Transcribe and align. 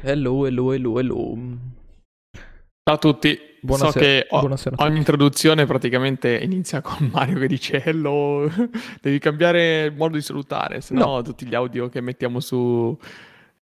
Hello, 0.00 0.46
hello, 0.46 0.72
hello, 0.72 0.98
hello. 0.98 1.36
Ciao 2.84 2.94
a 2.94 2.98
tutti. 2.98 3.38
Buonasera. 3.60 3.90
So 3.92 3.98
che 3.98 4.26
o- 4.30 4.38
Buonasera. 4.40 4.76
ogni 4.78 4.98
introduzione 4.98 5.66
praticamente 5.66 6.38
inizia 6.38 6.80
con 6.80 7.08
Mario 7.12 7.38
che 7.38 7.46
dice 7.48 7.82
hello, 7.82 8.48
devi 9.02 9.18
cambiare 9.18 9.84
il 9.86 9.94
modo 9.96 10.14
di 10.16 10.22
salutare, 10.22 10.80
se 10.80 10.94
no, 10.94 11.04
No. 11.16 11.22
tutti 11.22 11.44
gli 11.46 11.54
audio 11.54 11.88
che 11.88 12.00
mettiamo 12.00 12.40
su 12.40 12.96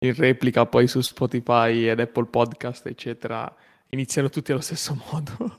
in 0.00 0.14
replica 0.14 0.66
poi 0.66 0.86
su 0.86 1.00
Spotify 1.00 1.88
ed 1.88 1.98
Apple 2.00 2.26
Podcast, 2.26 2.86
eccetera, 2.86 3.52
iniziano 3.90 4.28
tutti 4.28 4.52
allo 4.52 4.60
stesso 4.60 4.94
modo. 5.10 5.58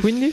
Quindi? 0.00 0.32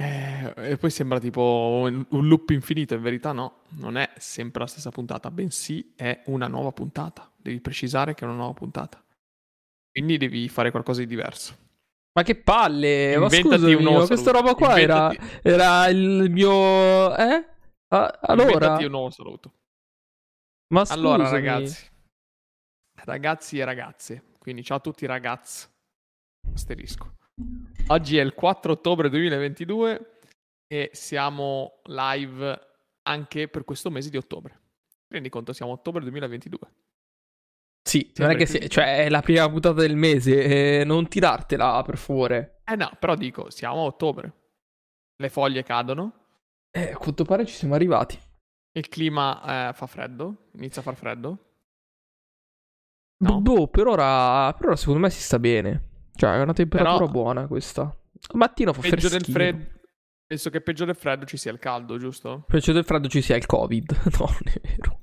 Eh, 0.00 0.54
e 0.56 0.76
poi 0.76 0.90
sembra 0.90 1.18
tipo 1.18 1.80
un 1.82 2.06
un 2.10 2.28
loop 2.28 2.50
infinito, 2.50 2.94
in 2.94 3.02
verità 3.02 3.32
no, 3.32 3.62
non 3.78 3.96
è 3.96 4.08
sempre 4.16 4.60
la 4.60 4.68
stessa 4.68 4.90
puntata, 4.90 5.28
bensì 5.30 5.92
è 5.96 6.22
una 6.26 6.46
nuova 6.46 6.70
puntata. 6.70 7.28
Devi 7.36 7.60
precisare 7.60 8.14
che 8.14 8.24
è 8.24 8.28
una 8.28 8.36
nuova 8.36 8.52
puntata. 8.52 9.04
Quindi 9.90 10.16
devi 10.16 10.48
fare 10.48 10.70
qualcosa 10.70 11.00
di 11.00 11.06
diverso. 11.06 11.56
Ma 12.12 12.22
che 12.22 12.36
palle! 12.36 13.16
Ma 13.16 13.24
Inventati 13.24 13.56
scusami, 13.56 13.82
ma 13.82 14.06
questa 14.06 14.16
saluto. 14.16 14.32
roba 14.32 14.54
qua 14.54 14.80
era, 14.80 15.12
era 15.42 15.88
il 15.88 16.30
mio... 16.30 17.16
Eh? 17.16 17.48
Ah, 17.88 18.18
allora? 18.22 18.52
Inventati 18.52 18.84
un 18.84 18.90
nuovo 18.90 19.10
saluto. 19.10 19.52
Ma 20.74 20.84
scusami. 20.84 21.06
Allora, 21.06 21.30
ragazzi, 21.30 21.90
ragazzi 23.04 23.58
e 23.58 23.64
ragazze, 23.64 24.22
quindi 24.38 24.62
ciao 24.62 24.76
a 24.76 24.80
tutti 24.80 25.06
ragazzi. 25.06 25.66
Asterisco. 26.54 27.17
Oggi 27.88 28.18
è 28.18 28.22
il 28.22 28.34
4 28.34 28.72
ottobre 28.72 29.08
2022 29.08 30.18
e 30.66 30.90
siamo 30.92 31.80
live 31.84 32.66
anche 33.08 33.48
per 33.48 33.64
questo 33.64 33.90
mese 33.90 34.10
di 34.10 34.16
ottobre. 34.16 34.60
Rendi 35.08 35.28
conto? 35.30 35.52
Siamo 35.52 35.72
a 35.72 35.74
ottobre 35.76 36.02
2022. 36.02 36.58
Sì, 37.88 38.12
non 38.16 38.30
è 38.30 38.36
che 38.36 38.44
si- 38.44 38.68
cioè, 38.68 39.04
è 39.04 39.08
la 39.08 39.22
prima 39.22 39.48
puntata 39.48 39.80
del 39.80 39.96
mese, 39.96 40.80
eh, 40.80 40.84
non 40.84 41.08
tirartela, 41.08 41.82
per 41.82 41.96
favore. 41.96 42.60
Eh 42.64 42.76
no, 42.76 42.90
però 42.98 43.14
dico, 43.14 43.48
siamo 43.50 43.80
a 43.80 43.84
ottobre. 43.84 44.32
Le 45.16 45.30
foglie 45.30 45.62
cadono, 45.62 46.12
Eh, 46.70 46.90
a 46.92 46.96
quanto 46.98 47.24
pare 47.24 47.46
ci 47.46 47.54
siamo 47.54 47.74
arrivati. 47.74 48.18
il 48.72 48.88
clima 48.88 49.70
eh, 49.70 49.72
fa 49.72 49.86
freddo, 49.86 50.50
inizia 50.56 50.82
a 50.82 50.84
far 50.84 50.94
freddo. 50.96 51.38
No. 53.24 53.40
Boh, 53.40 53.66
per 53.68 53.86
ora, 53.86 54.52
per 54.52 54.66
ora 54.66 54.76
secondo 54.76 55.00
me 55.00 55.08
si 55.10 55.22
sta 55.22 55.38
bene. 55.38 55.87
Cioè, 56.18 56.36
è 56.36 56.42
una 56.42 56.52
temperatura 56.52 56.96
Però- 56.98 57.10
buona 57.10 57.46
questa. 57.46 57.82
Al 57.82 58.36
mattino 58.36 58.72
fa 58.72 58.80
Peggio 58.80 59.08
del 59.08 59.24
freddo. 59.24 59.64
Penso 60.26 60.50
che 60.50 60.60
peggio 60.60 60.84
del 60.84 60.96
freddo 60.96 61.24
ci 61.24 61.36
sia 61.36 61.52
il 61.52 61.58
caldo, 61.60 61.96
giusto? 61.96 62.44
Peggio 62.48 62.72
del 62.72 62.84
freddo 62.84 63.08
ci 63.08 63.22
sia 63.22 63.36
il 63.36 63.46
covid. 63.46 63.96
No, 64.18 64.26
non 64.26 64.52
è 64.52 64.60
vero. 64.60 65.00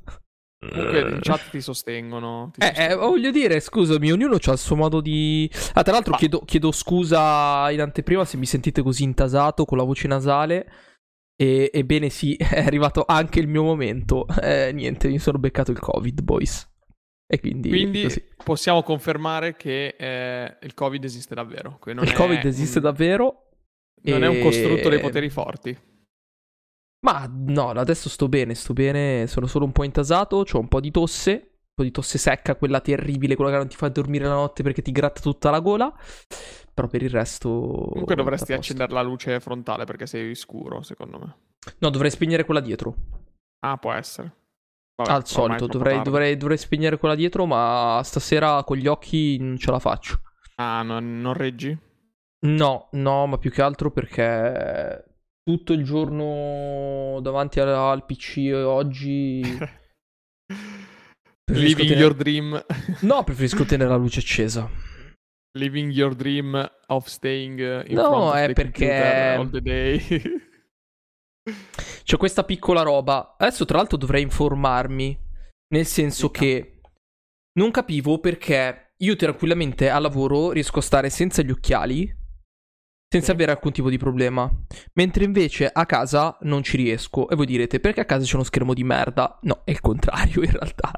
Comunque 0.59 0.99
in 1.11 1.19
chat 1.21 1.49
ti 1.51 1.61
sostengono. 1.61 2.49
ti 2.53 2.59
Eh, 2.59 2.65
eh, 2.65 2.73
sostengono. 2.73 3.07
voglio 3.07 3.31
dire, 3.31 3.59
scusami, 3.61 4.11
ognuno 4.11 4.35
ha 4.43 4.51
il 4.51 4.57
suo 4.57 4.75
modo 4.75 4.99
di... 4.99 5.49
Ah, 5.73 5.83
tra 5.83 5.93
l'altro 5.93 6.15
chiedo, 6.17 6.39
chiedo 6.41 6.71
scusa 6.71 7.69
in 7.71 7.79
anteprima 7.81 8.25
se 8.25 8.35
mi 8.37 8.45
sentite 8.45 8.81
così 8.81 9.03
intasato 9.03 9.63
con 9.65 9.77
la 9.77 9.83
voce 9.85 10.07
nasale. 10.07 10.69
E, 11.37 11.69
ebbene 11.73 12.09
sì, 12.09 12.35
è 12.37 12.59
arrivato 12.65 13.05
anche 13.07 13.39
il 13.39 13.47
mio 13.47 13.63
momento. 13.63 14.27
Eh, 14.41 14.71
niente, 14.73 15.07
mi 15.07 15.19
sono 15.19 15.37
beccato 15.39 15.71
il 15.71 15.79
covid, 15.79 16.21
boys. 16.21 16.67
E 17.27 17.39
quindi... 17.39 17.69
Quindi 17.69 18.07
possiamo 18.43 18.83
confermare 18.83 19.55
che 19.55 19.95
eh, 19.97 20.57
il 20.61 20.73
Covid 20.73 21.03
esiste 21.03 21.33
davvero. 21.33 21.79
Il 21.85 22.13
covid 22.13 22.45
esiste 22.45 22.77
un- 22.77 22.83
davvero. 22.83 23.49
Non 24.03 24.23
è 24.23 24.27
un 24.27 24.35
e- 24.35 24.41
costrutto 24.41 24.89
dei 24.89 24.99
poteri 24.99 25.29
forti. 25.29 25.77
Ma 27.05 27.29
no, 27.31 27.69
adesso 27.69 28.09
sto 28.09 28.27
bene, 28.27 28.55
sto 28.55 28.73
bene, 28.73 29.27
sono 29.27 29.45
solo 29.45 29.65
un 29.65 29.71
po' 29.71 29.83
intasato, 29.83 30.43
ho 30.51 30.59
un 30.59 30.67
po' 30.67 30.79
di 30.79 30.89
tosse, 30.89 31.31
un 31.31 31.73
po' 31.75 31.83
di 31.83 31.91
tosse 31.91 32.17
secca, 32.17 32.55
quella 32.55 32.81
terribile, 32.81 33.35
quella 33.35 33.51
che 33.51 33.57
non 33.57 33.67
ti 33.67 33.75
fa 33.75 33.89
dormire 33.89 34.25
la 34.25 34.33
notte 34.33 34.63
perché 34.63 34.81
ti 34.81 34.91
gratta 34.91 35.21
tutta 35.21 35.49
la 35.51 35.59
gola. 35.59 35.93
Però 36.73 36.87
per 36.87 37.03
il 37.03 37.09
resto... 37.09 37.87
Comunque 37.89 38.15
dovresti 38.15 38.53
accendere 38.53 38.91
la 38.91 39.01
luce 39.01 39.39
frontale 39.39 39.85
perché 39.85 40.05
sei 40.05 40.35
scuro, 40.35 40.81
secondo 40.81 41.19
me. 41.19 41.35
No, 41.79 41.89
dovrei 41.89 42.11
spegnere 42.11 42.43
quella 42.43 42.59
dietro. 42.59 42.95
Ah, 43.59 43.77
può 43.77 43.93
essere. 43.93 44.33
Vabbè, 44.97 45.11
Al 45.11 45.27
solito, 45.27 45.67
dovrei, 45.67 46.01
dovrei, 46.01 46.37
dovrei 46.37 46.57
spegnere 46.57 46.97
quella 46.97 47.15
dietro, 47.15 47.45
ma 47.45 47.99
stasera 48.03 48.63
con 48.63 48.77
gli 48.77 48.87
occhi 48.87 49.37
non 49.39 49.57
ce 49.57 49.71
la 49.71 49.79
faccio. 49.79 50.21
Ah, 50.55 50.81
non, 50.83 51.19
non 51.19 51.33
reggi? 51.33 51.77
No, 52.45 52.87
no, 52.93 53.25
ma 53.27 53.37
più 53.37 53.51
che 53.51 53.61
altro 53.61 53.91
perché 53.91 55.03
tutto 55.43 55.73
il 55.73 55.83
giorno 55.83 57.19
davanti 57.21 57.59
al, 57.59 57.67
al 57.69 58.05
PC 58.05 58.51
oggi... 58.53 59.41
Living 61.51 61.87
tenere- 61.89 61.99
your 61.99 62.13
dream. 62.15 62.65
No, 63.01 63.23
preferisco 63.23 63.65
tenere 63.65 63.89
la 63.89 63.97
luce 63.97 64.19
accesa. 64.19 64.69
Living 65.57 65.91
your 65.91 66.15
dream 66.15 66.69
of 66.87 67.07
staying 67.07 67.59
in 67.87 67.95
No, 67.95 68.03
front 68.03 68.23
of 68.29 68.35
è 68.35 68.53
perché- 68.53 69.35
all 69.37 69.49
the 69.49 69.61
day. 69.61 69.99
C'è 72.05 72.17
questa 72.17 72.43
piccola 72.43 72.83
roba. 72.83 73.35
Adesso, 73.35 73.65
tra 73.65 73.77
l'altro, 73.77 73.97
dovrei 73.97 74.21
informarmi. 74.21 75.19
Nel 75.69 75.87
senso 75.87 76.29
che 76.29 76.79
non 77.53 77.71
capivo 77.71 78.19
perché 78.19 78.93
io 78.97 79.15
tranquillamente 79.15 79.89
al 79.89 80.03
lavoro 80.03 80.51
riesco 80.51 80.77
a 80.77 80.83
stare 80.83 81.09
senza 81.09 81.41
gli 81.41 81.49
occhiali. 81.49 82.15
Senza 83.11 83.31
avere 83.31 83.53
alcun 83.53 83.71
tipo 83.71 83.89
di 83.89 83.97
problema. 83.97 84.47
Mentre 84.93 85.23
invece 85.23 85.67
a 85.67 85.87
casa 85.87 86.37
non 86.41 86.61
ci 86.61 86.77
riesco. 86.77 87.27
E 87.27 87.35
voi 87.35 87.47
direte, 87.47 87.79
perché 87.79 88.01
a 88.01 88.05
casa 88.05 88.23
c'è 88.23 88.35
uno 88.35 88.43
schermo 88.43 88.75
di 88.75 88.83
merda? 88.83 89.39
No, 89.41 89.61
è 89.63 89.71
il 89.71 89.81
contrario 89.81 90.43
in 90.43 90.51
realtà. 90.51 90.91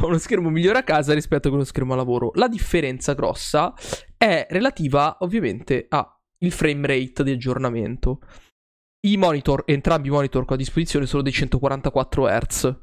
Ho 0.00 0.06
uno 0.08 0.18
schermo 0.18 0.50
migliore 0.50 0.80
a 0.80 0.84
casa 0.84 1.14
rispetto 1.14 1.46
a 1.46 1.50
quello 1.50 1.64
schermo 1.64 1.92
a 1.92 1.96
lavoro. 1.96 2.32
La 2.34 2.48
differenza 2.48 3.12
grossa 3.12 3.72
è 4.16 4.48
relativa 4.50 5.18
ovviamente 5.20 5.86
al 5.88 6.10
frame 6.50 6.88
rate 6.88 7.22
di 7.22 7.30
aggiornamento. 7.30 8.18
I 9.06 9.16
monitor, 9.16 9.62
entrambi 9.66 10.08
i 10.08 10.10
monitor 10.10 10.44
che 10.44 10.52
ho 10.52 10.54
a 10.54 10.58
disposizione 10.58 11.06
sono 11.06 11.22
dei 11.22 11.32
144 11.32 12.26
Hz. 12.26 12.76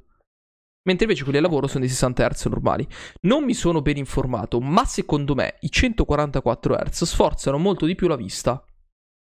Mentre 0.87 1.03
invece 1.05 1.23
quelli 1.23 1.37
a 1.37 1.41
lavoro 1.41 1.67
sono 1.67 1.81
dei 1.81 1.89
60 1.89 2.27
Hz 2.29 2.45
normali. 2.45 2.87
Non 3.21 3.43
mi 3.43 3.53
sono 3.53 3.81
ben 3.81 3.97
informato, 3.97 4.59
ma 4.61 4.85
secondo 4.85 5.35
me 5.35 5.57
i 5.61 5.69
144 5.69 6.75
Hz 6.75 7.03
sforzano 7.03 7.57
molto 7.57 7.85
di 7.85 7.93
più 7.95 8.07
la 8.07 8.15
vista. 8.15 8.57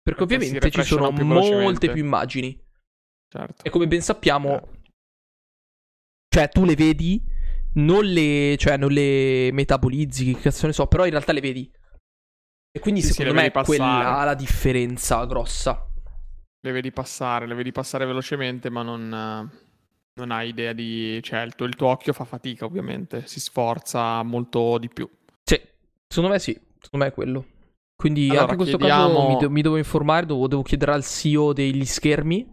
Perché 0.02 0.24
Perché 0.26 0.34
ovviamente 0.34 0.70
ci 0.70 0.82
sono 0.82 1.12
più 1.12 1.24
molte 1.26 1.90
più 1.92 2.02
immagini. 2.02 2.58
certo. 3.28 3.62
E 3.64 3.70
come 3.70 3.86
ben 3.86 4.00
sappiamo, 4.00 4.60
Eh. 4.60 4.68
cioè 6.34 6.48
tu 6.48 6.64
le 6.64 6.74
vedi, 6.74 7.22
non 7.74 8.04
le, 8.04 8.56
cioè, 8.58 8.76
non 8.78 8.90
le 8.90 9.50
metabolizzi, 9.52 10.32
che 10.32 10.40
cazzo 10.40 10.66
ne 10.66 10.72
so, 10.72 10.86
però 10.86 11.04
in 11.04 11.10
realtà 11.10 11.32
le 11.32 11.40
vedi. 11.40 11.70
E 12.72 12.80
quindi 12.80 13.00
Sì, 13.02 13.08
sì, 13.08 13.12
secondo 13.12 13.34
le 13.38 13.42
me 13.42 13.50
quella 13.64 13.84
passare. 13.84 14.24
la 14.24 14.34
differenza 14.34 15.24
grossa. 15.26 15.89
Le 16.62 16.72
vedi 16.72 16.92
passare, 16.92 17.46
le 17.46 17.54
vedi 17.54 17.72
passare 17.72 18.04
velocemente, 18.04 18.68
ma 18.68 18.82
non, 18.82 19.08
non 19.08 20.30
hai 20.30 20.48
idea 20.48 20.72
di... 20.74 21.18
Cioè, 21.22 21.40
il 21.40 21.54
tuo, 21.54 21.66
il 21.66 21.74
tuo 21.74 21.88
occhio 21.88 22.12
fa 22.12 22.24
fatica, 22.24 22.66
ovviamente. 22.66 23.22
Si 23.26 23.40
sforza 23.40 24.22
molto 24.22 24.76
di 24.78 24.88
più. 24.88 25.08
Sì, 25.42 25.58
secondo 26.06 26.32
me 26.34 26.38
sì, 26.38 26.52
secondo 26.80 27.04
me 27.06 27.10
è 27.10 27.14
quello. 27.14 27.46
Quindi 27.96 28.28
Allora, 28.28 28.40
anche 28.40 28.52
in 28.52 28.58
questo 28.58 28.76
chiediamo- 28.76 29.14
caso 29.14 29.28
mi, 29.28 29.36
de- 29.36 29.48
mi 29.48 29.62
devo 29.62 29.76
informare, 29.78 30.26
devo, 30.26 30.46
devo 30.48 30.62
chiedere 30.62 30.92
al 30.92 31.04
CEO 31.04 31.52
degli 31.52 31.84
schermi. 31.84 32.44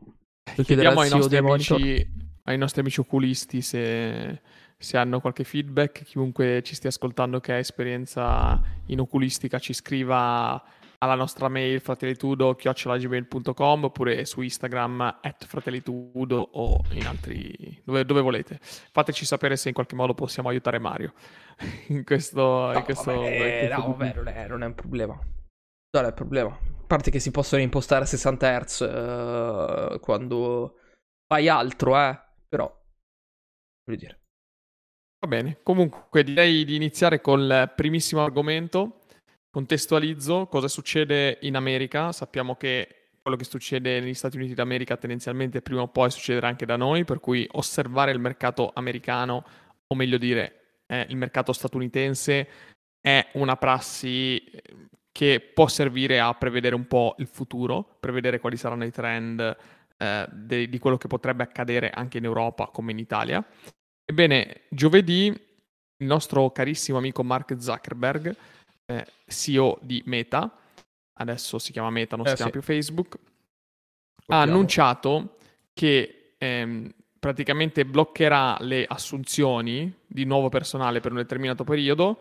Devo 0.43 0.63
Chiediamo 0.63 1.01
ai 1.01 1.09
nostri, 1.09 1.37
amici, 1.37 2.11
ai 2.43 2.57
nostri 2.57 2.79
amici 2.81 3.01
oculisti 3.01 3.61
se, 3.61 4.41
se 4.77 4.97
hanno 4.97 5.19
qualche 5.19 5.43
feedback. 5.43 6.03
Chiunque 6.03 6.61
ci 6.63 6.75
stia 6.75 6.89
ascoltando 6.89 7.41
che 7.41 7.51
ha 7.51 7.57
esperienza 7.57 8.61
in 8.87 9.01
oculistica 9.01 9.59
ci 9.59 9.73
scriva 9.73 10.61
alla 10.99 11.15
nostra 11.15 11.47
mail 11.47 11.79
fratellitudo.gmail.com 11.79 13.83
oppure 13.83 14.25
su 14.25 14.41
Instagram 14.41 15.19
at 15.21 15.45
fratellitudo 15.45 16.49
o 16.53 16.81
in 16.91 17.05
altri 17.05 17.81
dove, 17.83 18.03
dove 18.05 18.21
volete. 18.21 18.59
Fateci 18.61 19.25
sapere 19.25 19.55
se 19.57 19.67
in 19.69 19.73
qualche 19.75 19.95
modo 19.95 20.13
possiamo 20.13 20.49
aiutare 20.49 20.79
Mario 20.79 21.13
in 21.89 22.03
questo... 22.03 22.67
in 22.69 22.73
No, 22.73 22.83
questo- 22.83 23.11
vabbè, 23.13 23.29
in 23.29 23.67
questo 23.67 23.81
no, 23.81 23.87
vabbè, 23.95 24.13
non 24.15 24.27
è, 24.27 24.47
non 24.47 24.63
è 24.63 24.65
un 24.65 24.75
problema. 24.75 25.13
Non 25.91 26.03
è 26.03 26.07
un 26.07 26.13
problema. 26.13 26.49
A 26.49 26.85
parte 26.87 27.11
che 27.11 27.19
si 27.19 27.31
possono 27.31 27.61
impostare 27.61 28.03
a 28.03 28.07
60 28.07 28.59
Hz 28.59 28.81
eh, 28.81 29.99
quando 29.99 30.77
fai 31.27 31.47
altro, 31.49 31.97
eh. 31.97 32.19
Però, 32.47 32.65
voglio 33.83 33.99
dire. 33.99 34.21
Va 35.19 35.27
bene, 35.27 35.59
comunque 35.63 36.23
direi 36.23 36.63
di 36.63 36.75
iniziare 36.75 37.19
col 37.21 37.71
primissimo 37.75 38.23
argomento. 38.23 38.96
Contestualizzo 39.57 40.45
cosa 40.45 40.67
succede 40.67 41.39
in 41.41 41.55
America. 41.55 42.11
Sappiamo 42.11 42.55
che 42.57 43.07
quello 43.23 43.35
che 43.35 43.43
succede 43.43 43.99
negli 43.99 44.13
Stati 44.13 44.37
Uniti 44.37 44.53
d'America 44.53 44.97
tendenzialmente 44.97 45.63
prima 45.63 45.81
o 45.81 45.87
poi 45.87 46.11
succederà 46.11 46.47
anche 46.47 46.67
da 46.67 46.75
noi, 46.75 47.05
per 47.05 47.19
cui 47.19 47.47
osservare 47.53 48.11
il 48.11 48.19
mercato 48.19 48.69
americano, 48.75 49.43
o 49.87 49.95
meglio 49.95 50.19
dire, 50.19 50.81
eh, 50.85 51.07
il 51.09 51.17
mercato 51.17 51.53
statunitense, 51.53 52.47
è 53.01 53.29
una 53.33 53.57
prassi 53.57 54.37
eh, 54.37 54.61
che 55.11 55.39
può 55.39 55.67
servire 55.67 56.19
a 56.19 56.35
prevedere 56.35 56.75
un 56.75 56.85
po' 56.85 57.15
il 57.17 57.25
futuro, 57.25 57.97
prevedere 57.99 58.39
quali 58.39 58.57
saranno 58.57 58.85
i 58.85 58.91
trend 58.91 59.57
eh, 59.97 60.27
de- 60.33 60.69
di 60.69 60.77
quello 60.77 60.97
che 60.97 61.07
potrebbe 61.07 61.41
accadere 61.41 61.89
anche 61.89 62.19
in 62.19 62.25
Europa 62.25 62.67
come 62.67 62.91
in 62.91 62.99
Italia. 62.99 63.43
Ebbene, 64.05 64.65
giovedì 64.69 65.25
il 65.29 66.05
nostro 66.05 66.51
carissimo 66.51 66.99
amico 66.99 67.23
Mark 67.23 67.55
Zuckerberg, 67.57 68.35
eh, 68.87 69.05
CEO 69.27 69.77
di 69.81 70.01
Meta, 70.05 70.51
adesso 71.13 71.59
si 71.59 71.71
chiama 71.71 71.89
Meta, 71.89 72.15
non 72.15 72.25
eh, 72.25 72.29
si 72.29 72.35
chiama 72.35 72.51
più 72.51 72.61
Facebook, 72.61 73.17
ha 74.27 74.41
annunciato 74.41 75.37
che 75.73 76.33
ehm, 76.37 76.93
praticamente 77.19 77.85
bloccherà 77.85 78.57
le 78.61 78.85
assunzioni 78.87 79.93
di 80.05 80.25
nuovo 80.25 80.49
personale 80.49 80.99
per 80.99 81.11
un 81.11 81.17
determinato 81.17 81.63
periodo 81.63 82.19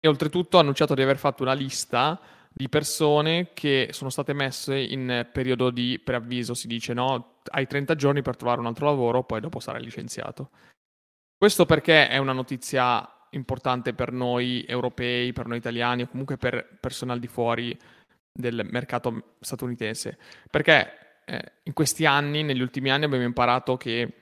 e 0.00 0.08
oltretutto 0.08 0.56
ha 0.56 0.60
annunciato 0.60 0.94
di 0.94 1.02
aver 1.02 1.18
fatto 1.18 1.42
una 1.42 1.52
lista 1.52 2.20
di 2.52 2.68
persone 2.68 3.50
che 3.52 3.88
sono 3.92 4.08
state 4.08 4.32
messe 4.32 4.78
in 4.78 5.28
periodo 5.30 5.70
di 5.70 6.00
preavviso, 6.02 6.54
si 6.54 6.66
dice 6.66 6.94
no, 6.94 7.40
hai 7.50 7.66
30 7.66 7.94
giorni 7.96 8.22
per 8.22 8.36
trovare 8.36 8.60
un 8.60 8.66
altro 8.66 8.86
lavoro, 8.86 9.24
poi 9.24 9.40
dopo 9.40 9.60
sarai 9.60 9.82
licenziato. 9.82 10.50
Questo 11.36 11.66
perché 11.66 12.08
è 12.08 12.16
una 12.16 12.32
notizia 12.32 13.06
importante 13.30 13.94
per 13.94 14.12
noi 14.12 14.64
europei, 14.66 15.32
per 15.32 15.46
noi 15.46 15.58
italiani 15.58 16.02
o 16.02 16.08
comunque 16.08 16.36
per 16.36 16.78
persone 16.80 17.12
al 17.12 17.18
di 17.18 17.26
fuori 17.26 17.76
del 18.32 18.66
mercato 18.70 19.36
statunitense. 19.40 20.18
Perché 20.50 21.22
eh, 21.24 21.52
in 21.64 21.72
questi 21.72 22.06
anni, 22.06 22.42
negli 22.42 22.60
ultimi 22.60 22.90
anni, 22.90 23.04
abbiamo 23.04 23.24
imparato 23.24 23.76
che 23.76 24.14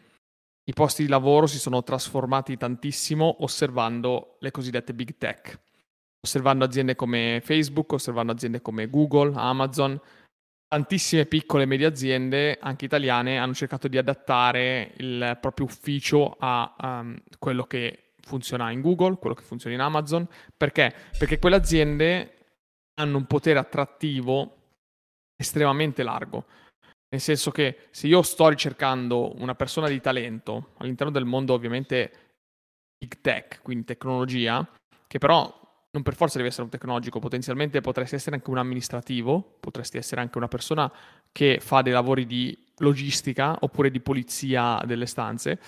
i 0.67 0.73
posti 0.73 1.03
di 1.03 1.09
lavoro 1.09 1.47
si 1.47 1.59
sono 1.59 1.83
trasformati 1.83 2.57
tantissimo 2.57 3.37
osservando 3.41 4.37
le 4.41 4.51
cosiddette 4.51 4.95
big 4.95 5.17
tech, 5.19 5.59
osservando 6.23 6.65
aziende 6.65 6.97
come 6.97 7.41
Facebook, 7.45 7.93
osservando 7.93 8.33
aziende 8.33 8.63
come 8.63 8.89
Google, 8.89 9.33
Amazon. 9.35 10.01
Tantissime 10.67 11.27
piccole 11.27 11.65
e 11.65 11.67
medie 11.67 11.87
aziende, 11.87 12.59
anche 12.61 12.87
italiane, 12.87 13.37
hanno 13.37 13.53
cercato 13.53 13.87
di 13.87 13.99
adattare 13.99 14.95
il 14.97 15.37
proprio 15.41 15.67
ufficio 15.67 16.35
a 16.39 16.75
um, 16.81 17.17
quello 17.39 17.65
che 17.65 18.04
funziona 18.25 18.71
in 18.71 18.81
Google, 18.81 19.17
quello 19.19 19.35
che 19.35 19.43
funziona 19.43 19.75
in 19.75 19.81
Amazon. 19.81 20.27
Perché? 20.57 20.95
Perché 21.19 21.39
quelle 21.39 21.57
aziende 21.57 22.35
hanno 22.95 23.17
un 23.19 23.27
potere 23.27 23.59
attrattivo 23.59 24.57
estremamente 25.37 26.03
largo. 26.03 26.47
Nel 27.09 27.21
senso 27.21 27.51
che 27.51 27.89
se 27.91 28.07
io 28.07 28.23
sto 28.23 28.49
ricercando 28.49 29.41
una 29.41 29.55
persona 29.55 29.89
di 29.89 30.01
talento 30.01 30.71
all'interno 30.79 31.13
del 31.13 31.25
mondo 31.25 31.53
ovviamente 31.53 32.13
big 32.99 33.21
tech, 33.21 33.61
quindi 33.63 33.85
tecnologia, 33.85 34.69
che 35.07 35.19
però 35.19 35.63
non 35.93 36.03
per 36.03 36.17
forza 36.17 36.39
deve 36.39 36.49
essere 36.49 36.65
un 36.65 36.71
tecnologico, 36.71 37.21
potenzialmente 37.21 37.81
potresti 37.81 38.17
essere 38.17 38.35
anche 38.35 38.51
un 38.51 38.59
amministrativo, 38.59 39.59
potresti 39.61 39.97
essere 39.97 40.21
anche 40.21 40.39
una 40.39 40.49
persona 40.49 40.93
che 41.31 41.61
fa 41.61 41.83
dei 41.83 41.93
lavori 41.93 42.27
di 42.27 42.57
logistica 42.79 43.57
oppure 43.61 43.93
di 43.93 44.01
polizia 44.01 44.83
delle 44.85 45.07
stanze. 45.07 45.61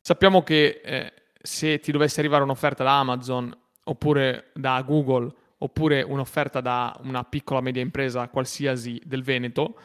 Sappiamo 0.00 0.44
che 0.44 0.80
eh, 0.84 1.12
se 1.46 1.78
ti 1.78 1.92
dovesse 1.92 2.20
arrivare 2.20 2.42
un'offerta 2.42 2.82
da 2.84 2.98
Amazon 2.98 3.54
oppure 3.84 4.50
da 4.54 4.80
Google 4.80 5.30
oppure 5.58 6.00
un'offerta 6.02 6.60
da 6.60 6.98
una 7.02 7.22
piccola 7.24 7.60
media 7.60 7.82
impresa 7.82 8.28
qualsiasi 8.28 9.00
del 9.04 9.22
Veneto, 9.22 9.78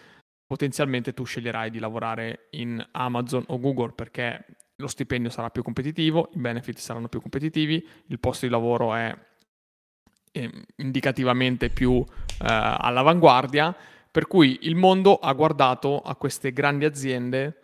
potenzialmente 0.45 1.13
tu 1.13 1.25
sceglierai 1.25 1.69
di 1.69 1.79
lavorare 1.79 2.47
in 2.51 2.85
Amazon 2.91 3.43
o 3.47 3.59
Google 3.59 3.91
perché 3.91 4.45
lo 4.77 4.87
stipendio 4.87 5.29
sarà 5.29 5.49
più 5.49 5.61
competitivo, 5.61 6.29
i 6.33 6.39
benefit 6.39 6.77
saranno 6.77 7.09
più 7.09 7.19
competitivi, 7.19 7.85
il 8.07 8.19
posto 8.19 8.45
di 8.45 8.51
lavoro 8.51 8.95
è 8.95 9.13
ehm, 10.31 10.63
indicativamente 10.77 11.69
più 11.69 12.01
eh, 12.01 12.05
all'avanguardia, 12.39 13.75
per 14.09 14.27
cui 14.27 14.59
il 14.61 14.75
mondo 14.75 15.17
ha 15.17 15.33
guardato 15.33 15.99
a 15.99 16.15
queste 16.15 16.53
grandi 16.53 16.85
aziende 16.85 17.59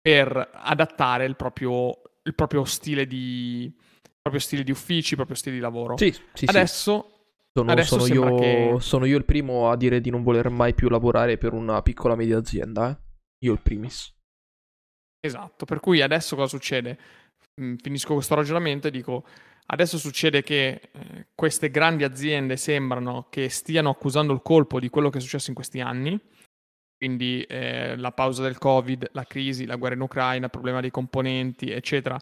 per 0.00 0.50
adattare 0.52 1.24
il 1.24 1.36
proprio, 1.36 2.01
il 2.24 2.34
proprio, 2.34 2.64
stile, 2.64 3.06
di, 3.06 3.64
il 3.64 4.18
proprio 4.20 4.40
stile 4.40 4.62
di 4.62 4.70
uffici, 4.70 5.10
il 5.10 5.16
proprio 5.16 5.36
stile 5.36 5.56
di 5.56 5.60
lavoro. 5.60 5.96
Sì, 5.96 6.14
sì, 6.32 6.44
Adesso 6.46 7.06
sì. 7.06 7.20
Sono, 7.54 7.82
sono, 7.82 8.06
io, 8.06 8.34
che... 8.36 8.76
sono, 8.78 9.04
io, 9.04 9.18
il 9.18 9.26
primo 9.26 9.70
a 9.70 9.76
dire 9.76 10.00
di 10.00 10.08
non 10.08 10.22
voler 10.22 10.48
mai 10.48 10.72
più 10.72 10.88
lavorare 10.88 11.36
per 11.36 11.52
una 11.52 11.82
piccola 11.82 12.14
media 12.14 12.38
azienda. 12.38 12.90
Eh? 12.90 12.96
Io 13.44 13.52
il 13.52 13.60
primis. 13.60 14.14
Esatto, 15.20 15.66
per 15.66 15.78
cui 15.78 16.00
adesso 16.00 16.34
cosa 16.34 16.48
succede? 16.48 16.98
Mm, 17.60 17.76
finisco 17.76 18.14
questo 18.14 18.34
ragionamento 18.34 18.88
e 18.88 18.90
dico, 18.90 19.24
adesso 19.66 19.98
succede 19.98 20.42
che 20.42 20.80
eh, 20.90 21.26
queste 21.34 21.70
grandi 21.70 22.04
aziende 22.04 22.56
sembrano 22.56 23.26
che 23.28 23.48
stiano 23.50 23.90
accusando 23.90 24.32
il 24.32 24.40
colpo 24.42 24.80
di 24.80 24.88
quello 24.88 25.10
che 25.10 25.18
è 25.18 25.20
successo 25.20 25.50
in 25.50 25.54
questi 25.54 25.80
anni, 25.80 26.18
quindi 27.02 27.42
eh, 27.48 27.96
la 27.96 28.12
pausa 28.12 28.44
del 28.44 28.58
Covid, 28.58 29.08
la 29.10 29.24
crisi, 29.24 29.66
la 29.66 29.74
guerra 29.74 29.96
in 29.96 30.02
Ucraina, 30.02 30.44
il 30.44 30.52
problema 30.52 30.80
dei 30.80 30.92
componenti, 30.92 31.68
eccetera, 31.68 32.16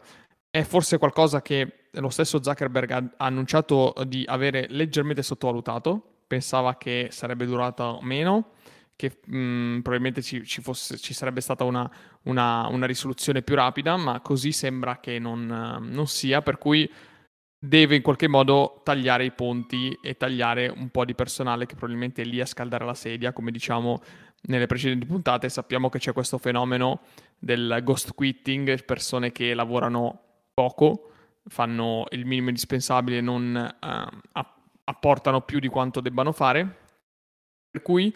è 0.49 0.63
forse 0.63 0.97
qualcosa 0.97 1.43
che 1.43 1.89
lo 1.91 2.09
stesso 2.09 2.41
Zuckerberg 2.41 2.89
ha, 2.89 3.11
annunciato 3.17 3.93
di 4.07 4.23
avere 4.25 4.65
leggermente 4.69 5.21
sottovalutato, 5.21 6.23
pensava 6.25 6.77
che 6.77 7.09
sarebbe 7.11 7.45
durata 7.45 7.95
meno, 8.01 8.53
che 8.95 9.19
mh, 9.23 9.37
mm, 9.37 9.79
probabilmente 9.81 10.23
ci, 10.23 10.43
ci, 10.45 10.61
fosse, 10.61 10.97
ci, 10.97 11.13
sarebbe 11.13 11.41
stata 11.41 11.63
una, 11.63 11.87
una, 12.23 12.65
una, 12.65 12.87
risoluzione 12.87 13.43
più 13.43 13.53
rapida, 13.53 13.97
ma 13.97 14.19
così 14.21 14.51
sembra 14.51 14.99
che 14.99 15.19
non, 15.19 15.45
non 15.79 16.07
sia, 16.07 16.41
per 16.41 16.57
cui 16.57 16.91
deve 17.63 17.95
in 17.95 18.01
qualche 18.01 18.27
modo 18.27 18.81
tagliare 18.83 19.23
i 19.23 19.31
ponti 19.31 19.95
e 20.01 20.17
tagliare 20.17 20.67
un 20.67 20.89
po' 20.89 21.05
di 21.05 21.13
personale 21.13 21.67
che 21.67 21.75
probabilmente 21.75 22.23
è 22.23 22.25
lì 22.25 22.41
a 22.41 22.45
scaldare 22.47 22.85
la 22.85 22.95
sedia, 22.95 23.33
come 23.33 23.51
diciamo 23.51 24.01
nelle 24.43 24.65
precedenti 24.65 25.05
puntate 25.05 25.47
sappiamo 25.47 25.87
che 25.87 25.99
c'è 25.99 26.11
questo 26.11 26.39
fenomeno 26.39 27.01
del 27.37 27.81
ghost 27.83 28.15
quitting, 28.15 28.83
persone 28.83 29.31
che 29.31 29.53
lavorano 29.53 30.21
poco, 30.55 31.11
fanno 31.47 32.05
il 32.09 32.25
minimo 32.25 32.47
indispensabile 32.47 33.17
e 33.17 33.21
non 33.21 33.75
uh, 33.79 34.41
apportano 34.83 35.41
più 35.41 35.59
di 35.59 35.67
quanto 35.67 36.01
debbano 36.01 36.31
fare. 36.31 36.79
Per 37.69 37.83
cui, 37.83 38.13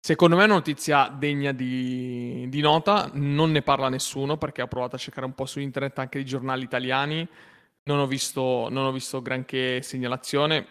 secondo 0.00 0.36
me 0.36 0.42
è 0.42 0.46
una 0.46 0.54
notizia 0.54 1.14
degna 1.14 1.52
di, 1.52 2.46
di 2.48 2.60
nota, 2.62 3.10
non 3.12 3.50
ne 3.50 3.60
parla 3.60 3.90
nessuno 3.90 4.38
perché 4.38 4.62
ho 4.62 4.68
provato 4.68 4.96
a 4.96 4.98
cercare 4.98 5.26
un 5.26 5.34
po' 5.34 5.44
su 5.44 5.60
internet 5.60 5.98
anche 5.98 6.18
di 6.18 6.24
giornali 6.24 6.64
italiani, 6.64 7.28
non 7.84 7.98
ho 7.98 8.06
visto, 8.06 8.68
non 8.70 8.86
ho 8.86 8.92
visto 8.92 9.22
granché 9.22 9.82
segnalazione, 9.82 10.66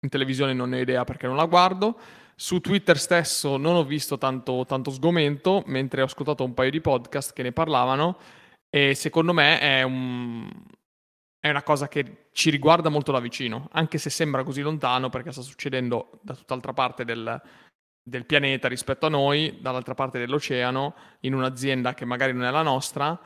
in 0.00 0.08
televisione 0.08 0.52
non 0.52 0.70
ne 0.70 0.78
ho 0.78 0.82
idea 0.82 1.04
perché 1.04 1.26
non 1.26 1.36
la 1.36 1.46
guardo. 1.46 1.98
Su 2.34 2.60
Twitter 2.60 2.98
stesso 2.98 3.56
non 3.56 3.74
ho 3.74 3.84
visto 3.84 4.16
tanto, 4.16 4.64
tanto, 4.64 4.90
sgomento, 4.90 5.62
mentre 5.66 6.02
ho 6.02 6.04
ascoltato 6.04 6.44
un 6.44 6.54
paio 6.54 6.70
di 6.70 6.80
podcast 6.80 7.32
che 7.32 7.42
ne 7.42 7.52
parlavano 7.52 8.16
e 8.70 8.94
secondo 8.94 9.32
me 9.32 9.58
è, 9.58 9.82
un, 9.82 10.48
è 11.40 11.50
una 11.50 11.62
cosa 11.62 11.88
che 11.88 12.28
ci 12.32 12.50
riguarda 12.50 12.90
molto 12.90 13.10
da 13.10 13.18
vicino, 13.18 13.68
anche 13.72 13.98
se 13.98 14.10
sembra 14.10 14.44
così 14.44 14.60
lontano 14.60 15.08
perché 15.08 15.32
sta 15.32 15.42
succedendo 15.42 16.20
da 16.22 16.34
tutt'altra 16.34 16.72
parte 16.72 17.04
del, 17.04 17.42
del 18.08 18.24
pianeta 18.24 18.68
rispetto 18.68 19.06
a 19.06 19.10
noi, 19.10 19.58
dall'altra 19.60 19.94
parte 19.94 20.20
dell'oceano, 20.20 20.94
in 21.20 21.34
un'azienda 21.34 21.94
che 21.94 22.04
magari 22.04 22.32
non 22.32 22.44
è 22.44 22.50
la 22.50 22.62
nostra, 22.62 23.18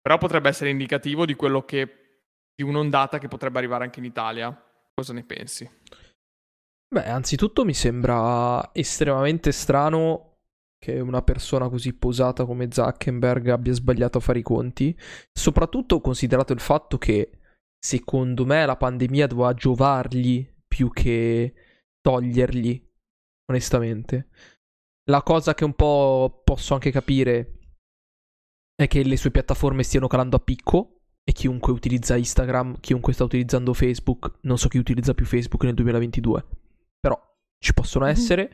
però 0.00 0.16
potrebbe 0.16 0.48
essere 0.48 0.70
indicativo 0.70 1.26
di 1.26 1.34
quello 1.34 1.64
che 1.66 1.99
di 2.60 2.62
un'ondata 2.62 3.18
che 3.18 3.28
potrebbe 3.28 3.58
arrivare 3.58 3.84
anche 3.84 4.00
in 4.00 4.04
Italia. 4.04 4.54
Cosa 4.94 5.14
ne 5.14 5.24
pensi? 5.24 5.68
Beh, 6.92 7.08
anzitutto 7.08 7.64
mi 7.64 7.72
sembra 7.72 8.70
estremamente 8.74 9.50
strano 9.52 10.26
che 10.78 11.00
una 11.00 11.22
persona 11.22 11.68
così 11.68 11.94
posata 11.94 12.44
come 12.44 12.70
Zuckerberg 12.70 13.48
abbia 13.48 13.72
sbagliato 13.72 14.18
a 14.18 14.20
fare 14.20 14.40
i 14.40 14.42
conti, 14.42 14.98
soprattutto 15.32 16.00
considerato 16.00 16.52
il 16.52 16.60
fatto 16.60 16.98
che 16.98 17.38
secondo 17.78 18.44
me 18.44 18.66
la 18.66 18.76
pandemia 18.76 19.26
doveva 19.26 19.54
giovargli 19.54 20.46
più 20.66 20.90
che 20.90 21.54
togliergli, 22.00 22.88
onestamente. 23.50 24.28
La 25.10 25.22
cosa 25.22 25.54
che 25.54 25.64
un 25.64 25.74
po' 25.74 26.42
posso 26.44 26.74
anche 26.74 26.90
capire 26.90 27.58
è 28.74 28.86
che 28.86 29.02
le 29.02 29.16
sue 29.16 29.30
piattaforme 29.30 29.82
stiano 29.82 30.08
calando 30.08 30.36
a 30.36 30.40
picco 30.40 30.99
e 31.30 31.32
chiunque 31.32 31.72
utilizza 31.72 32.16
Instagram, 32.16 32.80
chiunque 32.80 33.12
sta 33.12 33.22
utilizzando 33.22 33.72
Facebook, 33.72 34.38
non 34.42 34.58
so 34.58 34.68
chi 34.68 34.78
utilizza 34.78 35.14
più 35.14 35.24
Facebook 35.24 35.62
nel 35.62 35.74
2022, 35.74 36.44
però 36.98 37.18
ci 37.58 37.72
possono 37.72 38.04
mhm. 38.04 38.10
essere. 38.10 38.52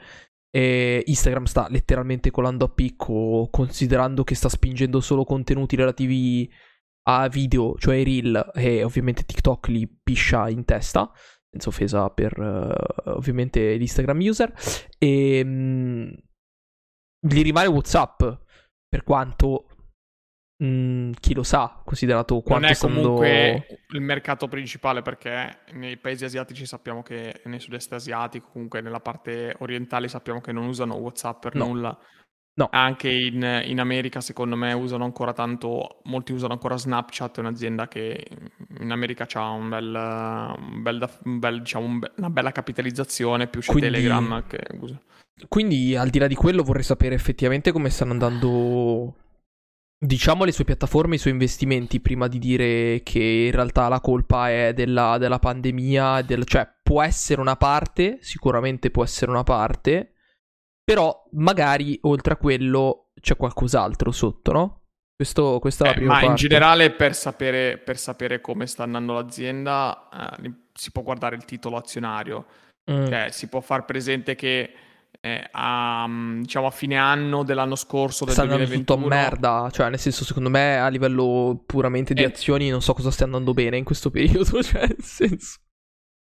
E 0.50 1.02
Instagram 1.06 1.44
sta 1.44 1.68
letteralmente 1.68 2.30
colando 2.30 2.66
a 2.66 2.68
picco, 2.68 3.48
considerando 3.50 4.24
che 4.24 4.34
sta 4.34 4.48
spingendo 4.48 5.00
solo 5.00 5.24
contenuti 5.24 5.74
relativi 5.76 6.50
a 7.08 7.28
video, 7.28 7.74
cioè 7.78 8.02
reel, 8.02 8.50
e 8.54 8.82
ovviamente 8.82 9.24
TikTok 9.24 9.68
li 9.68 9.88
piscia 9.88 10.48
in 10.48 10.64
testa, 10.64 11.10
senza 11.50 11.68
offesa 11.68 12.08
per 12.10 12.38
uh, 12.38 13.10
ovviamente 13.10 13.76
l'Instagram 13.76 14.18
user. 14.18 14.52
E 14.98 15.42
um, 15.42 16.14
gli 17.20 17.42
rimane 17.42 17.68
WhatsApp, 17.68 18.22
per 18.88 19.02
quanto 19.02 19.68
Mm, 20.64 21.12
chi 21.20 21.34
lo 21.34 21.42
sa, 21.42 21.82
considerato 21.84 22.40
quanto 22.40 22.66
Non 22.66 22.74
è 22.74 22.78
comunque 22.78 23.66
il 23.90 24.00
mercato 24.00 24.48
principale 24.48 25.02
perché 25.02 25.58
nei 25.72 25.98
paesi 25.98 26.24
asiatici 26.24 26.64
sappiamo 26.64 27.02
che, 27.02 27.42
nel 27.44 27.60
sud-est 27.60 27.92
asiatico, 27.92 28.48
comunque 28.52 28.80
nella 28.80 29.00
parte 29.00 29.54
orientale 29.58 30.08
sappiamo 30.08 30.40
che 30.40 30.52
non 30.52 30.66
usano 30.66 30.94
WhatsApp 30.94 31.40
per 31.40 31.54
no. 31.56 31.66
nulla. 31.66 31.98
No. 32.54 32.68
Anche 32.70 33.10
in, 33.10 33.62
in, 33.66 33.80
America, 33.80 34.22
secondo 34.22 34.56
me, 34.56 34.72
usano 34.72 35.04
ancora 35.04 35.34
tanto. 35.34 36.00
Molti 36.04 36.32
usano 36.32 36.54
ancora 36.54 36.78
Snapchat, 36.78 37.36
è 37.36 37.40
un'azienda 37.40 37.86
che 37.86 38.26
in 38.80 38.90
America 38.90 39.26
ha 39.34 39.50
un 39.50 39.68
bel, 39.68 39.94
un 39.94 40.82
bel, 40.82 41.10
un 41.24 41.38
bel, 41.38 41.58
diciamo, 41.58 41.98
una 42.16 42.30
bella 42.30 42.52
capitalizzazione, 42.52 43.46
più 43.46 43.60
c'è 43.60 43.72
quindi, 43.72 43.90
Telegram 43.90 44.46
che 44.46 44.58
usa. 44.80 44.98
Quindi, 45.48 45.96
al 45.96 46.08
di 46.08 46.18
là 46.18 46.26
di 46.26 46.34
quello, 46.34 46.62
vorrei 46.62 46.82
sapere 46.82 47.14
effettivamente 47.14 47.72
come 47.72 47.90
stanno 47.90 48.12
andando. 48.12 49.16
Diciamo 49.98 50.44
le 50.44 50.52
sue 50.52 50.64
piattaforme, 50.64 51.14
i 51.14 51.18
suoi 51.18 51.32
investimenti, 51.32 52.00
prima 52.00 52.28
di 52.28 52.38
dire 52.38 53.00
che 53.02 53.18
in 53.18 53.52
realtà 53.52 53.88
la 53.88 54.00
colpa 54.00 54.50
è 54.50 54.74
della, 54.74 55.16
della 55.18 55.38
pandemia, 55.38 56.22
del, 56.22 56.44
cioè 56.44 56.68
può 56.82 57.02
essere 57.02 57.40
una 57.40 57.56
parte, 57.56 58.18
sicuramente 58.20 58.90
può 58.90 59.02
essere 59.02 59.30
una 59.30 59.42
parte, 59.42 60.16
però 60.84 61.24
magari 61.32 61.98
oltre 62.02 62.34
a 62.34 62.36
quello 62.36 63.10
c'è 63.20 63.36
qualcos'altro 63.36 64.12
sotto, 64.12 64.52
no? 64.52 64.80
Questo, 65.16 65.58
questa 65.60 65.84
è 65.84 65.86
la 65.88 65.92
eh, 65.94 65.96
prima 65.96 66.12
ma 66.12 66.18
parte. 66.20 66.30
in 66.30 66.36
generale 66.36 66.90
per 66.92 67.14
sapere, 67.14 67.78
per 67.78 67.96
sapere, 67.96 68.42
come 68.42 68.66
sta 68.66 68.82
andando 68.82 69.14
l'azienda 69.14 70.08
eh, 70.42 70.52
si 70.74 70.92
può 70.92 71.00
guardare 71.00 71.36
il 71.36 71.46
titolo 71.46 71.78
azionario. 71.78 72.44
Mm. 72.90 73.06
Cioè 73.06 73.28
si 73.30 73.48
può 73.48 73.60
far 73.60 73.86
presente 73.86 74.34
che 74.34 74.72
a, 75.50 76.06
mm, 76.06 76.42
diciamo 76.42 76.66
a 76.66 76.70
fine 76.70 76.96
anno 76.96 77.42
dell'anno 77.42 77.76
scorso 77.76 78.24
del 78.24 78.34
sta 78.34 78.44
2021 78.44 78.78
andando 78.78 78.94
tutto 78.94 79.14
a 79.14 79.20
merda 79.20 79.70
cioè 79.72 79.90
nel 79.90 79.98
senso 79.98 80.24
secondo 80.24 80.50
me 80.50 80.78
a 80.78 80.88
livello 80.88 81.62
puramente 81.64 82.14
di 82.14 82.22
eh. 82.22 82.26
azioni 82.26 82.68
non 82.68 82.82
so 82.82 82.94
cosa 82.94 83.10
stia 83.10 83.26
andando 83.26 83.52
bene 83.54 83.76
in 83.76 83.84
questo 83.84 84.10
periodo 84.10 84.62
cioè 84.64 84.86
nel 84.86 85.02
senso 85.02 85.58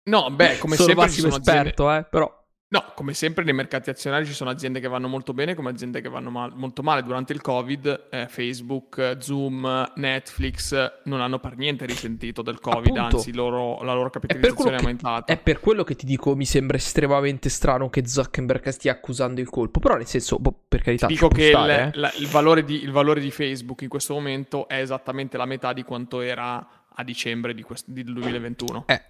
no 0.10 0.30
beh 0.32 0.58
come 0.58 0.76
Solo 0.76 0.88
sempre 0.90 1.10
ci 1.10 1.20
sono 1.22 1.36
esperto 1.36 1.88
aziende... 1.88 2.08
eh 2.08 2.10
però 2.10 2.41
No, 2.72 2.86
come 2.96 3.14
sempre 3.14 3.44
nei 3.44 3.54
mercati 3.54 3.90
azionari 3.90 4.26
ci 4.26 4.32
sono 4.32 4.50
aziende 4.50 4.80
che 4.80 4.88
vanno 4.88 5.10
molto 5.10 5.34
bene 5.34 5.56
come 5.56 5.72
aziende 5.72 6.00
che 6.00 6.08
vanno 6.08 6.30
mal- 6.30 6.54
molto 6.56 6.82
male. 6.82 7.04
Durante 7.04 7.34
il 7.34 7.42
Covid 7.42 8.08
eh, 8.10 8.28
Facebook, 8.30 9.18
Zoom, 9.20 9.92
Netflix 9.96 11.02
non 11.04 11.20
hanno 11.20 11.38
per 11.40 11.58
niente 11.58 11.86
risentito 11.86 12.42
del 12.42 12.62
Covid, 12.62 12.96
Appunto, 12.96 13.18
anzi 13.18 13.34
loro, 13.34 13.84
la 13.84 13.94
loro 13.94 14.10
capitalizzazione 14.10 14.72
è, 14.72 14.74
è 14.76 14.78
aumentata. 14.78 15.34
È 15.34 15.38
per 15.38 15.60
quello 15.60 15.84
che 15.84 15.96
ti 15.98 16.06
dico, 16.06 16.34
mi 16.34 16.46
sembra 16.46 16.78
estremamente 16.78 17.50
strano 17.50 17.90
che 17.90 18.08
Zuckerberg 18.08 18.70
stia 18.70 18.94
accusando 18.94 19.42
il 19.42 19.50
colpo, 19.50 19.82
però 19.82 19.96
nel 19.96 20.08
senso, 20.08 20.40
boh, 20.40 20.58
per 20.70 20.82
carità... 20.82 21.08
Ti 21.08 21.14
dico 21.14 21.28
che 21.28 21.50
stare, 21.50 21.74
il, 21.74 21.80
eh. 21.80 21.92
la, 21.96 22.14
il, 22.20 22.28
valore 22.28 22.64
di, 22.64 22.82
il 22.84 22.92
valore 22.92 23.20
di 23.20 23.32
Facebook 23.32 23.82
in 23.82 23.90
questo 23.90 24.14
momento 24.14 24.70
è 24.70 24.80
esattamente 24.80 25.36
la 25.36 25.46
metà 25.46 25.74
di 25.74 25.84
quanto 25.84 26.22
era 26.22 26.66
a 26.94 27.04
dicembre 27.04 27.54
di 27.54 27.64
quest- 27.64 27.90
del 27.90 28.14
2021. 28.14 28.86
Eh, 28.88 29.02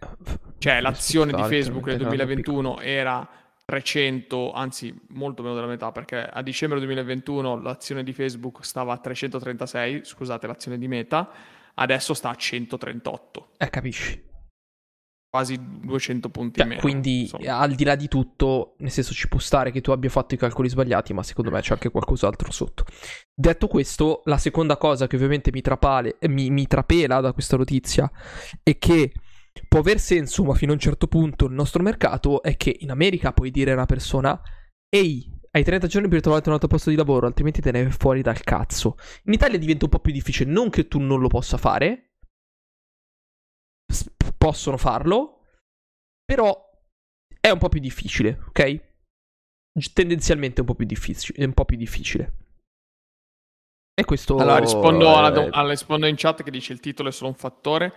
cioè 0.57 0.81
l'azione 0.81 1.31
di 1.31 1.43
Facebook 1.43 1.85
nel 1.85 1.97
2021 1.97 2.79
era 2.79 3.27
300, 3.71 4.51
anzi 4.51 4.93
molto 5.11 5.41
meno 5.43 5.55
della 5.55 5.65
metà, 5.65 5.93
perché 5.93 6.17
a 6.17 6.41
dicembre 6.41 6.77
2021 6.79 7.61
l'azione 7.61 8.03
di 8.03 8.11
Facebook 8.11 8.65
stava 8.65 8.91
a 8.91 8.97
336, 8.97 10.03
scusate, 10.03 10.45
l'azione 10.45 10.77
di 10.77 10.89
Meta, 10.89 11.29
adesso 11.75 12.13
sta 12.13 12.31
a 12.31 12.35
138. 12.35 13.51
Eh, 13.57 13.69
capisci? 13.69 14.21
Quasi 15.29 15.57
200 15.57 16.27
punti 16.27 16.59
cioè, 16.59 16.67
meno. 16.67 16.81
Quindi, 16.81 17.21
insomma. 17.21 17.59
al 17.59 17.73
di 17.73 17.85
là 17.85 17.95
di 17.95 18.09
tutto, 18.09 18.75
nel 18.79 18.91
senso 18.91 19.13
ci 19.13 19.29
può 19.29 19.39
stare 19.39 19.71
che 19.71 19.79
tu 19.79 19.91
abbia 19.91 20.09
fatto 20.09 20.33
i 20.35 20.37
calcoli 20.37 20.67
sbagliati, 20.67 21.13
ma 21.13 21.23
secondo 21.23 21.49
me 21.49 21.61
c'è 21.61 21.71
anche 21.71 21.89
qualcos'altro 21.89 22.51
sotto. 22.51 22.83
Detto 23.33 23.67
questo, 23.69 24.19
la 24.25 24.37
seconda 24.37 24.75
cosa 24.75 25.07
che 25.07 25.15
ovviamente 25.15 25.49
mi, 25.53 25.61
trapale, 25.61 26.17
mi, 26.27 26.49
mi 26.49 26.67
trapela 26.67 27.21
da 27.21 27.31
questa 27.31 27.55
notizia 27.55 28.11
è 28.63 28.77
che 28.77 29.13
può 29.67 29.79
aver 29.79 29.99
senso, 29.99 30.43
ma 30.43 30.53
fino 30.53 30.71
a 30.71 30.75
un 30.75 30.79
certo 30.79 31.07
punto 31.07 31.45
il 31.45 31.53
nostro 31.53 31.83
mercato 31.83 32.41
è 32.41 32.57
che 32.57 32.75
in 32.79 32.91
America 32.91 33.33
puoi 33.33 33.51
dire 33.51 33.71
a 33.71 33.75
una 33.75 33.85
persona 33.85 34.41
ehi, 34.89 35.39
hai 35.51 35.63
30 35.63 35.87
giorni 35.87 36.07
per 36.07 36.21
trovare 36.21 36.43
un 36.47 36.53
altro 36.53 36.67
posto 36.67 36.89
di 36.89 36.95
lavoro, 36.95 37.27
altrimenti 37.27 37.61
te 37.61 37.71
ne 37.71 37.83
vai 37.83 37.91
fuori 37.91 38.21
dal 38.21 38.41
cazzo. 38.41 38.97
In 39.25 39.33
Italia 39.33 39.57
diventa 39.57 39.85
un 39.85 39.91
po' 39.91 39.99
più 39.99 40.13
difficile, 40.13 40.51
non 40.51 40.69
che 40.69 40.87
tu 40.87 40.99
non 40.99 41.19
lo 41.19 41.27
possa 41.27 41.57
fare, 41.57 42.13
possono 44.37 44.77
farlo, 44.77 45.45
però 46.23 46.69
è 47.39 47.49
un 47.49 47.59
po' 47.59 47.69
più 47.69 47.79
difficile, 47.79 48.39
ok? 48.47 48.89
Tendenzialmente 49.93 50.57
è 50.57 50.59
un 50.61 50.65
po' 50.65 50.75
più 50.75 50.85
difficile. 50.85 51.37
È 51.37 51.43
un 51.43 51.53
po' 51.53 51.65
più 51.65 51.77
difficile. 51.77 52.33
E 53.93 54.05
questo. 54.05 54.37
Allora, 54.37 54.59
rispondo, 54.59 55.29
do- 55.31 55.67
rispondo 55.67 56.07
in 56.07 56.15
chat 56.15 56.43
che 56.43 56.51
dice 56.51 56.73
il 56.73 56.79
titolo 56.79 57.09
è 57.09 57.11
solo 57.11 57.29
un 57.29 57.35
fattore. 57.35 57.93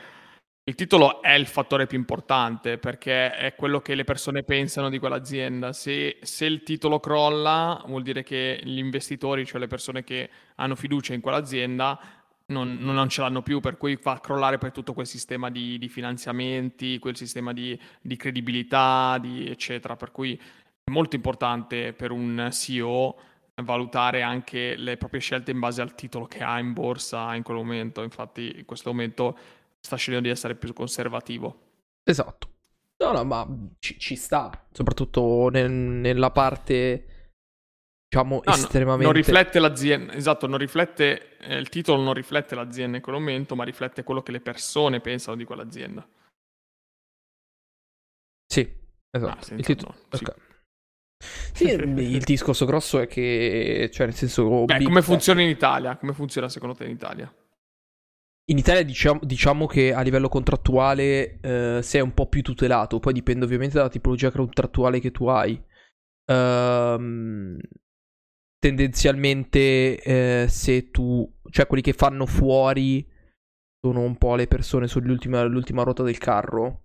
Il 0.66 0.76
titolo 0.76 1.20
è 1.20 1.32
il 1.32 1.46
fattore 1.46 1.86
più 1.86 1.98
importante 1.98 2.78
perché 2.78 3.32
è 3.32 3.54
quello 3.54 3.80
che 3.80 3.94
le 3.94 4.04
persone 4.04 4.44
pensano 4.44 4.88
di 4.88 4.98
quell'azienda. 4.98 5.74
Se, 5.74 6.16
se, 6.22 6.46
il 6.46 6.62
titolo 6.62 7.00
crolla, 7.00 7.82
vuol 7.86 8.02
dire 8.02 8.22
che 8.22 8.58
gli 8.64 8.78
investitori, 8.78 9.44
cioè 9.44 9.60
le 9.60 9.66
persone 9.66 10.04
che 10.04 10.30
hanno 10.54 10.74
fiducia 10.74 11.12
in 11.12 11.20
quell'azienda, 11.20 12.00
non, 12.46 12.78
non 12.80 13.10
ce 13.10 13.20
l'hanno 13.20 13.42
più, 13.42 13.60
per 13.60 13.76
cui 13.76 13.96
fa 13.96 14.20
crollare 14.20 14.56
poi 14.56 14.72
tutto 14.72 14.94
quel 14.94 15.06
sistema 15.06 15.50
di, 15.50 15.76
di 15.76 15.88
finanziamenti, 15.90 16.98
quel 16.98 17.16
sistema 17.16 17.52
di, 17.52 17.78
di 18.00 18.16
credibilità, 18.16 19.18
di, 19.20 19.46
eccetera. 19.46 19.96
Per 19.96 20.12
cui 20.12 20.34
è 20.34 20.90
molto 20.90 21.14
importante 21.14 21.92
per 21.92 22.10
un 22.10 22.48
CEO 22.50 23.18
valutare 23.56 24.22
anche 24.22 24.76
le 24.76 24.96
proprie 24.96 25.20
scelte 25.20 25.50
in 25.50 25.58
base 25.58 25.82
al 25.82 25.94
titolo 25.94 26.24
che 26.24 26.42
ha 26.42 26.58
in 26.58 26.72
borsa 26.72 27.34
in 27.34 27.42
quel 27.42 27.58
momento. 27.58 28.02
Infatti, 28.02 28.60
in 28.60 28.64
questo 28.64 28.88
momento 28.88 29.36
sta 29.84 29.96
scegliendo 29.96 30.28
di 30.28 30.32
essere 30.32 30.54
più 30.54 30.72
conservativo. 30.72 31.60
Esatto. 32.02 32.48
No, 32.96 33.12
no, 33.12 33.24
ma 33.24 33.46
ci, 33.80 33.98
ci 33.98 34.16
sta, 34.16 34.66
soprattutto 34.72 35.48
nel, 35.50 35.70
nella 35.70 36.30
parte, 36.30 37.32
diciamo, 38.08 38.40
no, 38.42 38.52
estremamente... 38.52 39.04
non 39.04 39.12
riflette 39.12 39.58
l'azienda, 39.58 40.14
esatto, 40.14 40.46
non 40.46 40.58
riflette, 40.58 41.36
eh, 41.38 41.56
il 41.56 41.68
titolo 41.68 42.00
non 42.00 42.14
riflette 42.14 42.54
l'azienda 42.54 42.96
in 42.96 43.02
quel 43.02 43.16
momento, 43.16 43.54
ma 43.56 43.64
riflette 43.64 44.04
quello 44.04 44.22
che 44.22 44.32
le 44.32 44.40
persone 44.40 45.00
pensano 45.00 45.36
di 45.36 45.44
quell'azienda. 45.44 46.06
Sì, 48.46 48.72
esatto. 49.10 49.52
Ah, 49.52 49.56
il 49.56 49.64
titolo... 49.64 49.94
No, 50.10 50.16
sì. 50.16 50.24
Okay. 50.24 50.36
Sì, 51.52 51.64
il 51.74 52.22
discorso 52.22 52.64
grosso 52.64 53.00
è 53.00 53.06
che, 53.06 53.90
cioè, 53.92 54.06
nel 54.06 54.14
senso... 54.14 54.64
Beh, 54.64 54.82
come 54.82 55.02
funziona 55.02 55.42
in 55.42 55.48
Italia? 55.48 55.96
Come 55.96 56.14
funziona 56.14 56.48
secondo 56.48 56.74
te 56.74 56.84
in 56.84 56.90
Italia? 56.90 57.30
In 58.46 58.58
Italia 58.58 58.82
diciamo, 58.82 59.20
diciamo, 59.22 59.66
che 59.66 59.94
a 59.94 60.02
livello 60.02 60.28
contrattuale 60.28 61.40
eh, 61.40 61.80
sei 61.82 62.00
un 62.02 62.12
po' 62.12 62.28
più 62.28 62.42
tutelato, 62.42 63.00
poi 63.00 63.14
dipende 63.14 63.44
ovviamente 63.44 63.76
dalla 63.76 63.88
tipologia 63.88 64.30
contrattuale 64.30 65.00
che 65.00 65.10
tu 65.10 65.26
hai. 65.26 65.62
Um, 66.26 67.58
tendenzialmente 68.58 70.00
eh, 70.02 70.46
se 70.48 70.90
tu, 70.90 71.30
cioè 71.50 71.66
quelli 71.66 71.82
che 71.82 71.92
fanno 71.92 72.26
fuori 72.26 73.06
sono 73.80 74.00
un 74.00 74.16
po' 74.16 74.34
le 74.34 74.46
persone 74.46 74.88
sull'ultima 74.88 75.42
ruota 75.82 76.02
del 76.02 76.18
carro, 76.18 76.84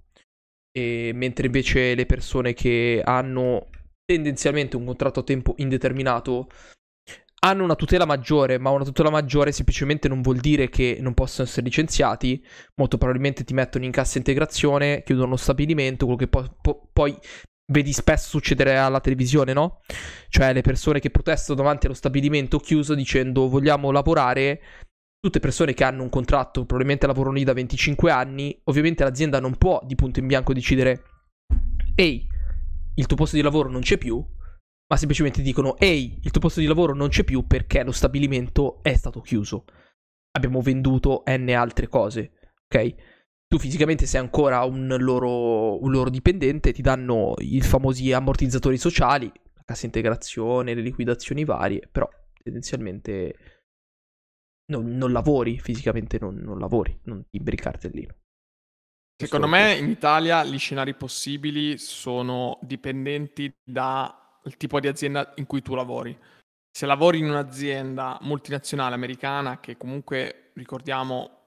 e, 0.72 1.12
mentre 1.13 1.48
invece 1.48 1.96
le 1.96 2.06
persone 2.06 2.54
che 2.54 3.01
hanno 3.04 3.70
tendenzialmente 4.06 4.75
un 4.78 4.86
contratto 4.86 5.22
a 5.22 5.24
tempo 5.24 5.54
indeterminato 5.58 6.50
hanno 7.39 7.63
una 7.63 7.75
tutela 7.75 8.05
maggiore, 8.05 8.58
ma 8.58 8.69
una 8.69 8.84
tutela 8.84 9.10
maggiore 9.10 9.51
semplicemente 9.51 10.08
non 10.08 10.22
vuol 10.22 10.38
dire 10.38 10.69
che 10.69 10.98
non 11.00 11.13
possono 11.13 11.48
essere 11.48 11.65
licenziati. 11.65 12.43
Molto 12.75 12.98
probabilmente 12.98 13.43
ti 13.43 13.53
mettono 13.53 13.86
in 13.86 13.91
cassa 13.91 14.17
integrazione, 14.17 15.03
chiudono 15.03 15.31
lo 15.31 15.38
stabilimento, 15.38 16.05
quello 16.05 16.19
che 16.19 16.27
po- 16.27 16.58
po- 16.62 16.89
poi 16.91 17.17
vedi 17.72 17.93
spesso 17.93 18.29
succedere 18.29 18.77
alla 18.77 19.00
televisione, 19.00 19.53
no? 19.53 19.81
Cioè 20.27 20.53
le 20.53 20.62
persone 20.62 21.00
che 21.00 21.12
protestano 21.12 21.58
davanti 21.58 21.86
allo 21.86 21.96
stabilimento 21.96 22.60
chiuso 22.60 22.93
dicendo 22.93 23.48
vogliamo 23.48 23.91
lavorare. 23.91 24.62
Tutte 25.19 25.39
persone 25.39 25.74
che 25.74 25.84
hanno 25.84 26.03
un 26.03 26.10
contratto, 26.10 26.65
probabilmente 26.65 27.05
lavorano 27.05 27.36
lì 27.36 27.43
da 27.43 27.51
25 27.51 28.10
anni, 28.10 28.58
ovviamente 28.65 29.03
l'azienda 29.03 29.41
non 29.41 29.58
può 29.58 29.81
di 29.84 29.96
punto 29.96 30.19
in 30.19 30.27
bianco 30.27 30.53
decidere 30.53 31.03
ehi, 31.96 32.25
il 32.96 33.05
tuo 33.05 33.17
posto 33.17 33.36
di 33.36 33.41
lavoro 33.41 33.69
non 33.69 33.81
c'è 33.81 33.98
più, 33.98 34.25
ma 34.89 34.98
semplicemente 34.98 35.41
dicono 35.41 35.77
ehi, 35.77 36.19
il 36.24 36.31
tuo 36.31 36.41
posto 36.41 36.60
di 36.60 36.65
lavoro 36.65 36.96
non 36.96 37.10
c'è 37.10 37.24
più 37.24 37.46
perché 37.46 37.84
lo 37.84 37.91
stabilimento 37.91 38.81
è 38.81 38.96
stato 38.96 39.22
chiuso. 39.22 39.65
Abbiamo 40.31 40.62
venduto 40.62 41.24
N 41.27 41.50
altre 41.55 41.88
cose, 41.88 42.31
ok? 42.67 42.96
Tu 43.48 43.60
fisicamente 43.60 44.08
sei 44.08 44.19
ancora 44.19 44.63
un 44.63 44.96
loro, 45.00 45.81
un 45.81 45.91
loro 45.91 46.10
dipendente, 46.10 46.72
ti 46.72 46.81
danno 46.81 47.36
i 47.38 47.62
famosi 47.62 48.12
ammortizzatori 48.12 48.77
sociali, 48.77 49.31
la 49.53 49.63
cassa 49.63 49.86
integrazione, 49.86 50.74
le 50.74 50.81
liquidazioni 50.81 51.46
varie, 51.46 51.88
però 51.91 52.08
tendenzialmente 52.41 53.36
non, 54.72 54.86
non 54.96 55.12
lavori, 55.12 55.60
fisicamente 55.60 56.17
non, 56.19 56.36
non, 56.36 56.58
lavori, 56.58 57.00
non 57.03 57.25
timbri 57.29 57.55
il 57.55 57.62
cartellino. 57.62 58.15
Secondo 59.15 59.48
me 59.48 59.75
in 59.75 59.89
Italia 59.89 60.43
gli 60.46 60.58
scenari 60.58 60.96
possibili 60.96 61.77
sono 61.77 62.58
dipendenti 62.62 63.53
da 63.63 64.19
il 64.50 64.58
tipo 64.58 64.79
di 64.79 64.88
azienda 64.88 65.32
in 65.36 65.46
cui 65.46 65.62
tu 65.62 65.75
lavori. 65.75 66.18
Se 66.72 66.86
lavori 66.86 67.20
in 67.20 67.29
un'azienda 67.29 68.18
multinazionale 68.22 68.96
americana 68.96 69.60
che 69.60 69.77
comunque, 69.77 70.51
ricordiamo, 70.56 71.38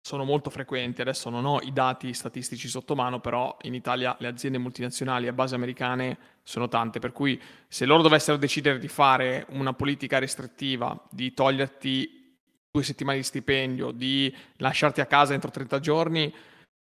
sono 0.00 0.24
molto 0.24 0.50
frequenti. 0.50 1.00
Adesso 1.00 1.28
non 1.30 1.44
ho 1.44 1.60
i 1.60 1.72
dati 1.72 2.12
statistici 2.14 2.68
sotto 2.68 2.94
mano, 2.94 3.20
però 3.20 3.56
in 3.62 3.74
Italia 3.74 4.16
le 4.20 4.28
aziende 4.28 4.58
multinazionali 4.58 5.28
a 5.28 5.32
base 5.32 5.54
americane 5.54 6.18
sono 6.42 6.68
tante, 6.68 6.98
per 6.98 7.12
cui 7.12 7.40
se 7.68 7.84
loro 7.84 8.02
dovessero 8.02 8.36
decidere 8.38 8.78
di 8.78 8.88
fare 8.88 9.46
una 9.50 9.74
politica 9.74 10.18
restrittiva, 10.18 10.98
di 11.10 11.34
toglierti 11.34 12.38
due 12.70 12.82
settimane 12.82 13.18
di 13.18 13.24
stipendio, 13.24 13.90
di 13.90 14.34
lasciarti 14.56 15.00
a 15.00 15.06
casa 15.06 15.34
entro 15.34 15.50
30 15.50 15.80
giorni, 15.80 16.32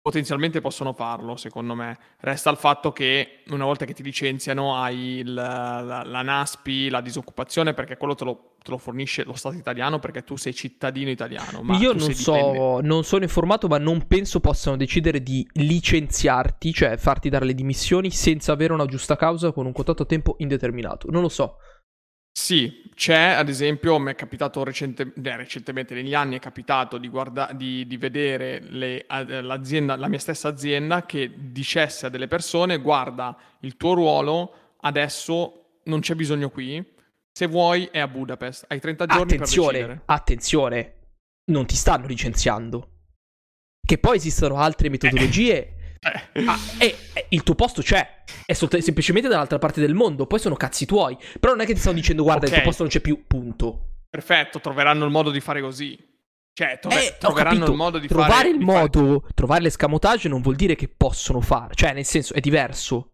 potenzialmente 0.08 0.62
possono 0.62 0.94
farlo, 0.94 1.36
secondo 1.36 1.76
me. 1.76 1.98
Resta 2.22 2.50
il 2.50 2.56
fatto 2.56 2.94
che 2.94 3.44
una 3.50 3.66
volta 3.66 3.84
che 3.84 3.94
ti 3.94 4.04
licenziano 4.04 4.78
hai 4.78 5.18
il, 5.18 5.34
la, 5.34 6.02
la, 6.06 6.22
NASPI, 6.22 6.88
la 6.88 7.02
disoccupazione, 7.02 7.74
perché 7.74 7.98
quello 7.98 8.16
te 8.16 8.24
lo, 8.24 8.54
te 8.64 8.72
lo, 8.72 8.78
fornisce 8.78 9.26
lo 9.26 9.34
Stato 9.34 9.58
italiano 9.58 10.00
perché 10.00 10.24
tu 10.24 10.38
sei 10.38 10.56
cittadino 10.56 11.10
italiano. 11.10 11.62
Io 11.78 11.92
non 11.92 12.14
so, 12.14 12.80
non 12.80 13.04
sono 13.04 13.24
informato, 13.24 13.68
ma 13.68 13.80
non 13.80 14.08
penso 14.08 14.40
possano 14.40 14.78
decidere 14.78 15.22
di 15.22 15.46
licenziarti, 15.56 16.72
cioè 16.72 16.96
farti 16.96 17.28
dare 17.28 17.44
le 17.44 17.54
dimissioni 17.54 18.10
senza 18.10 18.54
avere 18.54 18.72
una 18.72 18.86
giusta 18.86 19.18
causa 19.18 19.52
con 19.52 19.66
un 19.66 19.74
contratto 19.74 20.04
a 20.04 20.06
tempo 20.06 20.36
indeterminato. 20.38 21.12
Non 21.12 21.22
lo 21.22 21.30
so. 21.30 21.58
Sì, 22.38 22.84
c'è 22.94 23.30
ad 23.32 23.50
esempio, 23.50 23.98
mi 23.98 24.12
è 24.12 24.16
capitato 24.16 24.64
recente, 24.64 25.12
eh, 25.12 25.36
recentemente, 25.36 25.96
negli 25.96 26.14
anni 26.14 26.36
è 26.36 26.40
capitato 26.40 27.00
di, 27.00 27.08
guarda, 27.08 27.50
di, 27.52 27.88
di 27.88 27.98
vedere 27.98 28.60
le, 28.60 29.06
la 29.08 30.08
mia 30.08 30.20
stessa 30.20 30.48
azienda 30.48 31.04
che 31.08 31.32
dicesse 31.36 32.06
a 32.06 32.10
delle 32.10 32.28
persone 32.28 32.78
guarda 32.78 33.36
il 33.62 33.76
tuo 33.76 33.96
ruolo 33.96 34.76
adesso 34.82 35.80
non 35.86 36.00
c'è 36.02 36.14
bisogno 36.14 36.52
qui, 36.52 36.86
se 37.32 37.48
vuoi 37.48 37.90
è 37.92 37.98
a 37.98 38.08
Budapest, 38.08 38.66
hai 38.68 38.80
30 38.80 39.06
giorni 39.08 39.34
attenzione. 39.34 40.02
Attenzione, 40.06 40.94
non 41.46 41.66
ti 41.66 41.76
stanno 41.76 42.06
licenziando. 42.06 42.90
Che 43.84 43.98
poi 43.98 44.18
esistono 44.18 44.58
altre 44.58 44.90
metodologie 44.90 45.56
eh. 45.58 45.77
Eh. 46.12 46.46
Ah, 46.46 46.58
e, 46.78 46.96
e, 47.14 47.26
il 47.30 47.44
tuo 47.44 47.56
posto 47.56 47.82
c'è, 47.82 48.24
è 48.46 48.54
solt- 48.54 48.78
semplicemente 48.78 49.28
dall'altra 49.28 49.58
parte 49.60 49.82
del 49.82 49.94
mondo, 49.94 50.28
poi 50.28 50.40
sono 50.40 50.56
cazzi 50.56 50.86
tuoi. 50.86 51.18
Però 51.40 51.54
non 51.54 51.62
è 51.62 51.66
che 51.66 51.74
ti 51.74 51.80
stanno 51.80 51.96
dicendo 51.96 52.24
guarda 52.24 52.46
okay. 52.46 52.58
il 52.58 52.62
tuo 52.62 52.70
posto 52.70 52.84
non 52.84 52.92
c'è 52.92 53.02
più, 53.02 53.26
punto. 53.26 53.86
Perfetto, 54.10 54.60
troveranno 54.60 55.06
il 55.06 55.12
modo 55.12 55.32
di 55.32 55.40
fare 55.40 55.62
così. 55.62 55.98
Cioè, 56.54 56.80
trove- 56.80 57.08
eh, 57.08 57.18
troveranno 57.20 57.66
il 57.66 57.74
modo 57.74 58.00
di 58.00 58.08
trovare 58.08 58.32
fare... 58.32 58.50
il 58.50 58.60
modo, 58.60 59.20
fare... 59.20 59.34
trovare 59.36 59.62
l'escamotage 59.62 60.28
non 60.28 60.42
vuol 60.42 60.56
dire 60.56 60.76
che 60.76 60.88
possono 60.88 61.40
fare, 61.40 61.76
cioè 61.76 61.94
nel 61.94 62.06
senso 62.06 62.34
è 62.34 62.40
diverso. 62.40 63.12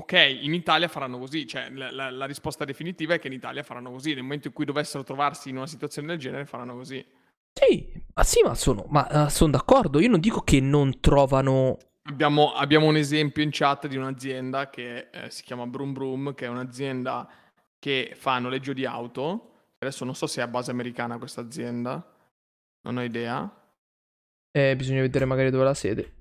Ok, 0.00 0.12
in 0.40 0.54
Italia 0.54 0.88
faranno 0.88 1.18
così, 1.18 1.46
cioè 1.46 1.68
la, 1.70 1.90
la, 1.92 2.10
la 2.10 2.24
risposta 2.24 2.64
definitiva 2.64 3.14
è 3.14 3.18
che 3.18 3.26
in 3.26 3.34
Italia 3.34 3.62
faranno 3.62 3.90
così, 3.90 4.14
nel 4.14 4.22
momento 4.22 4.48
in 4.48 4.54
cui 4.54 4.64
dovessero 4.64 5.04
trovarsi 5.04 5.50
in 5.50 5.58
una 5.58 5.66
situazione 5.66 6.08
del 6.08 6.18
genere 6.18 6.46
faranno 6.46 6.74
così. 6.74 7.04
Sì, 7.52 7.92
ma 8.14 8.24
sì, 8.24 8.40
ma 8.42 8.54
sono, 8.54 8.86
ma, 8.88 9.06
uh, 9.10 9.28
sono 9.28 9.50
d'accordo. 9.50 10.00
Io 10.00 10.08
non 10.08 10.20
dico 10.20 10.40
che 10.40 10.60
non 10.60 11.00
trovano. 11.00 11.76
Abbiamo, 12.10 12.52
abbiamo 12.52 12.86
un 12.86 12.96
esempio 12.96 13.42
in 13.42 13.50
chat 13.52 13.86
di 13.86 13.96
un'azienda 13.96 14.68
che 14.68 15.08
eh, 15.10 15.30
si 15.30 15.44
chiama 15.44 15.66
Broom 15.66 15.92
Broom, 15.92 16.34
che 16.34 16.46
è 16.46 16.48
un'azienda 16.48 17.28
che 17.78 18.12
fa 18.16 18.38
noleggio 18.40 18.72
di 18.72 18.84
auto. 18.84 19.52
Adesso 19.78 20.04
non 20.04 20.16
so 20.16 20.26
se 20.26 20.40
è 20.40 20.44
a 20.44 20.48
base 20.48 20.72
americana 20.72 21.18
questa 21.18 21.40
azienda, 21.40 22.04
non 22.82 22.96
ho 22.96 23.02
idea. 23.02 23.48
Eh, 24.50 24.74
bisogna 24.76 25.00
vedere 25.00 25.24
magari 25.24 25.50
dove 25.50 25.62
è 25.62 25.66
la 25.66 25.74
sede. 25.74 26.14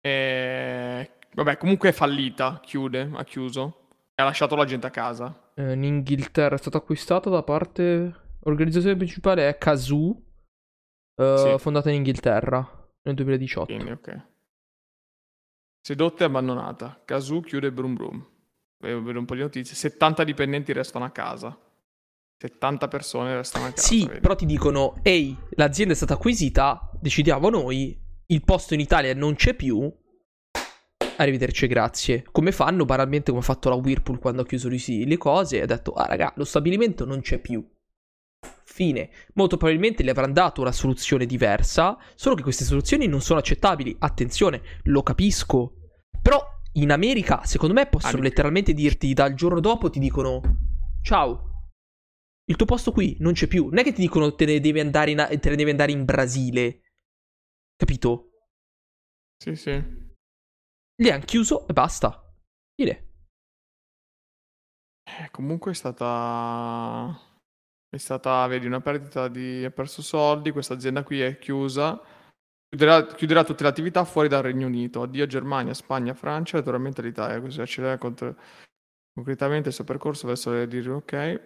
Eh, 0.00 1.10
vabbè, 1.34 1.56
comunque 1.56 1.90
è 1.90 1.92
fallita, 1.92 2.60
chiude, 2.60 3.08
ha 3.14 3.24
chiuso. 3.24 3.88
E 4.12 4.22
ha 4.22 4.24
lasciato 4.24 4.56
la 4.56 4.64
gente 4.64 4.88
a 4.88 4.90
casa. 4.90 5.52
Eh, 5.54 5.72
in 5.72 5.84
Inghilterra 5.84 6.56
è 6.56 6.58
stata 6.58 6.78
acquistata 6.78 7.30
da 7.30 7.42
parte... 7.42 8.24
L'organizzazione 8.46 8.96
principale 8.96 9.48
è 9.48 9.58
Kazoo 9.58 10.22
uh, 11.16 11.36
sì. 11.36 11.54
fondata 11.58 11.90
in 11.90 11.96
Inghilterra 11.96 12.88
nel 13.02 13.14
2018. 13.14 13.74
Quindi, 13.74 13.90
ok. 13.90 14.34
Sedotta 15.86 16.24
e 16.24 16.26
abbandonata. 16.26 17.00
Kazoo 17.04 17.42
chiude 17.42 17.70
Brum 17.70 17.94
Brum. 17.94 18.26
Vedo 18.78 19.20
un 19.20 19.24
po' 19.24 19.36
di 19.36 19.42
notizie. 19.42 19.76
70 19.76 20.24
dipendenti 20.24 20.72
restano 20.72 21.04
a 21.04 21.10
casa. 21.10 21.56
70 22.38 22.88
persone 22.88 23.36
restano 23.36 23.66
a 23.66 23.70
casa. 23.70 23.86
Sì, 23.86 24.04
vedi? 24.04 24.18
però 24.18 24.34
ti 24.34 24.46
dicono, 24.46 24.96
ehi, 25.02 25.36
l'azienda 25.50 25.92
è 25.92 25.96
stata 25.96 26.14
acquisita, 26.14 26.90
decidiamo 27.00 27.50
noi, 27.50 27.96
il 28.26 28.42
posto 28.42 28.74
in 28.74 28.80
Italia 28.80 29.14
non 29.14 29.36
c'è 29.36 29.54
più, 29.54 29.88
arrivederci 31.18 31.68
grazie. 31.68 32.24
Come 32.32 32.50
fanno 32.50 32.84
banalmente 32.84 33.30
come 33.30 33.42
ha 33.42 33.46
fatto 33.46 33.68
la 33.68 33.76
Whirlpool 33.76 34.18
quando 34.18 34.42
ha 34.42 34.44
chiuso 34.44 34.68
le 34.68 35.16
cose 35.16 35.58
e 35.58 35.62
ha 35.62 35.66
detto, 35.66 35.92
ah 35.92 36.06
raga, 36.06 36.32
lo 36.34 36.44
stabilimento 36.44 37.04
non 37.04 37.20
c'è 37.20 37.38
più. 37.38 37.64
Fine. 38.68 39.10
Molto 39.34 39.56
probabilmente 39.56 40.02
gli 40.02 40.08
avranno 40.08 40.32
dato 40.32 40.60
una 40.60 40.72
soluzione 40.72 41.24
diversa, 41.24 41.96
solo 42.16 42.34
che 42.34 42.42
queste 42.42 42.64
soluzioni 42.64 43.06
non 43.06 43.20
sono 43.20 43.38
accettabili. 43.38 43.94
Attenzione, 44.00 44.60
lo 44.84 45.02
capisco. 45.02 45.76
Però 46.20 46.44
in 46.72 46.90
America, 46.90 47.44
secondo 47.44 47.74
me, 47.74 47.86
possono 47.86 48.22
letteralmente 48.22 48.74
dirti 48.74 49.14
dal 49.14 49.34
giorno 49.34 49.60
dopo 49.60 49.88
ti 49.88 50.00
dicono 50.00 50.40
ciao. 51.00 51.70
Il 52.44 52.56
tuo 52.56 52.66
posto 52.66 52.90
qui 52.90 53.16
non 53.20 53.32
c'è 53.32 53.46
più. 53.46 53.66
Non 53.66 53.78
è 53.78 53.82
che 53.84 53.92
ti 53.92 54.02
dicono 54.02 54.34
te 54.34 54.44
ne 54.44 54.60
devi 54.60 54.80
andare 54.80 55.12
in, 55.12 55.38
te 55.40 55.48
ne 55.48 55.56
devi 55.56 55.70
andare 55.70 55.92
in 55.92 56.04
Brasile. 56.04 56.80
Capito? 57.76 58.30
Sì, 59.42 59.54
sì. 59.54 59.70
Li 60.96 61.10
hanno 61.10 61.24
chiuso 61.24 61.68
e 61.68 61.72
basta. 61.72 62.34
Fine. 62.74 63.04
Eh, 65.04 65.30
comunque 65.30 65.70
è 65.70 65.74
stata 65.74 67.35
è 67.88 67.96
stata, 67.98 68.46
vedi, 68.46 68.66
una 68.66 68.80
perdita 68.80 69.28
di... 69.28 69.64
ha 69.64 69.70
perso 69.70 70.02
soldi, 70.02 70.50
questa 70.50 70.74
azienda 70.74 71.02
qui 71.02 71.20
è 71.20 71.38
chiusa, 71.38 72.00
chiuderà, 72.68 73.06
chiuderà 73.06 73.44
tutte 73.44 73.62
le 73.62 73.68
attività 73.68 74.04
fuori 74.04 74.28
dal 74.28 74.42
Regno 74.42 74.66
Unito, 74.66 75.02
addio 75.02 75.26
Germania, 75.26 75.74
Spagna, 75.74 76.14
Francia 76.14 76.58
naturalmente 76.58 77.02
l'Italia, 77.02 77.40
così 77.40 77.60
accelera 77.60 77.98
contro... 77.98 78.36
concretamente 79.14 79.68
il 79.68 79.74
suo 79.74 79.84
percorso 79.84 80.26
verso 80.26 80.52
le 80.52 80.66
dire 80.68 80.90
ok. 80.90 81.40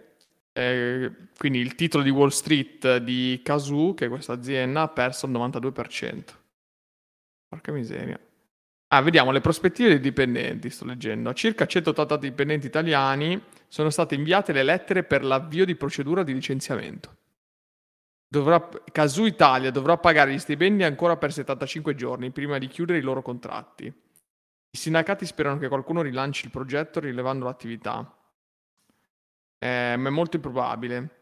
E 0.53 1.11
quindi 1.37 1.59
il 1.59 1.75
titolo 1.75 2.03
di 2.03 2.09
Wall 2.09 2.29
Street 2.29 2.97
di 2.97 3.39
Kazoo, 3.43 3.93
che 3.93 4.07
è 4.07 4.09
questa 4.09 4.33
azienda, 4.33 4.81
ha 4.81 4.89
perso 4.89 5.25
il 5.25 5.31
92%. 5.31 6.23
Porca 7.47 7.71
miseria. 7.71 8.19
Ah, 8.93 9.01
vediamo 9.01 9.31
le 9.31 9.39
prospettive 9.39 9.87
dei 9.87 9.99
dipendenti, 10.01 10.69
sto 10.69 10.83
leggendo. 10.83 11.29
A 11.29 11.33
circa 11.33 11.65
180 11.65 12.17
dipendenti 12.17 12.67
italiani 12.67 13.41
sono 13.69 13.89
state 13.89 14.15
inviate 14.15 14.51
le 14.51 14.63
lettere 14.63 15.03
per 15.03 15.23
l'avvio 15.23 15.63
di 15.63 15.75
procedura 15.75 16.23
di 16.23 16.33
licenziamento. 16.33 17.15
Dovrà, 18.27 18.67
Casu 18.91 19.23
Italia 19.23 19.71
dovrà 19.71 19.97
pagare 19.97 20.33
gli 20.33 20.39
stipendi 20.39 20.83
ancora 20.83 21.15
per 21.15 21.31
75 21.31 21.95
giorni 21.95 22.31
prima 22.31 22.57
di 22.57 22.67
chiudere 22.67 22.97
i 22.97 23.01
loro 23.01 23.21
contratti. 23.21 23.85
I 23.85 24.77
sindacati 24.77 25.25
sperano 25.25 25.57
che 25.57 25.69
qualcuno 25.69 26.01
rilanci 26.01 26.45
il 26.45 26.51
progetto 26.51 26.99
rilevando 26.99 27.45
l'attività. 27.45 28.13
Eh, 29.57 29.95
ma 29.97 30.07
è 30.09 30.11
molto 30.11 30.35
improbabile. 30.35 31.19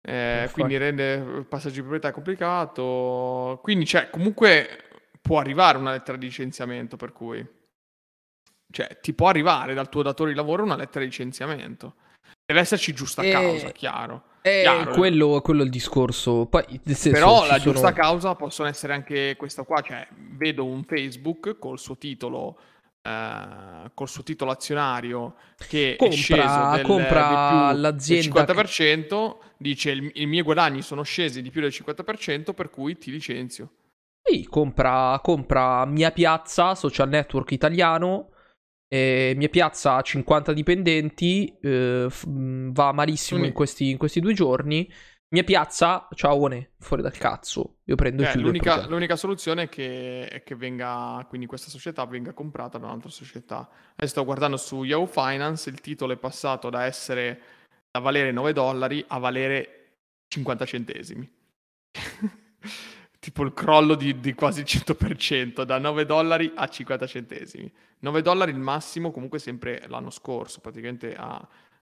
Eh, 0.00 0.48
quindi 0.52 0.78
rende 0.78 1.14
il 1.14 1.46
passaggio 1.46 1.74
di 1.74 1.80
proprietà 1.80 2.12
complicato. 2.12 3.58
Quindi, 3.62 3.84
cioè, 3.84 4.08
comunque 4.08 4.91
può 5.32 5.40
arrivare 5.40 5.78
una 5.78 5.92
lettera 5.92 6.18
di 6.18 6.26
licenziamento, 6.26 6.98
per 6.98 7.12
cui... 7.14 7.42
Cioè, 8.70 8.98
ti 9.00 9.14
può 9.14 9.28
arrivare 9.28 9.72
dal 9.72 9.88
tuo 9.88 10.02
datore 10.02 10.28
di 10.28 10.36
lavoro 10.36 10.62
una 10.62 10.76
lettera 10.76 11.00
di 11.00 11.06
licenziamento. 11.06 11.94
Deve 12.44 12.60
esserci 12.60 12.92
giusta 12.92 13.22
causa, 13.22 13.70
chiaro. 13.70 14.24
Eh, 14.42 14.60
chiaro. 14.60 14.92
Quello, 14.92 15.40
quello, 15.40 15.62
è 15.62 15.64
il 15.64 15.70
discorso. 15.70 16.44
Poi, 16.44 16.78
senso, 16.84 17.10
Però 17.12 17.46
la 17.46 17.58
sono... 17.58 17.72
giusta 17.72 17.94
causa 17.94 18.34
possono 18.34 18.68
essere 18.68 18.92
anche 18.92 19.34
questa 19.38 19.62
qua. 19.62 19.80
Cioè, 19.80 20.06
vedo 20.36 20.66
un 20.66 20.84
Facebook 20.84 21.58
col 21.58 21.78
suo 21.78 21.96
titolo... 21.96 22.58
Uh, 23.02 23.90
col 23.94 24.08
suo 24.08 24.22
titolo 24.22 24.52
azionario 24.52 25.34
che 25.66 25.96
compra, 25.98 26.14
è 26.14 26.16
sceso 26.16 26.70
del, 26.70 26.82
compra 26.82 27.70
del 27.72 27.80
l'azienda 27.80 28.44
del 28.44 28.56
50%, 28.56 29.08
che... 29.08 29.36
dice 29.56 30.10
i 30.12 30.26
miei 30.26 30.42
guadagni 30.44 30.82
sono 30.82 31.02
scesi 31.02 31.42
di 31.42 31.50
più 31.50 31.62
del 31.62 31.72
50%, 31.74 32.52
per 32.54 32.70
cui 32.70 32.96
ti 32.98 33.10
licenzio. 33.10 33.70
Sì, 34.32 34.46
compra, 34.46 35.20
compra 35.22 35.84
Mia 35.84 36.10
Piazza, 36.10 36.74
social 36.74 37.10
network 37.10 37.50
italiano. 37.50 38.30
Eh, 38.88 39.34
Mia 39.36 39.50
Piazza 39.50 39.96
ha 39.96 40.00
50 40.00 40.54
dipendenti, 40.54 41.54
eh, 41.60 42.06
f- 42.08 42.26
mm, 42.26 42.70
va 42.70 42.92
malissimo 42.92 43.40
mm. 43.40 43.44
in, 43.44 43.52
questi, 43.52 43.90
in, 43.90 43.98
questi, 43.98 44.20
due 44.20 44.32
giorni. 44.32 44.90
Mia 45.34 45.44
Piazza, 45.44 46.08
ciao, 46.14 46.46
ne, 46.46 46.72
fuori 46.78 47.02
dal 47.02 47.16
cazzo. 47.18 47.80
Io 47.84 47.94
prendo 47.94 48.22
eh, 48.22 48.38
l'unica, 48.38 48.86
l'unica, 48.86 49.16
soluzione 49.16 49.64
è 49.64 49.68
che, 49.68 50.26
è 50.26 50.42
che, 50.42 50.54
venga, 50.54 51.22
quindi 51.28 51.46
questa 51.46 51.68
società 51.68 52.06
venga 52.06 52.32
comprata 52.32 52.78
da 52.78 52.86
un'altra 52.86 53.10
società. 53.10 53.68
Adesso 53.96 54.12
sto 54.12 54.24
guardando 54.24 54.56
su 54.56 54.82
Yahoo 54.82 55.04
Finance, 55.04 55.68
il 55.68 55.82
titolo 55.82 56.14
è 56.14 56.16
passato 56.16 56.70
da 56.70 56.84
essere 56.84 57.40
da 57.90 58.00
valere 58.00 58.32
9 58.32 58.54
dollari 58.54 59.04
a 59.08 59.18
valere 59.18 59.96
50 60.28 60.64
centesimi. 60.64 61.30
tipo 63.22 63.44
il 63.44 63.54
crollo 63.54 63.94
di, 63.94 64.18
di, 64.18 64.34
quasi 64.34 64.62
il 64.62 64.66
100%, 64.66 65.62
da 65.62 65.78
9 65.78 66.04
dollari 66.04 66.50
a 66.56 66.66
50 66.66 67.06
centesimi. 67.06 67.72
9 68.00 68.20
dollari 68.20 68.50
il 68.50 68.58
massimo, 68.58 69.12
comunque 69.12 69.38
sempre 69.38 69.84
l'anno 69.86 70.10
scorso, 70.10 70.58
praticamente 70.58 71.14
a 71.14 71.40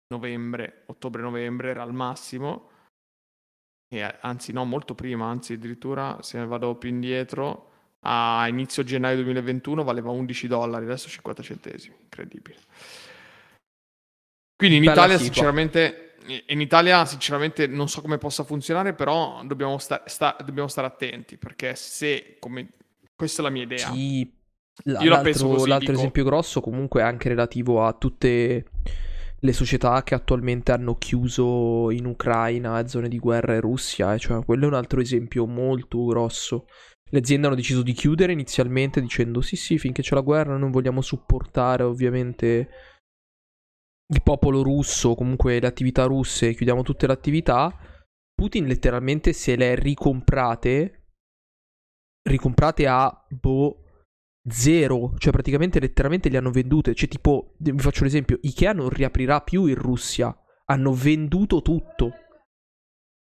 novembre, 0.08 0.82
ottobre-novembre 0.86 1.70
era 1.70 1.82
il 1.84 1.94
massimo. 1.94 2.68
e, 3.88 4.18
anzi 4.20 4.52
no, 4.52 4.66
molto 4.66 4.94
prima, 4.94 5.28
anzi 5.28 5.54
addirittura 5.54 6.18
se 6.20 6.44
vado 6.44 6.74
più 6.74 6.90
indietro, 6.90 7.70
a 8.00 8.46
inizio 8.46 8.84
gennaio 8.84 9.22
2021 9.22 9.82
valeva 9.82 10.10
11 10.10 10.46
dollari, 10.46 10.84
adesso 10.84 11.08
50 11.08 11.42
centesimi, 11.42 11.96
incredibile. 12.02 12.58
Quindi 14.56 14.76
in 14.76 14.82
Bella 14.82 14.92
Italia 14.92 15.16
situa. 15.16 15.32
sinceramente 15.32 16.09
in 16.46 16.60
Italia 16.60 17.04
sinceramente 17.04 17.66
non 17.66 17.88
so 17.88 18.00
come 18.00 18.18
possa 18.18 18.44
funzionare, 18.44 18.94
però 18.94 19.42
dobbiamo, 19.44 19.78
sta- 19.78 20.02
sta- 20.06 20.36
dobbiamo 20.44 20.68
stare 20.68 20.86
attenti 20.86 21.36
perché 21.36 21.74
se, 21.74 22.36
come... 22.38 22.70
questa 23.14 23.40
è 23.40 23.44
la 23.44 23.50
mia 23.50 23.62
idea. 23.62 23.92
Sì, 23.92 24.20
Io 24.84 25.08
l'altro, 25.08 25.48
così, 25.48 25.68
l'altro 25.68 25.88
dico... 25.88 25.98
esempio 25.98 26.24
grosso 26.24 26.60
comunque 26.60 27.00
è 27.00 27.04
anche 27.04 27.28
relativo 27.28 27.84
a 27.84 27.92
tutte 27.92 28.64
le 29.42 29.52
società 29.52 30.02
che 30.02 30.14
attualmente 30.14 30.72
hanno 30.72 30.96
chiuso 30.96 31.90
in 31.90 32.04
Ucraina, 32.04 32.86
zone 32.86 33.08
di 33.08 33.18
guerra 33.18 33.54
e 33.54 33.60
Russia, 33.60 34.16
cioè 34.18 34.44
quello 34.44 34.64
è 34.64 34.68
un 34.68 34.74
altro 34.74 35.00
esempio 35.00 35.46
molto 35.46 36.04
grosso. 36.04 36.66
Le 37.12 37.18
aziende 37.18 37.46
hanno 37.46 37.56
deciso 37.56 37.82
di 37.82 37.92
chiudere 37.92 38.32
inizialmente 38.32 39.00
dicendo 39.00 39.40
sì 39.40 39.56
sì 39.56 39.78
finché 39.78 40.02
c'è 40.02 40.14
la 40.14 40.20
guerra 40.20 40.56
non 40.56 40.70
vogliamo 40.70 41.00
supportare 41.00 41.82
ovviamente 41.82 42.68
il 44.12 44.22
popolo 44.22 44.62
russo, 44.62 45.14
comunque 45.14 45.60
le 45.60 45.66
attività 45.66 46.04
russe, 46.04 46.54
chiudiamo 46.54 46.82
tutte 46.82 47.06
le 47.06 47.12
attività. 47.12 47.76
Putin 48.34 48.66
letteralmente 48.66 49.32
se 49.32 49.54
le 49.54 49.74
ricomprate, 49.76 51.12
ricomprate 52.22 52.86
a 52.86 53.26
boh, 53.28 53.84
zero, 54.48 55.14
cioè 55.18 55.32
praticamente 55.32 55.78
letteralmente 55.78 56.28
le 56.28 56.38
hanno 56.38 56.50
vendute. 56.50 56.94
Cioè 56.94 57.08
tipo, 57.08 57.54
vi 57.58 57.78
faccio 57.78 58.02
l'esempio, 58.02 58.38
Ikea 58.40 58.72
non 58.72 58.88
riaprirà 58.88 59.42
più 59.42 59.66
in 59.66 59.76
Russia, 59.76 60.36
hanno 60.64 60.92
venduto 60.92 61.62
tutto. 61.62 62.12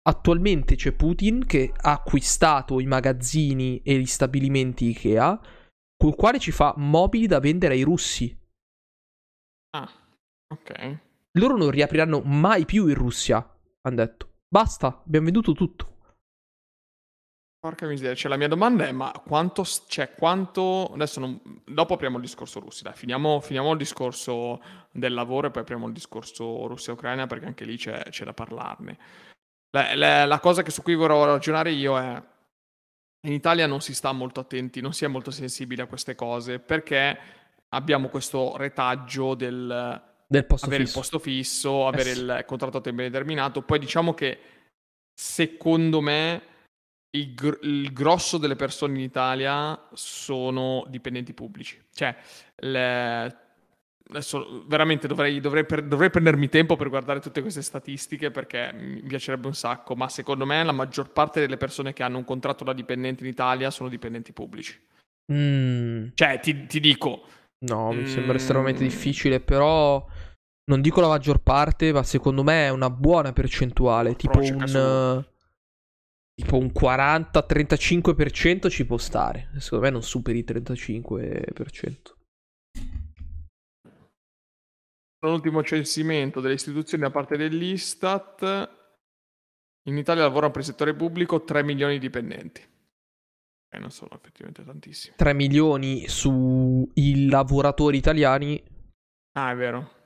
Attualmente 0.02 0.76
c'è 0.76 0.92
Putin 0.92 1.44
che 1.44 1.74
ha 1.76 1.92
acquistato 1.92 2.80
i 2.80 2.86
magazzini 2.86 3.82
e 3.82 3.98
gli 3.98 4.06
stabilimenti 4.06 4.86
Ikea, 4.86 5.38
col 5.94 6.14
quale 6.14 6.38
ci 6.38 6.52
fa 6.52 6.72
mobili 6.78 7.26
da 7.26 7.38
vendere 7.38 7.74
ai 7.74 7.82
russi. 7.82 8.34
Ah. 9.72 9.99
Ok. 10.52 10.98
Loro 11.32 11.56
non 11.56 11.70
riapriranno 11.70 12.20
mai 12.20 12.64
più 12.64 12.86
in 12.88 12.94
Russia, 12.94 13.36
hanno 13.82 13.96
detto. 13.96 14.28
Basta, 14.48 15.02
abbiamo 15.06 15.26
venduto 15.26 15.52
tutto. 15.52 15.98
Porca 17.60 17.86
miseria, 17.86 18.14
cioè 18.14 18.30
la 18.30 18.38
mia 18.38 18.48
domanda 18.48 18.86
è 18.86 18.92
ma 18.92 19.12
quanto, 19.24 19.64
cioè 19.86 20.14
quanto, 20.14 20.92
adesso 20.94 21.20
non, 21.20 21.38
dopo 21.66 21.92
apriamo 21.92 22.16
il 22.16 22.22
discorso 22.22 22.58
russi, 22.58 22.82
dai, 22.82 22.94
finiamo, 22.94 23.38
finiamo, 23.40 23.70
il 23.72 23.76
discorso 23.76 24.62
del 24.90 25.12
lavoro 25.12 25.46
e 25.46 25.50
poi 25.50 25.62
apriamo 25.62 25.86
il 25.86 25.92
discorso 25.92 26.66
Russia-Ucraina 26.66 27.26
perché 27.26 27.44
anche 27.44 27.66
lì 27.66 27.76
c'è, 27.76 28.02
c'è 28.08 28.24
da 28.24 28.32
parlarne. 28.32 28.98
La, 29.72 29.94
la, 29.94 30.24
la, 30.24 30.40
cosa 30.40 30.62
che 30.62 30.70
su 30.70 30.82
cui 30.82 30.94
vorrei 30.94 31.22
ragionare 31.26 31.70
io 31.70 31.98
è, 31.98 32.22
in 33.26 33.32
Italia 33.32 33.66
non 33.66 33.82
si 33.82 33.94
sta 33.94 34.10
molto 34.10 34.40
attenti, 34.40 34.80
non 34.80 34.94
si 34.94 35.04
è 35.04 35.08
molto 35.08 35.30
sensibili 35.30 35.82
a 35.82 35.86
queste 35.86 36.14
cose 36.14 36.60
perché 36.60 37.18
abbiamo 37.68 38.08
questo 38.08 38.56
retaggio 38.56 39.34
del 39.34 40.10
del 40.30 40.46
posto 40.46 40.66
avere 40.66 40.84
fisso. 40.84 40.96
il 40.96 41.02
posto 41.02 41.18
fisso, 41.18 41.86
avere 41.88 42.10
eh 42.10 42.14
sì. 42.14 42.20
il 42.20 42.44
contratto 42.46 42.76
a 42.76 42.80
tempo 42.80 43.02
indeterminato. 43.02 43.62
Poi 43.62 43.80
diciamo 43.80 44.14
che 44.14 44.38
secondo 45.12 46.00
me 46.00 46.42
il, 47.10 47.34
gr- 47.34 47.58
il, 47.64 47.92
grosso 47.92 48.38
delle 48.38 48.54
persone 48.54 48.94
in 48.94 49.00
Italia 49.00 49.88
sono 49.92 50.86
dipendenti 50.88 51.32
pubblici. 51.32 51.82
Cioè, 51.92 52.14
le... 52.58 53.36
adesso 54.08 54.62
veramente 54.68 55.08
dovrei, 55.08 55.40
dovrei, 55.40 55.66
per... 55.66 55.82
dovrei, 55.82 56.10
prendermi 56.10 56.48
tempo 56.48 56.76
per 56.76 56.90
guardare 56.90 57.18
tutte 57.18 57.40
queste 57.40 57.62
statistiche 57.62 58.30
perché 58.30 58.70
mi 58.72 59.02
piacerebbe 59.02 59.48
un 59.48 59.54
sacco, 59.54 59.96
ma 59.96 60.08
secondo 60.08 60.46
me 60.46 60.62
la 60.62 60.70
maggior 60.70 61.10
parte 61.10 61.40
delle 61.40 61.56
persone 61.56 61.92
che 61.92 62.04
hanno 62.04 62.18
un 62.18 62.24
contratto 62.24 62.62
da 62.62 62.72
dipendente 62.72 63.24
in 63.24 63.30
Italia 63.30 63.72
sono 63.72 63.88
dipendenti 63.88 64.32
pubblici. 64.32 64.80
Mm. 65.32 66.10
Cioè, 66.14 66.38
ti, 66.38 66.66
ti 66.66 66.78
dico... 66.78 67.24
No, 67.62 67.92
mi 67.92 68.06
sembra 68.06 68.36
estremamente 68.36 68.82
mm. 68.82 68.86
difficile, 68.86 69.38
però 69.38 70.06
non 70.70 70.80
dico 70.80 71.00
la 71.00 71.09
maggior 71.09 71.40
parte, 71.40 71.92
ma 71.92 72.04
secondo 72.04 72.44
me 72.44 72.66
è 72.66 72.70
una 72.70 72.90
buona 72.90 73.33
percentuale. 73.33 74.14
Tipo 74.14 74.38
un, 74.38 75.24
tipo 76.35 76.56
un 76.56 76.66
40-35% 76.66 78.70
ci 78.70 78.87
può 78.87 78.96
stare. 78.96 79.50
Secondo 79.59 79.85
me 79.85 79.90
non 79.90 80.04
superi 80.04 80.38
il 80.38 80.44
35%. 80.46 82.14
L'ultimo 85.22 85.62
censimento 85.64 86.40
delle 86.40 86.54
istituzioni 86.54 87.02
da 87.02 87.11
parte 87.11 87.37
dell'Istat. 87.37 88.78
In 89.88 89.96
Italia 89.96 90.22
lavorano 90.22 90.52
per 90.52 90.61
il 90.61 90.66
settore 90.66 90.94
pubblico 90.94 91.42
3 91.42 91.64
milioni 91.64 91.94
di 91.94 91.98
dipendenti. 91.98 92.64
E 93.72 93.78
non 93.78 93.90
sono 93.90 94.12
effettivamente 94.14 94.64
tantissimi. 94.64 95.16
3 95.16 95.35
milioni 95.35 96.06
sui 96.09 97.28
lavoratori 97.28 97.96
italiani. 97.96 98.62
Ah, 99.33 99.50
è 99.50 99.56
vero. 99.56 99.98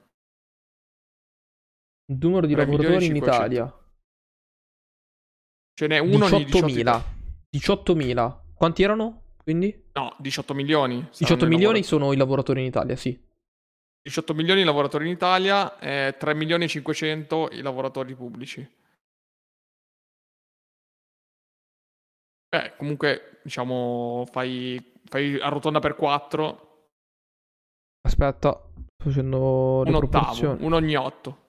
Numero 2.06 2.46
di 2.46 2.54
lavoratori 2.54 3.06
in 3.06 3.16
Italia. 3.16 3.72
Ce 5.74 5.86
n'è 5.86 5.98
uno 5.98 6.26
18.000. 6.26 7.02
18.000. 7.50 8.38
Quanti 8.54 8.82
erano? 8.82 9.36
Quindi? 9.42 9.88
No, 9.92 10.14
18 10.18 10.54
milioni. 10.54 11.08
18 11.16 11.46
milioni 11.46 11.82
sono 11.82 12.12
i 12.12 12.16
lavoratori 12.16 12.60
in 12.60 12.66
Italia, 12.66 12.96
sì. 12.96 13.18
18 14.02 14.34
milioni 14.34 14.60
i 14.60 14.64
lavoratori 14.64 15.06
in 15.06 15.12
Italia, 15.12 15.78
eh, 15.78 16.14
3 16.18 16.34
milioni 16.34 16.64
e 16.64 16.68
500 16.68 17.48
i 17.52 17.62
lavoratori 17.62 18.14
pubblici. 18.14 18.66
Beh, 22.48 22.74
comunque, 22.76 23.40
diciamo, 23.42 24.26
fai, 24.30 24.92
fai 25.06 25.40
arrotonda 25.40 25.80
per 25.80 25.96
4. 25.96 26.88
Aspetta, 28.02 28.50
sto 28.50 28.72
facendo 29.02 29.82
le 29.84 29.90
un 29.90 29.98
proporzioni. 29.98 30.52
Ottavo, 30.54 30.66
un 30.66 30.72
ogni 30.74 30.94
8. 30.94 31.43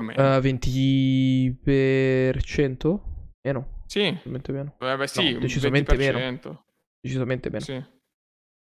Uh, 0.00 0.38
20%? 0.40 3.00
Meno? 3.42 3.82
Sì. 3.86 4.10
Decisamente 4.10 4.52
meno. 4.52 4.76
Eh 4.78 4.96
beh, 4.96 5.08
sì, 5.08 5.32
no, 5.32 5.40
decisamente 5.40 5.96
20%. 5.96 6.14
meno. 6.14 6.64
Decisamente 7.00 7.50
meno. 7.50 7.64
Sì. 7.64 7.84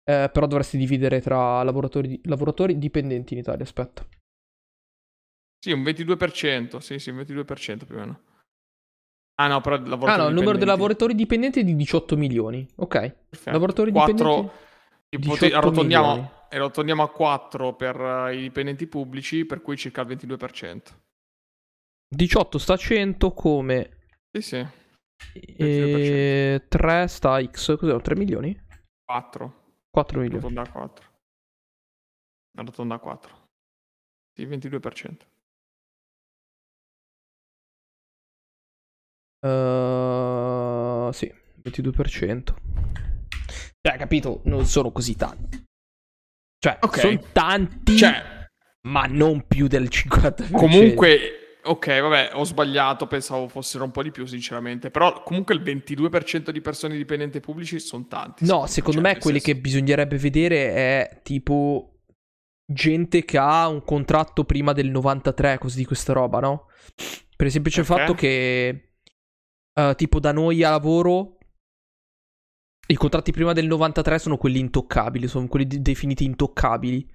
Eh, 0.03 0.29
però 0.31 0.47
dovresti 0.47 0.77
dividere 0.77 1.21
tra 1.21 1.61
lavoratori, 1.61 2.19
lavoratori 2.23 2.79
dipendenti 2.79 3.33
in 3.33 3.39
Italia, 3.39 3.63
aspetta. 3.63 4.03
Sì, 5.63 5.71
un 5.71 5.83
22%, 5.83 6.77
sì, 6.77 6.97
sì, 6.97 7.11
un 7.11 7.17
22% 7.17 7.85
più 7.85 7.95
o 7.95 7.99
meno. 7.99 8.19
Ah 9.35 9.47
no, 9.47 9.61
però 9.61 9.75
Ah 9.75 10.17
no, 10.17 10.27
il 10.27 10.33
numero 10.33 10.57
dei 10.57 10.65
lavoratori 10.65 11.13
dipendenti 11.15 11.59
è 11.59 11.63
di 11.63 11.75
18 11.75 12.17
milioni. 12.17 12.67
Ok. 12.77 13.13
Perfetto. 13.29 13.51
Lavoratori 13.51 13.91
4... 13.91 14.15
dipendenti... 14.15 14.69
Ipoti- 15.13 15.51
arrotondiamo, 15.51 16.31
arrotondiamo 16.49 17.03
a 17.03 17.09
4 17.09 17.75
per 17.75 17.99
uh, 17.99 18.29
i 18.29 18.41
dipendenti 18.41 18.87
pubblici, 18.87 19.45
per 19.45 19.61
cui 19.61 19.77
circa 19.77 20.01
il 20.01 20.07
22%. 20.07 20.81
18 22.13 22.57
sta 22.57 22.73
a 22.73 22.77
100 22.77 23.31
come... 23.31 23.97
Sì, 24.31 24.41
sì. 24.41 24.67
E 25.33 26.65
3 26.67 27.07
sta 27.07 27.41
X, 27.43 27.77
cos'è? 27.77 28.01
3 28.01 28.15
milioni? 28.15 28.59
4. 29.05 29.79
4 29.89 30.19
milioni. 30.19 30.43
Arrotonda 30.43 30.61
a 30.61 30.71
4. 30.71 31.05
Arrotonda 32.57 32.95
a 32.95 32.99
4. 32.99 33.47
Sì, 34.33 34.45
22%. 34.45 35.29
Uh, 39.43 41.11
sì, 41.13 41.33
22%. 41.63 42.55
Cioè, 43.81 43.97
capito? 43.97 44.41
Non 44.45 44.65
sono 44.65 44.91
così 44.91 45.15
tanti. 45.15 45.63
Cioè, 46.59 46.77
okay. 46.81 46.99
sono 46.99 47.31
tanti, 47.31 47.97
cioè, 47.97 48.47
ma 48.87 49.05
non 49.05 49.47
più 49.47 49.67
del 49.67 49.85
50%. 49.85 50.51
Comunque, 50.51 51.40
Ok, 51.63 51.99
vabbè, 51.99 52.31
ho 52.33 52.43
sbagliato, 52.43 53.07
pensavo 53.07 53.47
fossero 53.47 53.83
un 53.83 53.91
po' 53.91 54.03
di 54.03 54.11
più, 54.11 54.25
sinceramente. 54.25 54.89
Però 54.89 55.23
comunque 55.23 55.53
il 55.53 55.61
22% 55.61 56.49
di 56.49 56.61
persone 56.61 56.97
dipendenti 56.97 57.39
pubblici 57.39 57.79
sono 57.79 58.07
tanti. 58.07 58.45
No, 58.45 58.65
secondo 58.65 59.01
cioè, 59.01 59.13
me 59.13 59.19
quelli 59.19 59.39
senso... 59.39 59.53
che 59.53 59.61
bisognerebbe 59.61 60.17
vedere 60.17 60.73
è 60.73 61.19
tipo 61.23 61.99
gente 62.65 63.23
che 63.25 63.37
ha 63.37 63.67
un 63.67 63.83
contratto 63.83 64.43
prima 64.43 64.73
del 64.73 64.89
93, 64.89 65.57
così 65.57 65.77
di 65.77 65.85
questa 65.85 66.13
roba, 66.13 66.39
no? 66.39 66.67
Per 67.35 67.45
il 67.45 67.51
semplice 67.51 67.81
okay. 67.81 67.97
fatto 67.97 68.13
che 68.13 68.93
uh, 69.79 69.93
tipo 69.95 70.19
da 70.19 70.31
noi 70.31 70.63
a 70.63 70.69
lavoro 70.69 71.37
i 72.87 72.95
contratti 72.95 73.31
prima 73.31 73.53
del 73.53 73.67
93 73.67 74.19
sono 74.19 74.37
quelli 74.37 74.59
intoccabili, 74.59 75.27
sono 75.27 75.47
quelli 75.47 75.65
de- 75.65 75.81
definiti 75.81 76.25
intoccabili. 76.25 77.09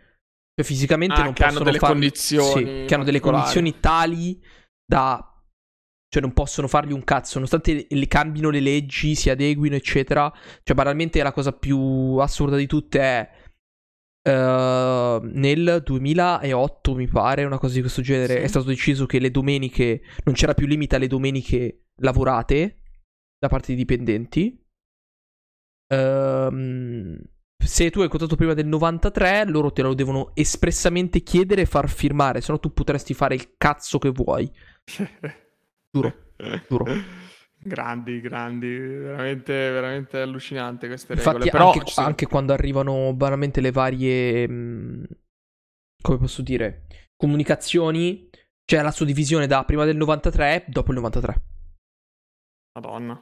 Cioè, 0.56 0.64
fisicamente 0.64 1.20
ah, 1.20 1.24
non 1.24 1.34
possono 1.34 1.64
delle 1.64 1.78
farli, 1.78 1.94
condizioni. 2.00 2.64
Sì, 2.64 2.84
che 2.86 2.94
hanno 2.94 3.04
delle 3.04 3.20
condizioni 3.20 3.78
tali 3.78 4.42
da. 4.84 5.30
Cioè, 6.08 6.22
non 6.22 6.32
possono 6.32 6.66
fargli 6.66 6.92
un 6.92 7.04
cazzo. 7.04 7.34
Nonostante 7.34 7.86
le 7.90 8.08
cambino 8.08 8.48
le 8.48 8.60
leggi, 8.60 9.14
si 9.14 9.28
adeguino, 9.28 9.74
eccetera. 9.74 10.32
Cioè, 10.62 10.74
banalmente 10.74 11.22
la 11.22 11.32
cosa 11.32 11.52
più 11.52 12.16
assurda 12.16 12.56
di 12.56 12.66
tutte 12.66 13.00
è. 13.00 13.30
Uh, 14.26 15.20
nel 15.22 15.82
2008, 15.84 16.94
mi 16.94 17.06
pare, 17.06 17.44
una 17.44 17.58
cosa 17.58 17.74
di 17.74 17.80
questo 17.80 18.02
genere, 18.02 18.38
Sì. 18.38 18.40
è 18.40 18.46
stato 18.48 18.66
deciso 18.66 19.06
che 19.06 19.20
le 19.20 19.30
domeniche 19.30 20.00
non 20.24 20.34
c'era 20.34 20.52
più 20.52 20.66
limite 20.66 20.96
alle 20.96 21.06
domeniche 21.06 21.84
lavorate 22.00 22.78
da 23.38 23.48
parte 23.48 23.68
dei 23.68 23.76
dipendenti. 23.76 24.58
Ehm, 25.92 27.18
se 27.64 27.90
tu 27.90 28.00
hai 28.00 28.08
contato 28.08 28.36
prima 28.36 28.54
del 28.54 28.66
93, 28.66 29.44
loro 29.46 29.72
te 29.72 29.82
lo 29.82 29.94
devono 29.94 30.30
espressamente 30.34 31.22
chiedere 31.22 31.62
e 31.62 31.66
far 31.66 31.88
firmare, 31.88 32.40
se 32.40 32.52
no 32.52 32.58
tu 32.60 32.72
potresti 32.72 33.14
fare 33.14 33.34
il 33.34 33.54
cazzo 33.56 33.98
che 33.98 34.10
vuoi. 34.10 34.50
Giuro, 35.90 36.12
giuro. 36.68 36.84
Grandi, 37.58 38.20
grandi, 38.20 38.68
veramente, 38.76 39.52
veramente 39.52 40.20
allucinante 40.20 40.86
queste 40.86 41.14
regole. 41.14 41.46
Infatti, 41.46 41.50
Però 41.50 41.72
anche, 41.72 41.92
anche 42.00 42.26
quando 42.26 42.52
arrivano 42.52 43.12
banalmente 43.14 43.60
le 43.60 43.72
varie. 43.72 44.46
mh, 44.48 45.06
come 46.02 46.18
posso 46.18 46.42
dire? 46.42 46.86
Comunicazioni. 47.16 48.28
C'è 48.64 48.82
la 48.82 48.90
suddivisione 48.90 49.46
da 49.46 49.64
prima 49.64 49.84
del 49.84 49.96
93 49.96 50.54
e 50.66 50.70
dopo 50.70 50.90
il 50.90 50.96
93. 50.98 51.42
Madonna. 52.74 53.20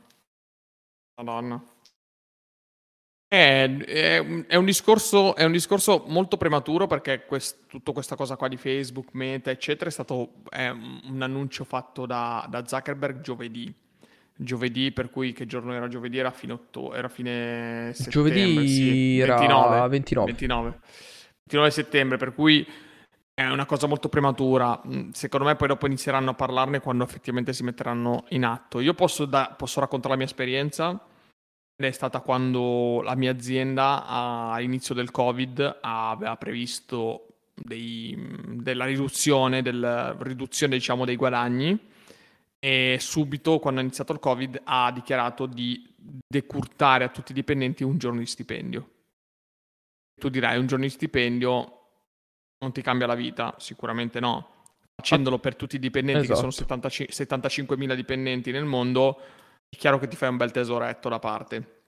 Madonna. 1.16 1.64
È, 3.34 3.76
è 3.76 4.18
un- 4.18 4.44
è 4.46 4.56
un 4.56 4.64
discorso, 4.64 5.34
è 5.34 5.44
un 5.44 5.52
discorso 5.52 6.04
molto 6.06 6.36
prematuro 6.36 6.86
perché 6.86 7.24
quest- 7.26 7.66
tutta 7.66 7.92
questa 7.92 8.14
cosa 8.16 8.36
qua 8.36 8.48
di 8.48 8.56
Facebook, 8.56 9.08
Meta, 9.12 9.50
eccetera, 9.50 9.90
è 9.90 9.92
stato 9.92 10.34
è 10.48 10.68
un 10.68 11.00
un 11.04 11.20
annuncio 11.22 11.64
fatto 11.64 12.06
da, 12.06 12.46
da 12.48 12.64
Zuckerberg 12.66 13.20
giovedì. 13.20 13.72
Giovedì, 14.36 14.90
per 14.90 15.10
cui 15.10 15.32
che 15.32 15.46
giorno 15.46 15.72
era 15.74 15.86
giovedì? 15.88 16.18
Era 16.18 16.30
fine, 16.32 16.54
otto- 16.54 16.92
era 16.94 17.08
fine 17.08 17.90
settembre, 17.94 18.10
Giovedì 18.10 18.68
sì. 18.68 19.18
era 19.20 19.36
29. 19.36 19.88
29. 19.88 20.26
29. 20.26 20.78
29 21.44 21.70
settembre, 21.70 22.16
per 22.16 22.34
cui 22.34 22.66
è 23.32 23.44
una 23.46 23.66
cosa 23.66 23.86
molto 23.86 24.08
prematura. 24.08 24.80
Mm, 24.86 25.10
Secondo 25.10 25.46
me 25.46 25.54
poi 25.56 25.68
dopo 25.68 25.86
inizieranno 25.86 26.30
a 26.30 26.34
parlarne 26.34 26.80
quando 26.80 27.04
effettivamente 27.04 27.52
si 27.52 27.62
metteranno 27.64 28.24
in 28.30 28.44
atto. 28.44 28.80
Io 28.80 28.94
posso, 28.94 29.24
da- 29.24 29.54
posso 29.56 29.78
raccontare 29.80 30.12
la 30.14 30.18
mia 30.18 30.26
esperienza. 30.28 31.00
È 31.76 31.90
stata 31.90 32.20
quando 32.20 33.00
la 33.02 33.16
mia 33.16 33.32
azienda 33.32 34.06
a- 34.06 34.52
all'inizio 34.54 34.94
del 34.94 35.10
Covid 35.10 35.78
aveva 35.80 36.36
previsto 36.36 37.26
dei- 37.54 38.16
della 38.62 38.84
riduzione, 38.84 39.60
del, 39.60 40.16
riduzione 40.20 40.74
diciamo, 40.76 41.04
dei 41.04 41.16
guadagni 41.16 41.76
e 42.64 42.96
subito 43.00 43.58
quando 43.58 43.80
è 43.80 43.82
iniziato 43.82 44.12
il 44.12 44.20
Covid 44.20 44.60
ha 44.64 44.90
dichiarato 44.92 45.46
di 45.46 45.84
decurtare 46.26 47.04
a 47.04 47.08
tutti 47.08 47.32
i 47.32 47.34
dipendenti 47.34 47.82
un 47.82 47.98
giorno 47.98 48.20
di 48.20 48.26
stipendio. 48.26 48.90
Tu 50.20 50.28
dirai 50.28 50.58
un 50.58 50.66
giorno 50.66 50.84
di 50.84 50.90
stipendio 50.90 51.80
non 52.60 52.72
ti 52.72 52.82
cambia 52.82 53.06
la 53.08 53.14
vita? 53.16 53.54
Sicuramente 53.58 54.20
no. 54.20 54.48
Facendolo 54.96 55.38
per 55.40 55.56
tutti 55.56 55.74
i 55.76 55.80
dipendenti, 55.80 56.28
che 56.28 56.36
sono 56.36 56.48
Esatto. 56.48 56.68
75 56.68 57.76
75.000 57.76 57.94
dipendenti 57.94 58.52
nel 58.52 58.64
mondo, 58.64 59.18
è 59.74 59.76
chiaro 59.76 59.98
che 59.98 60.08
ti 60.08 60.16
fai 60.16 60.28
un 60.30 60.36
bel 60.36 60.50
tesoretto 60.50 61.08
da 61.08 61.18
parte. 61.18 61.82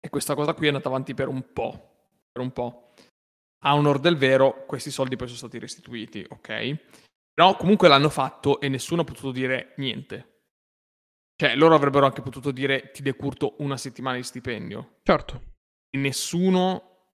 E 0.00 0.08
questa 0.08 0.34
cosa 0.34 0.54
qui 0.54 0.66
è 0.66 0.68
andata 0.68 0.88
avanti 0.88 1.14
per 1.14 1.28
un 1.28 1.52
po'. 1.52 1.94
Per 2.32 2.42
un 2.42 2.52
po'. 2.52 2.92
A 3.64 3.74
onor 3.74 3.98
del 3.98 4.16
vero, 4.16 4.64
questi 4.66 4.90
soldi 4.90 5.16
poi 5.16 5.26
sono 5.26 5.38
stati 5.38 5.58
restituiti, 5.58 6.24
ok? 6.28 6.76
Però 7.32 7.56
comunque 7.56 7.88
l'hanno 7.88 8.08
fatto 8.10 8.60
e 8.60 8.68
nessuno 8.68 9.02
ha 9.02 9.04
potuto 9.04 9.30
dire 9.32 9.72
niente. 9.76 10.34
Cioè, 11.34 11.54
loro 11.56 11.74
avrebbero 11.74 12.06
anche 12.06 12.22
potuto 12.22 12.50
dire 12.50 12.90
ti 12.92 13.02
decurto 13.02 13.56
una 13.58 13.76
settimana 13.76 14.16
di 14.16 14.22
stipendio. 14.22 14.98
Certo. 15.02 15.42
E 15.90 15.98
nessuno, 15.98 17.10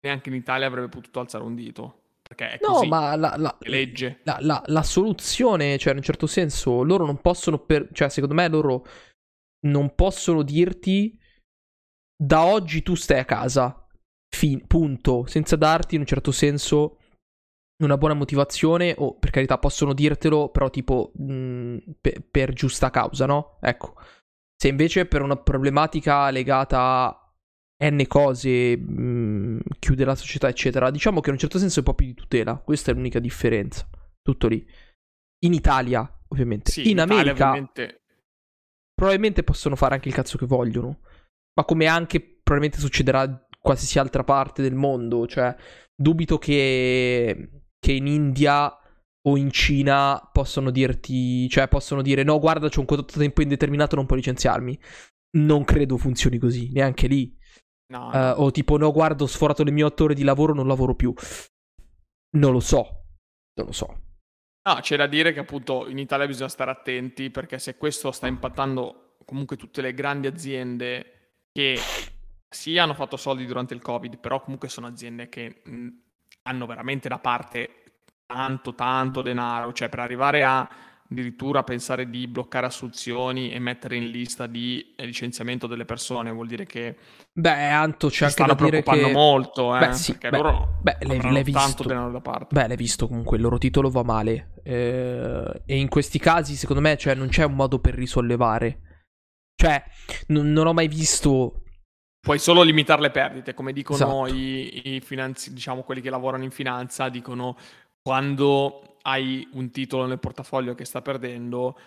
neanche 0.00 0.28
in 0.28 0.34
Italia, 0.34 0.66
avrebbe 0.66 0.88
potuto 0.88 1.20
alzare 1.20 1.44
un 1.44 1.54
dito. 1.54 2.00
Perché 2.22 2.50
è 2.52 2.58
No, 2.62 2.72
così. 2.74 2.88
ma 2.88 3.14
la, 3.16 3.34
la- 3.36 3.56
legge. 3.60 4.20
la- 4.24 4.38
la- 4.40 4.62
la 4.66 4.82
soluzione, 4.82 5.78
cioè, 5.78 5.92
in 5.92 5.98
un 5.98 6.04
certo 6.04 6.26
senso, 6.26 6.82
loro 6.82 7.06
non 7.06 7.20
possono, 7.20 7.58
per, 7.58 7.88
cioè, 7.92 8.08
secondo 8.10 8.34
me, 8.34 8.48
loro 8.48 8.86
non 9.66 9.94
possono 9.94 10.42
dirti 10.42 11.18
da 12.16 12.44
oggi 12.44 12.82
tu 12.82 12.94
stai 12.94 13.18
a 13.18 13.24
casa, 13.24 13.86
Fin- 14.34 14.66
punto, 14.66 15.26
senza 15.26 15.56
darti, 15.56 15.94
in 15.94 16.00
un 16.00 16.06
certo 16.06 16.32
senso, 16.32 16.98
una 17.82 17.98
buona 17.98 18.14
motivazione, 18.14 18.94
o 18.96 19.18
per 19.18 19.30
carità, 19.30 19.58
possono 19.58 19.92
dirtelo, 19.92 20.48
però, 20.48 20.70
tipo, 20.70 21.12
mh, 21.14 21.76
pe- 22.00 22.24
per 22.30 22.52
giusta 22.52 22.90
causa, 22.90 23.26
no? 23.26 23.58
Ecco. 23.60 23.94
Se 24.56 24.68
invece 24.68 25.06
per 25.06 25.22
una 25.22 25.36
problematica 25.36 26.30
legata 26.30 26.78
a 26.78 27.34
N 27.90 28.06
cose, 28.06 28.76
mh, 28.76 29.60
chiude 29.80 30.04
la 30.04 30.14
società, 30.14 30.48
eccetera, 30.48 30.90
diciamo 30.90 31.20
che 31.20 31.28
in 31.28 31.34
un 31.34 31.40
certo 31.40 31.58
senso 31.58 31.76
è 31.76 31.78
un 31.80 31.84
po' 31.86 31.94
più 31.94 32.06
di 32.06 32.14
tutela. 32.14 32.56
Questa 32.56 32.90
è 32.90 32.94
l'unica 32.94 33.18
differenza. 33.18 33.88
Tutto 34.22 34.46
lì. 34.46 34.64
In 35.44 35.52
Italia, 35.52 36.08
ovviamente. 36.28 36.70
Sì, 36.70 36.90
in 36.90 36.98
Italia, 36.98 37.14
America, 37.14 37.48
ovviamente, 37.48 38.01
probabilmente 38.94 39.42
possono 39.42 39.76
fare 39.76 39.94
anche 39.94 40.08
il 40.08 40.14
cazzo 40.14 40.38
che 40.38 40.46
vogliono. 40.46 41.00
Ma 41.54 41.64
come 41.64 41.86
anche 41.86 42.20
probabilmente 42.20 42.78
succederà 42.78 43.46
qualsiasi 43.58 43.98
altra 43.98 44.24
parte 44.24 44.62
del 44.62 44.74
mondo. 44.74 45.26
Cioè, 45.26 45.54
dubito 45.94 46.38
che, 46.38 47.62
che 47.78 47.92
in 47.92 48.06
India 48.06 48.76
o 49.24 49.36
in 49.36 49.50
Cina 49.50 50.28
possono 50.32 50.70
dirti, 50.70 51.48
cioè 51.48 51.68
possono 51.68 52.02
dire 52.02 52.24
no, 52.24 52.38
guarda, 52.38 52.68
c'ho 52.68 52.80
un 52.80 52.86
contratto 52.86 53.14
a 53.16 53.20
tempo 53.20 53.42
indeterminato, 53.42 53.96
non 53.96 54.06
puoi 54.06 54.18
licenziarmi. 54.18 54.78
Non 55.34 55.64
credo 55.64 55.96
funzioni 55.96 56.38
così, 56.38 56.70
neanche 56.72 57.06
lì. 57.06 57.34
no, 57.92 58.10
no. 58.10 58.30
o 58.32 58.50
tipo, 58.50 58.76
no, 58.76 58.92
guarda, 58.92 59.24
ho 59.24 59.26
sforato 59.26 59.62
le 59.64 59.70
mie 59.70 59.84
otto 59.84 60.04
ore 60.04 60.14
di 60.14 60.24
lavoro, 60.24 60.52
non 60.52 60.66
lavoro 60.66 60.94
più. 60.94 61.14
Non 62.36 62.52
lo 62.52 62.60
so. 62.60 63.04
Non 63.54 63.66
lo 63.66 63.72
so. 63.72 64.00
No, 64.64 64.76
c'è 64.80 64.96
da 64.96 65.08
dire 65.08 65.32
che 65.32 65.40
appunto 65.40 65.88
in 65.88 65.98
Italia 65.98 66.26
bisogna 66.26 66.48
stare 66.48 66.70
attenti 66.70 67.30
perché 67.30 67.58
se 67.58 67.76
questo 67.76 68.12
sta 68.12 68.28
impattando 68.28 69.16
comunque 69.24 69.56
tutte 69.56 69.80
le 69.80 69.92
grandi 69.92 70.28
aziende 70.28 71.40
che 71.50 71.78
sì 72.48 72.78
hanno 72.78 72.94
fatto 72.94 73.16
soldi 73.16 73.44
durante 73.44 73.74
il 73.74 73.82
Covid, 73.82 74.18
però 74.18 74.40
comunque 74.40 74.68
sono 74.68 74.86
aziende 74.86 75.28
che 75.28 75.62
mh, 75.64 75.88
hanno 76.42 76.66
veramente 76.66 77.08
da 77.08 77.18
parte 77.18 78.04
tanto, 78.24 78.74
tanto 78.76 79.20
denaro, 79.20 79.72
cioè 79.72 79.88
per 79.88 79.98
arrivare 79.98 80.44
a 80.44 80.68
addirittura 81.12 81.62
pensare 81.62 82.10
di 82.10 82.26
bloccare 82.26 82.66
assunzioni 82.66 83.52
e 83.52 83.58
mettere 83.58 83.96
in 83.96 84.10
lista 84.10 84.46
di 84.46 84.92
eh, 84.96 85.06
licenziamento 85.06 85.66
delle 85.66 85.84
persone, 85.84 86.30
vuol 86.32 86.48
dire 86.48 86.66
che 86.66 86.96
Beh, 87.32 87.68
Anto, 87.68 88.08
c'è 88.08 88.26
anche 88.26 88.42
da 88.44 88.52
stanno 88.52 88.54
dire 88.54 88.82
preoccupando 88.82 89.06
che... 89.06 89.12
molto, 89.12 89.76
eh, 89.76 89.78
Beh, 89.86 89.92
sì, 89.94 90.12
perché 90.12 90.30
beh, 90.30 90.36
loro 90.36 90.78
beh, 90.82 90.96
l'hai- 91.30 91.42
visto. 91.44 91.60
tanto 91.60 91.82
denaro 91.84 92.10
da 92.10 92.20
parte. 92.20 92.54
Beh, 92.54 92.66
l'hai 92.68 92.76
visto 92.76 93.06
comunque, 93.06 93.36
il 93.36 93.42
loro 93.42 93.58
titolo 93.58 93.88
va 93.88 94.02
male. 94.02 94.54
Eh, 94.64 95.62
e 95.64 95.76
in 95.76 95.88
questi 95.88 96.18
casi, 96.18 96.56
secondo 96.56 96.82
me, 96.82 96.96
cioè, 96.96 97.14
non 97.14 97.28
c'è 97.28 97.44
un 97.44 97.54
modo 97.54 97.78
per 97.78 97.94
risollevare. 97.94 98.80
Cioè, 99.54 99.82
non, 100.28 100.50
non 100.52 100.66
ho 100.66 100.72
mai 100.72 100.88
visto... 100.88 101.62
Puoi 102.20 102.38
solo 102.38 102.62
limitare 102.62 103.00
le 103.00 103.10
perdite, 103.10 103.52
come 103.52 103.72
dicono 103.72 104.26
Esatto. 104.26 104.38
i, 104.38 104.94
i 104.94 105.00
finanzi- 105.00 105.52
diciamo 105.52 105.82
quelli 105.82 106.00
che 106.00 106.10
lavorano 106.10 106.44
in 106.44 106.52
finanza, 106.52 107.08
dicono 107.08 107.56
quando 108.02 108.96
hai 109.02 109.48
un 109.52 109.70
titolo 109.70 110.06
nel 110.06 110.18
portafoglio 110.18 110.74
che 110.74 110.84
sta 110.84 111.02
perdendo, 111.02 111.78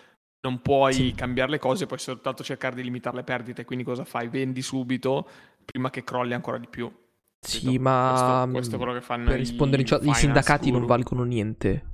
non 0.46 0.60
puoi 0.60 0.92
Sì. 0.92 1.12
cambiare 1.14 1.50
le 1.50 1.58
cose, 1.58 1.86
puoi 1.86 1.98
soltanto 1.98 2.42
cercare 2.44 2.74
di 2.76 2.82
limitare 2.82 3.16
le 3.16 3.24
perdite. 3.24 3.64
Quindi 3.64 3.84
cosa 3.84 4.04
fai? 4.04 4.28
Vendi 4.28 4.62
subito 4.62 5.28
prima 5.64 5.90
che 5.90 6.04
crolli 6.04 6.34
ancora 6.34 6.58
di 6.58 6.68
più. 6.68 6.90
Sì, 7.40 7.62
Capito? 7.64 7.82
ma... 7.82 8.40
questo, 8.42 8.52
questo 8.52 8.74
è 8.74 8.78
quello 8.78 8.92
che 8.94 9.00
fanno 9.00 9.24
Per 9.30 9.38
rispondere 9.38 9.82
chat, 9.82 9.98
i 10.00 10.02
finance 10.02 10.20
sindacati 10.20 10.70
non 10.70 10.80
guru. 10.80 10.86
valgono 10.92 11.22
niente. 11.24 11.84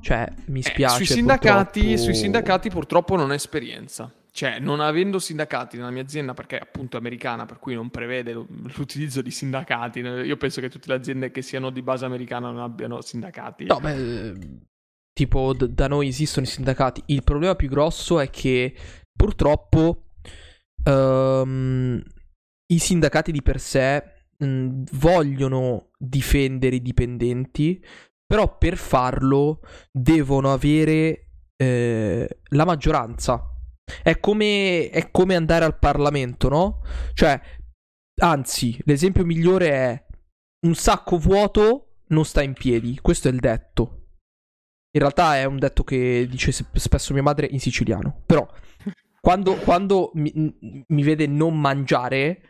Cioè, 0.00 0.32
mi 0.46 0.60
Eh, 0.60 0.62
spiace. 0.62 0.96
sui, 0.96 1.06
sindacati, 1.06 1.80
purtroppo- 1.80 2.02
sui 2.02 2.14
sindacati 2.14 2.70
purtroppo 2.70 3.16
non 3.16 3.30
ho 3.30 3.34
esperienza. 3.34 4.12
Cioè, 4.38 4.60
non 4.60 4.78
avendo 4.78 5.18
sindacati 5.18 5.76
nella 5.76 5.90
mia 5.90 6.02
azienda, 6.02 6.32
perché 6.32 6.60
appunto 6.60 6.96
è 6.96 7.00
americana, 7.00 7.44
per 7.44 7.58
cui 7.58 7.74
non 7.74 7.90
prevede 7.90 8.32
l'utilizzo 8.32 9.20
di 9.20 9.32
sindacati. 9.32 9.98
Io 9.98 10.36
penso 10.36 10.60
che 10.60 10.68
tutte 10.68 10.86
le 10.86 10.94
aziende 10.94 11.32
che 11.32 11.42
siano 11.42 11.70
di 11.70 11.82
base 11.82 12.04
americana 12.04 12.48
non 12.48 12.60
abbiano 12.60 13.00
sindacati. 13.00 13.64
No, 13.64 13.80
beh, 13.80 14.60
tipo 15.12 15.52
d- 15.54 15.66
da 15.66 15.88
noi 15.88 16.06
esistono 16.06 16.46
i 16.46 16.48
sindacati. 16.48 17.02
Il 17.06 17.24
problema 17.24 17.56
più 17.56 17.68
grosso 17.68 18.20
è 18.20 18.30
che 18.30 18.76
purtroppo 19.10 20.04
ehm, 20.84 22.00
i 22.72 22.78
sindacati 22.78 23.32
di 23.32 23.42
per 23.42 23.58
sé 23.58 24.04
mh, 24.36 24.84
vogliono 24.92 25.90
difendere 25.98 26.76
i 26.76 26.82
dipendenti, 26.82 27.84
però 28.24 28.56
per 28.56 28.76
farlo 28.76 29.62
devono 29.90 30.52
avere 30.52 31.26
eh, 31.56 32.38
la 32.50 32.64
maggioranza. 32.64 33.54
È 34.02 34.18
come, 34.20 34.90
è 34.90 35.10
come 35.10 35.34
andare 35.34 35.64
al 35.64 35.78
Parlamento, 35.78 36.48
no? 36.48 36.82
Cioè, 37.14 37.40
anzi, 38.20 38.78
l'esempio 38.84 39.24
migliore 39.24 39.68
è 39.70 40.06
un 40.66 40.74
sacco 40.74 41.18
vuoto 41.18 41.88
non 42.08 42.24
sta 42.24 42.42
in 42.42 42.52
piedi. 42.52 42.98
Questo 43.00 43.28
è 43.28 43.30
il 43.30 43.40
detto. 43.40 43.94
In 44.90 45.00
realtà 45.00 45.36
è 45.36 45.44
un 45.44 45.58
detto 45.58 45.84
che 45.84 46.26
dice 46.28 46.52
spesso 46.52 47.12
mia 47.12 47.22
madre 47.22 47.46
in 47.50 47.60
siciliano. 47.60 48.22
Però 48.26 48.46
quando, 49.20 49.54
quando 49.56 50.10
mi, 50.14 50.32
mi 50.86 51.02
vede 51.02 51.26
non 51.26 51.58
mangiare, 51.58 52.40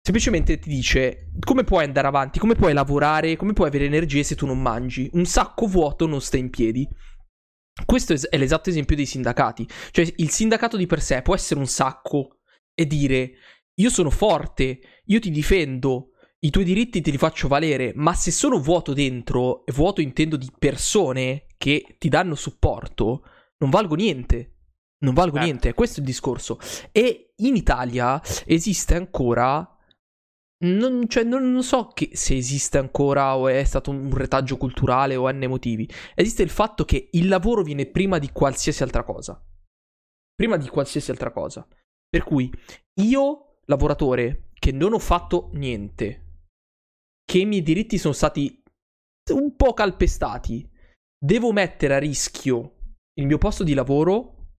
semplicemente 0.00 0.58
ti 0.58 0.68
dice 0.68 1.30
come 1.40 1.64
puoi 1.64 1.84
andare 1.84 2.06
avanti, 2.06 2.38
come 2.38 2.54
puoi 2.54 2.72
lavorare, 2.72 3.36
come 3.36 3.52
puoi 3.52 3.68
avere 3.68 3.84
energie 3.84 4.22
se 4.22 4.34
tu 4.34 4.46
non 4.46 4.60
mangi. 4.60 5.08
Un 5.12 5.26
sacco 5.26 5.66
vuoto 5.66 6.06
non 6.06 6.20
sta 6.20 6.36
in 6.36 6.50
piedi. 6.50 6.88
Questo 7.84 8.14
è 8.28 8.36
l'esatto 8.36 8.70
esempio 8.70 8.96
dei 8.96 9.06
sindacati. 9.06 9.68
Cioè, 9.90 10.12
il 10.16 10.30
sindacato 10.30 10.76
di 10.76 10.86
per 10.86 11.02
sé 11.02 11.22
può 11.22 11.34
essere 11.34 11.60
un 11.60 11.66
sacco 11.66 12.40
e 12.74 12.86
dire 12.86 13.32
io 13.74 13.90
sono 13.90 14.10
forte, 14.10 14.78
io 15.06 15.18
ti 15.18 15.30
difendo, 15.30 16.10
i 16.40 16.50
tuoi 16.50 16.64
diritti 16.64 17.00
te 17.00 17.10
li 17.10 17.18
faccio 17.18 17.48
valere, 17.48 17.92
ma 17.96 18.14
se 18.14 18.30
sono 18.30 18.60
vuoto 18.60 18.92
dentro, 18.92 19.64
e 19.66 19.72
vuoto 19.72 20.00
intendo 20.00 20.36
di 20.36 20.50
persone 20.56 21.46
che 21.56 21.96
ti 21.98 22.08
danno 22.08 22.34
supporto, 22.34 23.22
non 23.58 23.70
valgo 23.70 23.94
niente. 23.94 24.50
Non 24.98 25.14
valgo 25.14 25.38
eh. 25.38 25.42
niente, 25.42 25.74
questo 25.74 25.96
è 25.96 26.00
il 26.00 26.06
discorso. 26.06 26.58
E 26.92 27.32
in 27.36 27.56
Italia 27.56 28.20
esiste 28.46 28.94
ancora 28.94 29.73
non, 30.64 31.08
cioè, 31.08 31.24
non, 31.24 31.62
so 31.62 31.88
che, 31.88 32.10
se 32.12 32.36
esiste 32.36 32.78
ancora 32.78 33.36
o 33.36 33.48
è 33.48 33.62
stato 33.64 33.90
un 33.90 34.14
retaggio 34.14 34.56
culturale 34.56 35.16
o 35.16 35.30
N 35.30 35.44
motivi. 35.46 35.88
Esiste 36.14 36.42
il 36.42 36.50
fatto 36.50 36.84
che 36.84 37.08
il 37.12 37.28
lavoro 37.28 37.62
viene 37.62 37.86
prima 37.86 38.18
di 38.18 38.30
qualsiasi 38.30 38.82
altra 38.82 39.04
cosa. 39.04 39.40
Prima 40.34 40.56
di 40.56 40.68
qualsiasi 40.68 41.10
altra 41.10 41.30
cosa. 41.30 41.66
Per 42.08 42.24
cui 42.24 42.52
io, 43.00 43.58
lavoratore, 43.66 44.50
che 44.54 44.72
non 44.72 44.92
ho 44.92 44.98
fatto 44.98 45.50
niente, 45.52 46.38
che 47.24 47.38
i 47.38 47.44
miei 47.44 47.62
diritti 47.62 47.98
sono 47.98 48.14
stati 48.14 48.62
un 49.32 49.54
po' 49.56 49.74
calpestati, 49.74 50.68
devo 51.16 51.52
mettere 51.52 51.94
a 51.94 51.98
rischio 51.98 52.96
il 53.14 53.26
mio 53.26 53.38
posto 53.38 53.64
di 53.64 53.74
lavoro 53.74 54.52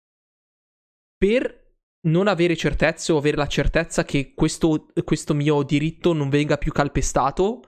per 1.17 1.64
non 2.05 2.27
avere 2.27 2.55
certezze 2.55 3.11
o 3.11 3.17
avere 3.17 3.37
la 3.37 3.47
certezza 3.47 4.03
che 4.03 4.33
questo, 4.33 4.87
questo 5.03 5.33
mio 5.33 5.63
diritto 5.63 6.13
non 6.13 6.29
venga 6.29 6.57
più 6.57 6.71
calpestato, 6.71 7.61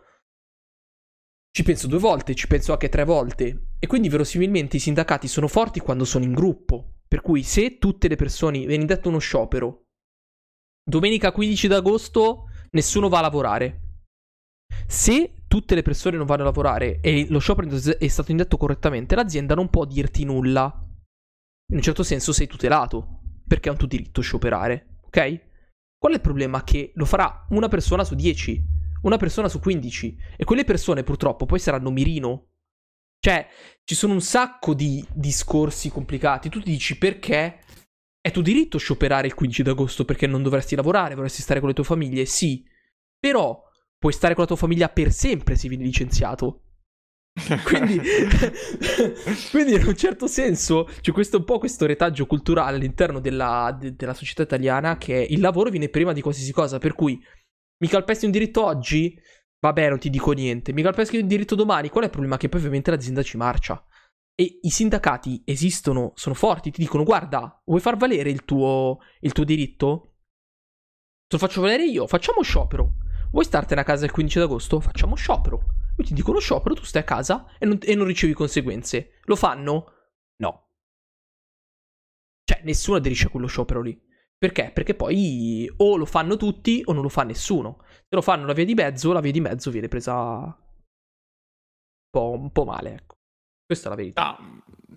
ci 1.52 1.64
penso 1.64 1.88
due 1.88 2.00
volte, 2.00 2.36
ci 2.36 2.48
penso 2.48 2.72
anche 2.72 2.90
tre 2.90 3.04
volte. 3.04 3.70
E 3.80 3.88
quindi 3.88 4.10
verosimilmente 4.10 4.78
i 4.78 4.80
sindacati 4.80 5.28
sono 5.28 5.48
forti 5.48 5.80
quando 5.80 6.06
sono 6.06 6.24
in 6.24 6.34
gruppo. 6.34 7.00
Per 7.08 7.22
cui 7.22 7.42
se 7.42 7.78
tutte 7.78 8.08
le 8.08 8.16
persone, 8.16 8.66
viene 8.66 8.86
detto 8.86 9.10
uno 9.10 9.18
sciopero, 9.18 9.86
domenica 10.84 11.32
15 11.32 11.68
d'agosto 11.68 12.50
nessuno 12.72 13.10
va 13.10 13.20
a 13.20 13.22
lavorare. 13.22 13.82
Se 14.86 15.46
tutte 15.48 15.74
le 15.74 15.82
persone 15.82 16.18
non 16.18 16.26
vanno 16.26 16.44
a 16.44 16.46
lavorare 16.46 17.00
e 17.02 17.26
lo 17.30 17.40
sciopero 17.40 17.70
è 17.98 18.08
stato 18.08 18.32
indetto 18.32 18.58
correttamente, 18.58 19.16
l'azienda 19.16 19.56
non 19.56 19.70
può 19.70 19.86
dirti 19.86 20.26
nulla. 20.26 20.84
In 21.70 21.78
un 21.78 21.82
certo 21.82 22.04
senso 22.04 22.34
sei 22.34 22.48
tutelato 22.48 23.17
perché 23.48 23.70
è 23.70 23.72
un 23.72 23.78
tuo 23.78 23.88
diritto 23.88 24.22
scioperare, 24.22 24.98
ok? 25.06 25.46
Qual 25.98 26.12
è 26.12 26.16
il 26.16 26.22
problema? 26.22 26.64
Che 26.64 26.92
lo 26.96 27.06
farà 27.06 27.48
una 27.50 27.68
persona 27.68 28.04
su 28.04 28.14
10, 28.14 28.64
una 29.04 29.18
persona 29.18 29.50
su 29.50 29.60
15 29.60 30.18
e 30.38 30.44
quelle 30.44 30.64
persone 30.64 31.04
purtroppo 31.04 31.46
poi 31.46 31.60
saranno 31.60 31.92
mirino. 31.92 32.50
Cioè, 33.20 33.48
ci 33.84 33.96
sono 33.96 34.14
un 34.14 34.22
sacco 34.22 34.74
di 34.74 35.04
discorsi 35.14 35.90
complicati. 35.90 36.50
Tu 36.50 36.62
ti 36.62 36.72
dici 36.72 36.98
perché 36.98 37.60
è 38.22 38.32
tuo 38.32 38.42
diritto 38.42 38.78
scioperare 38.78 39.28
il 39.28 39.34
15 39.34 39.64
d'agosto 39.64 40.06
perché 40.06 40.28
non 40.28 40.44
dovresti 40.44 40.76
lavorare, 40.76 41.16
vorresti 41.16 41.42
stare 41.42 41.60
con 41.60 41.70
le 41.70 41.76
tue 41.76 41.84
famiglie? 41.84 42.26
Sì. 42.26 42.64
Però 43.20 43.64
puoi 43.98 44.14
stare 44.14 44.34
con 44.34 44.44
la 44.44 44.50
tua 44.50 44.58
famiglia 44.58 44.90
per 44.90 45.12
sempre 45.12 45.56
se 45.56 45.68
vieni 45.68 45.84
licenziato. 45.84 46.67
quindi, 47.64 48.02
quindi, 49.52 49.74
in 49.76 49.86
un 49.86 49.96
certo 49.96 50.26
senso 50.28 50.90
c'è 51.02 51.12
questo 51.12 51.38
un 51.38 51.44
po' 51.44 51.60
questo 51.60 51.86
retaggio 51.86 52.26
culturale 52.26 52.78
all'interno 52.78 53.20
della, 53.20 53.76
de, 53.80 53.96
della 53.96 54.14
società 54.14 54.42
italiana 54.42 54.98
che 54.98 55.14
il 55.30 55.40
lavoro 55.40 55.70
viene 55.70 55.90
prima 55.90 56.14
di 56.14 56.22
qualsiasi 56.22 56.52
cosa, 56.52 56.80
per 56.80 56.94
cui 56.94 57.22
mi 57.80 57.88
calpesti 57.88 58.26
un 58.26 58.32
diritto 58.32 58.66
oggi, 58.66 59.20
vabbè 59.60 59.90
non 59.90 60.00
ti 60.00 60.10
dico 60.10 60.32
niente, 60.32 60.74
mi 60.74 60.82
calpesti 60.82 61.18
un 61.18 61.28
diritto 61.28 61.54
domani, 61.54 61.90
qual 61.90 62.04
è 62.04 62.06
il 62.08 62.12
problema? 62.12 62.38
Che 62.38 62.50
poi 62.50 62.60
ovviamente 62.60 62.92
l'azienda 62.92 63.22
ci 63.22 63.38
marcia. 63.38 63.84
E 64.40 64.60
i 64.62 64.70
sindacati 64.70 65.42
esistono, 65.46 66.14
sono 66.16 66.36
forti, 66.36 66.72
ti 66.72 66.82
dicono 66.82 67.04
guarda, 67.04 67.62
vuoi 67.66 67.80
far 67.80 67.98
valere 67.98 68.30
il 68.30 68.46
tuo, 68.46 69.00
il 69.22 69.32
tuo 69.32 69.44
diritto? 69.44 70.14
Te 71.28 71.36
lo 71.36 71.40
faccio 71.40 71.62
valere 71.62 71.86
io, 71.86 72.08
facciamo 72.08 72.42
sciopero. 72.42 72.98
Vuoi 73.32 73.44
startene 73.44 73.82
a 73.82 73.84
casa 73.84 74.06
il 74.06 74.12
15 74.12 74.40
d'agosto? 74.40 74.80
Facciamo 74.80 75.16
sciopero. 75.16 75.67
Io 75.98 76.04
ti 76.04 76.14
dicono 76.14 76.40
sciopero, 76.40 76.76
tu 76.76 76.84
stai 76.84 77.02
a 77.02 77.06
casa 77.06 77.48
e 77.58 77.66
non, 77.66 77.80
e 77.82 77.96
non 77.96 78.06
ricevi 78.06 78.34
conseguenze. 78.34 79.20
Lo 79.24 79.36
fanno? 79.36 79.94
No. 80.38 80.70
Cioè, 82.44 82.62
nessuno 82.64 82.98
aderisce 82.98 83.28
a 83.28 83.30
quello 83.30 83.48
sciopero 83.48 83.82
lì. 83.82 84.00
Perché? 84.38 84.72
Perché 84.72 84.94
poi 84.94 85.68
o 85.78 85.98
lo 85.98 86.06
fanno 86.06 86.38
tutti 86.38 86.82
o 86.86 86.94
non 86.94 87.02
lo 87.02 87.10
fa 87.10 87.24
nessuno. 87.24 87.80
Se 88.08 88.16
lo 88.16 88.22
fanno 88.22 88.46
la 88.46 88.54
via 88.54 88.66
di 88.66 88.76
mezzo, 88.76 89.12
la 89.12 89.20
via 89.20 89.32
di 89.32 89.42
mezzo 89.42 89.72
viene 89.72 89.88
presa 89.88 90.14
un 90.14 90.54
po', 92.10 92.32
un 92.32 92.52
po 92.52 92.64
male, 92.64 92.94
ecco. 92.94 93.17
Questa 93.68 93.88
è 93.88 93.90
la 93.90 93.98
verità. 93.98 94.38
Ah, 94.38 94.40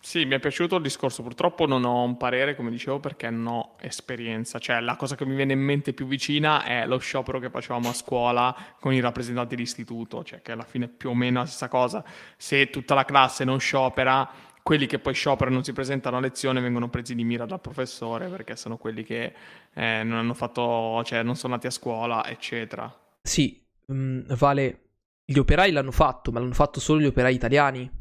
sì, 0.01 0.25
mi 0.27 0.37
è 0.37 0.39
piaciuto 0.39 0.77
il 0.77 0.83
discorso. 0.83 1.25
Purtroppo 1.25 1.67
non 1.67 1.85
ho 1.85 2.05
un 2.05 2.17
parere, 2.17 2.55
come 2.55 2.71
dicevo, 2.71 3.01
perché 3.01 3.29
non 3.29 3.47
ho 3.49 3.75
esperienza. 3.81 4.61
Cioè, 4.61 4.79
la 4.79 4.95
cosa 4.95 5.17
che 5.17 5.27
mi 5.27 5.35
viene 5.35 5.55
in 5.55 5.59
mente 5.59 5.93
più 5.93 6.07
vicina 6.07 6.63
è 6.63 6.87
lo 6.87 6.99
sciopero 6.99 7.41
che 7.41 7.51
facevamo 7.51 7.89
a 7.89 7.93
scuola 7.93 8.57
con 8.79 8.93
i 8.95 9.01
rappresentanti 9.01 9.57
d'istituto, 9.57 10.23
cioè 10.23 10.41
che 10.41 10.53
alla 10.53 10.63
fine 10.63 10.85
è 10.85 10.89
più 10.89 11.11
o 11.11 11.15
meno 11.17 11.41
la 11.41 11.47
stessa 11.47 11.67
cosa. 11.67 12.05
Se 12.37 12.71
tutta 12.71 12.95
la 12.95 13.05
classe 13.05 13.43
non 13.43 13.59
sciopera, 13.59 14.31
quelli 14.63 14.87
che 14.87 15.01
poi 15.01 15.15
scioperano 15.15 15.51
e 15.51 15.55
non 15.55 15.65
si 15.65 15.73
presentano 15.73 16.19
a 16.19 16.21
lezione 16.21 16.61
vengono 16.61 16.89
presi 16.89 17.17
di 17.17 17.25
mira 17.25 17.45
dal 17.45 17.61
professore 17.61 18.29
perché 18.29 18.55
sono 18.55 18.77
quelli 18.77 19.03
che 19.03 19.35
eh, 19.75 20.03
non 20.05 20.17
hanno 20.19 20.35
fatto, 20.35 21.03
cioè 21.03 21.25
non 21.25 21.35
sono 21.35 21.55
nati 21.55 21.67
a 21.67 21.71
scuola, 21.71 22.25
eccetera. 22.25 22.89
Sì, 23.21 23.61
mh, 23.87 23.95
mm, 23.95 24.21
vale. 24.39 24.81
Gli 25.25 25.39
operai 25.39 25.73
l'hanno 25.73 25.93
fatto, 25.93 26.31
ma 26.31 26.39
l'hanno 26.39 26.55
fatto 26.55 26.79
solo 26.79 27.01
gli 27.01 27.07
operai 27.07 27.35
italiani 27.35 27.99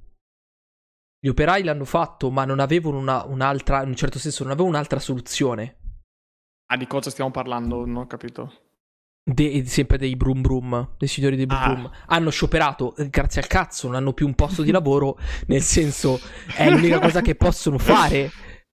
gli 1.19 1.27
operai 1.27 1.63
l'hanno 1.63 1.85
fatto, 1.85 2.31
ma 2.31 2.45
non 2.45 2.59
avevano 2.59 2.97
una, 2.97 3.25
un'altra, 3.25 3.83
in 3.83 3.89
un 3.89 3.95
certo 3.95 4.17
senso, 4.17 4.43
non 4.43 4.53
avevano 4.53 4.75
un'altra 4.75 4.99
soluzione. 4.99 5.77
Ah, 6.71 6.77
di 6.77 6.87
cosa 6.87 7.09
stiamo 7.09 7.31
parlando? 7.31 7.85
Non 7.85 7.97
ho 7.97 8.07
capito. 8.07 8.53
De, 9.23 9.65
sempre 9.65 9.97
dei 9.97 10.15
Brum 10.15 10.41
Brum, 10.41 10.95
dei 10.97 11.07
signori 11.07 11.35
dei 11.35 11.45
Brum 11.45 11.59
ah. 11.59 11.73
Brum. 11.73 11.91
Hanno 12.07 12.29
scioperato, 12.29 12.95
eh, 12.95 13.09
grazie 13.09 13.41
al 13.41 13.47
cazzo, 13.47 13.87
non 13.87 13.97
hanno 13.97 14.13
più 14.13 14.25
un 14.25 14.33
posto 14.33 14.63
di 14.63 14.71
lavoro, 14.71 15.17
nel 15.47 15.61
senso, 15.61 16.19
è 16.55 16.69
l'unica 16.69 16.99
cosa 16.99 17.21
che 17.21 17.35
possono 17.35 17.77
fare. 17.77 18.31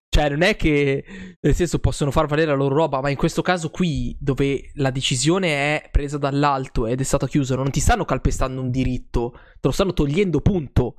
Cioè, 0.09 0.30
non 0.30 0.42
è 0.42 0.56
che, 0.56 1.37
nel 1.40 1.54
senso, 1.54 1.80
possono 1.80 2.12
far 2.12 2.26
valere 2.26 2.50
la 2.50 2.56
loro 2.56 2.76
roba, 2.76 3.00
ma 3.00 3.11
in 3.11 3.16
questo 3.16 3.42
caso 3.42 3.70
qui, 3.70 4.16
dove 4.20 4.70
la 4.74 4.90
decisione 4.90 5.48
è 5.48 5.88
presa 5.90 6.16
dall'alto 6.16 6.87
ed 6.87 7.00
è 7.00 7.04
stata 7.04 7.26
chiusa, 7.26 7.56
non 7.56 7.70
ti 7.70 7.80
stanno 7.80 8.04
calpestando 8.04 8.61
un 8.61 8.70
diritto, 8.70 9.32
te 9.32 9.59
lo 9.62 9.72
stanno 9.72 9.92
togliendo, 9.92 10.40
punto. 10.40 10.94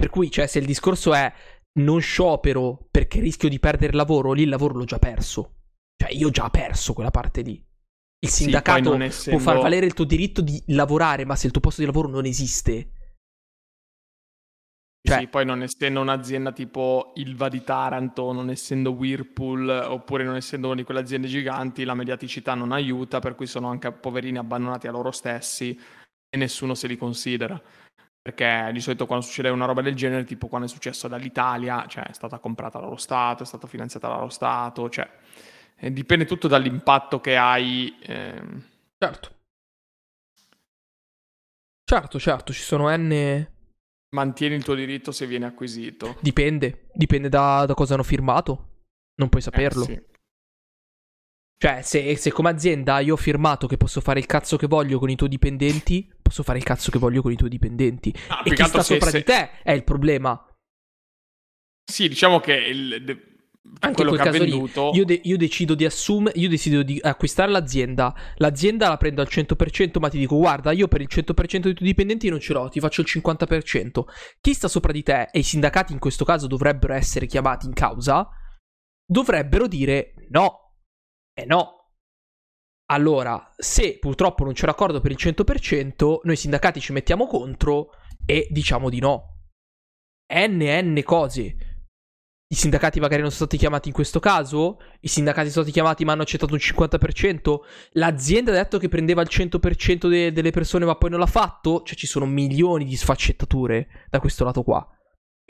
Per 0.00 0.08
cui, 0.08 0.30
cioè, 0.30 0.46
se 0.46 0.60
il 0.60 0.64
discorso 0.64 1.12
è 1.12 1.30
non 1.72 2.00
sciopero 2.00 2.88
perché 2.90 3.20
rischio 3.20 3.50
di 3.50 3.58
perdere 3.58 3.90
il 3.90 3.98
lavoro, 3.98 4.32
lì 4.32 4.44
il 4.44 4.48
lavoro 4.48 4.78
l'ho 4.78 4.86
già 4.86 4.98
perso. 4.98 5.56
Cioè, 5.94 6.10
io 6.12 6.28
ho 6.28 6.30
già 6.30 6.48
perso 6.48 6.94
quella 6.94 7.10
parte 7.10 7.42
lì. 7.42 7.62
Il 8.20 8.30
sindacato 8.30 8.94
sì, 8.96 9.02
essendo... 9.02 9.38
può 9.38 9.52
far 9.52 9.60
valere 9.60 9.84
il 9.84 9.92
tuo 9.92 10.06
diritto 10.06 10.40
di 10.40 10.58
lavorare, 10.68 11.26
ma 11.26 11.36
se 11.36 11.44
il 11.44 11.52
tuo 11.52 11.60
posto 11.60 11.82
di 11.82 11.86
lavoro 11.86 12.08
non 12.08 12.24
esiste. 12.24 12.92
Cioè... 15.06 15.18
Sì, 15.18 15.28
poi 15.28 15.44
non 15.44 15.62
essendo 15.62 16.00
un'azienda 16.00 16.52
tipo 16.52 17.12
Ilva 17.16 17.50
di 17.50 17.62
Taranto, 17.62 18.32
non 18.32 18.48
essendo 18.48 18.92
Whirlpool, 18.92 19.68
oppure 19.68 20.24
non 20.24 20.36
essendo 20.36 20.68
una 20.68 20.76
di 20.76 20.82
quelle 20.82 21.00
aziende 21.00 21.28
giganti, 21.28 21.84
la 21.84 21.94
mediaticità 21.94 22.54
non 22.54 22.72
aiuta, 22.72 23.18
per 23.18 23.34
cui 23.34 23.46
sono 23.46 23.68
anche 23.68 23.92
poverini 23.92 24.38
abbandonati 24.38 24.86
a 24.86 24.92
loro 24.92 25.10
stessi 25.10 25.78
e 26.26 26.38
nessuno 26.38 26.74
se 26.74 26.86
li 26.86 26.96
considera. 26.96 27.62
Perché 28.22 28.70
di 28.72 28.80
solito 28.80 29.06
quando 29.06 29.24
succede 29.24 29.48
una 29.48 29.64
roba 29.64 29.80
del 29.80 29.94
genere, 29.94 30.24
tipo 30.24 30.46
quando 30.46 30.66
è 30.66 30.70
successo 30.70 31.08
dall'Italia, 31.08 31.86
cioè 31.86 32.04
è 32.04 32.12
stata 32.12 32.38
comprata 32.38 32.78
dallo 32.78 32.96
Stato, 32.96 33.44
è 33.44 33.46
stata 33.46 33.66
finanziata 33.66 34.08
dallo 34.08 34.28
Stato, 34.28 34.90
cioè 34.90 35.10
eh, 35.76 35.90
dipende 35.90 36.26
tutto 36.26 36.46
dall'impatto 36.46 37.20
che 37.20 37.36
hai. 37.36 37.98
Eh... 38.02 38.42
Certo. 38.98 39.38
Certo, 41.84 42.20
certo, 42.20 42.52
ci 42.52 42.62
sono 42.62 42.94
N... 42.94 43.48
Mantieni 44.12 44.56
il 44.56 44.64
tuo 44.64 44.74
diritto 44.74 45.12
se 45.12 45.26
viene 45.26 45.46
acquisito. 45.46 46.16
Dipende, 46.20 46.88
dipende 46.92 47.28
da, 47.28 47.64
da 47.64 47.74
cosa 47.74 47.94
hanno 47.94 48.02
firmato. 48.02 48.68
Non 49.14 49.28
puoi 49.28 49.40
saperlo. 49.40 49.82
Eh, 49.84 49.86
sì. 49.86 50.02
Cioè, 51.62 51.82
se, 51.82 52.16
se, 52.16 52.32
come 52.32 52.48
azienda 52.48 53.00
io 53.00 53.12
ho 53.12 53.18
firmato 53.18 53.66
che 53.66 53.76
posso 53.76 54.00
fare 54.00 54.18
il 54.18 54.24
cazzo 54.24 54.56
che 54.56 54.66
voglio 54.66 54.98
con 54.98 55.10
i 55.10 55.14
tuoi 55.14 55.28
dipendenti, 55.28 56.10
posso 56.22 56.42
fare 56.42 56.56
il 56.56 56.64
cazzo 56.64 56.90
che 56.90 56.98
voglio 56.98 57.20
con 57.20 57.32
i 57.32 57.36
tuoi 57.36 57.50
dipendenti. 57.50 58.14
Ah, 58.28 58.40
e 58.42 58.54
chi 58.54 58.64
sta 58.64 58.82
sopra 58.82 59.10
se... 59.10 59.18
di 59.18 59.24
te 59.24 59.50
è 59.62 59.72
il 59.72 59.84
problema. 59.84 60.42
Sì, 61.84 62.08
diciamo 62.08 62.40
che 62.40 62.54
il, 62.54 63.04
de... 63.04 63.18
Anche 63.80 63.94
quello 63.94 64.12
che 64.16 64.26
ha 64.26 64.30
venduto... 64.30 64.92
Lì, 64.92 65.00
io, 65.00 65.04
de- 65.04 65.20
io, 65.22 65.36
decido 65.36 65.74
di 65.74 65.84
assumere, 65.84 66.38
io 66.38 66.48
decido 66.48 66.82
di 66.82 66.98
acquistare 66.98 67.50
l'azienda. 67.50 68.14
L'azienda 68.36 68.88
la 68.88 68.96
prendo 68.96 69.20
al 69.20 69.28
100%, 69.30 69.98
ma 69.98 70.08
ti 70.08 70.16
dico, 70.16 70.38
guarda, 70.38 70.72
io 70.72 70.88
per 70.88 71.02
il 71.02 71.08
100% 71.10 71.34
dei 71.58 71.74
tuoi 71.74 71.88
dipendenti 71.88 72.30
non 72.30 72.40
ce 72.40 72.54
l'ho, 72.54 72.70
ti 72.70 72.80
faccio 72.80 73.02
il 73.02 73.06
50%. 73.06 74.04
Chi 74.40 74.54
sta 74.54 74.66
sopra 74.66 74.92
di 74.92 75.02
te, 75.02 75.28
e 75.30 75.40
i 75.40 75.42
sindacati 75.42 75.92
in 75.92 75.98
questo 75.98 76.24
caso 76.24 76.46
dovrebbero 76.46 76.94
essere 76.94 77.26
chiamati 77.26 77.66
in 77.66 77.74
causa, 77.74 78.26
dovrebbero 79.04 79.66
dire 79.66 80.14
no, 80.30 80.69
eh 81.40 81.44
no. 81.46 81.92
allora, 82.90 83.52
se 83.56 83.98
purtroppo 83.98 84.44
non 84.44 84.52
c'è 84.52 84.66
l'accordo 84.66 85.00
per 85.00 85.10
il 85.10 85.18
100%, 85.18 86.20
noi 86.22 86.36
sindacati 86.36 86.80
ci 86.80 86.92
mettiamo 86.92 87.26
contro 87.26 87.92
e 88.26 88.46
diciamo 88.50 88.90
di 88.90 89.00
no. 89.00 89.38
NN 90.32 91.02
cose. 91.02 91.56
I 92.52 92.56
sindacati 92.56 92.98
magari 92.98 93.22
non 93.22 93.30
sono 93.30 93.46
stati 93.46 93.58
chiamati 93.58 93.88
in 93.88 93.94
questo 93.94 94.18
caso? 94.18 94.78
I 95.00 95.08
sindacati 95.08 95.50
sono 95.50 95.62
stati 95.62 95.70
chiamati 95.70 96.04
ma 96.04 96.12
hanno 96.12 96.22
accettato 96.22 96.52
un 96.52 96.58
50%? 96.58 97.58
L'azienda 97.92 98.50
ha 98.50 98.54
detto 98.54 98.78
che 98.78 98.88
prendeva 98.88 99.22
il 99.22 99.28
100% 99.30 100.08
de- 100.08 100.32
delle 100.32 100.50
persone 100.50 100.84
ma 100.84 100.96
poi 100.96 101.10
non 101.10 101.20
l'ha 101.20 101.26
fatto? 101.26 101.82
Cioè 101.84 101.96
ci 101.96 102.08
sono 102.08 102.26
milioni 102.26 102.84
di 102.84 102.96
sfaccettature 102.96 104.06
da 104.10 104.18
questo 104.18 104.44
lato 104.44 104.64
qua. 104.64 104.84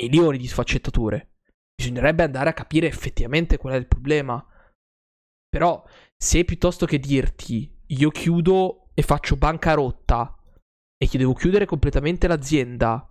Milioni 0.03 0.37
di 0.37 0.47
sfaccettature. 0.47 1.37
Bisognerebbe 1.75 2.23
andare 2.23 2.51
a 2.51 2.55
capire 2.55 2.87
effettivamente 2.87 3.57
qual 3.57 3.73
è 3.73 3.77
il 3.77 3.89
problema. 3.89 4.45
Però 5.51 5.85
se 6.17 6.45
piuttosto 6.45 6.87
che 6.87 6.99
dirti 6.99 7.71
io 7.89 8.11
chiudo 8.11 8.91
e 8.95 9.03
faccio 9.03 9.37
bancarotta 9.37 10.35
e 10.97 11.09
che 11.09 11.19
devo 11.19 11.35
chiudere 11.35 11.67
completamente 11.67 12.29
l'azienda 12.29 13.05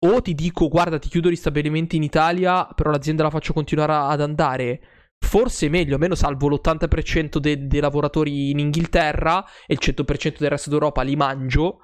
o 0.00 0.22
ti 0.22 0.34
dico 0.34 0.68
guarda 0.68 0.98
ti 0.98 1.08
chiudo 1.08 1.28
gli 1.28 1.34
stabilimenti 1.34 1.96
in 1.96 2.04
Italia 2.04 2.66
però 2.66 2.90
l'azienda 2.90 3.24
la 3.24 3.30
faccio 3.30 3.52
continuare 3.52 3.94
ad 3.94 4.20
andare 4.20 4.80
forse 5.18 5.66
è 5.66 5.70
meglio 5.70 5.94
almeno 5.94 6.14
salvo 6.14 6.48
l'80% 6.48 7.38
de- 7.38 7.66
dei 7.66 7.80
lavoratori 7.80 8.50
in 8.50 8.60
Inghilterra 8.60 9.44
e 9.66 9.74
il 9.74 9.80
100% 9.80 10.38
del 10.38 10.50
resto 10.50 10.70
d'Europa 10.70 11.02
li 11.02 11.16
mangio 11.16 11.80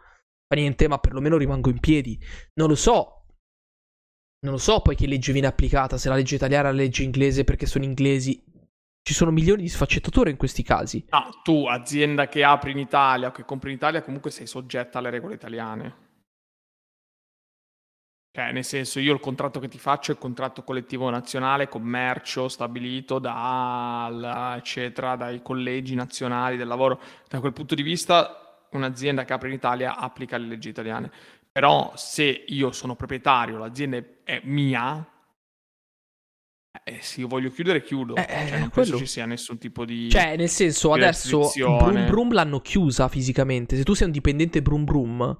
fa 0.46 0.54
niente 0.54 0.88
ma 0.88 0.98
perlomeno 0.98 1.36
rimango 1.36 1.70
in 1.70 1.80
piedi. 1.80 2.18
Non 2.54 2.68
lo 2.68 2.74
so. 2.74 3.24
Non 4.44 4.52
lo 4.52 4.58
so 4.58 4.82
poi 4.82 4.94
che 4.94 5.06
legge 5.06 5.32
viene 5.32 5.46
applicata 5.46 5.96
se 5.96 6.08
la 6.08 6.16
legge 6.16 6.34
italiana 6.34 6.68
la 6.68 6.76
legge 6.76 7.02
inglese 7.02 7.44
perché 7.44 7.66
sono 7.66 7.84
inglesi 7.84 8.43
ci 9.04 9.12
sono 9.12 9.30
milioni 9.30 9.60
di 9.60 9.68
sfaccettature 9.68 10.30
in 10.30 10.38
questi 10.38 10.62
casi. 10.62 11.04
No, 11.10 11.28
tu, 11.42 11.66
azienda 11.66 12.26
che 12.26 12.42
apri 12.42 12.70
in 12.70 12.78
Italia 12.78 13.28
o 13.28 13.32
che 13.32 13.44
compri 13.44 13.68
in 13.68 13.76
Italia, 13.76 14.02
comunque 14.02 14.30
sei 14.30 14.46
soggetta 14.46 14.98
alle 14.98 15.10
regole 15.10 15.34
italiane. 15.34 16.02
Cioè, 18.32 18.50
nel 18.50 18.64
senso, 18.64 19.00
io 19.00 19.12
il 19.12 19.20
contratto 19.20 19.60
che 19.60 19.68
ti 19.68 19.78
faccio 19.78 20.10
è 20.10 20.14
il 20.14 20.20
contratto 20.20 20.64
collettivo 20.64 21.10
nazionale, 21.10 21.68
commercio 21.68 22.48
stabilito 22.48 23.18
da, 23.18 24.54
eccetera, 24.56 25.16
dai 25.16 25.42
collegi 25.42 25.94
nazionali 25.94 26.56
del 26.56 26.66
lavoro. 26.66 26.98
Da 27.28 27.40
quel 27.40 27.52
punto 27.52 27.74
di 27.74 27.82
vista, 27.82 28.66
un'azienda 28.70 29.26
che 29.26 29.34
apre 29.34 29.48
in 29.48 29.54
Italia 29.54 29.96
applica 29.96 30.38
le 30.38 30.46
leggi 30.46 30.70
italiane. 30.70 31.12
Però 31.52 31.92
se 31.94 32.44
io 32.46 32.72
sono 32.72 32.96
proprietario, 32.96 33.58
l'azienda 33.58 34.02
è 34.24 34.40
mia, 34.44 35.06
eh, 36.86 37.00
se 37.00 37.20
io 37.20 37.28
voglio 37.28 37.48
chiudere, 37.50 37.82
chiudo. 37.82 38.14
Eh, 38.14 38.26
cioè, 38.26 38.58
non 38.58 38.68
quello... 38.68 38.90
penso 38.90 38.98
ci 38.98 39.06
sia 39.06 39.24
nessun 39.24 39.56
tipo 39.56 39.86
di. 39.86 40.10
Cioè, 40.10 40.36
nel 40.36 40.50
senso, 40.50 40.92
adesso 40.92 41.50
Brum 41.56 42.06
Brum 42.06 42.32
l'hanno 42.32 42.60
chiusa 42.60 43.08
fisicamente. 43.08 43.74
Se 43.74 43.84
tu 43.84 43.94
sei 43.94 44.06
un 44.06 44.12
dipendente 44.12 44.60
Brum 44.60 44.84
Brum, 44.84 45.38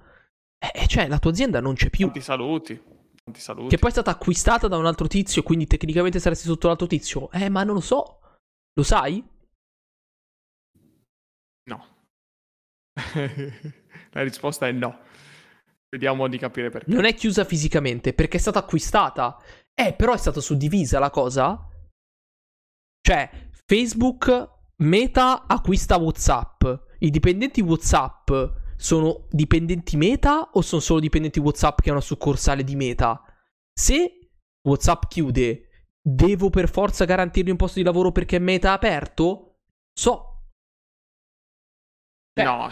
eh, 0.59 0.70
eh, 0.72 0.86
cioè, 0.86 1.07
la 1.07 1.18
tua 1.18 1.30
azienda 1.30 1.61
non 1.61 1.74
c'è 1.74 1.90
più. 1.90 2.07
Tanti 2.07 2.22
saluti. 2.22 2.82
Tanti 3.22 3.40
saluti. 3.40 3.68
Che 3.68 3.78
poi 3.78 3.90
è 3.90 3.92
stata 3.92 4.11
acquistata 4.11 4.68
da 4.68 4.78
un 4.78 4.86
altro 4.86 5.07
tizio, 5.07 5.42
quindi 5.42 5.66
tecnicamente 5.66 6.18
saresti 6.18 6.47
sotto 6.47 6.68
l'altro 6.68 6.86
tizio. 6.86 7.30
Eh, 7.30 7.51
ma 7.51 7.62
non 7.62 7.74
lo 7.74 7.80
so. 7.80 8.20
Lo 8.72 8.82
sai? 8.82 9.22
No. 11.64 11.86
la 14.12 14.22
risposta 14.22 14.66
è 14.66 14.72
no. 14.72 14.99
Vediamo 15.90 16.26
di 16.26 16.38
capire 16.38 16.70
perché. 16.70 16.90
Non 16.90 17.05
è 17.05 17.12
chiusa 17.12 17.45
fisicamente 17.45 18.14
perché 18.14 18.38
è 18.38 18.40
stata 18.40 18.61
acquistata. 18.61 19.38
Eh, 19.75 19.93
però 19.95 20.14
è 20.14 20.18
stata 20.18 20.41
suddivisa 20.41 20.99
la 20.99 21.11
cosa. 21.11 21.68
Cioè, 23.01 23.49
Facebook, 23.66 24.53
Meta 24.77 25.47
acquista 25.47 25.97
WhatsApp. 25.97 26.64
I 27.01 27.11
dipendenti 27.11 27.61
WhatsApp 27.61 28.31
sono 28.77 29.27
dipendenti 29.31 29.97
Meta 29.97 30.51
o 30.53 30.61
sono 30.62 30.81
solo 30.81 31.01
dipendenti 31.01 31.39
WhatsApp 31.39 31.81
che 31.81 31.89
è 31.89 31.93
una 31.93 32.01
succursale 32.01 32.64
di 32.64 32.77
Meta? 32.77 33.22
Se 33.72 34.31
WhatsApp 34.66 35.05
chiude, 35.09 35.89
devo 36.01 36.51
per 36.51 36.68
forza 36.68 37.05
garantirgli 37.05 37.51
un 37.51 37.57
posto 37.57 37.79
di 37.79 37.85
lavoro 37.85 38.12
perché 38.12 38.39
Meta 38.39 38.70
è 38.70 38.72
aperto? 38.72 39.61
So. 39.93 40.49
Cioè, 42.33 42.45
no. 42.45 42.68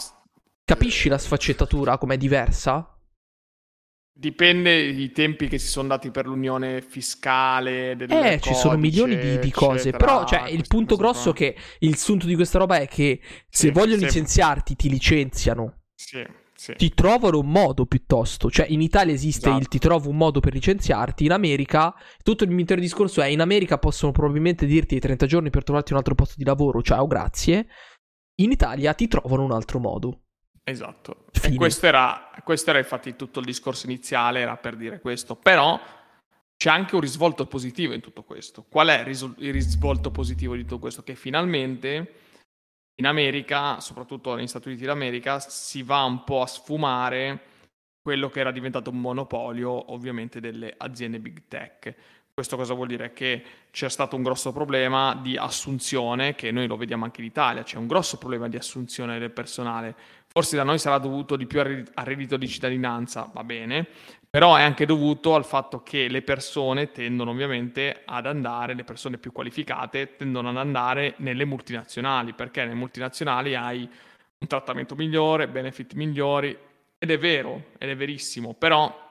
Capisci 0.65 1.09
la 1.09 1.19
sfaccettatura 1.19 1.99
com'è 1.99 2.17
diversa? 2.17 2.92
Dipende 4.15 4.79
i 4.79 5.11
tempi 5.11 5.49
che 5.49 5.57
si 5.59 5.69
sono 5.69 5.89
dati 5.89 6.11
per 6.11 6.27
l'unione 6.27 6.83
fiscale. 6.83 7.97
Delle 7.97 8.35
eh, 8.35 8.41
ci 8.41 8.53
sono 8.53 8.77
milioni 8.77 9.17
di, 9.17 9.39
di 9.39 9.51
cose. 9.51 9.89
Eccetera. 9.89 9.97
Però, 9.97 10.25
cioè, 10.27 10.51
il 10.51 10.67
punto 10.69 10.97
grosso 10.97 11.31
è 11.31 11.33
che 11.33 11.57
il 11.79 11.97
sunto 11.97 12.27
di 12.27 12.35
questa 12.35 12.59
roba 12.59 12.77
è 12.77 12.87
che 12.87 13.21
se 13.49 13.69
sì, 13.69 13.71
vogliono 13.71 14.01
sì. 14.01 14.05
licenziarti, 14.05 14.77
ti 14.77 14.91
licenziano. 14.91 15.85
Sì, 15.95 16.23
sì. 16.55 16.75
Ti 16.75 16.95
trovano 16.95 17.39
un 17.39 17.51
modo 17.51 17.87
piuttosto. 17.87 18.51
Cioè, 18.51 18.67
in 18.69 18.83
Italia 18.83 19.15
esiste 19.15 19.49
esatto. 19.49 19.61
il 19.63 19.69
ti 19.69 19.79
trovo 19.79 20.11
un 20.11 20.17
modo 20.19 20.41
per 20.41 20.53
licenziarti. 20.53 21.25
In 21.25 21.33
America, 21.33 21.95
tutto 22.23 22.45
il 22.45 22.51
mio 22.51 22.61
intero 22.61 22.83
discorso 22.83 23.23
è: 23.23 23.27
in 23.29 23.41
America 23.41 23.79
possono 23.79 24.13
probabilmente 24.13 24.67
dirti 24.67 25.01
30 25.01 25.27
giorni 25.27 25.49
per 25.49 25.65
trovarti 25.65 25.93
un 25.93 25.99
altro 25.99 26.15
posto 26.15 26.35
di 26.37 26.45
lavoro. 26.45 26.83
Ciao, 26.83 27.07
grazie. 27.07 27.67
In 28.43 28.51
Italia 28.51 28.93
ti 28.93 29.09
trovano 29.09 29.43
un 29.43 29.53
altro 29.53 29.79
modo. 29.79 30.22
Esatto. 30.65 31.25
E 31.43 31.55
questo 31.55 31.87
era, 31.87 32.31
questo 32.45 32.71
era 32.71 32.79
infatti 32.79 33.17
tutto 33.17 33.41
il 33.41 33.47
discorso 33.47 33.87
iniziale, 33.87 34.41
era 34.41 34.57
per 34.57 34.77
dire 34.77 35.01
questo. 35.01 35.35
Però 35.35 35.81
c'è 36.57 36.71
anche 36.71 36.95
un 36.95 37.01
risvolto 37.01 37.47
positivo 37.47 37.93
in 37.93 38.01
tutto 38.01 38.23
questo. 38.23 38.65
Qual 38.69 38.89
è 38.89 39.05
il 39.05 39.53
risvolto 39.53 40.11
positivo 40.11 40.55
di 40.55 40.63
tutto 40.63 40.79
questo? 40.79 41.03
Che 41.03 41.17
finalmente 41.17 42.15
in 42.97 43.07
America, 43.07 43.81
soprattutto 43.81 44.35
negli 44.35 44.47
Stati 44.47 44.69
Uniti 44.69 44.85
d'America, 44.85 45.41
si 45.41 45.83
va 45.83 46.05
un 46.05 46.23
po' 46.23 46.43
a 46.43 46.47
sfumare 46.47 47.47
quello 48.01 48.29
che 48.29 48.41
era 48.41 48.53
diventato 48.53 48.91
un 48.91 49.01
monopolio, 49.01 49.93
ovviamente, 49.93 50.39
delle 50.39 50.73
aziende 50.77 51.19
big 51.19 51.43
tech. 51.49 51.95
Questo 52.33 52.57
cosa 52.57 52.75
vuol 52.75 52.87
dire? 52.87 53.13
Che 53.13 53.45
c'è 53.71 53.89
stato 53.89 54.17
un 54.17 54.23
grosso 54.23 54.53
problema 54.53 55.15
di 55.15 55.37
assunzione, 55.37 56.35
che 56.35 56.51
noi 56.51 56.67
lo 56.67 56.77
vediamo 56.77 57.05
anche 57.05 57.21
in 57.21 57.27
Italia, 57.27 57.63
c'è 57.63 57.77
un 57.77 57.87
grosso 57.87 58.19
problema 58.19 58.49
di 58.49 58.57
assunzione 58.57 59.19
del 59.19 59.33
personale. 59.33 59.95
Forse 60.33 60.57
da 60.57 60.63
noi 60.63 60.79
sarà 60.79 60.97
dovuto 60.97 61.37
di 61.37 61.47
più 61.47 61.61
al 61.61 61.85
reddito 62.05 62.39
di 62.39 62.49
cittadinanza, 62.49 63.31
va 63.35 63.45
bene, 63.45 63.87
però 64.31 64.57
è 64.57 64.63
anche 64.63 64.87
dovuto 64.87 65.35
al 65.35 65.45
fatto 65.45 65.83
che 65.83 66.09
le 66.09 66.23
persone 66.23 66.91
tendono 66.91 67.33
ovviamente 67.33 68.01
ad 68.07 68.25
andare, 68.25 68.73
le 68.73 68.85
persone 68.85 69.19
più 69.19 69.31
qualificate 69.31 70.17
tendono 70.17 70.49
ad 70.49 70.57
andare 70.57 71.17
nelle 71.19 71.45
multinazionali, 71.45 72.33
perché 72.33 72.63
nelle 72.63 72.73
multinazionali 72.73 73.55
hai 73.55 73.87
un 74.39 74.47
trattamento 74.47 74.95
migliore, 74.95 75.49
benefit 75.49 75.93
migliori, 75.93 76.57
ed 76.97 77.11
è 77.11 77.19
vero, 77.19 77.65
ed 77.77 77.91
è 77.91 77.95
verissimo, 77.95 78.55
però 78.55 79.11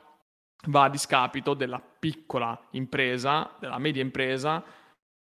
va 0.69 0.85
a 0.85 0.89
discapito 0.89 1.53
della 1.53 1.79
piccola 1.79 2.59
impresa, 2.71 3.55
della 3.59 3.77
media 3.77 4.01
impresa 4.01 4.63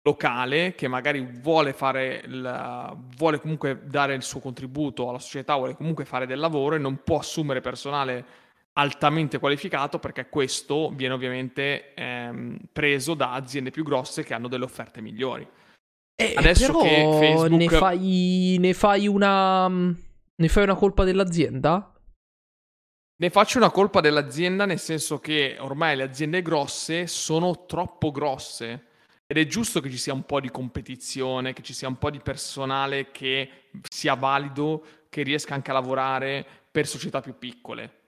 locale 0.07 0.75
che 0.75 0.87
magari 0.87 1.27
vuole 1.41 1.73
fare 1.73 2.23
il, 2.27 2.97
vuole 3.17 3.41
comunque 3.41 3.81
dare 3.85 4.15
il 4.15 4.23
suo 4.23 4.39
contributo 4.39 5.09
alla 5.09 5.19
società, 5.19 5.57
vuole 5.57 5.75
comunque 5.75 6.05
fare 6.05 6.27
del 6.27 6.39
lavoro 6.39 6.75
e 6.75 6.79
non 6.79 7.01
può 7.03 7.19
assumere 7.19 7.61
personale 7.61 8.43
altamente 8.75 9.39
qualificato 9.39 9.99
perché 9.99 10.29
questo 10.29 10.91
viene 10.95 11.15
ovviamente 11.15 11.95
ehm, 11.95 12.59
preso 12.73 13.15
da 13.15 13.33
aziende 13.33 13.71
più 13.71 13.83
grosse 13.83 14.25
che 14.25 14.35
hanno 14.35 14.49
delle 14.49 14.65
offerte 14.65 15.01
migliori. 15.01 15.47
Eh, 16.17 16.35
Adesso 16.37 16.79
che 16.79 17.09
Facebook... 17.19 17.51
ne 17.51 17.69
fai, 17.69 18.57
ne 18.61 18.75
fai 18.75 19.09
una 19.09 19.69
ne 19.69 20.49
fai 20.49 20.63
una 20.65 20.75
colpa 20.75 21.05
dell'azienda? 21.05 21.93
Ne 23.17 23.31
faccio 23.31 23.59
una 23.59 23.71
colpa 23.71 24.01
dell'azienda 24.01 24.67
nel 24.67 24.79
senso 24.79 25.19
che 25.19 25.57
ormai 25.61 25.97
le 25.97 26.03
aziende 26.03 26.43
grosse 26.43 27.07
sono 27.07 27.65
troppo 27.65 28.11
grosse 28.11 28.89
ed 29.27 29.39
è 29.39 29.47
giusto 29.47 29.81
che 29.81 29.91
ci 29.91 29.97
sia 29.97 30.13
un 30.13 30.25
po' 30.25 30.41
di 30.41 30.51
competizione, 30.51 31.53
che 31.53 31.63
ci 31.63 31.73
sia 31.73 31.89
un 31.89 31.99
po' 31.99 32.11
di 32.11 32.21
personale 32.21 33.11
che 33.11 33.69
sia 33.89 34.15
valido, 34.15 34.85
che 35.09 35.23
riesca 35.23 35.55
anche 35.55 35.71
a 35.71 35.75
lavorare 35.75 36.47
per 36.71 36.87
società 36.87 37.21
più 37.21 37.39
piccole. 37.39 38.03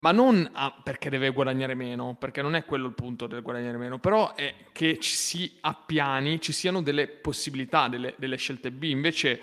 Ma 0.00 0.12
non 0.12 0.48
ah, 0.52 0.72
perché 0.80 1.10
deve 1.10 1.30
guadagnare 1.30 1.74
meno, 1.74 2.14
perché 2.14 2.40
non 2.40 2.54
è 2.54 2.64
quello 2.64 2.86
il 2.86 2.94
punto 2.94 3.26
del 3.26 3.42
guadagnare 3.42 3.78
meno, 3.78 3.98
però 3.98 4.34
è 4.34 4.54
che 4.70 4.98
ci 5.00 5.12
si 5.12 5.58
appiani, 5.60 6.40
ci 6.40 6.52
siano 6.52 6.82
delle 6.82 7.08
possibilità, 7.08 7.88
delle, 7.88 8.14
delle 8.16 8.36
scelte 8.36 8.70
B. 8.70 8.84
Invece 8.84 9.40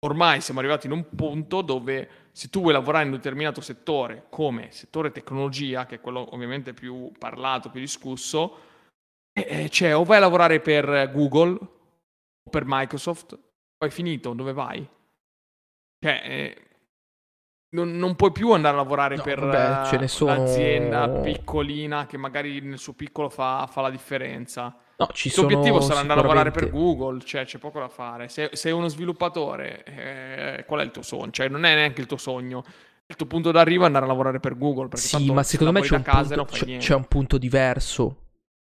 ormai 0.00 0.40
siamo 0.40 0.60
arrivati 0.60 0.86
in 0.86 0.92
un 0.92 1.08
punto 1.16 1.60
dove 1.60 2.08
se 2.30 2.48
tu 2.50 2.60
vuoi 2.60 2.72
lavorare 2.72 3.04
in 3.04 3.10
un 3.10 3.16
determinato 3.16 3.60
settore, 3.60 4.26
come 4.30 4.68
settore 4.70 5.10
tecnologia, 5.10 5.86
che 5.86 5.96
è 5.96 6.00
quello 6.00 6.34
ovviamente 6.34 6.72
più 6.72 7.10
parlato, 7.18 7.70
più 7.70 7.80
discusso, 7.80 8.58
eh, 9.44 9.68
cioè 9.68 9.94
o 9.94 10.04
vai 10.04 10.16
a 10.16 10.20
lavorare 10.20 10.60
per 10.60 11.10
Google 11.12 11.58
o 12.42 12.50
per 12.50 12.62
Microsoft, 12.64 13.38
poi 13.76 13.90
finito, 13.90 14.32
dove 14.32 14.52
vai? 14.54 14.88
Cioè, 15.98 16.22
eh, 16.24 16.62
non, 17.70 17.96
non, 17.96 18.16
puoi 18.16 18.32
più 18.32 18.52
andare 18.52 18.74
a 18.74 18.78
lavorare 18.78 19.16
no, 19.16 19.22
per 19.22 19.40
vabbè, 19.40 20.06
sono... 20.06 20.32
un'azienda 20.32 21.08
piccolina 21.08 22.06
che 22.06 22.16
magari 22.16 22.60
nel 22.60 22.78
suo 22.78 22.94
piccolo 22.94 23.28
fa, 23.28 23.68
fa 23.70 23.82
la 23.82 23.90
differenza. 23.90 24.74
No, 24.98 25.08
ci 25.12 25.28
Il 25.28 25.34
tuo 25.34 25.42
sono 25.42 25.54
obiettivo 25.54 25.80
sarà 25.82 26.00
andare 26.00 26.20
a 26.20 26.22
lavorare 26.22 26.50
per 26.50 26.70
Google, 26.70 27.20
cioè 27.20 27.44
c'è 27.44 27.58
poco 27.58 27.78
da 27.80 27.88
fare. 27.88 28.28
Se 28.28 28.50
sei 28.54 28.72
uno 28.72 28.88
sviluppatore, 28.88 29.84
eh, 29.84 30.64
qual 30.64 30.80
è 30.80 30.84
il 30.84 30.90
tuo 30.90 31.02
sogno? 31.02 31.30
Cioè 31.30 31.48
non 31.48 31.64
è 31.64 31.74
neanche 31.74 32.00
il 32.00 32.06
tuo 32.06 32.16
sogno. 32.16 32.64
Il 33.06 33.14
tuo 33.16 33.26
punto 33.26 33.50
d'arrivo 33.50 33.82
è 33.82 33.86
andare 33.86 34.06
a 34.06 34.08
lavorare 34.08 34.40
per 34.40 34.56
Google. 34.56 34.88
Sì, 34.94 35.30
ma 35.30 35.42
se 35.42 35.58
secondo 35.58 35.72
me 35.72 35.80
c'è 35.82 35.96
un, 35.96 36.02
punto, 36.02 36.44
c'è 36.78 36.94
un 36.94 37.04
punto 37.04 37.36
diverso. 37.36 38.25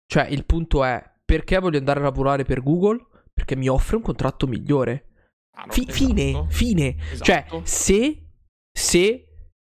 Cioè, 0.08 0.26
il 0.28 0.46
punto 0.46 0.84
è 0.84 1.04
perché 1.26 1.58
voglio 1.60 1.78
andare 1.80 2.00
a 2.00 2.04
lavorare 2.04 2.44
per 2.44 2.62
Google? 2.62 3.06
Perché 3.34 3.56
mi 3.56 3.68
offre 3.68 3.96
un 3.98 4.02
contratto 4.02 4.48
migliore. 4.48 5.10
Ah, 5.58 5.66
no, 5.66 5.72
Fi- 5.72 5.86
esatto. 5.88 5.94
Fine, 5.94 6.46
fine. 6.50 6.96
Cioè, 7.22 7.38
Esatto. 7.46 7.62
se. 7.66 8.28
Se. 8.72 9.04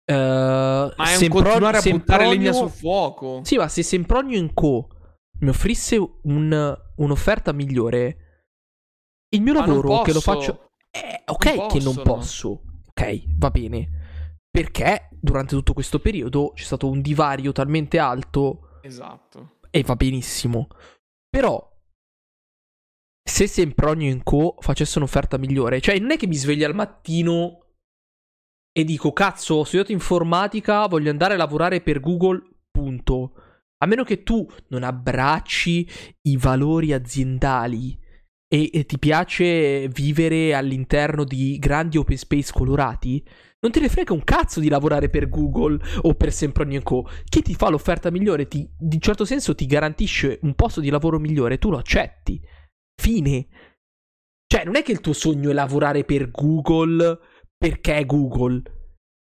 eh, 0.06 0.14
Ma 0.14 0.92
è 0.96 1.12
un 1.14 1.18
Sempro- 1.18 1.42
continuare 1.42 1.78
a 1.78 1.82
buttare 1.82 1.82
Sempronio- 1.82 2.30
legna 2.30 2.52
sul 2.52 2.70
fuoco. 2.70 3.42
Sì, 3.44 3.58
ma 3.58 3.68
se 3.68 3.84
Sempronio 3.84 4.38
in 4.38 4.54
Co 4.54 4.88
mi 5.40 5.50
offrisse 5.50 5.98
un- 6.24 6.78
un'offerta 6.96 7.52
migliore, 7.54 8.18
il 9.34 9.42
mio 9.42 9.54
Ma 9.54 9.66
lavoro 9.66 10.02
che 10.02 10.14
lo 10.14 10.20
faccio. 10.22 10.70
Eh, 10.92 11.22
ok, 11.26 11.56
Non 11.56 11.68
che 11.68 11.80
non 11.80 12.02
posso. 12.04 12.62
Ok, 12.90 13.24
va 13.38 13.50
bene. 13.52 13.90
Perché 14.50 15.10
durante 15.22 15.56
tutto 15.56 15.74
questo 15.74 16.00
periodo 16.00 16.52
c'è 16.56 16.64
stato 16.64 16.90
un 16.90 17.02
divario 17.02 17.52
talmente 17.52 18.00
alto 18.00 18.80
Esatto. 18.82 19.59
E 19.70 19.84
va 19.84 19.96
benissimo. 19.96 20.68
Però, 21.30 21.68
se 23.24 23.48
Sempronio 23.48 24.10
in 24.10 24.24
Co 24.24 24.56
facesse 24.60 24.98
un'offerta 24.98 25.38
migliore, 25.38 25.82
cioè 25.82 26.00
non 26.00 26.12
è 26.12 26.18
che 26.18 26.28
mi 26.28 26.36
sveglio 26.36 26.66
al 26.66 26.76
mattino 26.76 27.66
e 28.72 28.84
dico 28.84 29.12
cazzo, 29.14 29.56
ho 29.56 29.64
studiato 29.64 29.92
informatica, 29.92 30.88
voglio 30.88 31.10
andare 31.10 31.34
a 31.34 31.38
lavorare 31.38 31.82
per 31.82 32.00
Google, 32.00 32.42
punto. 32.72 33.34
A 33.82 33.86
meno 33.86 34.04
che 34.04 34.24
tu 34.24 34.48
non 34.70 34.84
abbracci 34.84 35.88
i 36.24 36.38
valori 36.38 36.92
aziendali 36.92 37.98
e, 38.48 38.70
e 38.74 38.86
ti 38.86 38.98
piace 38.98 39.88
vivere 39.88 40.54
all'interno 40.54 41.24
di 41.24 41.58
grandi 41.60 41.98
open 41.98 42.18
space 42.18 42.52
colorati, 42.52 43.24
non 43.62 43.72
te 43.72 43.80
ne 43.82 43.90
frega 43.90 44.14
un 44.14 44.24
cazzo 44.24 44.60
di 44.60 44.70
lavorare 44.70 45.10
per 45.10 45.28
Google 45.28 45.80
o 46.02 46.14
per 46.14 46.32
Sempronio 46.32 46.82
Co. 46.82 47.10
Chi 47.26 47.42
ti 47.42 47.56
fa 47.56 47.70
l'offerta 47.70 48.10
migliore, 48.10 48.48
ti, 48.48 48.60
in 48.60 48.90
un 48.94 49.00
certo 49.00 49.26
senso 49.26 49.54
ti 49.54 49.66
garantisce 49.66 50.40
un 50.44 50.56
posto 50.56 50.80
di 50.80 50.90
lavoro 50.90 51.20
migliore, 51.20 51.58
tu 51.58 51.70
lo 51.70 51.78
accetti. 51.78 52.42
Fine. 53.02 53.48
Cioè, 54.46 54.64
non 54.64 54.76
è 54.76 54.84
che 54.84 54.94
il 54.94 55.02
tuo 55.02 55.14
sogno 55.14 55.50
è 55.50 55.54
lavorare 55.54 56.06
per 56.06 56.32
Google 56.32 57.20
perché 57.58 57.98
è 57.98 58.06
Google. 58.06 58.62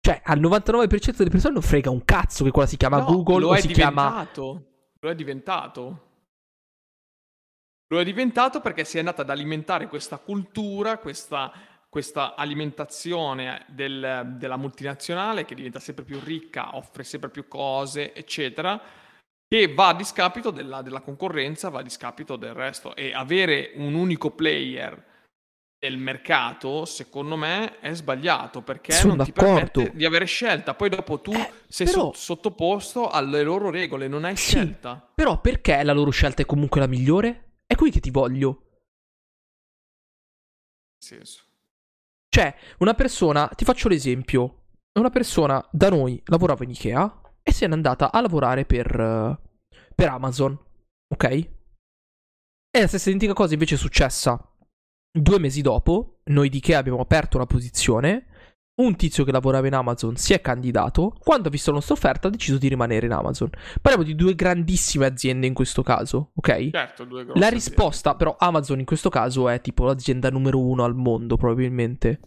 Cioè, 0.00 0.22
al 0.24 0.40
99% 0.40 1.16
delle 1.16 1.30
persone 1.30 1.54
non 1.54 1.62
frega 1.62 1.90
un 1.90 2.04
cazzo 2.04 2.44
che 2.44 2.50
quella 2.50 2.68
si 2.68 2.76
chiama 2.76 2.98
No, 2.98 3.04
Google 3.06 3.40
lo 3.40 3.48
o 3.48 3.56
si 3.56 3.68
chiama... 3.68 4.08
diventato. 4.08 4.62
Lo 5.00 5.10
è 5.10 5.14
diventato. 5.14 6.02
Lo 7.88 8.00
è 8.00 8.04
diventato 8.04 8.60
perché 8.60 8.84
si 8.84 8.96
è 8.96 9.00
andata 9.00 9.22
ad 9.22 9.30
alimentare 9.30 9.88
questa 9.88 10.18
cultura, 10.18 10.98
questa, 10.98 11.50
questa 11.88 12.34
alimentazione 12.34 13.64
del- 13.68 14.34
della 14.36 14.56
multinazionale 14.56 15.44
che 15.44 15.54
diventa 15.54 15.80
sempre 15.80 16.04
più 16.04 16.20
ricca, 16.20 16.76
offre 16.76 17.02
sempre 17.04 17.30
più 17.30 17.48
cose, 17.48 18.12
eccetera, 18.14 18.80
che 19.46 19.72
va 19.72 19.88
a 19.88 19.94
discapito 19.94 20.50
della, 20.50 20.82
della 20.82 21.00
concorrenza, 21.00 21.70
va 21.70 21.80
a 21.80 21.82
discapito 21.82 22.36
del 22.36 22.52
resto. 22.52 22.94
E 22.94 23.14
avere 23.14 23.72
un 23.76 23.94
unico 23.94 24.30
player 24.32 25.06
del 25.80 25.96
mercato, 25.96 26.84
secondo 26.84 27.36
me, 27.36 27.78
è 27.78 27.94
sbagliato 27.94 28.60
perché 28.62 28.92
Sono 28.92 29.14
non 29.14 29.24
ti 29.24 29.32
d'accordo. 29.32 29.70
permette 29.70 29.96
di 29.96 30.04
avere 30.04 30.24
scelta. 30.26 30.74
Poi 30.74 30.88
dopo 30.90 31.20
tu 31.20 31.32
Eh, 31.32 31.52
sei 31.68 31.86
però- 31.86 32.12
so- 32.12 32.18
sottoposto 32.34 33.08
alle 33.08 33.42
loro 33.42 33.70
regole, 33.70 34.08
non 34.08 34.24
hai 34.24 34.36
Sì. 34.36 34.48
scelta. 34.56 35.10
Però 35.14 35.40
perché 35.40 35.82
la 35.84 35.92
loro 35.94 36.10
scelta 36.10 36.42
è 36.42 36.46
comunque 36.46 36.80
la 36.80 36.86
migliore? 36.88 37.60
È 37.64 37.74
qui 37.76 37.90
che 37.90 38.00
ti 38.00 38.10
voglio. 38.10 38.64
Senso. 40.98 41.44
Cioè, 42.28 42.54
una 42.78 42.94
persona, 42.94 43.48
ti 43.48 43.64
faccio 43.64 43.88
l'esempio, 43.88 44.66
una 44.98 45.10
persona 45.10 45.66
da 45.70 45.88
noi 45.88 46.20
lavorava 46.26 46.64
in 46.64 46.70
Ikea 46.70 47.20
e 47.42 47.52
se 47.52 47.66
n'è 47.66 47.72
andata 47.72 48.12
a 48.12 48.20
lavorare 48.20 48.64
per, 48.64 49.00
eh, 49.00 49.38
per 49.94 50.08
Amazon, 50.08 50.58
ok? 51.14 51.24
E 51.24 52.80
la 52.80 52.86
stessa 52.86 53.08
identica 53.08 53.32
cosa 53.32 53.54
invece 53.54 53.76
è 53.76 53.78
successa 53.78 54.52
due 55.10 55.38
mesi 55.38 55.62
dopo, 55.62 56.20
noi 56.24 56.48
di 56.48 56.58
Ikea 56.58 56.78
abbiamo 56.78 57.00
aperto 57.00 57.36
una 57.36 57.46
posizione, 57.46 58.26
un 58.78 58.96
tizio 58.96 59.24
che 59.24 59.32
lavorava 59.32 59.66
in 59.66 59.74
Amazon 59.74 60.16
si 60.16 60.32
è 60.32 60.40
candidato, 60.40 61.14
quando 61.18 61.48
ha 61.48 61.50
visto 61.50 61.70
la 61.70 61.76
nostra 61.76 61.94
offerta 61.94 62.28
ha 62.28 62.30
deciso 62.30 62.58
di 62.58 62.68
rimanere 62.68 63.06
in 63.06 63.12
Amazon. 63.12 63.50
Parliamo 63.80 64.06
di 64.06 64.14
due 64.14 64.34
grandissime 64.34 65.06
aziende 65.06 65.46
in 65.46 65.54
questo 65.54 65.82
caso, 65.82 66.30
ok? 66.34 66.70
Certo, 66.70 67.04
due 67.04 67.24
grosse 67.24 67.38
La 67.40 67.46
aziende. 67.46 67.54
risposta, 67.54 68.14
però, 68.14 68.36
Amazon 68.38 68.78
in 68.78 68.84
questo 68.84 69.08
caso 69.08 69.48
è 69.48 69.60
tipo 69.60 69.84
l'azienda 69.84 70.30
numero 70.30 70.60
uno 70.60 70.84
al 70.84 70.94
mondo, 70.94 71.36
probabilmente. 71.36 72.20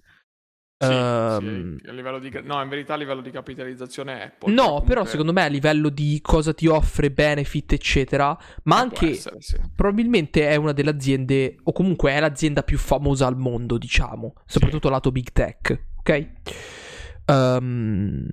Sì, 0.82 0.88
Ehm, 0.92 1.78
sì, 1.78 1.88
a 1.90 1.92
livello 1.94 2.18
di... 2.18 2.32
No, 2.44 2.60
in 2.62 2.68
verità 2.68 2.96
a 2.96 2.98
livello 2.98 3.22
di 3.22 3.30
capitalizzazione 3.30 4.20
è 4.20 4.24
Apple. 4.26 4.52
No, 4.52 4.64
comunque 4.64 4.88
però 4.88 5.06
secondo 5.06 5.32
me 5.32 5.44
a 5.44 5.48
livello 5.48 5.90
di 5.90 6.20
cosa 6.24 6.54
ti 6.56 6.66
offre, 6.66 7.12
benefit, 7.12 7.74
eccetera, 7.74 8.30
ma 8.64 8.76
può 8.76 8.76
anche 8.78 9.10
essere, 9.12 9.36
sì. 9.42 9.58
probabilmente 9.76 10.50
è 10.50 10.56
una 10.56 10.72
delle 10.72 10.90
aziende, 10.90 11.58
o 11.64 11.72
comunque 11.72 12.12
è 12.14 12.20
l'azienda 12.20 12.64
più 12.64 12.80
famosa 12.80 13.28
al 13.28 13.38
mondo, 13.38 13.78
diciamo, 13.78 14.34
soprattutto 14.46 14.90
lato 14.90 15.12
big 15.12 15.32
tech, 15.32 15.90
ok? 16.02 16.32
Ehm, 17.26 18.28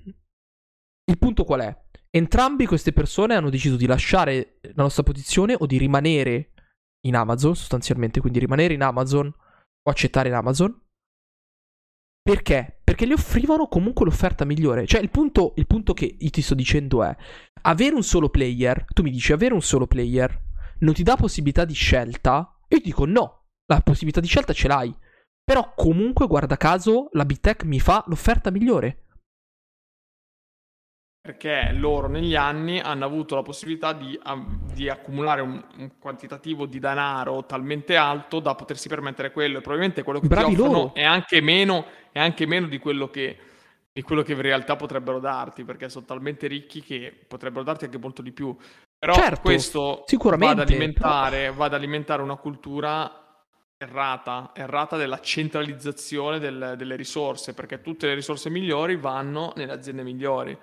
il 1.04 1.18
punto 1.18 1.44
qual 1.44 1.60
è? 1.60 1.86
Entrambi 2.10 2.66
queste 2.66 2.92
persone 2.92 3.34
hanno 3.34 3.50
deciso 3.50 3.76
di 3.76 3.86
lasciare 3.86 4.58
la 4.74 4.82
nostra 4.82 5.02
posizione 5.02 5.54
o 5.58 5.66
di 5.66 5.78
rimanere 5.78 6.52
in 7.06 7.14
Amazon, 7.14 7.54
sostanzialmente, 7.54 8.20
quindi 8.20 8.38
rimanere 8.38 8.74
in 8.74 8.82
Amazon 8.82 9.26
o 9.26 9.90
accettare 9.90 10.28
in 10.28 10.34
Amazon. 10.34 10.74
Perché? 12.22 12.80
Perché 12.82 13.06
gli 13.06 13.12
offrivano 13.12 13.68
comunque 13.68 14.04
l'offerta 14.04 14.44
migliore. 14.44 14.86
Cioè, 14.86 15.00
il 15.00 15.10
punto, 15.10 15.54
il 15.56 15.66
punto 15.66 15.94
che 15.94 16.16
io 16.18 16.30
ti 16.30 16.42
sto 16.42 16.54
dicendo 16.54 17.02
è: 17.02 17.14
avere 17.62 17.94
un 17.94 18.02
solo 18.02 18.28
player, 18.28 18.84
tu 18.92 19.02
mi 19.02 19.10
dici, 19.10 19.32
avere 19.32 19.54
un 19.54 19.62
solo 19.62 19.86
player 19.86 20.46
non 20.80 20.94
ti 20.94 21.02
dà 21.02 21.16
possibilità 21.16 21.64
di 21.64 21.74
scelta. 21.74 22.58
Io 22.68 22.78
ti 22.78 22.84
dico 22.84 23.06
no, 23.06 23.46
la 23.66 23.80
possibilità 23.80 24.20
di 24.20 24.26
scelta 24.26 24.52
ce 24.52 24.68
l'hai. 24.68 24.94
Però 25.48 25.72
comunque, 25.74 26.26
guarda 26.26 26.58
caso, 26.58 27.08
la 27.12 27.24
Big 27.24 27.40
Tech 27.40 27.64
mi 27.64 27.80
fa 27.80 28.04
l'offerta 28.08 28.50
migliore. 28.50 29.04
Perché 31.22 31.72
loro 31.72 32.06
negli 32.06 32.34
anni 32.34 32.80
hanno 32.80 33.06
avuto 33.06 33.34
la 33.34 33.40
possibilità 33.40 33.94
di, 33.94 34.18
di 34.74 34.90
accumulare 34.90 35.40
un, 35.40 35.64
un 35.78 35.92
quantitativo 35.98 36.66
di 36.66 36.78
denaro 36.78 37.46
talmente 37.46 37.96
alto 37.96 38.40
da 38.40 38.54
potersi 38.54 38.88
permettere 38.88 39.32
quello. 39.32 39.56
E 39.56 39.60
probabilmente 39.62 40.02
quello 40.02 40.20
che 40.20 40.26
Bravi 40.26 40.54
ti 40.54 40.60
offrono 40.60 40.92
è 40.92 41.04
anche 41.04 41.40
meno, 41.40 41.86
è 42.12 42.18
anche 42.18 42.46
meno 42.46 42.66
di 42.66 42.78
quello 42.78 43.08
che 43.08 43.38
di 43.90 44.02
quello 44.02 44.22
che 44.22 44.32
in 44.32 44.42
realtà 44.42 44.76
potrebbero 44.76 45.18
darti, 45.18 45.64
perché 45.64 45.88
sono 45.88 46.04
talmente 46.04 46.46
ricchi 46.46 46.82
che 46.82 47.24
potrebbero 47.26 47.64
darti 47.64 47.86
anche 47.86 47.98
molto 47.98 48.20
di 48.20 48.32
più. 48.32 48.54
Però 48.98 49.14
Certo, 49.14 49.40
questo 49.40 50.04
va 50.36 50.50
ad 50.50 50.60
alimentare, 50.60 51.50
va 51.50 51.64
ad 51.64 51.74
alimentare 51.74 52.20
una 52.20 52.36
cultura 52.36 53.27
errata, 53.78 54.50
errata 54.54 54.96
della 54.96 55.20
centralizzazione 55.20 56.40
del- 56.40 56.74
delle 56.76 56.96
risorse, 56.96 57.54
perché 57.54 57.80
tutte 57.80 58.06
le 58.06 58.14
risorse 58.14 58.50
migliori 58.50 58.96
vanno 58.96 59.52
nelle 59.56 59.72
aziende 59.72 60.02
migliori. 60.02 60.56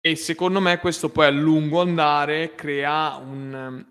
E 0.00 0.16
secondo 0.16 0.60
me 0.60 0.78
questo 0.78 1.10
poi 1.10 1.26
a 1.26 1.30
lungo 1.30 1.80
andare 1.80 2.54
crea 2.54 3.16
un, 3.16 3.84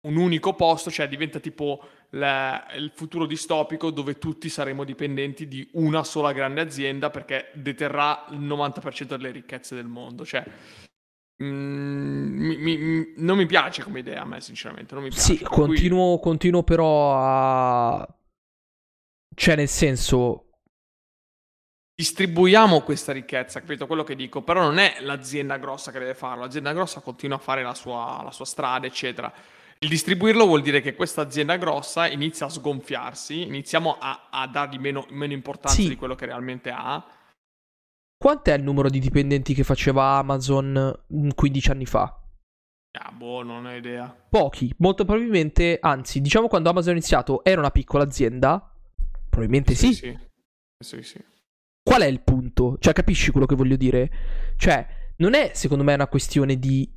un 0.00 0.16
unico 0.16 0.54
posto, 0.54 0.90
cioè 0.90 1.08
diventa 1.08 1.38
tipo 1.38 1.88
la- 2.10 2.66
il 2.74 2.90
futuro 2.94 3.24
distopico 3.26 3.90
dove 3.90 4.18
tutti 4.18 4.48
saremo 4.48 4.82
dipendenti 4.82 5.46
di 5.46 5.68
una 5.74 6.02
sola 6.04 6.32
grande 6.32 6.60
azienda 6.60 7.10
perché 7.10 7.50
deterrà 7.54 8.24
il 8.30 8.40
90% 8.40 9.16
delle 9.16 9.30
ricchezze 9.30 9.74
del 9.76 9.86
mondo. 9.86 10.24
Cioè, 10.24 10.44
mm, 11.42 12.38
mi- 12.40 12.76
mi- 12.78 13.12
non 13.16 13.36
mi 13.36 13.46
piace 13.46 13.82
come 13.82 14.00
idea 14.00 14.22
a 14.22 14.24
me, 14.24 14.40
sinceramente. 14.40 14.94
Non 14.94 15.02
mi 15.04 15.08
piace. 15.10 15.24
Sì, 15.24 15.38
Per 15.38 15.48
cui- 15.48 15.66
continuo, 15.66 16.18
continuo 16.18 16.62
però 16.62 17.14
a. 17.16 18.08
Cioè, 19.34 19.56
nel 19.56 19.68
senso. 19.68 20.44
distribuiamo 21.98 22.82
questa 22.82 23.10
ricchezza, 23.12 23.58
capito 23.60 23.86
quello 23.88 24.04
che 24.04 24.14
dico? 24.14 24.42
Però 24.42 24.60
non 24.62 24.78
è 24.78 24.98
l'azienda 25.00 25.56
grossa 25.56 25.90
che 25.90 25.98
deve 25.98 26.14
farlo, 26.14 26.44
l'azienda 26.44 26.72
grossa 26.72 27.00
continua 27.00 27.36
a 27.38 27.40
fare 27.40 27.62
la 27.64 27.74
sua, 27.74 28.20
la 28.22 28.30
sua 28.30 28.44
strada, 28.44 28.86
eccetera. 28.86 29.32
Il 29.80 29.88
distribuirlo 29.88 30.44
vuol 30.46 30.62
dire 30.62 30.80
che 30.80 30.94
questa 30.94 31.22
azienda 31.22 31.56
grossa 31.56 32.08
inizia 32.08 32.46
a 32.46 32.50
sgonfiarsi, 32.50 33.42
iniziamo 33.42 33.96
a, 33.98 34.28
a 34.30 34.46
dargli 34.46 34.78
meno, 34.78 35.06
meno 35.10 35.32
importanza 35.32 35.80
Sì. 35.80 35.88
di 35.88 35.96
quello 35.96 36.14
che 36.14 36.26
realmente 36.26 36.70
ha. 36.70 37.04
Quant'è 38.18 38.54
il 38.54 38.64
numero 38.64 38.90
di 38.90 38.98
dipendenti 38.98 39.54
che 39.54 39.62
faceva 39.62 40.16
Amazon 40.16 40.92
mm, 41.14 41.30
15 41.36 41.70
anni 41.70 41.86
fa? 41.86 42.20
Ah, 43.00 43.12
boh, 43.12 43.44
non 43.44 43.64
ho 43.64 43.72
idea. 43.72 44.12
Pochi, 44.28 44.74
molto 44.78 45.04
probabilmente, 45.04 45.78
anzi, 45.80 46.20
diciamo 46.20 46.48
quando 46.48 46.68
Amazon 46.68 46.90
ha 46.90 46.96
iniziato 46.96 47.44
era 47.44 47.60
una 47.60 47.70
piccola 47.70 48.02
azienda. 48.02 48.74
Probabilmente 49.28 49.74
sì. 49.76 49.92
Sì, 49.94 50.18
sì, 50.84 51.02
sì. 51.02 51.24
Qual 51.80 52.02
è 52.02 52.06
il 52.06 52.20
punto? 52.20 52.76
Cioè, 52.80 52.92
capisci 52.92 53.30
quello 53.30 53.46
che 53.46 53.54
voglio 53.54 53.76
dire? 53.76 54.10
Cioè, 54.56 55.12
non 55.18 55.34
è 55.34 55.52
secondo 55.54 55.84
me 55.84 55.94
una 55.94 56.08
questione 56.08 56.58
di 56.58 56.90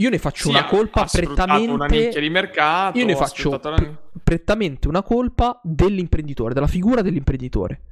Io 0.00 0.08
ne 0.08 0.18
faccio 0.18 0.44
sì, 0.44 0.48
una 0.50 0.66
colpa 0.66 1.04
prettamente. 1.10 1.72
Una 1.72 1.86
nicchia 1.86 2.20
di 2.20 2.30
mercato. 2.30 2.96
Io 2.96 3.04
ne 3.04 3.16
faccio 3.16 3.58
la... 3.60 3.98
prettamente 4.22 4.86
una 4.86 5.02
colpa 5.02 5.60
dell'imprenditore, 5.64 6.54
della 6.54 6.68
figura 6.68 7.02
dell'imprenditore. 7.02 7.82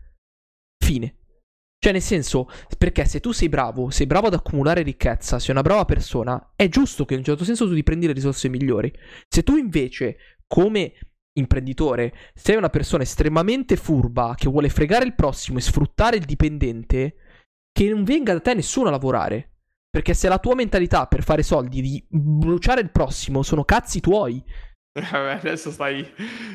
Fine. 0.79 1.17
Cioè, 1.79 1.93
nel 1.93 2.03
senso, 2.03 2.49
perché 2.79 3.05
se 3.05 3.21
tu 3.21 3.33
sei 3.33 3.49
bravo, 3.49 3.91
sei 3.91 4.07
bravo 4.07 4.29
ad 4.29 4.35
accumulare 4.35 4.83
ricchezza, 4.83 5.39
sei 5.39 5.51
una 5.51 5.63
brava 5.63 5.85
persona, 5.85 6.53
è 6.57 6.69
giusto 6.69 7.05
che 7.05 7.13
in 7.15 7.21
un 7.21 7.25
certo 7.25 7.45
senso 7.45 7.67
tu 7.67 7.75
ti 7.75 7.83
prendi 7.83 8.07
le 8.07 8.13
risorse 8.13 8.49
migliori. 8.49 8.93
Se 9.29 9.43
tu 9.43 9.57
invece, 9.57 10.17
come 10.47 10.95
imprenditore, 11.35 12.13
sei 12.35 12.57
una 12.57 12.71
persona 12.71 13.03
estremamente 13.03 13.77
furba 13.77 14.35
che 14.37 14.49
vuole 14.49 14.69
fregare 14.69 15.05
il 15.05 15.15
prossimo 15.15 15.59
e 15.59 15.63
sfruttare 15.63 16.17
il 16.17 16.25
dipendente, 16.25 17.17
che 17.71 17.89
non 17.89 18.05
venga 18.05 18.33
da 18.33 18.41
te 18.41 18.55
nessuno 18.55 18.89
a 18.89 18.93
lavorare. 18.93 19.51
Perché 19.91 20.13
se 20.13 20.29
la 20.29 20.39
tua 20.39 20.55
mentalità 20.55 21.07
per 21.07 21.23
fare 21.23 21.43
soldi 21.43 21.81
di 21.81 22.05
bruciare 22.09 22.81
il 22.81 22.91
prossimo 22.91 23.43
sono 23.43 23.65
cazzi 23.65 24.01
tuoi. 24.01 24.43
adesso 25.13 25.71
stai, 25.71 26.07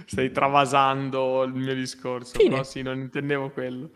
stai 0.05 0.32
travasando 0.32 1.43
il 1.43 1.53
mio 1.53 1.74
discorso. 1.74 2.38
Fine. 2.38 2.49
Però 2.49 2.63
sì, 2.63 2.82
non 2.82 2.99
intendevo 2.99 3.49
quello. 3.51 3.91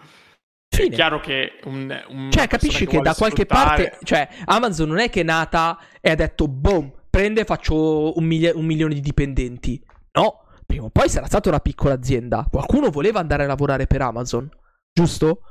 Fine. 0.76 0.90
È 0.90 0.96
chiaro 0.98 1.20
che 1.20 1.60
un, 1.64 2.04
un 2.10 2.32
Cioè, 2.32 2.48
capisci 2.48 2.86
che, 2.86 2.98
che 2.98 3.02
da 3.02 3.14
qualche 3.14 3.44
sfruttare... 3.44 3.90
parte... 3.90 4.06
Cioè, 4.06 4.28
Amazon 4.46 4.88
non 4.88 5.00
è 5.00 5.10
che 5.10 5.22
è 5.22 5.24
nata 5.24 5.80
e 6.02 6.12
ha 6.12 6.16
detto, 6.16 6.48
boom, 6.48 6.92
prende 7.10 7.42
e 7.42 7.46
faccio 7.46 8.18
un, 8.18 8.24
miglia- 8.26 8.56
un 8.56 8.66
milione 8.66 8.94
di 8.94 9.02
dipendenti. 9.02 9.84
No, 10.14 10.44
prima 10.66 10.86
o 10.86 10.90
poi 10.90 11.10
sarà 11.10 11.28
stata 11.28 11.50
una 11.50 11.60
piccola 11.60 11.94
azienda. 11.94 12.48
Qualcuno 12.50 12.90
voleva 12.90 13.20
andare 13.20 13.44
a 13.44 13.48
lavorare 13.48 13.88
per 13.88 14.02
Amazon, 14.02 14.50
giusto? 14.92 15.42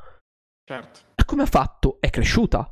Certo. 0.64 1.00
E 1.14 1.24
come 1.24 1.42
ha 1.42 1.46
fatto? 1.46 1.98
È 2.00 2.10
cresciuta. 2.10 2.70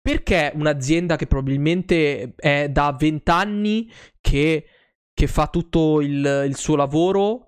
Perché 0.00 0.52
un'azienda 0.54 1.16
che 1.16 1.26
probabilmente 1.26 2.34
è 2.36 2.68
da 2.68 2.94
20 2.96 3.30
anni 3.30 3.92
che, 4.20 4.66
che 5.12 5.26
fa 5.26 5.48
tutto 5.48 6.00
il, 6.00 6.44
il 6.46 6.56
suo 6.56 6.76
lavoro 6.76 7.45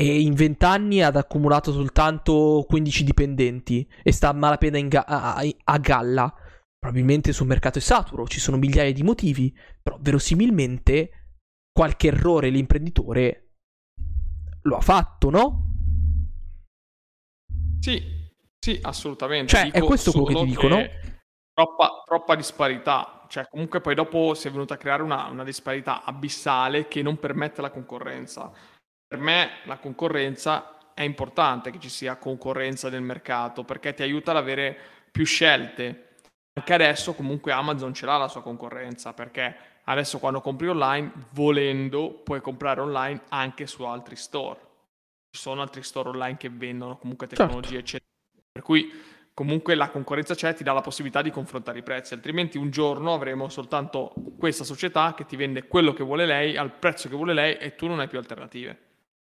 e 0.00 0.20
in 0.20 0.34
20 0.34 0.64
anni 0.64 1.02
ha 1.02 1.08
accumulato 1.08 1.72
soltanto 1.72 2.64
15 2.68 3.02
dipendenti 3.02 3.90
e 4.04 4.12
sta 4.12 4.28
a 4.28 4.32
malapena 4.32 4.78
ga- 4.82 5.04
a-, 5.04 5.42
a 5.64 5.78
galla. 5.78 6.32
Probabilmente 6.78 7.32
sul 7.32 7.48
mercato 7.48 7.78
è 7.78 7.80
saturo, 7.80 8.28
ci 8.28 8.38
sono 8.38 8.56
migliaia 8.56 8.92
di 8.92 9.02
motivi, 9.02 9.52
però 9.82 9.98
verosimilmente 10.00 11.32
qualche 11.72 12.06
errore 12.08 12.48
l'imprenditore 12.48 13.54
lo 14.62 14.76
ha 14.76 14.80
fatto, 14.80 15.30
no? 15.30 15.64
Sì, 17.80 18.00
sì, 18.56 18.78
assolutamente. 18.80 19.48
Cioè, 19.48 19.64
Dico 19.64 19.78
è 19.78 19.80
questo 19.82 20.12
quello 20.12 20.26
che 20.26 20.34
ti 20.34 20.44
dico, 20.44 20.68
no? 20.68 20.80
Troppa, 21.52 22.02
troppa, 22.04 22.36
disparità. 22.36 23.26
Cioè, 23.28 23.48
comunque 23.48 23.80
poi 23.80 23.96
dopo 23.96 24.34
si 24.34 24.46
è 24.46 24.52
venuta 24.52 24.74
a 24.74 24.76
creare 24.76 25.02
una, 25.02 25.26
una 25.26 25.42
disparità 25.42 26.04
abissale 26.04 26.86
che 26.86 27.02
non 27.02 27.18
permette 27.18 27.60
la 27.60 27.70
concorrenza 27.70 28.52
per 29.08 29.18
me 29.18 29.50
la 29.64 29.78
concorrenza 29.78 30.92
è 30.92 31.02
importante 31.02 31.70
che 31.70 31.78
ci 31.78 31.88
sia 31.88 32.16
concorrenza 32.16 32.90
nel 32.90 33.00
mercato 33.00 33.64
perché 33.64 33.94
ti 33.94 34.02
aiuta 34.02 34.32
ad 34.32 34.36
avere 34.36 34.76
più 35.10 35.24
scelte. 35.24 36.16
Anche 36.52 36.74
adesso 36.74 37.14
comunque 37.14 37.52
Amazon 37.52 37.94
ce 37.94 38.04
l'ha 38.04 38.18
la 38.18 38.28
sua 38.28 38.42
concorrenza 38.42 39.14
perché 39.14 39.56
adesso 39.84 40.18
quando 40.18 40.42
compri 40.42 40.68
online, 40.68 41.10
volendo, 41.30 42.20
puoi 42.22 42.42
comprare 42.42 42.80
online 42.82 43.22
anche 43.28 43.66
su 43.66 43.84
altri 43.84 44.16
store. 44.16 44.60
Ci 45.30 45.40
sono 45.40 45.62
altri 45.62 45.82
store 45.82 46.10
online 46.10 46.36
che 46.36 46.50
vendono 46.50 46.98
comunque 46.98 47.26
certo. 47.28 47.44
tecnologie, 47.44 47.84
certo. 47.84 47.96
eccetera. 47.96 48.48
Per 48.52 48.62
cui 48.62 48.92
comunque 49.32 49.74
la 49.76 49.88
concorrenza 49.88 50.34
c'è, 50.34 50.52
ti 50.52 50.64
dà 50.64 50.72
la 50.72 50.80
possibilità 50.80 51.22
di 51.22 51.30
confrontare 51.30 51.78
i 51.78 51.82
prezzi, 51.82 52.12
altrimenti 52.12 52.58
un 52.58 52.70
giorno 52.70 53.14
avremo 53.14 53.48
soltanto 53.48 54.12
questa 54.36 54.64
società 54.64 55.14
che 55.14 55.24
ti 55.24 55.36
vende 55.36 55.68
quello 55.68 55.92
che 55.92 56.02
vuole 56.02 56.26
lei 56.26 56.56
al 56.56 56.72
prezzo 56.72 57.08
che 57.08 57.14
vuole 57.14 57.34
lei 57.34 57.56
e 57.56 57.76
tu 57.76 57.86
non 57.86 58.00
hai 58.00 58.08
più 58.08 58.18
alternative. 58.18 58.87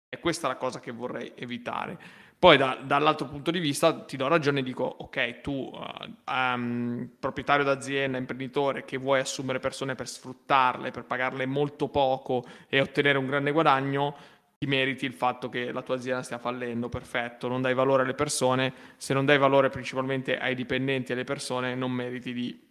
E 0.09 0.19
questa 0.19 0.47
è 0.47 0.51
la 0.51 0.57
cosa 0.57 0.79
che 0.79 0.91
vorrei 0.91 1.33
evitare. 1.35 2.23
Poi 2.37 2.57
da, 2.57 2.77
dall'altro 2.83 3.27
punto 3.27 3.49
di 3.49 3.59
vista 3.59 4.03
ti 4.03 4.17
do 4.17 4.27
ragione 4.27 4.59
e 4.59 4.63
dico, 4.63 4.83
ok, 4.83 5.41
tu 5.41 5.51
uh, 5.51 6.31
um, 6.31 7.09
proprietario 7.17 7.63
d'azienda, 7.63 8.17
imprenditore 8.17 8.83
che 8.85 8.97
vuoi 8.97 9.19
assumere 9.19 9.59
persone 9.59 9.95
per 9.95 10.07
sfruttarle, 10.07 10.91
per 10.91 11.05
pagarle 11.05 11.45
molto 11.45 11.87
poco 11.87 12.43
e 12.67 12.81
ottenere 12.81 13.17
un 13.17 13.25
grande 13.25 13.51
guadagno, 13.51 14.15
ti 14.57 14.67
meriti 14.67 15.05
il 15.05 15.13
fatto 15.13 15.49
che 15.49 15.71
la 15.71 15.81
tua 15.81 15.95
azienda 15.95 16.23
stia 16.23 16.37
fallendo, 16.37 16.89
perfetto, 16.89 17.47
non 17.47 17.61
dai 17.61 17.73
valore 17.73 18.03
alle 18.03 18.13
persone, 18.13 18.73
se 18.97 19.13
non 19.13 19.25
dai 19.25 19.37
valore 19.37 19.69
principalmente 19.69 20.37
ai 20.37 20.55
dipendenti 20.55 21.11
e 21.11 21.15
alle 21.15 21.23
persone 21.23 21.73
non 21.73 21.91
meriti 21.91 22.33
di, 22.33 22.67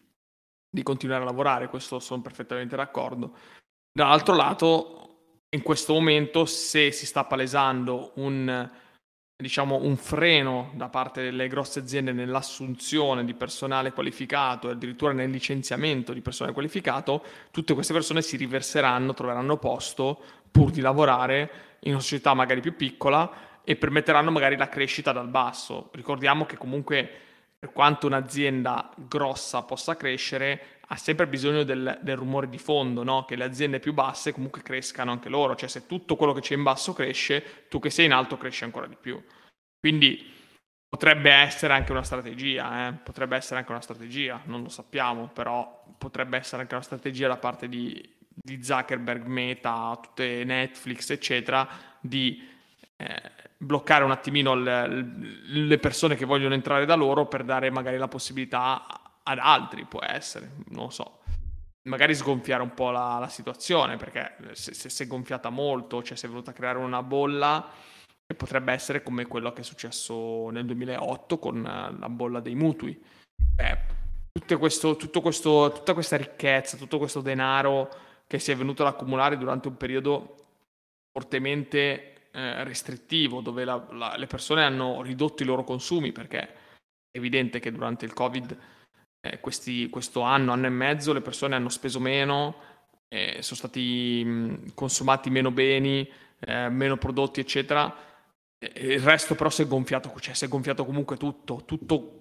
di 0.68 0.82
continuare 0.82 1.22
a 1.22 1.26
lavorare, 1.26 1.68
questo 1.68 1.98
sono 1.98 2.22
perfettamente 2.22 2.76
d'accordo. 2.76 3.36
Dall'altro 3.92 4.34
lato 4.34 5.13
in 5.54 5.62
questo 5.62 5.92
momento 5.92 6.44
se 6.46 6.90
si 6.90 7.06
sta 7.06 7.24
palesando 7.24 8.10
un, 8.16 8.68
diciamo, 9.36 9.76
un 9.76 9.96
freno 9.96 10.72
da 10.74 10.88
parte 10.88 11.22
delle 11.22 11.46
grosse 11.46 11.78
aziende 11.78 12.12
nell'assunzione 12.12 13.24
di 13.24 13.34
personale 13.34 13.92
qualificato 13.92 14.68
e 14.68 14.72
addirittura 14.72 15.12
nel 15.12 15.30
licenziamento 15.30 16.12
di 16.12 16.20
personale 16.20 16.52
qualificato, 16.52 17.24
tutte 17.52 17.72
queste 17.72 17.92
persone 17.92 18.20
si 18.20 18.36
riverseranno, 18.36 19.14
troveranno 19.14 19.56
posto 19.56 20.20
pur 20.50 20.72
di 20.72 20.80
lavorare 20.80 21.78
in 21.80 21.92
una 21.92 22.00
società 22.00 22.34
magari 22.34 22.60
più 22.60 22.74
piccola 22.74 23.62
e 23.62 23.76
permetteranno 23.76 24.32
magari 24.32 24.56
la 24.56 24.68
crescita 24.68 25.12
dal 25.12 25.28
basso. 25.28 25.90
Ricordiamo 25.92 26.46
che 26.46 26.56
comunque 26.56 27.08
per 27.60 27.72
quanto 27.72 28.08
un'azienda 28.08 28.90
grossa 28.96 29.62
possa 29.62 29.96
crescere, 29.96 30.73
ha 30.88 30.96
sempre 30.96 31.26
bisogno 31.26 31.62
del, 31.62 31.98
del 32.02 32.16
rumore 32.16 32.48
di 32.48 32.58
fondo, 32.58 33.02
no? 33.02 33.24
che 33.24 33.36
le 33.36 33.44
aziende 33.44 33.80
più 33.80 33.92
basse 33.92 34.32
comunque 34.32 34.62
crescano 34.62 35.10
anche 35.10 35.28
loro, 35.28 35.54
cioè 35.54 35.68
se 35.68 35.86
tutto 35.86 36.16
quello 36.16 36.32
che 36.32 36.40
c'è 36.40 36.54
in 36.54 36.62
basso 36.62 36.92
cresce, 36.92 37.66
tu 37.68 37.78
che 37.78 37.90
sei 37.90 38.06
in 38.06 38.12
alto 38.12 38.36
cresci 38.36 38.64
ancora 38.64 38.86
di 38.86 38.96
più. 39.00 39.22
Quindi 39.80 40.32
potrebbe 40.88 41.30
essere 41.30 41.72
anche 41.72 41.92
una 41.92 42.02
strategia, 42.02 42.88
eh? 42.88 42.92
potrebbe 42.92 43.36
essere 43.36 43.58
anche 43.58 43.72
una 43.72 43.80
strategia, 43.80 44.40
non 44.44 44.62
lo 44.62 44.68
sappiamo, 44.68 45.28
però 45.28 45.84
potrebbe 45.98 46.36
essere 46.36 46.62
anche 46.62 46.74
una 46.74 46.84
strategia 46.84 47.28
da 47.28 47.36
parte 47.36 47.68
di, 47.68 48.00
di 48.28 48.62
Zuckerberg, 48.62 49.24
Meta, 49.24 49.98
tutte 50.00 50.44
Netflix, 50.44 51.10
eccetera, 51.10 51.66
di 52.00 52.46
eh, 52.96 53.32
bloccare 53.56 54.04
un 54.04 54.10
attimino 54.10 54.54
le, 54.54 54.86
le 55.46 55.78
persone 55.78 56.14
che 56.14 56.26
vogliono 56.26 56.54
entrare 56.54 56.84
da 56.84 56.94
loro 56.94 57.26
per 57.26 57.42
dare 57.42 57.70
magari 57.70 57.96
la 57.96 58.08
possibilità 58.08 58.86
ad 59.24 59.38
altri, 59.38 59.84
può 59.84 60.00
essere, 60.02 60.50
non 60.68 60.84
lo 60.84 60.90
so. 60.90 61.20
Magari 61.88 62.14
sgonfiare 62.14 62.62
un 62.62 62.72
po' 62.72 62.90
la, 62.90 63.18
la 63.18 63.28
situazione, 63.28 63.96
perché 63.96 64.36
se, 64.52 64.72
se, 64.72 64.88
si 64.88 65.02
è 65.02 65.06
gonfiata 65.06 65.50
molto, 65.50 66.02
cioè 66.02 66.16
si 66.16 66.26
è 66.26 66.28
venuta 66.28 66.50
a 66.50 66.54
creare 66.54 66.78
una 66.78 67.02
bolla 67.02 67.70
che 68.26 68.34
potrebbe 68.34 68.72
essere 68.72 69.02
come 69.02 69.26
quello 69.26 69.52
che 69.52 69.60
è 69.60 69.64
successo 69.64 70.48
nel 70.50 70.64
2008 70.64 71.38
con 71.38 71.62
la 71.62 72.08
bolla 72.08 72.40
dei 72.40 72.54
mutui. 72.54 72.98
Eh, 73.56 74.58
questo, 74.58 75.20
questo, 75.20 75.68
tutta 75.72 75.92
questa 75.92 76.16
ricchezza, 76.16 76.76
tutto 76.76 76.98
questo 76.98 77.20
denaro 77.20 77.88
che 78.26 78.38
si 78.38 78.50
è 78.50 78.56
venuto 78.56 78.84
ad 78.84 78.94
accumulare 78.94 79.36
durante 79.36 79.68
un 79.68 79.76
periodo 79.76 80.36
fortemente 81.12 82.30
eh, 82.32 82.64
restrittivo, 82.64 83.40
dove 83.40 83.64
la, 83.64 83.86
la, 83.92 84.16
le 84.16 84.26
persone 84.26 84.64
hanno 84.64 85.02
ridotto 85.02 85.42
i 85.42 85.46
loro 85.46 85.62
consumi, 85.62 86.12
perché 86.12 86.40
è 86.40 87.18
evidente 87.18 87.60
che 87.60 87.70
durante 87.70 88.04
il 88.04 88.12
Covid 88.12 88.58
eh, 89.24 89.40
questi, 89.40 89.88
questo 89.88 90.20
anno, 90.20 90.52
anno 90.52 90.66
e 90.66 90.70
mezzo, 90.70 91.14
le 91.14 91.22
persone 91.22 91.54
hanno 91.54 91.70
speso 91.70 91.98
meno, 91.98 92.56
eh, 93.08 93.38
sono 93.40 93.56
stati 93.56 94.22
mh, 94.22 94.74
consumati 94.74 95.30
meno 95.30 95.50
beni, 95.50 96.06
eh, 96.40 96.68
meno 96.68 96.98
prodotti, 96.98 97.40
eccetera. 97.40 97.94
il 98.58 99.00
resto 99.00 99.34
però 99.34 99.48
si 99.48 99.62
è 99.62 99.66
gonfiato, 99.66 100.12
cioè 100.20 100.34
si 100.34 100.44
è 100.44 100.48
gonfiato 100.48 100.84
comunque 100.84 101.16
tutto, 101.16 101.62
tutto 101.64 102.20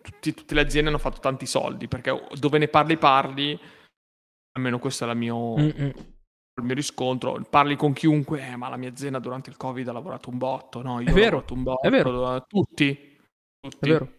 tutti, 0.00 0.34
tutte 0.34 0.54
le 0.54 0.62
aziende 0.62 0.88
hanno 0.88 0.98
fatto 0.98 1.20
tanti 1.20 1.46
soldi, 1.46 1.88
perché 1.88 2.28
dove 2.38 2.58
ne 2.58 2.68
parli 2.68 2.96
parli, 2.96 3.58
almeno 4.52 4.78
questo 4.78 5.08
è 5.08 5.14
mio, 5.14 5.56
il 5.56 5.94
mio 6.62 6.74
riscontro, 6.74 7.40
parli 7.48 7.76
con 7.76 7.92
chiunque, 7.92 8.46
eh, 8.46 8.56
ma 8.56 8.68
la 8.68 8.76
mia 8.76 8.88
azienda 8.88 9.18
durante 9.18 9.50
il 9.50 9.56
Covid 9.56 9.86
ha 9.88 9.92
lavorato 9.92 10.30
un 10.30 10.38
botto, 10.38 10.82
no? 10.82 11.00
Io 11.00 11.10
è 11.10 11.12
vero, 11.12 11.44
un 11.50 11.62
botto, 11.62 11.86
è 11.86 11.90
vero. 11.90 12.44
tutti, 12.46 13.18
tutti. 13.60 13.78
È 13.78 13.86
vero 13.86 14.18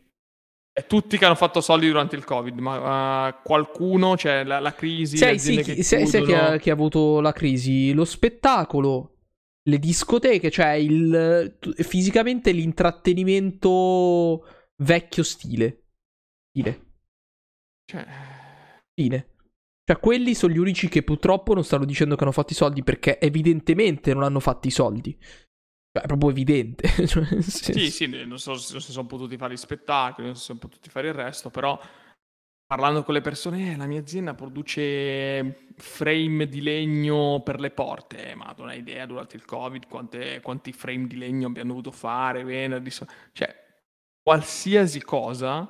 tutti 0.88 1.18
che 1.18 1.26
hanno 1.26 1.36
fatto 1.36 1.60
soldi 1.62 1.88
durante 1.88 2.16
il 2.16 2.24
Covid, 2.24 2.58
ma 2.60 3.28
uh, 3.28 3.36
qualcuno, 3.44 4.16
cioè 4.16 4.44
la, 4.44 4.60
la 4.60 4.74
crisi. 4.74 5.18
Sai, 5.18 5.38
sì, 5.38 5.62
chi, 5.62 5.84
sai, 5.84 6.08
sai 6.08 6.24
chi, 6.24 6.34
ha, 6.34 6.58
chi, 6.58 6.70
ha, 6.70 6.74
avuto 6.74 7.20
la 7.20 7.34
crisi? 7.34 7.94
Lo 7.94 8.06
spettacolo, 8.06 9.18
le 9.64 9.80
discoteche, 9.80 10.50
cioè 10.50 10.72
il, 10.72 11.58
fisicamente 11.76 12.52
l'intrattenimento 12.52 14.46
vecchio 14.78 15.24
stile. 15.24 15.84
Stile. 16.50 16.86
Cioè... 17.86 18.06
Stile. 18.92 19.36
Cioè, 19.84 20.00
quelli 20.00 20.34
sono 20.36 20.54
gli 20.54 20.58
unici 20.58 20.88
che 20.88 21.04
purtroppo 21.04 21.54
non 21.54 21.66
stanno 21.66 21.86
dicendo 21.86 22.16
che 22.16 22.24
hanno 22.24 22.32
fatto 22.32 22.54
i 22.54 22.56
soldi 22.56 22.84
perché 22.84 23.20
evidentemente 23.20 24.14
non 24.14 24.24
hanno 24.24 24.40
fatto 24.40 24.68
i 24.68 24.72
soldi. 24.72 25.18
È 25.92 26.06
proprio 26.06 26.30
evidente. 26.30 26.88
cioè, 27.06 27.42
sì, 27.42 27.92
sì, 27.92 28.08
non 28.08 28.39
so 28.39 28.56
se 28.56 28.80
si 28.80 28.92
sono 28.92 29.08
potuti 29.08 29.36
fare 29.38 29.54
gli 29.54 29.58
spettacoli, 29.58 30.28
non 30.28 30.36
si 30.36 30.44
sono 30.44 30.60
potuti 30.60 30.89
fare 30.89 31.10
il 31.10 31.14
resto, 31.14 31.50
però 31.50 31.80
parlando 32.66 33.04
con 33.04 33.14
le 33.14 33.20
persone, 33.20 33.74
eh, 33.74 33.76
la 33.76 33.86
mia 33.86 34.00
azienda 34.00 34.34
produce 34.34 35.74
frame 35.76 36.48
di 36.48 36.62
legno 36.62 37.42
per 37.44 37.60
le 37.60 37.72
porte, 37.72 38.30
eh, 38.30 38.36
ma 38.36 38.56
non 38.58 38.70
hai 38.70 38.80
idea 38.80 39.06
durante 39.06 39.36
il 39.36 39.44
Covid 39.44 39.88
quante, 39.88 40.39
quanti 40.39 40.72
frame 40.72 41.08
di 41.08 41.18
legno 41.18 41.48
abbiamo 41.48 41.70
dovuto 41.70 41.92
fare, 41.92 42.46
venerdì, 42.46 42.89
cioè 43.34 43.54
qualsiasi 44.24 45.02
cosa, 45.02 45.70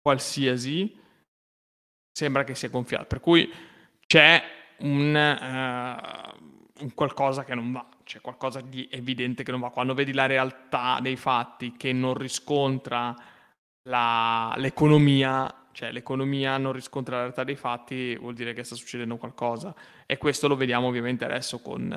qualsiasi, 0.00 0.98
sembra 2.10 2.44
che 2.44 2.54
sia 2.54 2.70
gonfiato. 2.70 3.04
Per 3.04 3.20
cui 3.20 3.52
c'è 4.06 4.42
un, 4.78 5.14
uh, 5.14 6.42
un 6.42 6.57
qualcosa 6.94 7.44
che 7.44 7.54
non 7.54 7.72
va, 7.72 7.86
c'è 8.04 8.20
qualcosa 8.20 8.60
di 8.60 8.88
evidente 8.90 9.42
che 9.42 9.50
non 9.50 9.60
va. 9.60 9.70
Quando 9.70 9.94
vedi 9.94 10.12
la 10.12 10.26
realtà 10.26 10.98
dei 11.00 11.16
fatti 11.16 11.76
che 11.76 11.92
non 11.92 12.14
riscontra 12.14 13.14
la, 13.82 14.54
l'economia, 14.56 15.66
cioè 15.72 15.92
l'economia 15.92 16.58
non 16.58 16.72
riscontra 16.72 17.16
la 17.16 17.22
realtà 17.22 17.44
dei 17.44 17.56
fatti, 17.56 18.16
vuol 18.16 18.34
dire 18.34 18.52
che 18.52 18.64
sta 18.64 18.74
succedendo 18.74 19.16
qualcosa. 19.16 19.74
E 20.06 20.18
questo 20.18 20.48
lo 20.48 20.56
vediamo 20.56 20.86
ovviamente 20.86 21.24
adesso 21.24 21.60
con 21.60 21.92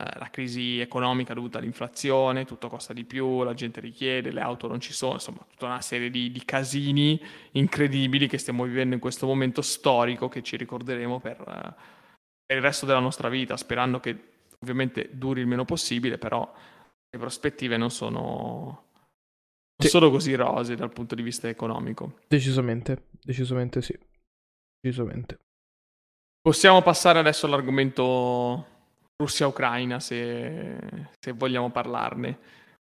eh, 0.00 0.18
la 0.18 0.30
crisi 0.30 0.80
economica 0.80 1.34
dovuta 1.34 1.58
all'inflazione, 1.58 2.46
tutto 2.46 2.68
costa 2.68 2.94
di 2.94 3.04
più, 3.04 3.42
la 3.42 3.52
gente 3.52 3.80
richiede, 3.80 4.30
le 4.30 4.40
auto 4.40 4.66
non 4.66 4.80
ci 4.80 4.94
sono, 4.94 5.14
insomma 5.14 5.44
tutta 5.50 5.66
una 5.66 5.82
serie 5.82 6.08
di, 6.08 6.30
di 6.30 6.42
casini 6.44 7.20
incredibili 7.52 8.26
che 8.26 8.38
stiamo 8.38 8.64
vivendo 8.64 8.94
in 8.94 9.00
questo 9.00 9.26
momento 9.26 9.60
storico 9.60 10.28
che 10.28 10.42
ci 10.42 10.56
ricorderemo 10.56 11.20
per, 11.20 11.40
uh, 11.46 11.99
per 12.50 12.58
il 12.58 12.64
resto 12.64 12.84
della 12.84 12.98
nostra 12.98 13.28
vita, 13.28 13.56
sperando 13.56 14.00
che 14.00 14.18
ovviamente 14.58 15.10
duri 15.12 15.40
il 15.40 15.46
meno 15.46 15.64
possibile, 15.64 16.18
però 16.18 16.52
le 17.08 17.18
prospettive 17.18 17.76
non 17.76 17.90
sono 17.90 18.88
non 19.76 19.88
sono 19.88 20.10
così 20.10 20.34
rose 20.34 20.74
dal 20.74 20.90
punto 20.90 21.14
di 21.14 21.22
vista 21.22 21.48
economico. 21.48 22.18
Decisamente, 22.26 23.04
decisamente 23.22 23.80
sì. 23.80 23.96
Decisamente. 24.80 25.38
Possiamo 26.40 26.82
passare 26.82 27.20
adesso 27.20 27.46
all'argomento 27.46 28.66
Russia-Ucraina, 29.16 30.00
se, 30.00 30.76
se 31.20 31.30
vogliamo 31.30 31.70
parlarne. 31.70 32.38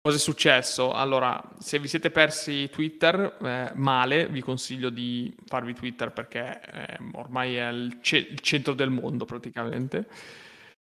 Cosa 0.08 0.20
è 0.20 0.22
successo? 0.22 0.94
Allora, 0.94 1.38
se 1.60 1.80
vi 1.80 1.90
siete 1.90 2.12
persi 2.12 2.70
Twitter, 2.70 3.38
eh, 3.44 3.72
male, 3.76 4.30
vi 4.30 4.40
consiglio 4.40 4.90
di 4.90 5.36
farvi 5.46 5.74
Twitter 5.74 6.14
perché 6.14 6.62
eh, 6.62 6.98
ormai 7.16 7.58
è 7.58 7.68
il, 7.68 7.98
ce- 8.00 8.26
il, 8.30 8.40
centro 8.40 8.74
del 8.74 8.90
mondo 8.90 9.26
praticamente. 9.26 10.08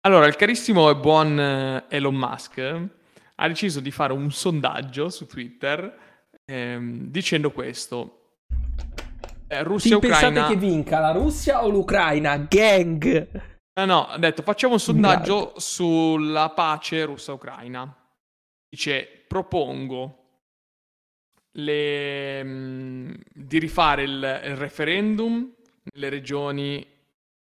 Allora, 0.07 0.28
il 0.28 0.38
carissimo 0.38 0.89
e 0.89 0.95
buon 0.95 1.38
eh, 1.38 1.84
Elon 1.89 2.16
Musk 2.16 2.88
ha 3.36 3.47
deciso 3.49 3.82
di 3.82 3.91
fare 3.91 4.14
un 4.14 4.32
sondaggio 4.32 5.09
su 5.09 5.28
Twitter 5.28 5.93
ehm, 6.45 7.07
dicendo 7.09 7.51
questo. 7.51 8.38
Eh, 9.45 9.62
Russia 9.64 9.97
Ucraina. 9.97 10.20
Pensate 10.20 10.53
che 10.53 10.57
vinca 10.57 10.99
la 10.99 11.12
Russia 11.12 11.66
o 11.66 11.68
l'Ucraina? 11.68 12.38
Gang! 12.38 13.28
No, 13.74 13.86
no, 13.86 14.07
ha 14.07 14.18
detto 14.18 14.41
facciamo 14.41 14.76
un 14.76 14.80
sondaggio 14.80 15.51
sulla 15.57 16.49
pace 16.51 17.03
russa-ucraina. 17.03 17.93
Dice 18.72 19.26
propongo 19.28 20.22
le, 21.55 22.41
mh, 22.41 22.47
mm, 22.47 23.13
di 23.34 23.59
rifare 23.59 24.03
il, 24.03 24.41
il, 24.45 24.55
referendum 24.55 25.53
nelle 25.93 26.07
regioni, 26.07 26.88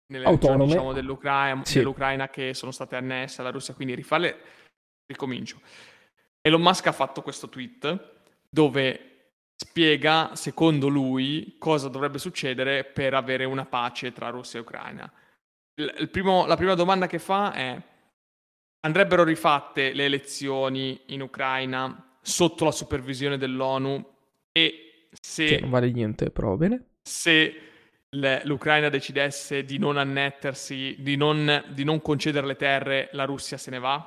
nelle 0.06 0.24
regioni 0.24 0.66
diciamo, 0.66 0.92
dell'Ucraina, 0.92 1.64
sì. 1.64 1.78
dell'Ucraina 1.78 2.28
che 2.28 2.54
sono 2.54 2.72
state 2.72 2.96
annesse 2.96 3.40
alla 3.40 3.50
Russia, 3.50 3.72
quindi 3.72 3.94
rifarle 3.94 4.36
ricomincio. 5.06 5.60
Elon 6.40 6.60
Musk 6.60 6.88
ha 6.88 6.92
fatto 6.92 7.22
questo 7.22 7.48
tweet 7.48 8.14
dove 8.50 9.12
spiega, 9.54 10.34
secondo 10.34 10.88
lui, 10.88 11.54
cosa 11.56 11.88
dovrebbe 11.88 12.18
succedere 12.18 12.82
per 12.82 13.14
avere 13.14 13.44
una 13.44 13.64
pace 13.64 14.12
tra 14.12 14.28
Russia 14.30 14.58
e 14.58 14.62
Ucraina. 14.62 15.12
Primo, 16.10 16.46
la 16.46 16.56
prima 16.56 16.74
domanda 16.74 17.06
che 17.06 17.20
fa 17.20 17.52
è, 17.52 17.80
andrebbero 18.82 19.24
rifatte 19.24 19.92
le 19.92 20.04
elezioni 20.04 21.00
in 21.06 21.22
Ucraina 21.22 22.16
sotto 22.20 22.64
la 22.64 22.72
supervisione 22.72 23.38
dell'ONU 23.38 24.04
e 24.52 25.06
se... 25.10 25.44
Che 25.46 25.60
non 25.60 25.70
vale 25.70 25.90
niente, 25.90 26.30
però 26.30 26.56
bene. 26.56 26.86
Se 27.02 27.54
l'Ucraina 28.10 28.88
decidesse 28.88 29.64
di 29.64 29.78
non 29.78 29.96
annettersi, 29.96 30.96
di 30.98 31.16
non, 31.16 31.64
di 31.70 31.82
non 31.84 32.00
concedere 32.02 32.46
le 32.46 32.56
terre, 32.56 33.08
la 33.12 33.24
Russia 33.24 33.56
se 33.56 33.70
ne 33.70 33.78
va? 33.78 34.06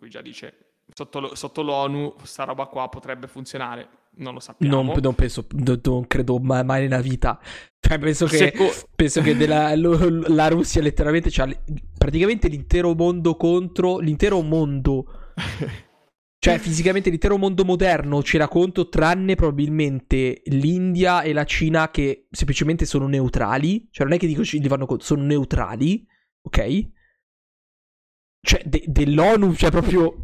qui 0.00 0.08
già 0.08 0.22
dice 0.22 0.70
sotto, 0.94 1.34
sotto 1.34 1.62
l'ONU 1.62 2.14
sta 2.22 2.44
roba 2.44 2.64
qua 2.66 2.88
potrebbe 2.88 3.26
funzionare, 3.26 3.88
non 4.16 4.34
lo 4.34 4.40
sappiamo. 4.40 4.82
Non, 4.82 4.98
non 5.00 5.14
penso, 5.14 5.46
non, 5.50 6.06
credo 6.06 6.38
mai, 6.38 6.64
mai, 6.64 6.82
nella 6.82 7.00
vita. 7.02 7.38
Cioè, 7.78 7.98
penso 7.98 8.26
che, 8.26 8.36
Seco... 8.36 8.70
penso 8.94 9.20
che 9.20 9.36
della, 9.36 9.74
lo, 9.76 9.98
la 10.28 10.48
Russia 10.48 10.80
letteralmente 10.80 11.28
ha 11.40 11.48
praticamente 12.00 12.48
l'intero 12.48 12.94
mondo 12.94 13.36
contro 13.36 13.98
l'intero 13.98 14.40
mondo. 14.40 15.04
Cioè, 16.42 16.56
fisicamente 16.56 17.10
l'intero 17.10 17.36
mondo 17.36 17.66
moderno 17.66 18.22
c'era 18.22 18.48
conto, 18.48 18.88
tranne 18.88 19.34
probabilmente 19.34 20.40
l'India 20.46 21.20
e 21.20 21.34
la 21.34 21.44
Cina 21.44 21.90
che 21.90 22.28
semplicemente 22.30 22.86
sono 22.86 23.06
neutrali. 23.06 23.88
Cioè, 23.90 24.06
non 24.06 24.16
è 24.16 24.18
che 24.18 24.26
dico 24.26 24.40
li 24.40 24.66
vanno 24.66 24.86
contro, 24.86 25.04
sono 25.04 25.22
neutrali, 25.22 26.02
ok? 26.40 26.88
Cioè, 28.40 28.62
de- 28.64 28.84
dell'ONU, 28.86 29.54
cioè 29.54 29.70
proprio... 29.70 30.14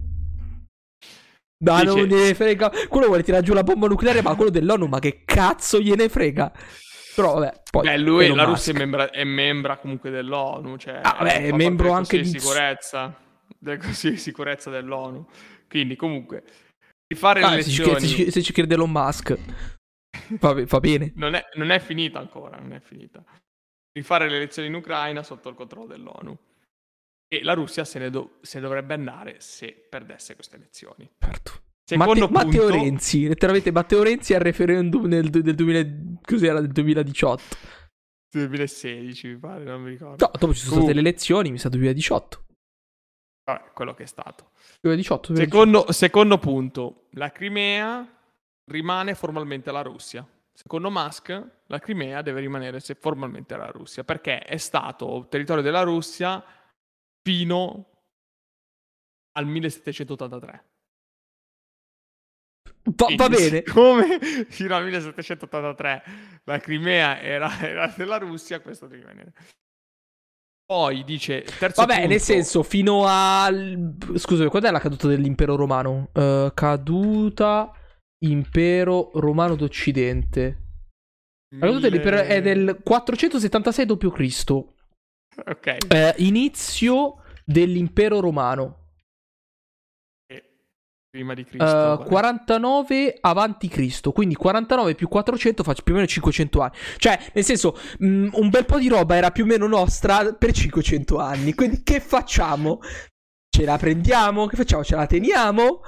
Ma 1.66 1.82
Dice... 1.82 1.94
non 1.94 2.06
gliene 2.06 2.34
frega. 2.34 2.72
Quello 2.88 3.08
vuole 3.08 3.22
tirare 3.22 3.42
giù 3.42 3.52
la 3.52 3.62
bomba 3.62 3.86
nucleare, 3.86 4.22
ma 4.22 4.34
quello 4.36 4.50
dell'ONU, 4.50 4.86
ma 4.86 4.98
che 5.00 5.20
cazzo 5.26 5.78
gliene 5.82 6.08
frega? 6.08 6.50
Però 7.16 7.32
vabbè, 7.38 7.62
poi... 7.70 7.82
Beh, 7.82 7.96
lui, 7.96 8.34
la 8.34 8.44
Russia 8.44 8.74
è 8.74 8.76
membra, 8.76 9.10
è 9.10 9.24
membra, 9.24 9.78
comunque 9.78 10.10
dell'ONU, 10.10 10.76
cioè... 10.76 11.00
Ah, 11.02 11.22
beh, 11.22 11.44
è 11.44 11.52
membro 11.52 11.92
anche 11.92 12.18
di... 12.18 12.26
sicurezza, 12.26 13.18
del 13.58 13.78
Consiglio 13.78 14.12
di 14.12 14.20
sicurezza 14.20 14.68
dell'ONU. 14.68 15.26
Quindi, 15.66 15.96
comunque, 15.96 16.44
rifare 17.08 17.40
ah, 17.40 17.48
le 17.48 17.54
elezioni... 17.54 18.00
Se 18.00 18.06
ci, 18.06 18.30
se 18.30 18.42
ci 18.42 18.52
crede 18.52 18.74
Elon 18.74 18.90
Musk, 18.90 19.34
va, 20.38 20.62
va 20.62 20.78
bene. 20.80 21.12
Non 21.16 21.34
è, 21.34 21.42
non 21.54 21.70
è 21.70 21.78
finita 21.78 22.18
ancora, 22.18 22.58
non 22.58 22.74
è 22.74 22.80
finita. 22.80 23.24
Rifare 23.92 24.28
le 24.28 24.36
elezioni 24.36 24.68
in 24.68 24.74
Ucraina 24.74 25.22
sotto 25.22 25.48
il 25.48 25.54
controllo 25.54 25.86
dell'ONU. 25.86 26.38
E 27.28 27.42
la 27.42 27.54
Russia 27.54 27.86
se 27.86 27.98
ne, 27.98 28.10
do- 28.10 28.38
se 28.42 28.60
dovrebbe 28.60 28.92
andare 28.92 29.40
se 29.40 29.72
perdesse 29.88 30.34
queste 30.34 30.56
elezioni. 30.56 31.10
Certo. 31.18 31.64
Secondo 31.88 32.28
Matte- 32.28 32.48
punto... 32.48 32.64
Matteo 32.64 32.68
Renzi, 32.68 33.28
letteralmente 33.28 33.70
Matteo 33.70 34.02
Renzi 34.02 34.34
al 34.34 34.40
referendum 34.40 35.06
nel, 35.06 35.30
del, 35.30 35.54
2000, 35.54 36.18
cos'era, 36.20 36.60
del 36.60 36.72
2018. 36.72 37.42
2016 38.32 39.28
mi 39.28 39.38
pare, 39.38 39.62
non 39.62 39.82
mi 39.82 39.90
ricordo. 39.90 40.24
No, 40.24 40.30
dopo 40.36 40.52
ci 40.52 40.60
sono 40.60 40.74
uh. 40.74 40.78
state 40.78 40.94
le 40.94 41.00
elezioni, 41.00 41.52
mi 41.52 41.58
sa 41.58 41.68
2018. 41.68 42.44
Vabbè, 43.44 43.70
quello 43.72 43.94
che 43.94 44.02
è 44.02 44.06
stato. 44.06 44.50
2018, 44.80 45.32
2018. 45.32 45.36
Secondo, 45.36 45.92
secondo 45.92 46.38
punto, 46.38 47.06
la 47.10 47.30
Crimea 47.30 48.04
rimane 48.68 49.14
formalmente 49.14 49.70
alla 49.70 49.82
Russia. 49.82 50.26
Secondo 50.52 50.90
Musk, 50.90 51.50
la 51.66 51.78
Crimea 51.78 52.20
deve 52.22 52.40
rimanere 52.40 52.80
formalmente 52.80 53.54
alla 53.54 53.70
Russia 53.70 54.02
perché 54.02 54.40
è 54.40 54.56
stato 54.56 55.26
territorio 55.28 55.62
della 55.62 55.82
Russia 55.82 56.42
fino 57.22 57.90
al 59.38 59.46
1783. 59.46 60.64
Va, 62.94 63.06
va 63.16 63.28
bene. 63.28 63.62
Come 63.62 64.18
fino 64.48 64.74
al 64.76 64.84
1783 64.84 66.02
la 66.44 66.58
Crimea 66.58 67.20
era, 67.20 67.58
era 67.60 67.92
della 67.96 68.18
Russia, 68.18 68.60
questo 68.60 68.86
deve 68.86 69.02
rimanere. 69.02 69.32
Poi 70.64 71.04
dice 71.04 71.44
terzo 71.58 71.82
Vabbè, 71.82 71.94
punto, 71.94 72.08
nel 72.08 72.20
senso, 72.20 72.62
fino 72.62 73.06
al. 73.06 73.94
Scusami, 74.14 74.48
quando 74.48 74.68
è 74.68 74.72
la 74.72 74.80
caduta 74.80 75.06
dell'impero 75.06 75.54
romano? 75.54 76.10
Uh, 76.12 76.50
caduta 76.54 77.72
impero 78.24 79.10
romano 79.14 79.54
d'Occidente. 79.54 80.64
La 81.54 81.66
caduta 81.66 81.88
dell'impero 81.88 82.18
è 82.18 82.42
del 82.42 82.80
476 82.82 83.86
d.C. 83.86 84.50
Ok. 85.46 85.76
Eh, 85.88 86.14
inizio 86.18 87.22
dell'impero 87.44 88.18
romano. 88.18 88.85
Prima 91.16 91.32
di 91.32 91.44
Cristo. 91.44 92.02
Uh, 92.02 92.08
49 92.08 93.16
avanti 93.22 93.68
Cristo, 93.68 94.12
quindi 94.12 94.34
49 94.34 94.94
più 94.94 95.08
400 95.08 95.62
fa 95.62 95.72
più 95.72 95.94
o 95.94 95.96
meno 95.96 96.06
500 96.06 96.60
anni. 96.60 96.72
Cioè, 96.98 97.18
nel 97.32 97.42
senso, 97.42 97.78
mh, 98.00 98.06
mm, 98.06 98.28
un 98.32 98.50
bel 98.50 98.66
po' 98.66 98.78
di 98.78 98.88
roba 98.88 99.16
era 99.16 99.30
più 99.30 99.44
o 99.44 99.46
meno 99.46 99.66
nostra 99.66 100.34
per 100.34 100.52
500 100.52 101.16
anni. 101.16 101.54
Quindi 101.54 101.82
che 101.82 102.00
facciamo? 102.00 102.80
Ce 103.48 103.64
la 103.64 103.78
prendiamo? 103.78 104.44
Che 104.44 104.56
facciamo? 104.56 104.84
Ce 104.84 104.94
la 104.94 105.06
teniamo? 105.06 105.80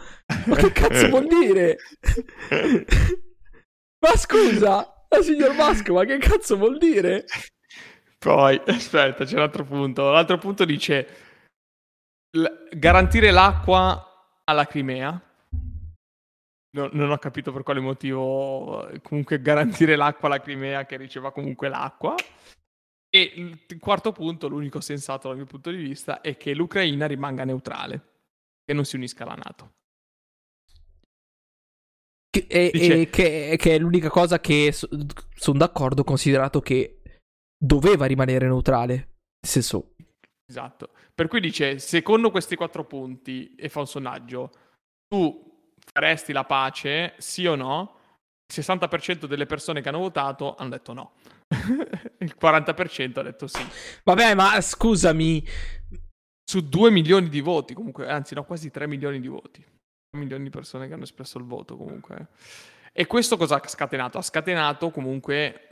Ma 0.47 0.57
che 0.57 0.73
cazzo 0.73 1.09
vuol 1.11 1.27
dire? 1.27 1.77
ma 4.01 4.17
scusa, 4.17 5.05
signor 5.21 5.55
Masco, 5.55 5.93
ma 5.93 6.07
che 6.07 6.17
cazzo 6.17 6.57
vuol 6.57 6.79
dire? 6.79 7.27
Poi, 8.19 8.59
aspetta, 8.65 9.27
c'è 9.27 9.35
un 9.35 9.43
altro 9.43 9.67
punto. 9.67 10.11
L'altro 10.11 10.39
punto 10.39 10.65
dice 10.65 11.07
l- 12.31 12.47
garantire 12.71 13.31
l'acqua 13.31 14.08
alla 14.49 14.67
Crimea. 14.67 15.23
no, 16.71 16.89
non 16.93 17.11
ho 17.11 17.19
capito 17.19 17.53
per 17.53 17.63
quale 17.63 17.81
motivo 17.81 18.89
comunque 19.03 19.41
garantire 19.41 19.95
l'acqua 19.95 20.29
alla 20.29 20.41
Crimea 20.41 20.87
che 20.87 20.97
riceva 20.97 21.31
comunque 21.31 21.69
l'acqua. 21.69 22.15
E 23.11 23.21
il 23.37 23.79
quarto 23.79 24.13
punto, 24.13 24.49
l'unico 24.49 24.81
sensato 24.81 25.29
dal 25.29 25.37
mio 25.37 25.47
punto 25.47 25.71
di 25.71 25.77
vista, 25.77 26.21
è 26.21 26.37
che 26.37 26.55
l'Ucraina 26.55 27.07
rimanga 27.07 27.45
neutrale 27.45 28.17
e 28.65 28.75
non 28.75 28.85
si 28.85 28.97
unisca 28.97 29.25
alla 29.25 29.35
Nato. 29.35 29.73
Che, 32.31 32.47
è, 32.47 32.71
Dice, 32.71 33.03
è, 33.03 33.11
che, 33.11 33.57
che 33.59 33.75
è 33.75 33.79
l'unica 33.79 34.11
cosa 34.11 34.41
che 34.41 34.73
so, 34.73 34.87
sono 35.35 35.59
d'accordo, 35.59 36.05
considerato 36.05 36.61
che 36.61 37.01
doveva 37.57 38.05
rimanere 38.05 38.47
neutrale. 38.47 38.95
Nel 38.95 39.51
senso. 39.51 39.95
Esatto. 40.49 40.91
Per 41.15 41.29
cui 41.29 41.41
dice: 41.41 41.79
secondo 41.79 42.31
questi 42.31 42.57
quattro 42.57 42.85
punti, 42.85 43.55
e 43.55 43.69
fa 43.69 43.81
un 43.81 43.87
sondaggio, 43.87 44.51
tu 45.07 45.73
faresti 45.93 46.33
la 46.33 46.45
pace, 46.45 47.15
sì 47.19 47.47
o 47.47 47.55
no? 47.55 47.97
Il 48.51 48.65
60% 48.65 49.27
delle 49.27 49.45
persone 49.45 49.83
che 49.83 49.89
hanno 49.91 49.99
votato 49.99 50.55
hanno 50.55 50.71
detto 50.71 50.93
no. 50.95 51.13
il 52.19 52.35
40% 52.41 53.19
ha 53.19 53.23
detto 53.23 53.47
sì. 53.47 53.63
Vabbè, 54.05 54.35
ma 54.35 54.61
scusami. 54.61 55.45
Su 56.49 56.67
2 56.67 56.91
milioni 56.91 57.29
di 57.29 57.43
voti, 57.43 57.75
comunque, 57.75 58.09
anzi, 58.09 58.35
no, 58.35 58.45
quasi 58.45 58.71
3 58.71 58.87
milioni 58.87 59.21
di 59.21 59.29
voti. 59.29 59.61
3 59.61 60.19
milioni 60.19 60.45
di 60.45 60.51
persone 60.51 60.89
che 60.89 60.95
hanno 60.95 61.03
espresso 61.03 61.37
il 61.37 61.45
voto, 61.45 61.77
comunque. 61.77 62.29
E 62.91 63.07
questo 63.07 63.37
cosa 63.37 63.61
ha 63.61 63.69
scatenato? 63.69 64.17
Ha 64.17 64.23
scatenato 64.23 64.91
comunque, 64.91 65.68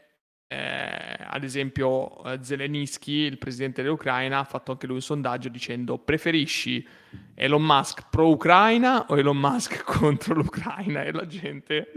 eh, 0.48 1.16
ad 1.18 1.42
esempio, 1.42 2.22
eh, 2.24 2.38
Zelensky, 2.40 3.24
il 3.24 3.38
presidente 3.38 3.82
dell'Ucraina, 3.82 4.38
ha 4.38 4.44
fatto 4.44 4.72
anche 4.72 4.86
lui 4.86 4.96
un 4.96 5.02
sondaggio 5.02 5.48
dicendo 5.48 5.98
preferisci 5.98 6.86
Elon 7.34 7.62
Musk 7.62 8.06
pro-Ucraina 8.10 9.06
o 9.08 9.18
Elon 9.18 9.36
Musk 9.36 9.82
contro 9.84 10.34
l'Ucraina? 10.34 11.02
E 11.02 11.12
la 11.12 11.26
gente 11.26 11.90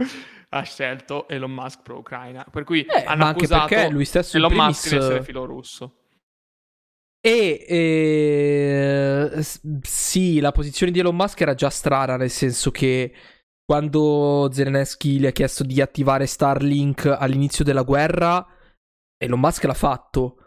ha 0.49 0.61
scelto 0.63 1.27
Elon 1.27 1.51
Musk 1.51 1.81
pro-Ucraina. 1.83 2.45
Per 2.49 2.63
cui 2.63 2.81
eh, 2.81 3.03
hanno 3.05 3.25
accusato 3.25 3.89
lui 3.89 4.05
stesso 4.05 4.37
Elon 4.37 4.49
primis... 4.49 4.67
Musk 4.67 4.89
di 4.89 4.95
essere 4.95 5.23
filorusso. 5.23 5.93
E 7.21 7.65
eh, 7.67 9.45
sì, 9.81 10.39
la 10.39 10.51
posizione 10.51 10.91
di 10.91 10.99
Elon 10.99 11.15
Musk 11.15 11.39
era 11.41 11.53
già 11.53 11.69
strana, 11.69 12.15
nel 12.15 12.29
senso 12.29 12.71
che 12.71 13.13
quando 13.69 14.49
Zelensky 14.51 15.19
gli 15.19 15.27
ha 15.27 15.31
chiesto 15.31 15.63
di 15.63 15.79
attivare 15.79 16.25
Starlink 16.25 17.05
all'inizio 17.05 17.63
della 17.63 17.83
guerra, 17.83 18.43
Elon 19.15 19.39
Musk 19.39 19.63
l'ha 19.65 19.75
fatto. 19.75 20.37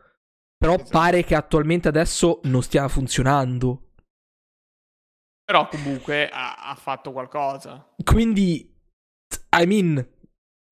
Però 0.56 0.74
esatto. 0.74 0.90
pare 0.90 1.22
che 1.22 1.36
attualmente 1.36 1.86
adesso 1.86 2.40
non 2.42 2.64
stia 2.64 2.88
funzionando. 2.88 3.90
Però 5.44 5.68
comunque 5.68 6.28
ha, 6.30 6.68
ha 6.68 6.74
fatto 6.74 7.12
qualcosa. 7.12 7.94
Quindi 8.02 8.76
I 9.56 9.66
mean, 9.66 10.04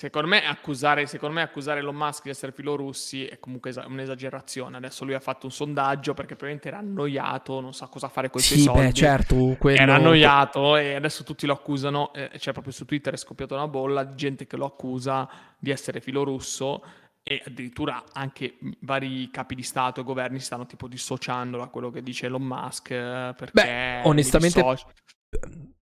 Secondo 0.01 0.29
me, 0.29 0.47
accusare, 0.47 1.05
secondo 1.05 1.35
me 1.35 1.43
accusare 1.43 1.81
Elon 1.81 1.95
Musk 1.95 2.23
di 2.23 2.31
essere 2.31 2.53
filorussi 2.53 3.27
è 3.27 3.39
comunque 3.39 3.71
un'esagerazione. 3.87 4.79
Adesso 4.79 5.05
lui 5.05 5.13
ha 5.13 5.21
fatto 5.21 5.45
un 5.45 5.53
sondaggio 5.53 6.15
perché 6.15 6.37
probabilmente 6.37 6.69
era 6.69 6.79
annoiato, 6.79 7.61
non 7.61 7.75
sa 7.75 7.89
cosa 7.89 8.09
fare 8.09 8.31
con 8.31 8.41
i 8.41 8.45
sì, 8.45 8.61
suoi 8.61 8.65
soldi. 8.65 8.81
Beh, 8.81 8.93
certo, 8.95 9.57
quello... 9.59 9.79
Era 9.79 9.97
annoiato 9.97 10.79
e 10.79 10.95
adesso 10.95 11.23
tutti 11.23 11.45
lo 11.45 11.53
accusano. 11.53 12.15
Eh, 12.15 12.31
cioè, 12.39 12.55
proprio 12.55 12.73
su 12.73 12.87
Twitter 12.87 13.13
è 13.13 13.17
scoppiata 13.19 13.55
una 13.55 13.69
bolla 13.69 14.05
di 14.05 14.17
gente 14.17 14.47
che 14.47 14.57
lo 14.57 14.65
accusa 14.65 15.29
di 15.59 15.71
essere 15.71 16.01
filorusso 16.01 16.83
e 17.23 17.43
addirittura 17.45 18.03
anche 18.15 18.57
vari 18.81 19.31
capi 19.31 19.55
di 19.55 19.63
Stato 19.63 20.01
e 20.01 20.05
governi 20.05 20.39
si 20.39 20.47
stanno 20.47 20.65
tipo 20.65 20.89
dissociando 20.89 21.59
da 21.59 21.67
quello 21.67 21.91
che 21.91 22.03
dice 22.03 22.25
Elon 22.25 22.43
Musk 22.43 22.91
eh, 22.93 23.35
perché... 23.37 23.51
Beh, 23.53 24.01
onestamente... 24.09 24.65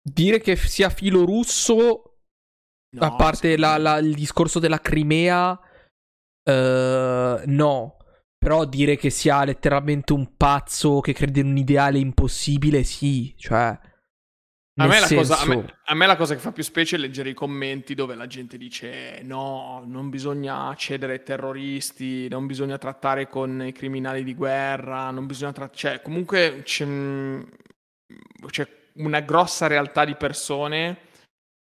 Dire 0.02 0.40
che 0.40 0.56
sia 0.56 0.90
filorusso 0.90 2.15
No, 2.96 3.06
a 3.06 3.16
parte 3.16 3.58
la, 3.58 3.78
la, 3.78 3.98
il 3.98 4.14
discorso 4.14 4.60
della 4.60 4.80
Crimea, 4.80 5.52
uh, 5.52 7.42
no. 7.46 7.98
Però 8.38 8.64
dire 8.66 8.96
che 8.96 9.10
sia 9.10 9.44
letteralmente 9.44 10.14
un 10.14 10.38
pazzo 10.38 11.00
che 11.00 11.14
crede 11.14 11.40
in 11.40 11.48
un 11.48 11.58
ideale 11.58 11.98
impossibile, 11.98 12.84
sì. 12.84 13.34
Cioè. 13.38 13.78
A 14.78 14.88
me, 14.88 15.00
cosa, 15.08 15.40
a, 15.40 15.46
me, 15.46 15.74
a 15.86 15.96
me, 15.96 16.06
la 16.06 16.18
cosa 16.18 16.34
che 16.34 16.42
fa 16.42 16.52
più 16.52 16.62
specie 16.62 16.98
è 16.98 17.00
leggere 17.00 17.30
i 17.30 17.34
commenti 17.34 17.96
dove 17.96 18.14
la 18.14 18.28
gente 18.28 18.58
dice 18.58 19.22
no, 19.24 19.82
non 19.86 20.10
bisogna 20.10 20.76
cedere 20.76 21.14
ai 21.14 21.24
terroristi, 21.24 22.28
non 22.28 22.46
bisogna 22.46 22.78
trattare 22.78 23.30
con 23.30 23.66
i 23.66 23.72
criminali 23.72 24.22
di 24.26 24.36
guerra, 24.36 25.12
non 25.12 25.26
bisogna 25.26 25.54
trattare... 25.54 25.78
Cioè, 25.78 26.02
comunque 26.02 26.62
c'è, 26.64 26.86
c'è 28.48 28.68
una 28.96 29.22
grossa 29.22 29.68
realtà 29.68 30.04
di 30.04 30.16
persone 30.16 30.98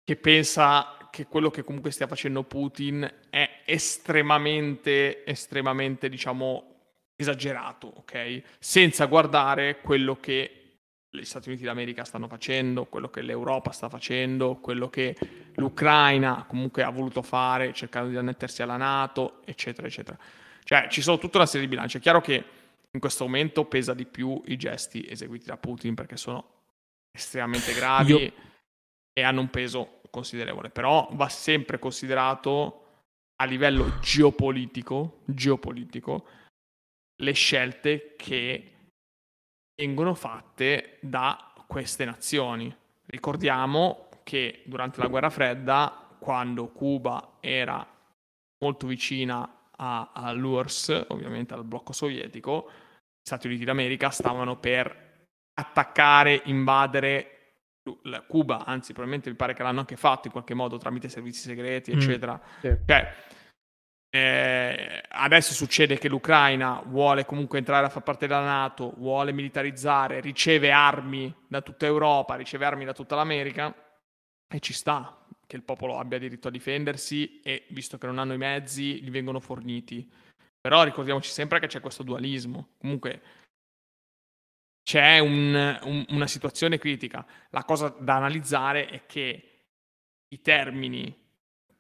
che 0.04 0.18
pensa 0.18 0.98
che 1.16 1.28
quello 1.28 1.50
che 1.50 1.64
comunque 1.64 1.92
stia 1.92 2.08
facendo 2.08 2.44
Putin 2.44 3.10
è 3.30 3.62
estremamente, 3.64 5.24
estremamente, 5.24 6.10
diciamo, 6.10 6.74
esagerato, 7.16 7.88
ok? 7.88 8.42
Senza 8.60 9.06
guardare 9.06 9.80
quello 9.80 10.20
che 10.20 10.80
gli 11.10 11.24
Stati 11.24 11.48
Uniti 11.48 11.64
d'America 11.64 12.04
stanno 12.04 12.28
facendo, 12.28 12.84
quello 12.84 13.10
che 13.10 13.22
l'Europa 13.22 13.72
sta 13.72 13.88
facendo, 13.88 14.56
quello 14.56 14.90
che 14.90 15.16
l'Ucraina 15.54 16.44
comunque 16.46 16.84
ha 16.84 16.90
voluto 16.90 17.22
fare, 17.22 17.72
cercando 17.72 18.10
di 18.10 18.18
annettersi 18.18 18.62
alla 18.62 18.76
Nato, 18.76 19.40
eccetera, 19.46 19.88
eccetera. 19.88 20.18
Cioè, 20.66 20.88
ci 20.90 21.02
sono 21.02 21.18
tutta 21.18 21.38
una 21.38 21.46
serie 21.46 21.66
di 21.66 21.74
bilanci. 21.74 22.00
È 22.00 22.02
chiaro 22.02 22.20
che 22.20 22.44
in 22.92 23.00
questo 23.00 23.24
momento 23.24 23.64
pesa 23.64 23.94
di 23.94 24.06
più 24.06 24.42
i 24.48 24.58
gesti 24.58 25.06
eseguiti 25.08 25.46
da 25.46 25.56
Putin 25.56 25.96
perché 25.96 26.18
sono 26.18 26.46
estremamente 27.10 27.74
gravi 27.74 28.12
Io... 28.12 28.34
e 29.14 29.22
hanno 29.22 29.40
un 29.40 29.50
peso 29.50 30.02
considerevole, 30.16 30.70
però 30.70 31.10
va 31.12 31.28
sempre 31.28 31.78
considerato 31.78 32.84
a 33.42 33.46
livello 33.46 34.00
geopolitico, 34.00 35.20
geopolitico 35.26 36.28
le 37.22 37.32
scelte 37.34 38.16
che 38.16 38.72
vengono 39.76 40.14
fatte 40.14 41.00
da 41.02 41.54
queste 41.68 42.06
nazioni. 42.06 42.74
Ricordiamo 43.08 44.08
che 44.24 44.64
durante 44.66 45.02
la 45.02 45.08
guerra 45.08 45.30
fredda, 45.30 46.16
quando 46.18 46.70
Cuba 46.70 47.38
era 47.42 47.86
molto 48.64 48.88
vicina 48.88 49.68
a, 49.76 50.12
all'URSS, 50.14 51.08
ovviamente 51.10 51.54
al 51.54 51.66
blocco 51.66 51.92
sovietico, 51.92 52.70
gli 52.70 53.28
Stati 53.28 53.48
Uniti 53.48 53.66
d'America 53.66 54.10
stavano 54.12 54.58
per 54.58 55.28
attaccare, 55.56 56.42
invadere 56.46 57.35
Cuba, 58.28 58.66
anzi 58.66 58.94
probabilmente 58.94 59.30
mi 59.30 59.36
pare 59.36 59.54
che 59.54 59.64
l'hanno 59.64 59.80
anche 59.80 59.96
fatto 59.96 60.28
in 60.28 60.32
qualche 60.32 60.54
modo 60.54 60.78
tramite 60.78 61.10
servizi 61.10 61.42
segreti, 61.42 61.94
mm, 61.94 61.98
eccetera. 61.98 62.42
Sì. 62.60 62.76
Cioè, 62.86 63.14
eh, 64.10 65.04
adesso 65.10 65.54
succede 65.54 65.98
che 65.98 66.08
l'Ucraina 66.08 66.82
vuole 66.86 67.26
comunque 67.26 67.58
entrare 67.58 67.86
a 67.86 67.90
far 67.90 68.02
parte 68.02 68.28
della 68.28 68.44
Nato, 68.44 68.94
vuole 68.98 69.34
militarizzare, 69.34 70.22
riceve 70.22 70.72
armi 70.72 71.34
da 71.48 71.62
tutta 71.62 71.86
Europa, 71.86 72.36
riceve 72.36 72.66
armi 72.66 72.86
da 72.86 72.94
tutta 72.94 73.16
l'America 73.16 73.74
e 74.48 74.60
ci 74.60 74.74
sta 74.74 75.26
che 75.46 75.56
il 75.56 75.64
popolo 75.64 76.00
abbia 76.00 76.18
diritto 76.18 76.48
a 76.48 76.52
difendersi 76.52 77.42
e 77.42 77.66
visto 77.70 77.98
che 77.98 78.06
non 78.08 78.18
hanno 78.18 78.34
i 78.34 78.38
mezzi 78.38 79.04
gli 79.04 79.12
vengono 79.12 79.40
forniti. 79.40 80.10
Però 80.60 80.84
ricordiamoci 80.84 81.30
sempre 81.30 81.60
che 81.60 81.68
c'è 81.68 81.80
questo 81.80 82.02
dualismo. 82.02 82.70
Comunque 82.80 83.22
c'è 84.86 85.18
un, 85.18 85.80
un, 85.84 86.06
una 86.10 86.28
situazione 86.28 86.78
critica. 86.78 87.26
La 87.50 87.64
cosa 87.64 87.94
da 88.00 88.18
analizzare 88.18 88.86
è 88.86 89.02
che 89.08 89.50
i 90.28 90.42
termini 90.42 91.24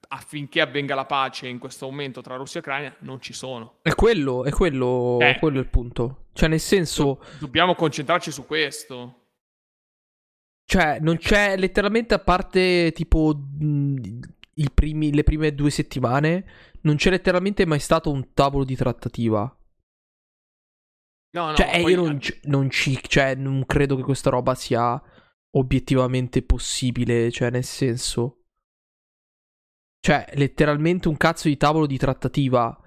affinché 0.07 0.59
avvenga 0.59 0.95
la 0.95 1.05
pace 1.05 1.47
in 1.47 1.59
questo 1.59 1.85
momento 1.85 2.21
tra 2.21 2.35
Russia 2.35 2.59
e 2.59 2.63
Ucraina 2.63 2.95
non 2.99 3.21
ci 3.21 3.31
sono. 3.31 3.77
È 3.83 3.93
quello, 3.93 4.43
è 4.43 4.49
quello, 4.49 5.19
eh, 5.21 5.37
quello 5.39 5.59
il 5.59 5.67
punto. 5.67 6.29
Cioè, 6.33 6.49
nel 6.49 6.59
senso. 6.59 7.23
dobbiamo 7.37 7.75
concentrarci 7.75 8.31
su 8.31 8.43
questo. 8.47 9.27
Cioè, 10.65 10.97
non 10.99 11.17
c'è 11.17 11.57
letteralmente 11.57 12.15
a 12.15 12.19
parte 12.19 12.91
tipo 12.91 13.39
primi, 14.73 15.13
le 15.13 15.23
prime 15.23 15.53
due 15.53 15.69
settimane, 15.69 16.45
non 16.81 16.95
c'è 16.95 17.11
letteralmente 17.11 17.67
mai 17.67 17.79
stato 17.79 18.09
un 18.09 18.33
tavolo 18.33 18.63
di 18.63 18.75
trattativa. 18.75 19.55
No, 21.35 21.47
no, 21.47 21.55
cioè, 21.55 21.75
io 21.79 21.97
non, 21.97 22.17
non, 22.43 22.69
ci, 22.69 22.97
cioè, 23.01 23.35
non 23.35 23.65
credo 23.65 23.97
che 23.97 24.03
questa 24.03 24.29
roba 24.29 24.55
sia 24.55 25.01
obiettivamente 25.57 26.41
possibile, 26.41 27.29
cioè, 27.29 27.49
nel 27.49 27.65
senso... 27.65 28.45
Cioè, 29.99 30.31
letteralmente 30.35 31.09
un 31.09 31.17
cazzo 31.17 31.49
di 31.49 31.57
tavolo 31.57 31.87
di 31.87 31.97
trattativa. 31.97 32.79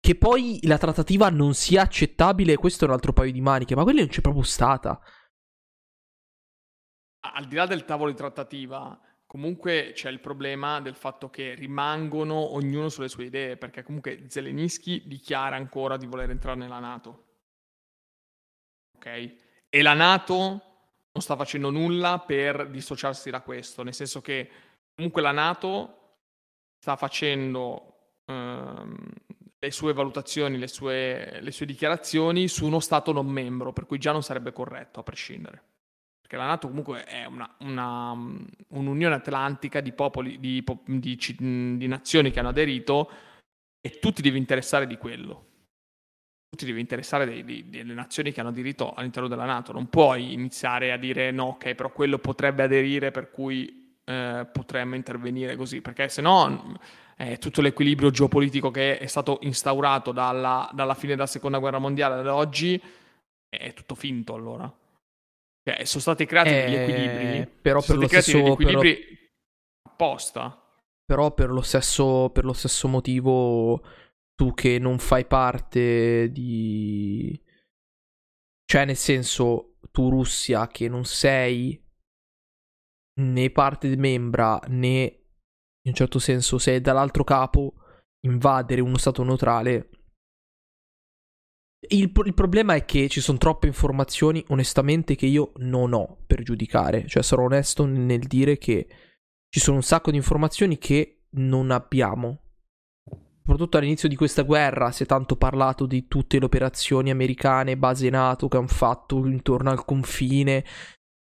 Che 0.00 0.16
poi 0.16 0.58
la 0.62 0.78
trattativa 0.78 1.30
non 1.30 1.54
sia 1.54 1.82
accettabile, 1.82 2.56
questo 2.56 2.84
è 2.84 2.88
un 2.88 2.94
altro 2.94 3.12
paio 3.12 3.30
di 3.30 3.40
maniche, 3.40 3.76
ma 3.76 3.84
quella 3.84 4.00
non 4.00 4.08
c'è 4.08 4.20
proprio 4.20 4.42
stata. 4.42 5.00
Al 7.20 7.46
di 7.46 7.54
là 7.54 7.66
del 7.66 7.84
tavolo 7.84 8.10
di 8.10 8.16
trattativa, 8.16 8.98
comunque 9.26 9.92
c'è 9.94 10.10
il 10.10 10.20
problema 10.20 10.80
del 10.80 10.96
fatto 10.96 11.30
che 11.30 11.54
rimangono 11.54 12.54
ognuno 12.54 12.88
sulle 12.88 13.08
sue 13.08 13.26
idee, 13.26 13.56
perché 13.56 13.84
comunque 13.84 14.24
Zelensky 14.26 15.06
dichiara 15.06 15.54
ancora 15.54 15.96
di 15.96 16.06
voler 16.06 16.30
entrare 16.30 16.58
nella 16.58 16.80
Nato 16.80 17.25
ok? 18.96 19.34
E 19.68 19.82
la 19.82 19.94
Nato 19.94 20.38
non 21.12 21.22
sta 21.22 21.36
facendo 21.36 21.70
nulla 21.70 22.18
per 22.18 22.68
dissociarsi 22.68 23.30
da 23.30 23.40
questo, 23.40 23.82
nel 23.82 23.94
senso 23.94 24.20
che 24.20 24.50
comunque 24.94 25.22
la 25.22 25.32
Nato 25.32 25.96
sta 26.78 26.96
facendo 26.96 28.20
ehm, 28.26 28.94
le 29.58 29.70
sue 29.70 29.92
valutazioni, 29.92 30.58
le 30.58 30.68
sue, 30.68 31.40
le 31.40 31.50
sue 31.50 31.66
dichiarazioni 31.66 32.48
su 32.48 32.66
uno 32.66 32.80
Stato 32.80 33.12
non 33.12 33.26
membro, 33.26 33.72
per 33.72 33.86
cui 33.86 33.98
già 33.98 34.12
non 34.12 34.22
sarebbe 34.22 34.52
corretto 34.52 35.00
a 35.00 35.02
prescindere. 35.02 35.62
Perché 36.20 36.36
la 36.36 36.46
Nato 36.46 36.68
comunque 36.68 37.04
è 37.04 37.24
una, 37.24 37.54
una, 37.60 38.10
un'unione 38.10 39.14
atlantica 39.14 39.80
di 39.80 39.92
popoli, 39.92 40.38
di, 40.38 40.62
di, 40.84 41.16
di, 41.78 41.86
nazioni 41.86 42.30
che 42.30 42.40
hanno 42.40 42.48
aderito 42.48 43.10
e 43.80 43.98
tu 44.00 44.12
ti 44.12 44.22
devi 44.22 44.36
interessare 44.36 44.86
di 44.86 44.96
quello. 44.96 45.54
Tu 46.56 46.64
ti 46.64 46.66
devi 46.66 46.80
interessare 46.80 47.26
dei, 47.26 47.44
dei, 47.44 47.68
delle 47.68 47.92
nazioni 47.92 48.32
che 48.32 48.40
hanno 48.40 48.48
aderito 48.48 48.94
all'interno 48.94 49.28
della 49.28 49.44
Nato. 49.44 49.72
Non 49.72 49.88
puoi 49.88 50.32
iniziare 50.32 50.90
a 50.90 50.96
dire 50.96 51.30
no, 51.30 51.44
ok, 51.44 51.74
però 51.74 51.92
quello 51.92 52.18
potrebbe 52.18 52.62
aderire 52.62 53.10
per 53.10 53.30
cui 53.30 53.98
eh, 54.04 54.46
potremmo 54.50 54.94
intervenire 54.94 55.54
così, 55.54 55.82
perché 55.82 56.08
se 56.08 56.22
no 56.22 56.78
eh, 57.18 57.36
tutto 57.36 57.60
l'equilibrio 57.60 58.10
geopolitico 58.10 58.70
che 58.70 58.98
è 58.98 59.06
stato 59.06 59.38
instaurato 59.42 60.12
dalla, 60.12 60.68
dalla 60.72 60.94
fine 60.94 61.14
della 61.14 61.26
seconda 61.26 61.58
guerra 61.58 61.78
mondiale 61.78 62.20
ad 62.20 62.26
oggi 62.26 62.80
è 63.48 63.74
tutto 63.74 63.94
finto 63.94 64.34
allora. 64.34 64.72
Cioè, 65.62 65.84
sono 65.84 66.00
stati 66.00 66.24
creati 66.24 66.50
eh, 66.50 66.64
degli 66.64 66.74
equilibri. 66.74 67.52
Però 67.60 67.82
per 67.82 67.96
lo 67.98 68.06
stesso 68.06 68.38
equilibri 68.38 68.94
però, 68.94 69.90
apposta. 69.90 70.62
Però 71.04 71.32
per 71.32 71.50
lo, 71.50 71.62
stesso, 71.62 72.30
per 72.30 72.44
lo 72.44 72.54
stesso 72.54 72.88
motivo 72.88 73.82
tu 74.36 74.54
che 74.54 74.78
non 74.78 74.98
fai 74.98 75.26
parte 75.26 76.30
di... 76.30 77.42
Cioè, 78.64 78.84
nel 78.84 78.96
senso, 78.96 79.78
tu 79.90 80.08
Russia 80.08 80.68
che 80.68 80.88
non 80.88 81.04
sei 81.04 81.82
né 83.18 83.50
parte 83.50 83.88
di 83.88 83.96
membra 83.96 84.60
né 84.68 85.02
in 85.86 85.92
un 85.92 85.94
certo 85.94 86.18
senso 86.18 86.58
sei 86.58 86.82
dall'altro 86.82 87.24
capo 87.24 87.74
invadere 88.26 88.82
uno 88.82 88.98
stato 88.98 89.22
neutrale 89.22 89.88
il, 91.88 92.12
il, 92.24 92.34
problema 92.34 92.74
è 92.74 92.84
che 92.84 93.08
ci 93.08 93.20
sono 93.20 93.38
troppe 93.38 93.66
informazioni, 93.66 94.44
onestamente, 94.48 95.14
che 95.14 95.26
io 95.26 95.52
non 95.56 95.92
ho 95.92 96.18
per 96.26 96.42
giudicare. 96.42 97.06
Cioè, 97.06 97.22
sarò 97.22 97.44
onesto 97.44 97.84
nel 97.84 98.26
dire 98.26 98.58
che 98.58 98.86
ci 99.48 99.60
sono 99.60 99.76
un 99.76 99.82
sacco 99.82 100.10
di 100.10 100.16
informazioni 100.16 100.78
che 100.78 101.26
non 101.36 101.70
abbiamo. 101.70 102.45
Soprattutto 103.46 103.76
all'inizio 103.76 104.08
di 104.08 104.16
questa 104.16 104.42
guerra 104.42 104.90
si 104.90 105.04
è 105.04 105.06
tanto 105.06 105.36
parlato 105.36 105.86
di 105.86 106.08
tutte 106.08 106.40
le 106.40 106.46
operazioni 106.46 107.10
americane, 107.10 107.76
base 107.76 108.10
NATO 108.10 108.48
che 108.48 108.56
hanno 108.56 108.66
fatto 108.66 109.24
intorno 109.24 109.70
al 109.70 109.84
confine, 109.84 110.64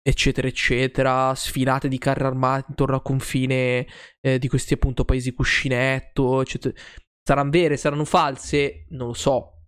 eccetera, 0.03 0.47
eccetera, 0.47 1.35
sfilate 1.35 1.89
di 1.89 1.97
carri 1.97 2.25
armati 2.25 2.67
intorno 2.69 2.97
al 2.97 3.01
confine 3.01 3.87
eh, 4.21 4.39
di 4.39 4.49
questi 4.49 4.75
appunto 4.75 5.07
paesi 5.07 5.33
cuscinetto, 5.33 6.43
eccetera. 6.43 6.75
Saranno 7.27 7.51
vere, 7.51 7.79
saranno 7.79 8.05
false? 8.05 8.85
Non 8.91 9.07
lo 9.07 9.15
so 9.15 9.63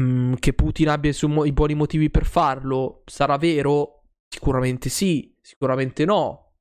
mm, 0.00 0.36
che 0.38 0.54
Putin 0.54 0.88
abbia 0.88 1.12
mo- 1.28 1.44
i 1.44 1.52
buoni 1.52 1.74
motivi 1.74 2.08
per 2.08 2.24
farlo 2.24 3.02
sarà 3.04 3.36
vero? 3.36 4.04
Sicuramente 4.26 4.88
sì, 4.88 5.36
sicuramente 5.42 6.06
no. 6.06 6.54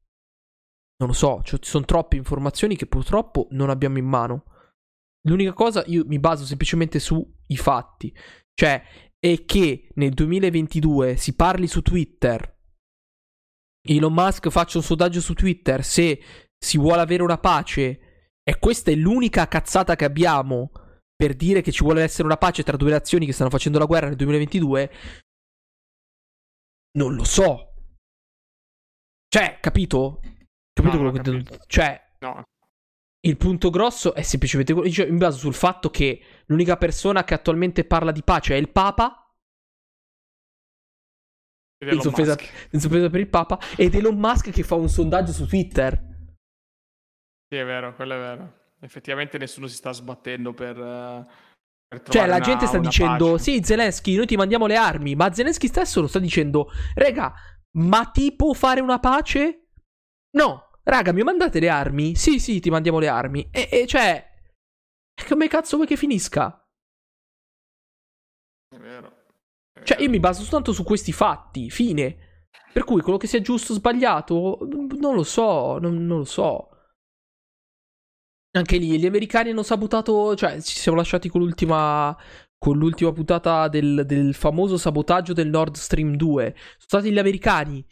Non 0.98 1.08
lo 1.08 1.14
so, 1.14 1.42
cioè, 1.42 1.58
ci 1.60 1.70
sono 1.70 1.86
troppe 1.86 2.18
informazioni 2.18 2.76
che 2.76 2.86
purtroppo 2.86 3.48
non 3.52 3.70
abbiamo 3.70 3.98
in 3.98 4.06
mano. 4.06 4.44
L'unica 5.30 5.54
cosa, 5.54 5.84
io 5.86 6.04
mi 6.06 6.20
baso 6.20 6.46
semplicemente 6.46 7.00
sui 7.00 7.56
fatti. 7.56 8.14
Cioè, 8.54 8.84
è 9.20 9.46
che 9.46 9.90
nel 9.96 10.14
2022 10.14 11.18
si 11.18 11.36
parli 11.36 11.68
su 11.68 11.82
Twitter, 11.82 12.58
Elon 13.88 14.14
Musk 14.14 14.50
faccia 14.50 14.78
un 14.78 14.84
sondaggio 14.84 15.22
su 15.22 15.34
Twitter 15.34 15.84
se 15.84 16.22
si 16.58 16.78
vuole 16.78 17.02
avere 17.02 17.24
una 17.24 17.38
pace 17.38 18.32
e 18.44 18.60
questa 18.60 18.92
è 18.92 18.96
l'unica 18.96 19.48
cazzata 19.48 19.96
che 19.96 20.06
abbiamo 20.06 20.72
per 21.16 21.36
dire 21.36 21.62
che 21.62 21.72
ci 21.72 21.84
vuole 21.84 22.04
essere 22.04 22.24
una 22.24 22.38
pace 22.38 22.64
tra 22.64 22.78
due 22.78 22.92
nazioni 22.92 23.26
che 23.26 23.34
stanno 23.34 23.50
facendo 23.50 23.78
la 23.78 23.86
guerra 23.86 24.08
nel 24.08 24.16
2022, 24.16 24.92
non 26.98 27.14
lo 27.14 27.24
so. 27.24 27.74
Cioè, 29.28 29.60
capito? 29.62 30.22
Capito 30.74 30.96
no, 30.96 31.12
quello 31.12 31.12
che... 31.12 31.22
Capito. 31.22 31.64
Cioè, 31.68 32.16
no. 32.20 32.44
Il 33.22 33.38
punto 33.38 33.70
grosso 33.70 34.14
è 34.14 34.22
semplicemente 34.22 34.74
quello. 34.74 34.90
Cioè, 34.90 35.10
mi 35.10 35.18
baso 35.18 35.38
sul 35.38 35.54
fatto 35.54 35.90
che 35.90 36.22
l'unica 36.46 36.78
persona 36.78 37.24
che 37.24 37.34
attualmente 37.34 37.86
parla 37.86 38.12
di 38.12 38.24
pace 38.24 38.56
è 38.56 38.58
il 38.58 38.70
Papa. 38.70 39.14
In 41.82 42.02
sorpresa, 42.02 42.38
in 42.72 42.80
sorpresa 42.80 43.10
per 43.10 43.20
il 43.20 43.30
Papa. 43.30 43.60
Ed 43.78 43.96
Elon 43.96 44.18
Musk 44.18 44.52
che 44.52 44.64
fa 44.64 44.76
un 44.76 44.90
sondaggio 44.90 45.32
su 45.32 45.48
Twitter. 45.48 45.98
Sì, 47.48 47.58
è 47.58 47.66
vero, 47.66 47.96
quello 47.96 48.14
è 48.16 48.18
vero. 48.18 48.54
Effettivamente 48.82 49.38
nessuno 49.38 49.68
si 49.68 49.76
sta 49.76 49.92
sbattendo 49.92 50.54
per... 50.54 50.78
Uh... 50.78 51.26
Cioè, 52.08 52.28
la 52.28 52.40
gente 52.40 52.68
sta 52.68 52.78
dicendo: 52.78 53.32
pace. 53.32 53.44
Sì, 53.44 53.64
Zelensky, 53.64 54.16
noi 54.16 54.28
ti 54.28 54.36
mandiamo 54.36 54.68
le 54.68 54.76
armi. 54.76 55.16
Ma 55.16 55.34
Zelensky 55.34 55.68
stesso 55.68 56.02
lo 56.02 56.08
sta 56.08 56.20
dicendo: 56.20 56.70
Rega, 56.94 57.34
ma 57.78 58.06
ti 58.06 58.36
può 58.36 58.54
fare 58.54 58.80
una 58.80 59.00
pace? 59.00 59.70
No, 60.38 60.69
raga, 60.90 61.12
mi 61.12 61.24
mandate 61.24 61.60
le 61.60 61.70
armi? 61.70 62.16
Sì, 62.16 62.40
sì, 62.40 62.60
ti 62.60 62.70
mandiamo 62.70 63.00
le 63.00 63.08
armi. 63.08 63.48
E, 63.52 63.70
e 63.72 63.88
cioè, 63.88 64.28
come 65.28 65.48
cazzo 65.48 65.76
vuoi 65.76 65.88
che 65.88 65.96
finisca? 65.96 66.64
È 68.68 68.78
vero. 68.78 69.26
È 69.74 69.84
cioè, 69.84 70.02
io 70.02 70.10
mi 70.10 70.20
baso 70.20 70.42
soltanto 70.42 70.74
su 70.74 70.84
questi 70.84 71.12
fatti. 71.12 71.70
Fine. 71.70 72.28
Per 72.72 72.84
cui 72.84 73.02
quello 73.02 73.18
che 73.18 73.28
sia 73.28 73.42
giusto 73.42 73.74
o 73.74 73.76
sbagliato, 73.76 74.60
non 75.00 75.16
lo 75.16 75.24
so, 75.24 75.80
non, 75.80 76.06
non 76.06 76.20
lo 76.20 76.26
so. 76.26 76.70
Anche 78.52 78.78
lì 78.78 79.00
gli 79.00 79.06
americani 79.06 79.52
hanno 79.52 79.64
sabotato, 79.64 80.36
cioè 80.36 80.62
ci 80.62 80.78
siamo 80.78 80.98
lasciati 80.98 81.30
con 81.30 81.42
l'ultima, 81.42 82.16
con 82.58 82.78
l'ultima 82.78 83.12
puntata 83.12 83.68
del, 83.68 84.04
del, 84.06 84.34
famoso 84.34 84.78
sabotaggio 84.78 85.34
del 85.34 85.50
Nord 85.50 85.76
Stream 85.76 86.16
2. 86.16 86.54
Sono 86.56 86.76
stati 86.78 87.12
gli 87.12 87.20
americani. 87.20 87.86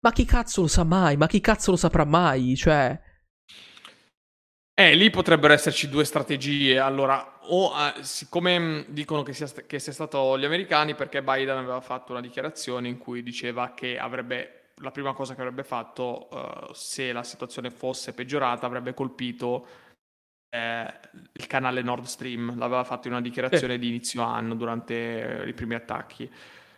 Ma 0.00 0.12
chi 0.12 0.24
cazzo 0.24 0.62
lo 0.62 0.66
sa 0.68 0.84
mai? 0.84 1.16
Ma 1.16 1.26
chi 1.26 1.40
cazzo 1.40 1.70
lo 1.70 1.76
saprà 1.76 2.04
mai? 2.04 2.56
Cioè... 2.56 3.00
Eh, 4.78 4.94
lì 4.94 5.08
potrebbero 5.10 5.54
esserci 5.54 5.88
due 5.88 6.04
strategie. 6.04 6.78
Allora, 6.78 7.38
o 7.42 7.72
eh, 7.74 8.02
siccome 8.02 8.84
dicono 8.88 9.22
che 9.22 9.32
sia, 9.32 9.46
che 9.66 9.78
sia 9.78 9.92
stato 9.92 10.38
gli 10.38 10.44
americani, 10.44 10.94
perché 10.94 11.22
Biden 11.22 11.56
aveva 11.56 11.80
fatto 11.80 12.12
una 12.12 12.20
dichiarazione 12.20 12.88
in 12.88 12.98
cui 12.98 13.22
diceva 13.22 13.72
che 13.72 13.98
avrebbe 13.98 14.72
la 14.80 14.90
prima 14.90 15.14
cosa 15.14 15.34
che 15.34 15.40
avrebbe 15.40 15.64
fatto 15.64 16.28
uh, 16.30 16.72
se 16.74 17.10
la 17.10 17.22
situazione 17.22 17.70
fosse 17.70 18.12
peggiorata 18.12 18.66
avrebbe 18.66 18.92
colpito 18.92 19.66
eh, 20.50 21.00
il 21.32 21.46
canale 21.46 21.82
Nord 21.82 22.04
Stream, 22.04 22.56
l'aveva 22.58 22.84
fatto 22.84 23.08
in 23.08 23.14
una 23.14 23.22
dichiarazione 23.22 23.74
eh. 23.74 23.78
di 23.78 23.88
inizio 23.88 24.22
anno 24.22 24.54
durante 24.54 25.44
i 25.46 25.52
primi 25.52 25.74
attacchi. 25.74 26.30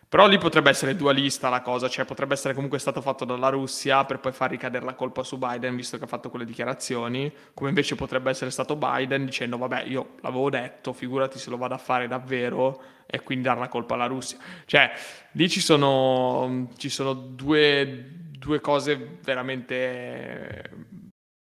Però 0.08 0.26
lì 0.26 0.38
potrebbe 0.38 0.70
essere 0.70 0.96
dualista 0.96 1.50
la 1.50 1.60
cosa, 1.60 1.86
cioè 1.86 2.06
potrebbe 2.06 2.32
essere 2.32 2.54
comunque 2.54 2.78
stato 2.78 3.02
fatto 3.02 3.26
dalla 3.26 3.50
Russia 3.50 4.06
per 4.06 4.20
poi 4.20 4.32
far 4.32 4.48
ricadere 4.48 4.82
la 4.86 4.94
colpa 4.94 5.22
su 5.22 5.36
Biden 5.36 5.76
visto 5.76 5.98
che 5.98 6.04
ha 6.04 6.06
fatto 6.06 6.30
quelle 6.30 6.46
dichiarazioni, 6.46 7.30
come 7.52 7.68
invece 7.68 7.94
potrebbe 7.94 8.30
essere 8.30 8.50
stato 8.50 8.74
Biden 8.74 9.26
dicendo 9.26 9.58
vabbè 9.58 9.82
io 9.82 10.14
l'avevo 10.22 10.48
detto, 10.48 10.94
figurati 10.94 11.38
se 11.38 11.50
lo 11.50 11.58
vado 11.58 11.74
a 11.74 11.78
fare 11.78 12.08
davvero 12.08 12.82
e 13.04 13.22
quindi 13.22 13.44
dare 13.44 13.60
la 13.60 13.68
colpa 13.68 13.94
alla 13.94 14.06
Russia. 14.06 14.38
Cioè 14.64 14.90
lì 15.32 15.46
ci 15.50 15.60
sono, 15.60 16.70
ci 16.78 16.88
sono 16.88 17.12
due, 17.12 18.30
due 18.30 18.60
cose 18.60 19.18
veramente 19.22 20.70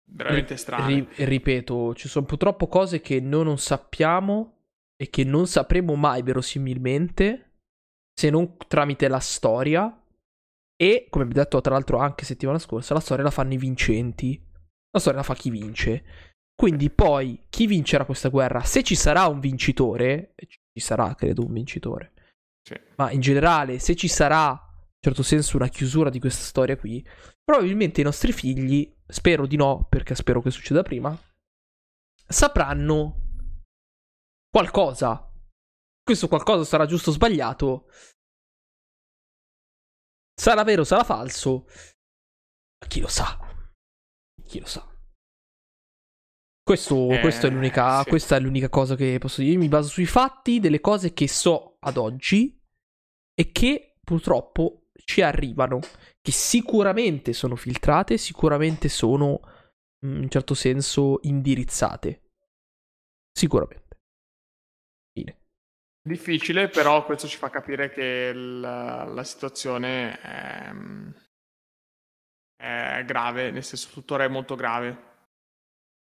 veramente 0.05 0.55
strane. 0.55 0.87
Ri- 0.87 1.25
ripeto, 1.25 1.93
ci 1.93 2.07
sono 2.07 2.25
purtroppo 2.25 2.67
cose 2.67 3.01
che 3.01 3.19
noi 3.19 3.43
non 3.43 3.57
sappiamo 3.57 4.53
e 4.95 5.09
che 5.09 5.25
non 5.25 5.45
sapremo 5.45 5.95
mai 5.95 6.21
verosimilmente 6.21 7.49
se 8.15 8.29
non 8.29 8.55
tramite 8.67 9.07
la 9.07 9.19
storia. 9.19 10.01
E, 10.77 11.07
come 11.09 11.23
abbiamo 11.25 11.43
detto 11.43 11.61
tra 11.61 11.73
l'altro 11.73 11.97
anche 11.99 12.25
settimana 12.25 12.59
scorsa, 12.59 12.93
la 12.93 12.99
storia 12.99 13.23
la 13.23 13.31
fanno 13.31 13.53
i 13.53 13.57
vincenti. 13.57 14.41
La 14.91 14.99
storia 14.99 15.19
la 15.19 15.25
fa 15.25 15.35
chi 15.35 15.49
vince. 15.49 16.03
Quindi 16.55 16.89
poi 16.89 17.45
chi 17.49 17.67
vincerà 17.67 18.05
questa 18.05 18.29
guerra? 18.29 18.61
Se 18.61 18.81
ci 18.81 18.95
sarà 18.95 19.27
un 19.27 19.41
vincitore, 19.41 20.33
ci 20.37 20.79
sarà 20.79 21.13
credo 21.15 21.45
un 21.45 21.51
vincitore. 21.51 22.13
Sì. 22.61 22.79
Ma 22.95 23.11
in 23.11 23.19
generale, 23.19 23.77
se 23.79 23.95
ci 23.95 24.07
sarà 24.07 24.49
in 24.51 25.11
certo 25.11 25.21
senso 25.21 25.57
una 25.57 25.67
chiusura 25.67 26.09
di 26.09 26.19
questa 26.19 26.43
storia 26.43 26.77
qui, 26.77 27.05
probabilmente 27.43 28.01
i 28.01 28.05
nostri 28.05 28.31
figli, 28.31 28.91
spero 29.05 29.45
di 29.45 29.57
no, 29.57 29.85
perché 29.87 30.15
spero 30.15 30.41
che 30.41 30.49
succeda 30.49 30.81
prima, 30.81 31.15
sapranno 32.25 33.21
qualcosa. 34.49 35.29
Questo 36.05 36.27
qualcosa 36.27 36.63
sarà 36.63 36.85
giusto 36.85 37.09
o 37.09 37.13
sbagliato. 37.13 37.89
Sarà 40.39 40.63
vero, 40.63 40.83
sarà 40.83 41.03
falso. 41.03 41.65
Chi 42.87 42.99
lo 42.99 43.07
sa? 43.07 43.39
Chi 44.43 44.59
lo 44.59 44.67
sa? 44.67 44.87
Questo, 46.61 47.09
eh, 47.09 47.19
è 47.19 47.49
l'unica, 47.49 48.03
sì. 48.03 48.09
Questa 48.09 48.35
è 48.35 48.39
l'unica 48.39 48.69
cosa 48.69 48.95
che 48.95 49.17
posso 49.17 49.41
dire. 49.41 49.53
Io 49.53 49.59
mi 49.59 49.67
baso 49.67 49.89
sui 49.89 50.05
fatti 50.05 50.59
delle 50.59 50.79
cose 50.79 51.11
che 51.11 51.27
so 51.27 51.77
ad 51.79 51.97
oggi 51.97 52.55
e 53.33 53.51
che 53.51 53.97
purtroppo 54.03 54.89
ci 55.05 55.21
arrivano, 55.21 55.79
che 56.21 56.31
sicuramente 56.31 57.33
sono 57.33 57.55
filtrate, 57.55 58.19
sicuramente 58.19 58.89
sono 58.89 59.39
in 60.01 60.29
certo 60.29 60.53
senso 60.53 61.17
indirizzate. 61.23 62.29
Sicuramente. 63.31 63.84
Difficile, 66.07 66.67
però 66.69 67.03
questo 67.03 67.27
ci 67.27 67.35
fa 67.35 67.49
capire 67.49 67.89
che 67.89 68.31
il, 68.31 68.59
la 68.59 69.23
situazione 69.23 70.21
è, 70.21 70.71
è, 72.57 73.03
grave, 73.03 73.49
nel 73.49 73.63
senso 73.63 73.89
tuttora 73.91 74.23
è 74.23 74.27
molto 74.27 74.53
grave. 74.53 75.13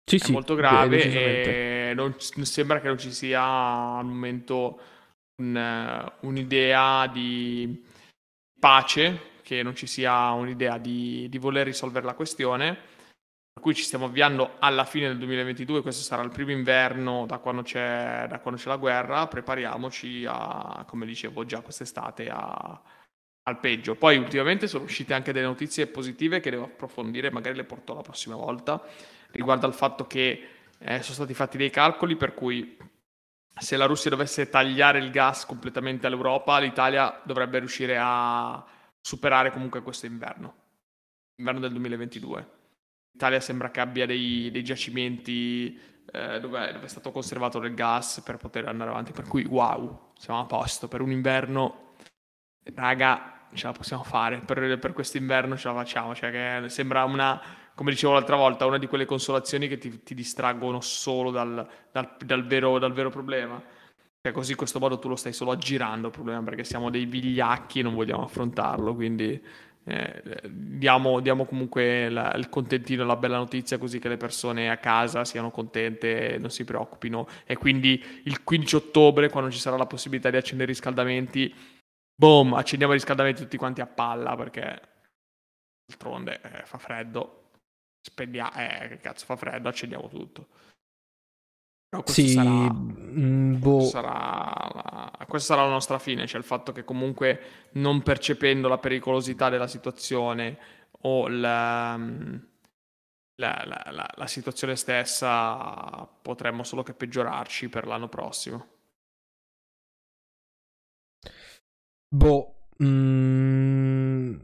Sì, 0.09 0.15
è 0.15 0.19
sì, 0.21 0.31
molto 0.31 0.55
grave 0.55 1.03
e 1.03 1.93
non, 1.95 2.15
sembra 2.21 2.81
che 2.81 2.87
non 2.87 2.99
ci 2.99 3.11
sia 3.11 3.43
al 3.43 4.05
momento 4.05 4.81
un, 5.43 6.13
un'idea 6.21 7.09
di 7.09 7.85
pace, 8.61 9.41
che 9.43 9.65
non 9.65 9.75
ci 9.75 9.89
sia 9.89 10.31
un'idea 10.31 10.79
di, 10.79 11.29
di 11.29 11.39
voler 11.39 11.67
risolvere 11.67 12.07
la 12.07 12.15
questione 12.15 12.79
per 13.61 13.69
cui 13.69 13.79
ci 13.79 13.87
stiamo 13.87 14.07
avviando 14.07 14.57
alla 14.59 14.87
fine 14.87 15.09
del 15.09 15.19
2022, 15.19 15.83
questo 15.83 16.03
sarà 16.03 16.23
il 16.23 16.31
primo 16.31 16.51
inverno 16.51 17.27
da 17.27 17.37
quando 17.37 17.61
c'è, 17.61 18.25
da 18.27 18.39
quando 18.39 18.59
c'è 18.59 18.69
la 18.71 18.79
guerra, 18.79 19.27
prepariamoci 19.27 20.25
a, 20.27 20.87
come 20.89 21.05
dicevo 21.05 21.45
già 21.45 21.61
quest'estate, 21.61 22.31
a, 22.31 22.83
al 23.43 23.61
peggio. 23.61 23.97
Poi 23.97 24.17
ultimamente 24.17 24.67
sono 24.67 24.85
uscite 24.85 25.13
anche 25.13 25.35
delle 25.35 25.45
notizie 25.45 25.87
positive 25.89 26.41
che 26.41 26.49
devo 26.49 26.65
approfondire, 26.65 27.31
magari 27.31 27.55
le 27.55 27.65
porto 27.65 27.93
la 27.93 28.01
prossima 28.01 28.35
volta, 28.35 28.83
riguardo 29.33 29.67
al 29.67 29.75
fatto 29.75 30.07
che 30.07 30.49
eh, 30.79 31.03
sono 31.03 31.15
stati 31.15 31.35
fatti 31.35 31.59
dei 31.59 31.69
calcoli 31.69 32.17
per 32.17 32.33
cui 32.33 32.79
se 33.59 33.77
la 33.77 33.85
Russia 33.85 34.09
dovesse 34.09 34.49
tagliare 34.49 35.01
il 35.01 35.11
gas 35.11 35.45
completamente 35.45 36.07
all'Europa, 36.07 36.59
l'Italia 36.59 37.21
dovrebbe 37.25 37.59
riuscire 37.59 37.99
a 38.01 38.65
superare 39.03 39.53
comunque 39.53 39.83
questo 39.83 40.07
inverno, 40.07 40.55
inverno 41.37 41.61
del 41.61 41.73
2022. 41.73 42.59
L'Italia 43.13 43.41
sembra 43.41 43.71
che 43.71 43.81
abbia 43.81 44.07
dei, 44.07 44.51
dei 44.51 44.65
giacimenti 44.65 45.79
eh, 46.13 46.41
dove, 46.41 46.73
dove, 46.73 46.85
è 46.85 46.89
stato 46.89 47.13
conservato 47.13 47.59
del 47.59 47.75
gas 47.75 48.21
per 48.25 48.37
poter 48.37 48.67
andare 48.67 48.91
avanti. 48.91 49.13
Per 49.13 49.27
cui, 49.27 49.45
wow, 49.45 50.13
siamo 50.19 50.41
a 50.41 50.45
posto. 50.45 50.89
Per 50.89 51.01
un 51.01 51.11
inverno, 51.11 51.95
raga, 52.75 53.47
ce 53.55 53.67
la 53.67 53.73
possiamo 53.73 54.03
fare. 54.03 54.41
Per, 54.41 54.79
per 54.79 54.95
inverno 55.15 55.57
ce 55.57 55.69
la 55.69 55.75
facciamo. 55.75 56.15
Cioè, 56.15 56.65
sembra 56.67 57.05
una, 57.05 57.41
come 57.75 57.91
dicevo 57.93 58.15
l'altra 58.15 58.37
volta, 58.37 58.67
una 58.67 58.79
di 58.79 58.87
quelle 58.87 59.05
consolazioni 59.05 59.69
che 59.69 59.79
ti, 59.79 60.03
ti 60.03 60.15
distraggono 60.15 60.81
solo 60.81 61.31
dal, 61.31 61.67
dal, 61.93 62.17
dal, 62.25 62.47
vero, 62.47 62.79
dal 62.79 62.93
vero 62.93 63.11
problema. 63.11 63.63
Cioè, 64.23 64.33
così 64.33 64.51
in 64.51 64.57
questo 64.59 64.79
modo 64.79 64.99
tu 64.99 65.09
lo 65.09 65.17
stai 65.17 65.33
solo 65.33 65.53
aggirando 65.53 66.09
il 66.09 66.13
problema 66.13 66.43
perché 66.43 66.63
siamo 66.63 66.91
dei 66.91 67.07
vigliacchi 67.07 67.81
e 67.81 67.83
non 67.83 67.95
vogliamo 67.95 68.25
affrontarlo. 68.25 68.95
Quindi 68.95 69.43
eh, 69.91 70.41
diamo, 70.49 71.21
diamo, 71.21 71.45
comunque 71.45 72.09
la, 72.09 72.33
il 72.35 72.49
contentino, 72.49 73.05
la 73.05 73.17
bella 73.17 73.37
notizia 73.37 73.79
così 73.79 73.99
che 73.99 74.09
le 74.09 74.17
persone 74.17 74.71
a 74.71 74.79
casa 74.79 75.25
siano 75.25 75.51
contente 75.51 76.35
e 76.35 76.39
non 76.39 76.51
si 76.51 76.65
preoccupino. 76.65 77.27
E 77.45 77.57
quindi 77.57 78.03
il 78.25 78.45
15 78.45 78.77
ottobre, 78.77 79.29
quando 79.29 79.51
ci 79.51 79.59
sarà 79.59 79.77
la 79.77 79.87
possibilità 79.87 80.31
di 80.31 80.37
accendere 80.37 80.71
i 80.71 80.75
riscaldamenti, 80.75 81.55
boom, 82.15 82.55
accendiamo 82.55 82.93
i 82.93 82.97
riscaldamenti 82.97 83.43
tutti 83.43 83.57
quanti 83.57 83.81
a 83.81 83.87
palla 83.87 84.37
perché 84.37 84.81
d'altronde 85.87 86.41
eh, 86.43 86.65
fa 86.65 86.79
freddo, 86.79 87.51
spendiamo, 88.01 88.53
eh, 88.57 88.89
che 88.89 88.99
cazzo 88.99 89.25
fa 89.25 89.37
freddo, 89.37 89.69
accendiamo 89.69 90.09
tutto. 90.09 90.49
Però 91.91 92.05
questo 92.05 92.23
sì, 92.23 92.29
sarà, 92.29 92.73
mm, 92.73 93.59
boh. 93.59 93.81
sarà, 93.81 95.11
questa 95.27 95.55
sarà 95.55 95.67
la 95.67 95.73
nostra 95.73 95.99
fine, 95.99 96.25
cioè 96.29 96.39
il 96.39 96.47
fatto 96.47 96.71
che 96.71 96.85
comunque 96.85 97.69
non 97.73 98.03
percependo 98.03 98.69
la 98.69 98.79
pericolosità 98.79 99.49
della 99.49 99.67
situazione 99.67 100.57
o 101.01 101.27
la, 101.27 101.97
mm, 101.97 102.37
la, 103.41 103.65
la, 103.67 104.09
la 104.15 104.27
situazione 104.29 104.77
stessa 104.77 106.07
potremmo 106.23 106.63
solo 106.63 106.85
che 106.85 106.95
peggiorarci 106.95 107.69
per 107.69 107.89
l'anno 107.89 108.09
prossimo. 108.09 108.69
Boh, 112.09 112.69
mm, 112.83 114.41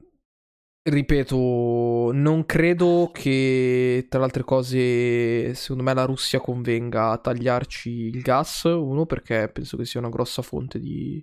Ripeto, 0.88 2.12
non 2.12 2.46
credo 2.46 3.10
che 3.12 4.06
tra 4.08 4.20
le 4.20 4.24
altre 4.26 4.44
cose, 4.44 5.52
secondo 5.54 5.82
me 5.82 5.92
la 5.92 6.04
Russia 6.04 6.38
convenga 6.38 7.10
a 7.10 7.18
tagliarci 7.18 7.90
il 7.90 8.22
gas, 8.22 8.62
uno 8.62 9.04
perché 9.04 9.48
penso 9.48 9.76
che 9.76 9.84
sia 9.84 9.98
una 9.98 10.10
grossa 10.10 10.42
fonte 10.42 10.78
di, 10.78 11.20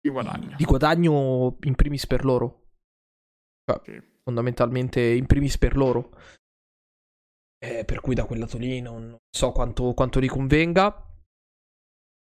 di 0.00 0.10
guadagno. 0.10 0.56
Di 0.56 0.64
guadagno 0.64 1.56
in 1.62 1.76
primis 1.76 2.08
per 2.08 2.24
loro. 2.24 2.70
Cioè, 3.64 3.80
sì. 3.84 4.02
Fondamentalmente 4.24 5.00
in 5.00 5.26
primis 5.26 5.56
per 5.56 5.76
loro. 5.76 6.10
Eh, 7.56 7.84
per 7.84 8.00
cui 8.00 8.16
da 8.16 8.24
quel 8.24 8.40
lato 8.40 8.58
lì 8.58 8.80
non 8.80 9.16
so 9.30 9.52
quanto, 9.52 9.94
quanto 9.94 10.18
riconvenga 10.18 11.11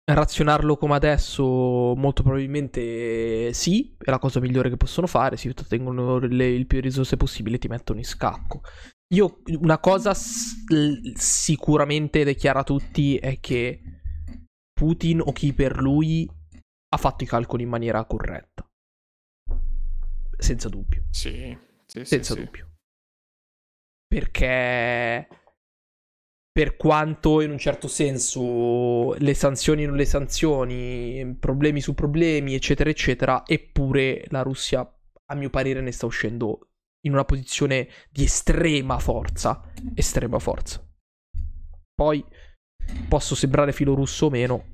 razionarlo 0.05 0.77
come 0.77 0.95
adesso 0.95 1.95
molto 1.97 2.23
probabilmente 2.23 3.53
sì, 3.53 3.95
è 3.99 4.11
la 4.11 4.19
cosa 4.19 4.41
migliore 4.41 4.69
che 4.69 4.77
possono 4.77 5.07
fare, 5.07 5.37
si 5.37 5.49
ottengono 5.49 6.19
le, 6.19 6.49
il 6.49 6.67
più 6.67 6.81
risorse 6.81 7.17
possibile 7.17 7.57
e 7.57 7.59
ti 7.59 7.69
mettono 7.69 7.99
in 7.99 8.05
scacco. 8.05 8.63
Io 9.15 9.43
una 9.59 9.79
cosa 9.79 10.15
s- 10.15 10.65
sicuramente 11.15 12.21
ed 12.21 12.29
è 12.29 12.35
chiara 12.35 12.61
a 12.61 12.65
tutti 12.65 13.17
è 13.17 13.41
che 13.41 13.81
Putin 14.73 15.21
o 15.21 15.33
chi 15.33 15.53
per 15.53 15.81
lui 15.81 16.29
ha 16.93 16.97
fatto 16.97 17.25
i 17.25 17.27
calcoli 17.27 17.65
in 17.65 17.69
maniera 17.69 18.05
corretta. 18.05 18.65
Senza 20.39 20.69
dubbio. 20.69 21.05
Sì, 21.11 21.57
sì 21.87 22.05
senza 22.05 22.35
sì, 22.35 22.45
dubbio. 22.45 22.65
Sì. 22.65 22.79
Perché 24.07 25.29
per 26.53 26.77
quanto 26.77 27.41
in 27.41 27.51
un 27.51 27.59
certo 27.59 27.87
senso 27.87 29.15
le 29.15 29.35
sanzioni 29.35 29.85
non 29.85 29.97
le 29.97 30.05
sanzioni, 30.05 31.37
problemi 31.39 31.81
su 31.81 31.95
problemi, 31.95 32.55
eccetera, 32.55 32.91
eccetera, 32.91 33.47
eppure 33.47 34.25
la 34.29 34.43
Russia, 34.43 34.81
a 34.81 35.35
mio 35.35 35.51
parere, 35.51 35.81
ne 35.81 35.93
sta 35.93 36.07
uscendo 36.07 36.71
in 37.07 37.13
una 37.13 37.25
posizione 37.25 37.89
di 38.11 38.25
estrema 38.25 38.99
forza. 38.99 39.73
Estrema 39.95 40.39
forza. 40.39 40.85
Poi 41.95 42.25
posso 43.09 43.35
sembrare 43.35 43.73
filo 43.73 43.95
russo 43.95 44.27
o 44.27 44.31
meno, 44.31 44.65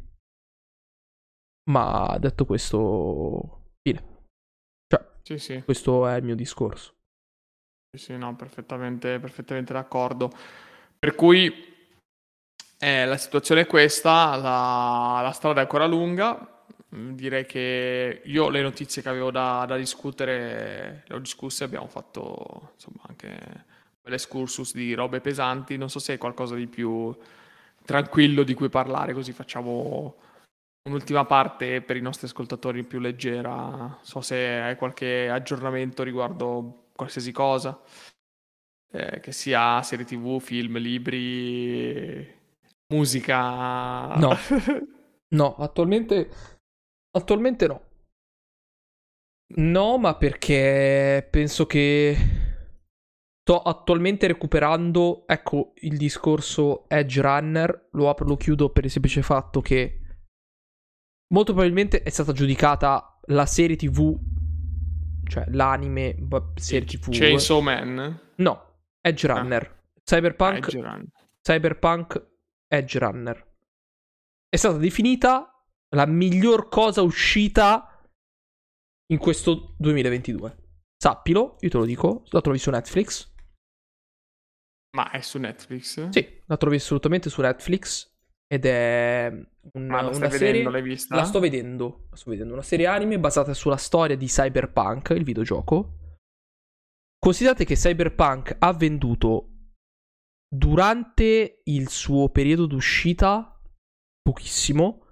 ma 1.70 2.16
detto 2.18 2.46
questo, 2.46 3.74
fine. 3.82 4.24
Cioè, 4.88 5.06
sì, 5.22 5.38
sì. 5.38 5.62
questo 5.62 6.06
è 6.06 6.16
il 6.16 6.24
mio 6.24 6.34
discorso. 6.34 6.94
Sì, 7.90 8.04
sì, 8.04 8.16
no, 8.16 8.34
perfettamente, 8.34 9.18
perfettamente 9.18 9.72
d'accordo. 9.72 10.30
Per 11.06 11.14
cui 11.14 11.64
eh, 12.78 13.06
la 13.06 13.16
situazione 13.16 13.60
è 13.60 13.66
questa, 13.66 14.34
la, 14.34 15.20
la, 15.22 15.30
strada 15.30 15.60
è 15.60 15.62
ancora 15.62 15.86
lunga. 15.86 16.64
Mm, 16.96 17.12
direi 17.12 17.46
che 17.46 18.22
io 18.24 18.48
le 18.48 18.60
notizie 18.60 19.02
che 19.02 19.08
avevo 19.08 19.30
da, 19.30 19.64
da 19.68 19.76
discutere 19.76 21.04
le 21.06 21.14
ho 21.14 21.20
discusse, 21.20 21.62
abbiamo 21.62 21.86
fatto 21.86 22.72
insomma 22.74 23.02
anche 23.06 23.38
l'escursus 24.02 24.74
di 24.74 24.94
robe 24.94 25.20
pesanti. 25.20 25.76
Non 25.76 25.90
so 25.90 26.00
se 26.00 26.10
hai 26.10 26.18
qualcosa 26.18 26.56
di 26.56 26.66
più 26.66 27.16
tranquillo 27.84 28.42
di 28.42 28.54
cui 28.54 28.68
parlare, 28.68 29.12
così 29.12 29.30
facciamo 29.30 30.16
un'ultima 30.88 31.24
parte 31.24 31.82
per 31.82 31.96
i 31.96 32.02
nostri 32.02 32.26
ascoltatori 32.26 32.82
più 32.82 32.98
leggera. 32.98 33.96
So 34.02 34.20
se 34.22 34.36
hai 34.44 34.74
qualche 34.74 35.28
aggiornamento 35.28 36.02
riguardo 36.02 36.88
qualsiasi 36.96 37.30
cosa 37.30 37.80
eh, 38.92 39.20
che 39.20 39.32
sia 39.32 39.82
serie 39.82 40.04
tv, 40.04 40.40
film, 40.40 40.78
libri, 40.78 42.34
musica. 42.88 44.14
No, 44.16 44.36
no, 45.34 45.56
attualmente, 45.56 46.30
attualmente 47.10 47.66
no. 47.66 47.84
No, 49.56 49.98
ma 49.98 50.16
perché 50.16 51.26
penso 51.30 51.66
che 51.66 52.16
sto 53.42 53.62
attualmente 53.62 54.26
recuperando, 54.26 55.24
ecco, 55.26 55.72
il 55.82 55.96
discorso 55.96 56.88
Edge 56.88 57.20
Runner, 57.20 57.88
lo 57.92 58.08
apro, 58.08 58.26
lo 58.26 58.36
chiudo 58.36 58.70
per 58.70 58.84
il 58.84 58.90
semplice 58.90 59.22
fatto 59.22 59.60
che 59.60 60.00
molto 61.32 61.52
probabilmente 61.52 62.02
è 62.02 62.10
stata 62.10 62.32
giudicata 62.32 63.20
la 63.26 63.46
serie 63.46 63.76
TV, 63.76 64.18
cioè 65.28 65.44
l'anime 65.50 66.16
serie 66.56 66.88
TV. 66.88 67.10
Chainsaw 67.10 67.60
Man? 67.60 68.20
No, 68.36 68.75
Edge 69.06 69.28
ah. 69.28 69.34
Runner. 69.34 69.62
Ah. 69.62 70.00
Cyberpunk. 70.02 70.56
Edge 70.56 70.80
Runner. 70.80 71.06
Cyberpunk 71.42 72.26
Edge 72.66 72.98
Runner. 72.98 73.54
È 74.48 74.56
stata 74.56 74.78
definita 74.78 75.64
la 75.90 76.06
miglior 76.06 76.68
cosa 76.68 77.02
uscita 77.02 78.04
in 79.06 79.18
questo 79.18 79.74
2022. 79.78 80.64
Sappilo, 80.96 81.56
io 81.60 81.68
te 81.68 81.76
lo 81.76 81.84
dico, 81.84 82.24
la 82.30 82.40
trovi 82.40 82.58
su 82.58 82.70
Netflix. 82.70 83.32
Ma 84.96 85.10
è 85.10 85.20
su 85.20 85.38
Netflix? 85.38 86.08
Sì, 86.08 86.42
la 86.46 86.56
trovi 86.56 86.76
assolutamente 86.76 87.30
su 87.30 87.40
Netflix. 87.40 88.12
Ed 88.48 88.64
è 88.64 89.32
una 89.72 90.12
serie. 90.12 90.38
Vedendo, 90.38 90.70
l'hai 90.70 90.82
vista? 90.82 91.14
La 91.14 91.24
sto 91.24 91.38
vedendo. 91.38 92.06
La 92.10 92.16
sto 92.16 92.30
vedendo. 92.30 92.54
Una 92.54 92.62
serie 92.62 92.86
anime 92.86 93.18
basata 93.18 93.52
sulla 93.54 93.76
storia 93.76 94.16
di 94.16 94.26
Cyberpunk, 94.26 95.10
il 95.10 95.24
videogioco. 95.24 96.05
Considerate 97.26 97.64
che 97.64 97.74
Cyberpunk 97.74 98.54
ha 98.56 98.72
venduto 98.72 99.72
durante 100.48 101.60
il 101.64 101.88
suo 101.88 102.28
periodo 102.28 102.66
d'uscita, 102.66 103.60
pochissimo, 104.22 105.04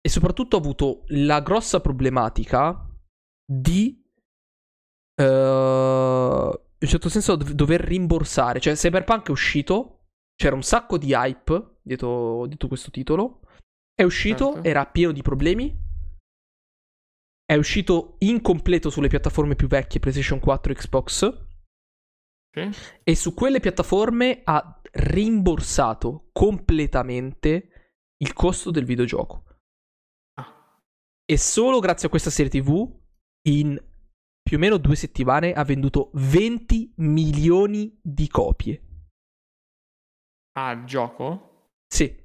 e 0.00 0.08
soprattutto 0.08 0.54
ha 0.54 0.60
avuto 0.60 1.02
la 1.08 1.40
grossa 1.40 1.80
problematica 1.80 2.88
di... 3.44 4.00
Uh, 5.20 5.24
in 5.24 6.78
un 6.78 6.88
certo 6.88 7.08
senso 7.08 7.34
dover 7.34 7.80
rimborsare. 7.80 8.60
Cioè, 8.60 8.76
Cyberpunk 8.76 9.26
è 9.26 9.32
uscito, 9.32 10.04
c'era 10.36 10.54
un 10.54 10.62
sacco 10.62 10.98
di 10.98 11.14
hype 11.14 11.78
dietro, 11.82 12.46
dietro 12.46 12.68
questo 12.68 12.92
titolo. 12.92 13.40
È 13.92 14.04
uscito, 14.04 14.52
certo. 14.52 14.68
era 14.68 14.86
pieno 14.86 15.10
di 15.10 15.22
problemi. 15.22 15.83
È 17.46 17.54
uscito 17.54 18.16
incompleto 18.20 18.88
sulle 18.88 19.08
piattaforme 19.08 19.54
più 19.54 19.68
vecchie, 19.68 20.00
PlayStation 20.00 20.40
4 20.40 20.72
e 20.72 20.74
Xbox. 20.74 21.46
Okay. 22.50 22.70
E 23.02 23.14
su 23.14 23.34
quelle 23.34 23.60
piattaforme 23.60 24.40
ha 24.44 24.80
rimborsato 24.92 26.30
completamente 26.32 27.92
il 28.18 28.32
costo 28.32 28.70
del 28.70 28.84
videogioco. 28.84 29.44
Ah. 30.34 30.80
E 31.24 31.36
solo 31.36 31.80
grazie 31.80 32.06
a 32.06 32.10
questa 32.10 32.30
serie 32.30 32.50
TV, 32.50 32.88
in 33.48 33.78
più 34.42 34.56
o 34.56 34.60
meno 34.60 34.78
due 34.78 34.96
settimane, 34.96 35.52
ha 35.52 35.64
venduto 35.64 36.10
20 36.14 36.94
milioni 36.96 37.98
di 38.02 38.28
copie. 38.28 38.82
Ah, 40.52 40.70
il 40.72 40.84
gioco? 40.84 41.72
Sì. 41.86 42.22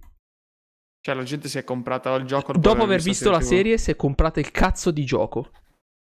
Cioè, 1.02 1.16
la 1.16 1.24
gente 1.24 1.48
si 1.48 1.58
è 1.58 1.64
comprata 1.64 2.14
il 2.16 2.26
gioco 2.26 2.52
dopo, 2.54 2.84
aver 2.84 3.02
visto, 3.02 3.32
la 3.32 3.42
serie, 3.42 3.78
si 3.78 3.92
è 3.92 3.96
comprata 3.96 4.40
il 4.40 4.52
cazzo 4.52 4.92
di 4.92 5.06
gioco. 5.06 5.52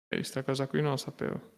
E 0.09 0.16
questa 0.16 0.43
cosa 0.43 0.66
qui 0.66 0.81
non 0.81 0.93
lo 0.93 0.97
sapevo. 0.97 1.55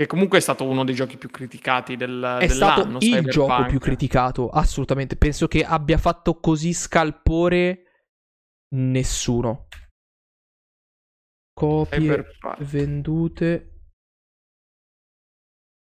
Che 0.00 0.06
comunque 0.06 0.38
è 0.38 0.40
stato 0.40 0.66
uno 0.66 0.84
dei 0.84 0.94
giochi 0.94 1.18
più 1.18 1.28
criticati 1.28 1.96
del, 1.96 2.38
è 2.40 2.46
dell'anno. 2.46 2.98
È 2.98 3.04
stato 3.04 3.18
il 3.18 3.30
gioco 3.30 3.66
più 3.66 3.78
criticato, 3.78 4.48
assolutamente. 4.48 5.16
Penso 5.16 5.46
che 5.46 5.62
abbia 5.62 5.98
fatto 5.98 6.38
così 6.40 6.72
scalpore 6.72 8.06
nessuno. 8.74 9.66
Copie 11.52 12.24
vendute. 12.60 13.82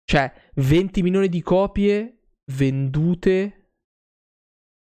Cioè, 0.03 0.33
20 0.55 1.03
milioni 1.03 1.29
di 1.29 1.43
copie 1.43 2.31
vendute 2.53 3.58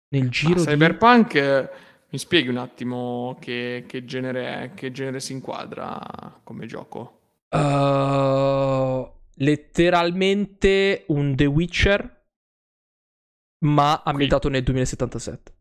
nel 0.10 0.30
giro 0.30 0.64
Ma 0.64 0.66
Cyberpunk, 0.66 1.32
di... 1.32 1.40
Eh, 1.40 1.70
mi 2.10 2.18
spieghi 2.18 2.48
un 2.48 2.58
attimo 2.58 3.38
che, 3.40 3.84
che, 3.88 4.06
genere, 4.06 4.72
che 4.76 4.92
genere 4.92 5.20
si 5.20 5.34
inquadra 5.34 6.40
come 6.44 6.66
gioco? 6.66 7.20
Uh, 7.50 9.10
letteralmente 9.36 11.04
un 11.08 11.36
The 11.36 11.46
Witcher, 11.46 12.26
ma 13.66 14.02
ambientato 14.04 14.50
nel 14.50 14.64
2077. 14.64 15.56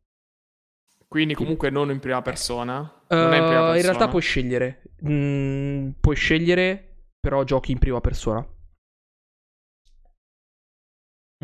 Quindi 1.08 1.34
comunque 1.34 1.70
non 1.70 1.90
in 1.90 2.00
prima 2.00 2.20
persona? 2.22 2.80
Uh, 3.08 3.14
in, 3.14 3.28
prima 3.28 3.38
persona. 3.38 3.76
in, 3.76 3.82
realtà 3.82 4.08
puoi 4.08 4.22
scegliere. 4.22 4.82
Mm, 5.06 5.90
puoi 6.00 6.16
scegliere, 6.16 6.96
però 7.18 7.42
giochi 7.44 7.72
in 7.72 7.78
prima 7.78 8.00
persona. 8.00 8.46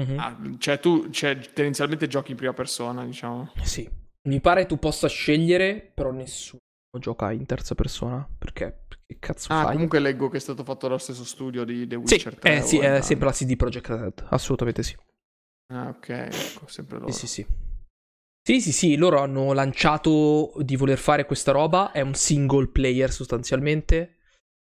Mm-hmm. 0.01 0.19
Ah, 0.19 0.39
cioè 0.59 0.81
tu 0.81 1.11
cioè, 1.11 1.39
tendenzialmente 1.39 2.07
giochi 2.07 2.31
in 2.31 2.37
prima 2.37 2.53
persona, 2.53 3.05
diciamo. 3.05 3.53
Sì. 3.63 3.89
Mi 4.29 4.41
pare 4.41 4.67
tu 4.67 4.79
possa 4.79 5.09
scegliere, 5.09 5.81
però 5.95 6.13
nessuno 6.13 6.61
gioca 6.99 7.33
in 7.33 7.45
terza 7.45 7.75
persona. 7.75 8.27
Perché? 8.39 8.85
Che 9.07 9.17
cazzo 9.19 9.53
ah, 9.53 9.65
fai? 9.65 9.73
comunque 9.73 9.99
leggo 9.99 10.29
che 10.29 10.37
è 10.37 10.41
stato 10.41 10.65
fatto 10.65 10.87
dallo 10.87 10.99
stesso 10.99 11.25
studio 11.25 11.65
di 11.65 11.87
The 11.87 11.97
Witcher 11.97 12.35
sì, 12.35 12.39
3. 12.39 12.57
Eh, 12.57 12.61
sì, 12.63 12.79
è 12.79 13.01
sempre 13.01 13.27
la 13.27 13.33
CD 13.33 13.57
Projekt 13.57 13.89
Red. 13.89 14.27
Assolutamente 14.29 14.83
sì. 14.83 14.97
Ah, 15.73 15.89
ok. 15.89 16.09
Ecco, 16.09 16.67
sempre 16.67 16.99
loro. 16.99 17.11
Sì, 17.11 17.27
sì, 17.27 17.27
sì. 17.27 17.47
Sì, 18.45 18.61
sì, 18.61 18.73
sì, 18.73 18.97
loro 18.97 19.21
hanno 19.21 19.53
lanciato 19.53 20.53
di 20.59 20.77
voler 20.77 20.99
fare 20.99 21.27
questa 21.27 21.53
roba. 21.53 21.93
È 21.93 22.01
un 22.01 22.15
single 22.15 22.69
player 22.69 23.11
sostanzialmente. 23.11 24.17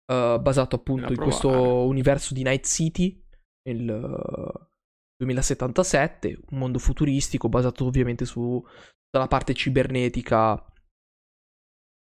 Uh, 0.06 0.40
basato 0.40 0.76
appunto 0.76 1.12
in 1.12 1.18
questo 1.18 1.50
universo 1.86 2.32
di 2.32 2.42
Night 2.42 2.66
City. 2.66 3.24
Il, 3.68 3.90
2077, 5.16 6.40
un 6.50 6.58
mondo 6.58 6.78
futuristico 6.78 7.48
basato 7.48 7.84
ovviamente 7.84 8.24
sulla 8.24 9.26
parte 9.28 9.54
cibernetica. 9.54 10.62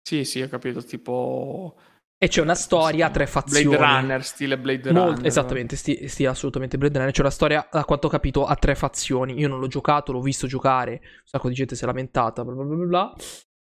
Sì, 0.02 0.24
sì, 0.24 0.42
ho 0.42 0.48
capito, 0.48 0.82
tipo... 0.82 1.76
E 2.22 2.28
c'è 2.28 2.42
una 2.42 2.54
storia 2.54 3.06
a 3.06 3.10
tre 3.10 3.26
fazioni. 3.26 3.64
Blade 3.76 3.82
Runner, 3.82 4.22
stile 4.22 4.58
Blade 4.58 4.90
Runner. 4.90 5.04
Molto, 5.04 5.24
esattamente, 5.24 5.74
sti, 5.74 6.06
stile 6.06 6.28
assolutamente 6.28 6.76
Blade 6.76 6.98
Runner. 6.98 7.14
C'è 7.14 7.22
una 7.22 7.30
storia, 7.30 7.66
da 7.72 7.82
quanto 7.86 8.08
ho 8.08 8.10
capito, 8.10 8.44
a 8.44 8.54
tre 8.56 8.74
fazioni. 8.74 9.38
Io 9.38 9.48
non 9.48 9.58
l'ho 9.58 9.68
giocato, 9.68 10.12
l'ho 10.12 10.20
visto 10.20 10.46
giocare, 10.46 11.00
un 11.02 11.22
sacco 11.24 11.48
di 11.48 11.54
gente 11.54 11.74
si 11.74 11.84
è 11.84 11.86
lamentata, 11.86 12.44
bla 12.44 12.54
bla 12.54 12.64
bla 12.64 12.84
bla. 12.84 13.14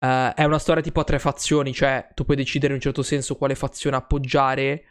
Uh, 0.03 0.35
è 0.35 0.43
una 0.43 0.59
storia 0.59 0.83
tipo 0.83 0.99
a 0.99 1.05
tre 1.05 1.21
fazioni, 1.21 1.73
cioè 1.73 2.09
tu 2.15 2.25
puoi 2.25 2.37
decidere 2.37 2.73
in 2.73 2.79
un 2.79 2.83
certo 2.83 3.05
senso 3.05 3.37
quale 3.37 3.55
fazione 3.55 3.95
appoggiare 3.95 4.83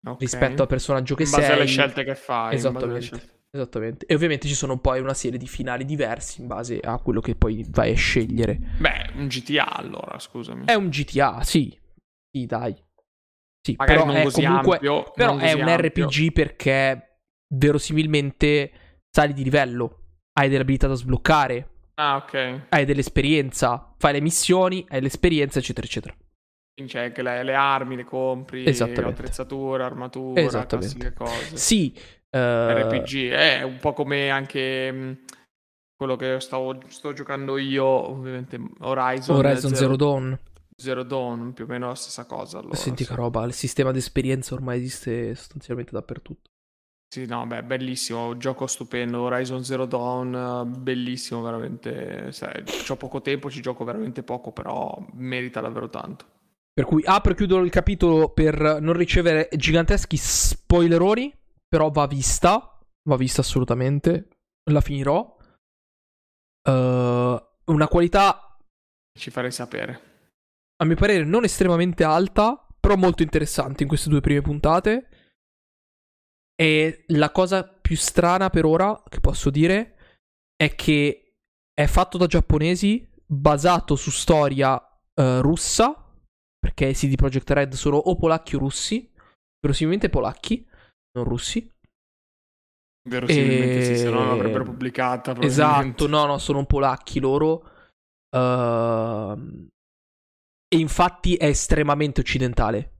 okay. 0.00 0.18
rispetto 0.20 0.62
al 0.62 0.68
personaggio 0.68 1.16
che 1.16 1.22
in 1.22 1.28
sei. 1.28 1.40
In 1.40 1.46
base 1.48 1.58
alle 1.58 1.68
scelte 1.68 2.04
che 2.04 2.14
fai. 2.14 2.54
Esattamente. 2.54 3.40
Esattamente. 3.54 4.06
E 4.06 4.14
ovviamente 4.14 4.48
ci 4.48 4.54
sono 4.54 4.78
poi 4.78 5.00
una 5.00 5.12
serie 5.12 5.38
di 5.38 5.46
finali 5.46 5.84
diversi 5.84 6.40
in 6.40 6.46
base 6.46 6.80
a 6.80 6.98
quello 6.98 7.20
che 7.20 7.34
poi 7.34 7.66
vai 7.68 7.92
a 7.92 7.96
scegliere. 7.96 8.58
Beh, 8.78 9.10
un 9.16 9.26
GTA 9.26 9.76
allora, 9.76 10.18
scusami. 10.18 10.64
È 10.64 10.72
un 10.72 10.88
GTA, 10.88 11.42
sì. 11.44 11.78
Sì, 12.30 12.46
dai. 12.46 12.74
Sì, 13.60 13.74
Magari 13.76 13.98
però 13.98 14.12
è 14.12 14.30
comunque 14.32 14.74
ampio, 14.76 15.12
però 15.14 15.36
è 15.36 15.52
un 15.52 15.68
ampio. 15.68 16.06
RPG 16.06 16.32
perché 16.32 17.18
verosimilmente 17.54 18.72
sali 19.14 19.34
di 19.34 19.44
livello, 19.44 19.98
hai 20.32 20.48
delle 20.48 20.62
abilità 20.62 20.86
da 20.86 20.94
sbloccare. 20.94 21.68
Ah, 21.96 22.16
ok. 22.16 22.62
Hai 22.70 22.86
dell'esperienza, 22.86 23.94
fai 23.98 24.14
le 24.14 24.22
missioni, 24.22 24.84
hai 24.88 25.02
l'esperienza, 25.02 25.58
eccetera, 25.58 25.86
eccetera. 25.86 26.16
C'è 26.86 27.12
che 27.12 27.22
le, 27.22 27.42
le 27.44 27.54
armi 27.54 27.96
le 27.96 28.04
compri, 28.04 28.66
attrezzatura, 28.66 29.84
armatura, 29.84 30.64
classiche 30.64 31.12
cose. 31.12 31.56
Sì, 31.58 31.94
RPG 32.38 33.30
è 33.30 33.62
un 33.62 33.78
po' 33.78 33.92
come 33.92 34.30
anche 34.30 34.92
mm, 34.92 35.12
quello 35.96 36.16
che 36.16 36.40
stavo, 36.40 36.80
sto 36.88 37.12
giocando 37.12 37.58
io, 37.58 37.84
ovviamente 37.84 38.58
Horizon, 38.80 39.36
Horizon 39.36 39.74
Zero, 39.74 39.76
Zero 39.76 39.96
Dawn. 39.96 40.38
Zero 40.74 41.02
Dawn, 41.02 41.52
più 41.52 41.64
o 41.64 41.66
meno 41.68 41.88
la 41.88 41.94
stessa 41.94 42.24
cosa. 42.24 42.58
Allora, 42.58 42.74
Senti 42.74 43.04
che 43.04 43.14
roba, 43.14 43.44
il 43.44 43.52
sistema 43.52 43.92
di 43.92 43.98
esperienza 43.98 44.54
ormai 44.54 44.78
esiste 44.78 45.34
sostanzialmente 45.34 45.92
dappertutto. 45.92 46.50
Sì, 47.12 47.26
no, 47.26 47.46
beh, 47.46 47.62
bellissimo, 47.64 48.38
gioco 48.38 48.66
stupendo, 48.66 49.20
Horizon 49.20 49.62
Zero 49.64 49.84
Dawn, 49.84 50.72
bellissimo 50.78 51.42
veramente, 51.42 52.32
sai, 52.32 52.64
ho 52.88 52.96
poco 52.96 53.20
tempo, 53.20 53.50
ci 53.50 53.60
gioco 53.60 53.84
veramente 53.84 54.22
poco, 54.22 54.50
però 54.50 54.96
merita 55.12 55.60
davvero 55.60 55.90
tanto. 55.90 56.24
Per 56.72 56.86
cui 56.86 57.02
apro 57.04 57.32
e 57.32 57.34
chiudo 57.34 57.58
il 57.58 57.70
capitolo 57.70 58.30
per 58.30 58.78
non 58.80 58.94
ricevere 58.94 59.50
giganteschi 59.54 60.16
spoileroni 60.16 61.40
però 61.72 61.90
va 61.90 62.06
vista, 62.06 62.78
va 63.08 63.16
vista 63.16 63.40
assolutamente, 63.40 64.28
la 64.70 64.82
finirò. 64.82 65.38
Uh, 66.68 66.70
una 67.64 67.88
qualità... 67.88 68.58
Ci 69.18 69.30
farei 69.30 69.50
sapere. 69.50 70.00
A 70.76 70.84
mio 70.84 70.96
parere 70.96 71.24
non 71.24 71.44
estremamente 71.44 72.04
alta, 72.04 72.62
però 72.78 72.96
molto 72.96 73.22
interessante 73.22 73.84
in 73.84 73.88
queste 73.88 74.10
due 74.10 74.20
prime 74.20 74.42
puntate. 74.42 75.08
E 76.54 77.04
la 77.06 77.30
cosa 77.30 77.66
più 77.66 77.96
strana 77.96 78.50
per 78.50 78.66
ora 78.66 79.02
che 79.08 79.20
posso 79.20 79.48
dire 79.48 79.96
è 80.54 80.74
che 80.74 81.36
è 81.72 81.86
fatto 81.86 82.18
da 82.18 82.26
giapponesi, 82.26 83.10
basato 83.24 83.96
su 83.96 84.10
storia 84.10 84.74
uh, 84.74 85.40
russa, 85.40 86.06
perché 86.58 86.88
i 86.88 86.94
CD 86.94 87.14
Projekt 87.14 87.48
Red 87.48 87.72
sono 87.72 87.96
o 87.96 88.14
polacchi 88.14 88.56
o 88.56 88.58
russi, 88.58 89.10
verosimilmente 89.58 90.10
polacchi 90.10 90.68
russi. 91.12 91.70
Verosimilmente 93.08 93.80
e... 93.80 93.84
sì, 93.84 93.96
se 93.96 94.10
no 94.10 94.24
l'avrebbero 94.26 94.64
pubblicata. 94.64 95.38
Esatto, 95.40 96.06
no, 96.06 96.24
no, 96.24 96.38
sono 96.38 96.64
polacchi 96.64 97.20
loro. 97.20 97.68
Uh... 98.34 99.68
E 100.68 100.78
infatti 100.78 101.36
è 101.36 101.46
estremamente 101.46 102.20
occidentale. 102.20 102.98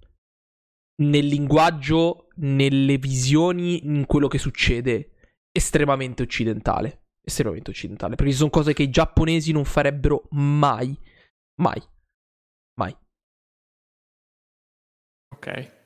Nel 1.02 1.26
linguaggio, 1.26 2.28
nelle 2.36 2.98
visioni, 2.98 3.86
in 3.86 4.04
quello 4.06 4.28
che 4.28 4.38
succede. 4.38 5.12
Estremamente 5.50 6.22
occidentale. 6.22 7.04
Estremamente 7.24 7.70
occidentale. 7.70 8.16
Perché 8.16 8.32
ci 8.32 8.38
sono 8.38 8.50
cose 8.50 8.74
che 8.74 8.82
i 8.82 8.90
giapponesi 8.90 9.52
non 9.52 9.64
farebbero 9.64 10.26
mai. 10.32 10.94
Mai. 11.62 11.82
Mai. 12.78 12.96
Ok. 15.34 15.80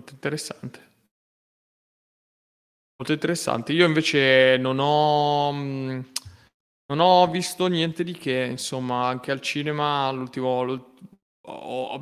Molto 0.00 0.14
interessante. 0.14 0.88
Molto 2.96 3.12
interessante. 3.12 3.72
Io 3.72 3.86
invece 3.86 4.56
non 4.56 4.78
ho, 4.78 5.52
mm, 5.52 6.00
non 6.86 7.00
ho 7.00 7.30
visto 7.30 7.66
niente 7.66 8.02
di 8.02 8.12
che, 8.12 8.46
insomma, 8.50 9.06
anche 9.08 9.30
al 9.30 9.40
cinema 9.40 10.10
l'ultimo, 10.10 10.62
l'ultimo 10.62 10.98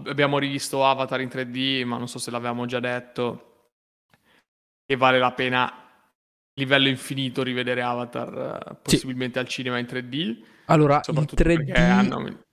abbiamo 0.06 0.38
rivisto 0.38 0.84
Avatar 0.84 1.20
in 1.20 1.28
3D, 1.28 1.84
ma 1.84 1.98
non 1.98 2.06
so 2.08 2.18
se 2.18 2.30
l'avevamo 2.30 2.66
già 2.66 2.78
detto, 2.78 3.70
e 4.86 4.96
vale 4.96 5.18
la 5.18 5.32
pena 5.32 5.72
livello 6.54 6.88
infinito 6.88 7.42
rivedere 7.42 7.82
Avatar, 7.82 8.78
possibilmente 8.82 9.38
sì. 9.38 9.44
al 9.44 9.48
cinema 9.48 9.78
in 9.78 9.86
3D. 9.86 10.44
Allora, 10.66 11.00
il 11.04 11.14
3D 11.14 11.76
hanno... 11.76 12.44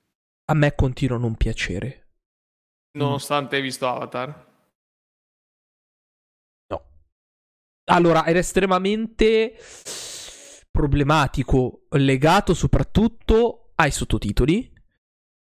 a 0.46 0.54
me 0.54 0.76
continua 0.76 1.18
a 1.18 1.20
non 1.20 1.36
piacere. 1.36 2.08
Nonostante 2.98 3.58
hai 3.58 3.62
visto 3.62 3.88
Avatar? 3.88 4.54
Allora, 7.86 8.26
era 8.26 8.40
estremamente 8.40 9.56
problematico, 10.72 11.86
legato 11.91 12.53
soprattutto 12.53 13.72
ai 13.76 13.91
sottotitoli, 13.91 14.72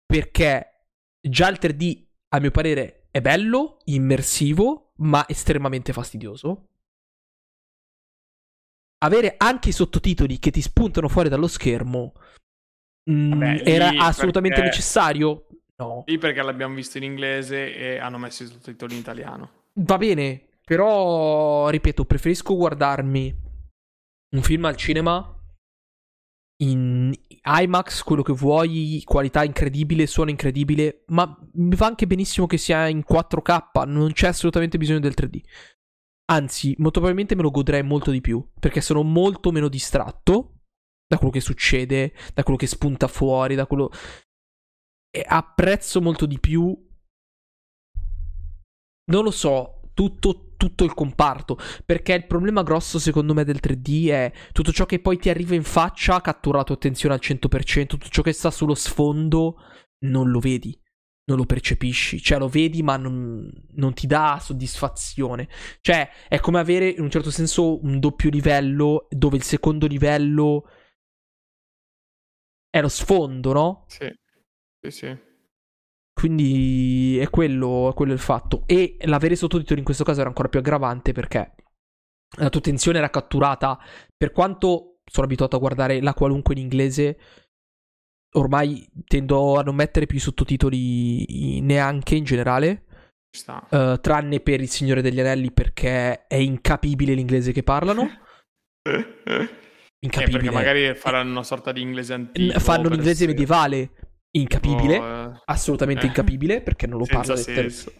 perché 0.04 0.86
già 1.20 1.48
il 1.48 1.58
3D, 1.60 2.04
a 2.28 2.40
mio 2.40 2.50
parere, 2.50 3.08
è 3.10 3.20
bello, 3.20 3.78
immersivo, 3.84 4.92
ma 4.96 5.26
estremamente 5.28 5.92
fastidioso. 5.92 6.68
Avere 8.98 9.34
anche 9.36 9.70
i 9.70 9.72
sottotitoli 9.72 10.38
che 10.38 10.50
ti 10.50 10.60
spuntano 10.60 11.08
fuori 11.08 11.28
dallo 11.28 11.48
schermo 11.48 12.12
mh, 13.04 13.12
mm, 13.12 13.30
Vabbè, 13.30 13.62
era 13.64 13.88
assolutamente 13.98 14.60
perché... 14.60 14.76
necessario? 14.76 15.46
No. 15.76 16.04
Lì 16.06 16.18
perché 16.18 16.42
l'abbiamo 16.42 16.74
visto 16.74 16.96
in 16.96 17.04
inglese 17.04 17.74
e 17.74 17.98
hanno 17.98 18.18
messo 18.18 18.42
i 18.42 18.46
sottotitoli 18.46 18.94
in 18.94 19.00
italiano. 19.00 19.50
Va 19.74 19.98
bene, 19.98 20.46
però, 20.68 21.68
ripeto, 21.68 22.04
preferisco 22.04 22.56
guardarmi 22.56 23.44
un 24.34 24.42
film 24.42 24.64
al 24.64 24.74
cinema 24.76 25.32
in 26.62 27.12
IMAX, 27.30 28.02
quello 28.02 28.22
che 28.22 28.32
vuoi, 28.32 29.00
qualità 29.04 29.44
incredibile, 29.44 30.08
suono 30.08 30.30
incredibile, 30.30 31.04
ma 31.08 31.38
mi 31.52 31.76
va 31.76 31.86
anche 31.86 32.08
benissimo 32.08 32.46
che 32.46 32.58
sia 32.58 32.88
in 32.88 33.04
4K, 33.08 33.86
non 33.86 34.10
c'è 34.12 34.26
assolutamente 34.26 34.76
bisogno 34.76 34.98
del 34.98 35.14
3D. 35.16 35.40
Anzi, 36.32 36.74
molto 36.78 36.98
probabilmente 36.98 37.36
me 37.36 37.42
lo 37.42 37.52
godrei 37.52 37.84
molto 37.84 38.10
di 38.10 38.20
più, 38.20 38.44
perché 38.58 38.80
sono 38.80 39.04
molto 39.04 39.52
meno 39.52 39.68
distratto 39.68 40.62
da 41.06 41.18
quello 41.18 41.32
che 41.32 41.40
succede, 41.40 42.12
da 42.34 42.42
quello 42.42 42.58
che 42.58 42.66
spunta 42.66 43.06
fuori, 43.06 43.54
da 43.54 43.66
quello... 43.66 43.90
E 45.10 45.24
apprezzo 45.24 46.00
molto 46.02 46.26
di 46.26 46.40
più... 46.40 46.84
Non 49.08 49.22
lo 49.22 49.30
so, 49.30 49.75
tutto, 49.96 50.52
tutto 50.58 50.84
il 50.84 50.92
comparto. 50.92 51.58
Perché 51.86 52.12
il 52.12 52.26
problema 52.26 52.62
grosso, 52.62 52.98
secondo 52.98 53.32
me, 53.32 53.44
del 53.44 53.60
3D 53.62 54.10
è 54.10 54.32
tutto 54.52 54.70
ciò 54.70 54.84
che 54.84 55.00
poi 55.00 55.16
ti 55.16 55.30
arriva 55.30 55.54
in 55.54 55.62
faccia, 55.62 56.20
cattura 56.20 56.58
la 56.58 56.64
tua 56.64 56.74
attenzione 56.74 57.14
al 57.14 57.20
100%, 57.22 57.86
tutto 57.86 58.08
ciò 58.08 58.20
che 58.20 58.32
sta 58.32 58.50
sullo 58.50 58.74
sfondo, 58.74 59.56
non 60.00 60.30
lo 60.30 60.38
vedi. 60.38 60.78
Non 61.28 61.38
lo 61.38 61.44
percepisci, 61.44 62.20
cioè 62.20 62.38
lo 62.38 62.46
vedi, 62.46 62.84
ma 62.84 62.96
non, 62.96 63.50
non 63.72 63.94
ti 63.94 64.06
dà 64.06 64.38
soddisfazione. 64.40 65.48
Cioè, 65.80 66.08
è 66.28 66.38
come 66.38 66.60
avere 66.60 66.88
in 66.88 67.00
un 67.00 67.10
certo 67.10 67.30
senso 67.30 67.82
un 67.82 67.98
doppio 67.98 68.30
livello, 68.30 69.08
dove 69.08 69.36
il 69.36 69.42
secondo 69.42 69.88
livello 69.88 70.70
è 72.70 72.80
lo 72.80 72.88
sfondo, 72.88 73.52
no? 73.52 73.84
Sì, 73.88 74.08
sì, 74.80 74.90
sì. 74.90 75.25
Quindi 76.18 77.18
è 77.18 77.28
quello, 77.28 77.90
è 77.90 77.94
quello 77.94 78.14
il 78.14 78.18
fatto. 78.18 78.62
E 78.64 78.96
l'avere 79.00 79.36
sottotitoli 79.36 79.80
in 79.80 79.84
questo 79.84 80.02
caso 80.02 80.20
era 80.20 80.30
ancora 80.30 80.48
più 80.48 80.58
aggravante 80.58 81.12
perché 81.12 81.54
la 82.38 82.48
tua 82.48 82.60
attenzione 82.60 82.96
era 82.96 83.10
catturata. 83.10 83.78
Per 84.16 84.32
quanto 84.32 85.00
sono 85.04 85.26
abituato 85.26 85.56
a 85.56 85.58
guardare 85.58 86.00
la 86.00 86.14
qualunque 86.14 86.54
in 86.54 86.60
inglese, 86.60 87.18
ormai 88.32 88.88
tendo 89.06 89.58
a 89.58 89.62
non 89.62 89.74
mettere 89.74 90.06
più 90.06 90.16
i 90.16 90.20
sottotitoli 90.20 91.60
neanche 91.60 92.14
in 92.14 92.24
generale. 92.24 92.84
Uh, 93.68 94.00
tranne 94.00 94.40
per 94.40 94.62
il 94.62 94.70
Signore 94.70 95.02
degli 95.02 95.20
Anelli 95.20 95.52
perché 95.52 96.26
è 96.26 96.36
incapibile 96.36 97.12
l'inglese 97.12 97.52
che 97.52 97.62
parlano. 97.62 98.08
incapibile. 100.00 100.24
Eh, 100.24 100.30
perché 100.30 100.50
magari 100.50 100.94
faranno 100.94 101.32
una 101.32 101.42
sorta 101.42 101.72
di 101.72 101.82
inglese 101.82 102.14
antico. 102.14 102.58
Fanno 102.58 102.88
l'inglese 102.88 103.26
medievale 103.26 103.90
incapibile, 104.40 104.98
oh, 104.98 105.04
eh. 105.04 105.40
assolutamente 105.46 106.04
eh. 106.04 106.08
incapibile, 106.08 106.62
perché 106.62 106.86
non 106.86 106.98
lo 106.98 107.06
parla, 107.06 107.34
letter- 107.34 107.92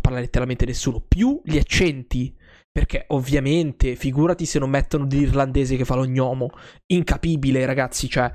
parla, 0.00 0.20
letteralmente 0.20 0.66
nessuno. 0.66 1.04
Più 1.06 1.40
gli 1.44 1.58
accenti, 1.58 2.36
perché 2.70 3.04
ovviamente, 3.08 3.94
figurati 3.96 4.46
se 4.46 4.58
non 4.58 4.70
mettono 4.70 5.06
l'irlandese 5.06 5.76
che 5.76 5.84
fa 5.84 5.94
lo 5.94 6.06
gnomo, 6.06 6.50
incapibile 6.86 7.64
ragazzi, 7.64 8.08
cioè... 8.08 8.30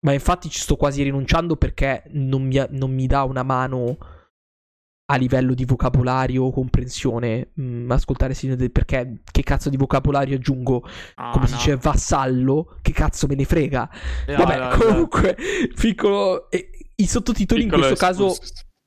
Ma 0.00 0.12
infatti 0.12 0.48
ci 0.48 0.60
sto 0.60 0.76
quasi 0.76 1.02
rinunciando 1.02 1.56
perché 1.56 2.04
non 2.10 2.42
mi, 2.42 2.64
non 2.70 2.92
mi 2.92 3.08
dà 3.08 3.24
una 3.24 3.42
mano 3.42 3.98
a 5.10 5.16
livello 5.16 5.54
di 5.54 5.64
vocabolario 5.64 6.44
o 6.44 6.50
comprensione 6.50 7.50
mh, 7.54 7.62
mm, 7.62 7.90
ascoltare 7.90 8.34
Signore 8.34 8.68
perché 8.68 9.20
che 9.30 9.42
cazzo 9.42 9.70
di 9.70 9.76
vocabolario 9.76 10.36
aggiungo? 10.36 10.76
Oh, 10.76 11.30
come 11.30 11.44
no. 11.44 11.46
si 11.46 11.54
dice 11.54 11.76
vassallo? 11.76 12.76
Che 12.82 12.92
cazzo 12.92 13.26
me 13.26 13.34
ne 13.34 13.44
frega? 13.44 13.88
No, 14.26 14.36
vabbè 14.36 14.58
no, 14.58 14.76
comunque 14.76 15.36
piccolo 15.74 16.50
eh, 16.50 16.70
i 16.96 17.06
sottotitoli 17.06 17.62
piccolo 17.62 17.82
in 17.82 17.88
questo 17.88 18.06
caso 18.06 18.36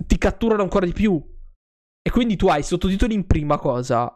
ti 0.05 0.17
catturano 0.17 0.61
ancora 0.61 0.85
di 0.85 0.93
più. 0.93 1.19
E 2.03 2.09
quindi 2.09 2.35
tu 2.35 2.47
hai 2.47 2.59
i 2.59 2.63
sottotitoli 2.63 3.13
in 3.13 3.25
prima 3.25 3.57
cosa 3.57 4.11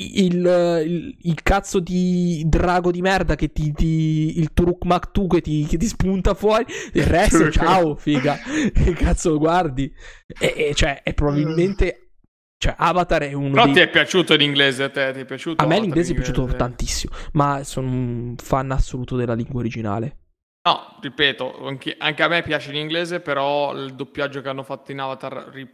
il, 0.00 0.82
il, 0.86 1.16
il, 1.22 1.42
cazzo 1.42 1.78
di 1.80 2.42
drago 2.46 2.90
di 2.90 3.00
merda 3.00 3.34
che 3.34 3.52
ti, 3.52 3.72
ti 3.72 4.38
il 4.38 4.52
Turuk 4.52 4.84
Maktu 4.84 5.26
che 5.26 5.40
ti, 5.40 5.66
che 5.66 5.76
ti 5.76 5.86
spunta 5.86 6.34
fuori 6.34 6.64
il 6.94 7.04
resto 7.04 7.50
ciao 7.52 7.96
figa. 7.96 8.36
Che 8.72 8.92
cazzo 8.98 9.38
guardi. 9.38 9.92
E, 10.38 10.54
e 10.56 10.74
cioè 10.74 11.02
è 11.02 11.12
probabilmente 11.14 12.10
cioè 12.56 12.74
Avatar 12.76 13.22
è 13.22 13.32
uno 13.32 13.52
però 13.52 13.64
dei... 13.64 13.72
ti 13.72 13.80
è 13.80 13.88
piaciuto 13.88 14.34
l'inglese 14.34 14.82
a 14.82 14.90
te 14.90 15.12
ti 15.14 15.20
è 15.20 15.24
piaciuto 15.24 15.64
a 15.64 15.66
me 15.66 15.80
l'inglese 15.80 16.12
è 16.12 16.14
piaciuto 16.14 16.44
tantissimo 16.44 17.14
ma 17.32 17.64
sono 17.64 17.88
un 17.88 18.34
fan 18.36 18.70
assoluto 18.70 19.16
della 19.16 19.32
lingua 19.32 19.60
originale 19.60 20.19
No, 20.62 20.98
ripeto, 21.00 21.66
anche, 21.66 21.96
anche, 21.98 22.22
a 22.22 22.28
me 22.28 22.42
piace 22.42 22.70
l'inglese, 22.70 23.20
però 23.20 23.72
il 23.72 23.94
doppiaggio 23.94 24.42
che 24.42 24.48
hanno 24.50 24.62
fatto 24.62 24.92
in 24.92 25.00
Avatar 25.00 25.48
ri, 25.50 25.66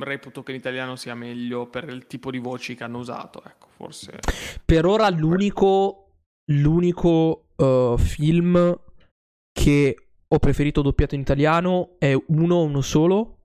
reputo 0.00 0.42
che 0.42 0.50
in 0.50 0.58
italiano 0.58 0.96
sia 0.96 1.14
meglio 1.14 1.68
per 1.68 1.88
il 1.88 2.08
tipo 2.08 2.32
di 2.32 2.38
voci 2.38 2.74
che 2.74 2.82
hanno 2.82 2.98
usato, 2.98 3.40
ecco, 3.44 3.68
forse. 3.76 4.18
Per 4.64 4.84
ora 4.84 5.08
l'unico, 5.10 6.14
l'unico 6.46 7.50
uh, 7.54 7.96
film 7.96 8.80
che 9.52 10.08
ho 10.26 10.38
preferito 10.40 10.82
doppiato 10.82 11.14
in 11.14 11.20
italiano 11.20 11.94
è 12.00 12.12
uno, 12.12 12.62
uno 12.62 12.80
solo, 12.80 13.38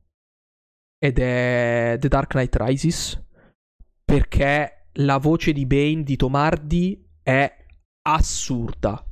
ed 0.98 1.20
è 1.20 1.98
The 2.00 2.08
Dark 2.08 2.32
Knight 2.32 2.56
Rises, 2.56 3.24
perché 4.04 4.88
la 4.94 5.18
voce 5.20 5.54
di 5.54 5.68
Bane 5.68 6.02
di 6.02 6.16
Tomardi 6.16 7.08
è 7.22 7.56
assurda 8.02 9.06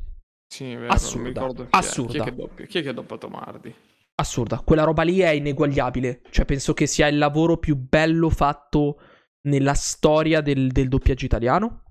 sì, 0.47 0.75
vero, 0.75 0.87
assurda. 0.87 1.47
Chi 1.53 1.67
assurda. 1.71 2.11
Chi 2.11 2.17
è, 2.19 2.23
che 2.23 2.35
doppia, 2.35 2.65
chi 2.65 2.77
è 2.79 2.83
che 2.83 2.93
doppia 2.93 3.17
Tomardi? 3.17 3.75
Assurda. 4.15 4.59
Quella 4.59 4.83
roba 4.83 5.03
lì 5.03 5.19
è 5.19 5.29
ineguagliabile. 5.29 6.21
Cioè, 6.29 6.45
penso 6.45 6.73
che 6.73 6.87
sia 6.87 7.07
il 7.07 7.17
lavoro 7.17 7.57
più 7.57 7.75
bello 7.75 8.29
fatto 8.29 8.99
nella 9.43 9.73
storia 9.73 10.41
del, 10.41 10.71
del 10.71 10.87
doppiaggio 10.87 11.25
italiano. 11.25 11.83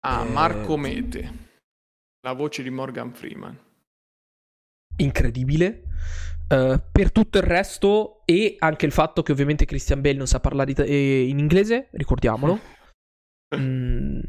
Ah, 0.00 0.24
eh... 0.24 0.28
Marco 0.28 0.76
Mete. 0.76 1.42
La 2.20 2.32
voce 2.32 2.62
di 2.62 2.70
Morgan 2.70 3.12
Freeman. 3.12 3.58
Incredibile. 4.96 5.82
Uh, 6.48 6.78
per 6.92 7.10
tutto 7.10 7.38
il 7.38 7.44
resto, 7.44 8.22
e 8.26 8.56
anche 8.58 8.84
il 8.84 8.92
fatto 8.92 9.22
che 9.22 9.32
ovviamente 9.32 9.64
Christian 9.64 10.02
Bale 10.02 10.16
non 10.16 10.26
sa 10.26 10.40
parlare 10.40 10.72
eh, 10.72 11.26
in 11.26 11.38
inglese, 11.38 11.88
ricordiamolo. 11.92 12.60
mm, 13.56 14.20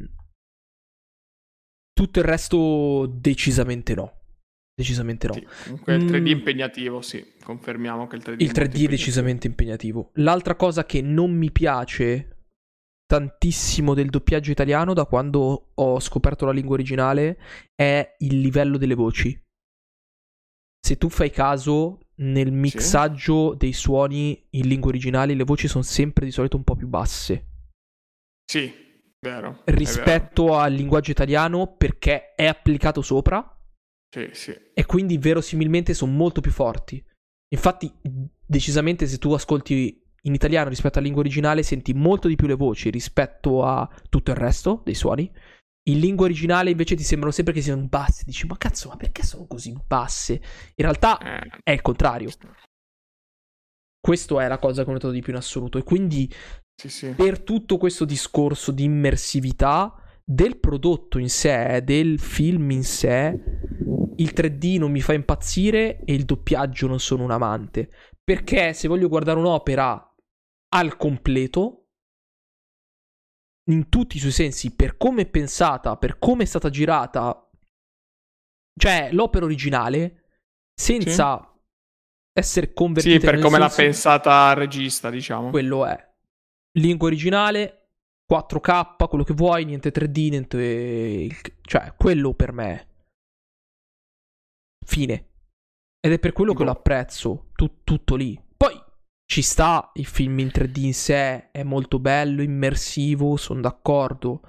tutto 1.96 2.20
il 2.20 2.26
resto 2.26 3.08
decisamente 3.08 3.96
no. 3.96 4.20
Decisamente 4.76 5.28
no. 5.28 5.34
Sì, 5.34 5.48
comunque 5.64 5.96
il 5.96 6.04
3D 6.04 6.14
è 6.14 6.20
mm. 6.20 6.26
impegnativo, 6.28 7.02
sì, 7.02 7.26
confermiamo 7.42 8.08
che 8.08 8.18
il 8.18 8.22
3D, 8.22 8.36
il 8.40 8.52
3D 8.52 8.82
è, 8.82 8.84
è 8.84 8.88
decisamente 8.88 9.48
impegnativo. 9.48 10.12
L'altra 10.16 10.56
cosa 10.56 10.86
che 10.86 11.02
non 11.02 11.32
mi 11.32 11.50
piace 11.52 12.32
tantissimo 13.06 13.94
del 13.94 14.10
doppiaggio 14.10 14.52
italiano 14.52 14.94
da 14.94 15.06
quando 15.06 15.72
ho 15.74 16.00
scoperto 16.02 16.46
la 16.46 16.52
lingua 16.52 16.74
originale 16.74 17.40
è 17.74 18.16
il 18.20 18.42
livello 18.42 18.78
delle 18.78 18.96
voci. 18.96 19.40
Se 20.86 20.98
tu 20.98 21.08
fai 21.08 21.32
caso, 21.32 22.00
nel 22.16 22.52
mixaggio 22.52 23.52
sì. 23.52 23.58
dei 23.58 23.74
suoni 23.74 24.46
in 24.52 24.68
lingua 24.68 24.90
originale 24.90 25.34
le 25.34 25.44
voci 25.46 25.70
sono 25.70 25.84
sempre 25.84 26.26
di 26.26 26.32
solito 26.32 26.58
un 26.58 26.64
po' 26.64 26.76
più 26.76 26.88
basse. 26.88 27.48
Sì, 28.44 28.85
Vero, 29.20 29.62
rispetto 29.66 30.56
al 30.56 30.74
linguaggio 30.74 31.12
italiano 31.12 31.76
perché 31.76 32.34
è 32.36 32.46
applicato 32.46 33.02
sopra. 33.02 33.44
Sì, 34.10 34.30
sì. 34.32 34.56
E 34.74 34.86
quindi 34.86 35.18
verosimilmente 35.18 35.94
sono 35.94 36.12
molto 36.12 36.42
più 36.42 36.52
forti. 36.52 37.04
Infatti, 37.50 37.92
decisamente 38.46 39.08
se 39.08 39.18
tu 39.18 39.34
ascolti 39.34 40.02
in 40.26 40.34
italiano 40.34 40.70
rispetto 40.70 40.98
alla 40.98 41.06
lingua 41.06 41.24
originale 41.24 41.64
senti 41.64 41.94
molto 41.94 42.28
di 42.28 42.36
più 42.36 42.48
le 42.48 42.56
voci 42.56 42.90
rispetto 42.90 43.64
a 43.64 43.88
tutto 44.10 44.32
il 44.32 44.38
resto 44.38 44.82
dei 44.84 44.96
suoni. 44.96 45.32
In 45.88 46.00
lingua 46.00 46.26
originale 46.26 46.72
invece 46.72 46.96
ti 46.96 47.04
sembrano 47.04 47.34
sempre 47.34 47.54
che 47.54 47.62
siano 47.62 47.86
basse. 47.88 48.24
Dici, 48.26 48.48
ma 48.48 48.58
cazzo, 48.58 48.90
ma 48.90 48.98
perché 48.98 49.24
sono 49.24 49.46
così 49.46 49.76
basse? 49.86 50.34
In 50.34 50.84
realtà 50.84 51.20
eh. 51.20 51.60
è 51.64 51.72
il 51.72 51.82
contrario. 51.82 52.32
Questa 54.00 54.44
è 54.44 54.48
la 54.48 54.58
cosa 54.58 54.84
che 54.84 54.90
ho 54.90 54.94
notato 54.94 55.14
di 55.14 55.22
più 55.22 55.32
in 55.32 55.40
assoluto. 55.40 55.78
E 55.78 55.84
quindi 55.84 56.32
Sì, 56.76 56.90
sì. 56.90 57.10
Per 57.12 57.42
tutto 57.42 57.78
questo 57.78 58.06
discorso 58.06 58.72
di 58.72 58.84
immersività 58.84 59.96
del 60.24 60.58
prodotto 60.58 61.20
in 61.20 61.30
sé, 61.30 61.82
del 61.84 62.20
film 62.20 62.72
in 62.72 62.84
sé, 62.84 63.40
il 64.18 64.34
3D 64.34 64.78
non 64.78 64.92
mi 64.92 65.02
fa 65.02 65.14
impazzire 65.14 66.00
e 66.04 66.14
il 66.14 66.26
doppiaggio 66.26 66.88
non 66.88 67.00
sono 67.00 67.24
un 67.24 67.32
amante. 67.32 67.90
Perché 68.24 68.74
se 68.74 68.88
voglio 68.88 69.08
guardare 69.08 69.40
un'opera 69.40 70.16
al 70.70 70.98
completo, 70.98 71.90
in 73.70 73.90
tutti 73.90 74.18
i 74.18 74.20
suoi 74.20 74.32
sensi, 74.32 74.76
per 74.76 74.98
come 74.98 75.24
è 75.24 75.30
pensata, 75.30 75.98
per 75.98 76.20
come 76.20 76.44
è 76.44 76.46
stata 76.46 76.70
girata, 76.70 77.50
cioè 78.78 79.10
l'opera 79.12 79.46
originale, 79.46 80.24
senza 80.74 81.40
sì. 81.40 82.40
essere 82.40 82.74
convertita. 82.74 83.20
Sì, 83.20 83.26
per 83.26 83.40
come 83.40 83.58
senso, 83.58 83.60
l'ha 83.60 83.70
pensata 83.70 84.52
il 84.52 84.58
regista, 84.58 85.10
diciamo. 85.10 85.50
Quello 85.50 85.86
è. 85.86 86.05
Lingua 86.76 87.08
originale, 87.08 87.90
4K, 88.32 89.08
quello 89.08 89.24
che 89.24 89.34
vuoi, 89.34 89.66
niente 89.66 89.92
3D, 89.92 90.30
niente... 90.30 91.30
Cioè, 91.62 91.94
quello 91.98 92.34
per 92.34 92.52
me. 92.52 92.88
Fine. 94.86 95.30
Ed 96.00 96.12
è 96.12 96.20
per 96.20 96.34
quello 96.34 96.52
tipo... 96.52 96.64
che 96.64 96.70
lo 96.70 96.76
apprezzo, 96.78 97.50
tu, 97.56 97.82
tutto 97.84 98.16
lì. 98.16 98.40
Poi 98.58 98.74
ci 99.26 99.42
sta, 99.42 99.92
il 99.96 100.06
film 100.06 100.40
in 100.40 100.48
3D 100.48 100.80
in 100.82 100.94
sé 100.94 101.52
è 101.52 101.64
molto 101.64 102.00
bello, 102.00 102.42
immersivo, 102.42 103.38
sono 103.38 103.62
d'accordo. 103.62 104.42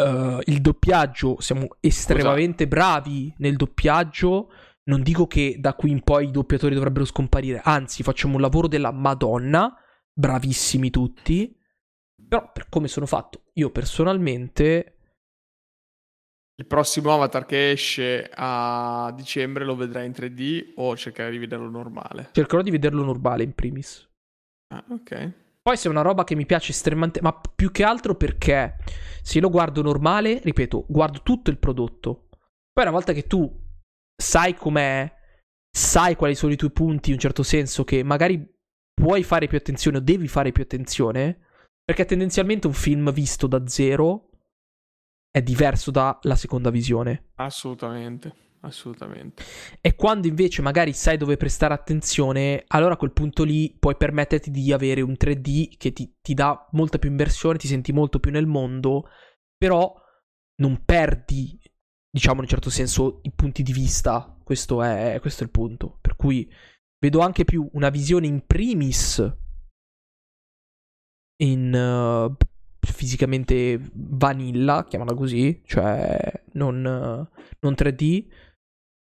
Uh, 0.00 0.38
il 0.44 0.60
doppiaggio, 0.60 1.40
siamo 1.40 1.66
estremamente 1.80 2.64
Scusa. 2.64 2.76
bravi 2.76 3.34
nel 3.38 3.56
doppiaggio. 3.56 4.50
Non 4.84 5.02
dico 5.02 5.26
che 5.26 5.56
da 5.58 5.74
qui 5.74 5.90
in 5.90 6.02
poi 6.02 6.28
i 6.28 6.30
doppiatori 6.30 6.74
dovrebbero 6.74 7.04
scomparire, 7.04 7.60
anzi, 7.62 8.02
facciamo 8.02 8.36
un 8.36 8.40
lavoro 8.40 8.68
della 8.68 8.92
Madonna, 8.92 9.76
bravissimi 10.18 10.90
tutti. 10.90 11.56
Però, 12.28 12.50
per 12.52 12.68
come 12.68 12.88
sono 12.88 13.06
fatto, 13.06 13.44
io 13.54 13.70
personalmente. 13.70 14.96
Il 16.56 16.66
prossimo 16.66 17.14
avatar 17.14 17.46
che 17.46 17.70
esce 17.70 18.28
a 18.34 19.12
dicembre 19.14 19.64
lo 19.64 19.76
vedrai 19.76 20.06
in 20.06 20.12
3D 20.12 20.72
o 20.74 20.96
cercherai 20.96 21.30
di 21.30 21.38
vederlo 21.38 21.70
normale? 21.70 22.30
Cercherò 22.32 22.62
di 22.62 22.72
vederlo 22.72 23.04
normale 23.04 23.44
in 23.44 23.54
primis. 23.54 24.06
Ah, 24.74 24.84
ok. 24.90 25.32
Poi 25.62 25.76
se 25.76 25.86
è 25.86 25.90
una 25.90 26.02
roba 26.02 26.24
che 26.24 26.34
mi 26.34 26.46
piace 26.46 26.72
estremamente, 26.72 27.20
ma 27.22 27.32
più 27.32 27.70
che 27.70 27.84
altro 27.84 28.16
perché 28.16 28.76
se 29.22 29.38
lo 29.38 29.50
guardo 29.50 29.82
normale, 29.82 30.40
ripeto, 30.42 30.86
guardo 30.88 31.22
tutto 31.22 31.50
il 31.50 31.58
prodotto. 31.58 32.28
Poi 32.72 32.84
una 32.84 32.90
volta 32.90 33.12
che 33.12 33.26
tu 33.28 33.48
sai 34.16 34.54
com'è, 34.54 35.10
sai 35.70 36.16
quali 36.16 36.34
sono 36.34 36.52
i 36.52 36.56
tuoi 36.56 36.72
punti 36.72 37.10
in 37.10 37.14
un 37.14 37.20
certo 37.20 37.44
senso 37.44 37.84
che 37.84 38.02
magari 38.02 38.57
puoi 38.98 39.22
fare 39.22 39.46
più 39.46 39.56
attenzione 39.56 39.98
o 39.98 40.00
devi 40.00 40.28
fare 40.28 40.52
più 40.52 40.62
attenzione, 40.62 41.46
perché 41.84 42.04
tendenzialmente 42.04 42.66
un 42.66 42.72
film 42.72 43.12
visto 43.12 43.46
da 43.46 43.66
zero 43.66 44.30
è 45.30 45.40
diverso 45.40 45.90
dalla 45.90 46.36
seconda 46.36 46.70
visione. 46.70 47.30
Assolutamente. 47.36 48.46
Assolutamente. 48.60 49.44
E 49.80 49.94
quando 49.94 50.26
invece 50.26 50.62
magari 50.62 50.92
sai 50.92 51.16
dove 51.16 51.36
prestare 51.36 51.74
attenzione, 51.74 52.64
allora 52.66 52.94
a 52.94 52.96
quel 52.96 53.12
punto 53.12 53.44
lì 53.44 53.76
puoi 53.78 53.96
permetterti 53.96 54.50
di 54.50 54.72
avere 54.72 55.00
un 55.00 55.12
3D 55.12 55.76
che 55.76 55.92
ti, 55.92 56.16
ti 56.20 56.34
dà 56.34 56.66
molta 56.72 56.98
più 56.98 57.08
immersione, 57.08 57.56
ti 57.56 57.68
senti 57.68 57.92
molto 57.92 58.18
più 58.18 58.32
nel 58.32 58.46
mondo, 58.46 59.10
però 59.56 59.94
non 60.56 60.82
perdi, 60.84 61.56
diciamo 62.10 62.38
in 62.38 62.42
un 62.42 62.48
certo 62.48 62.68
senso, 62.68 63.20
i 63.22 63.32
punti 63.32 63.62
di 63.62 63.72
vista. 63.72 64.36
Questo 64.42 64.82
è, 64.82 65.18
questo 65.20 65.44
è 65.44 65.46
il 65.46 65.52
punto. 65.52 65.98
Per 66.00 66.16
cui 66.16 66.50
vedo 66.98 67.20
anche 67.20 67.44
più 67.44 67.68
una 67.72 67.90
visione 67.90 68.26
in 68.26 68.44
primis 68.46 69.36
in 71.40 71.72
uh, 71.72 72.36
fisicamente 72.80 73.80
vanilla, 73.92 74.84
chiamala 74.88 75.14
così, 75.14 75.62
cioè 75.64 76.42
non, 76.52 76.76
uh, 76.84 77.40
non 77.60 77.72
3D 77.74 78.26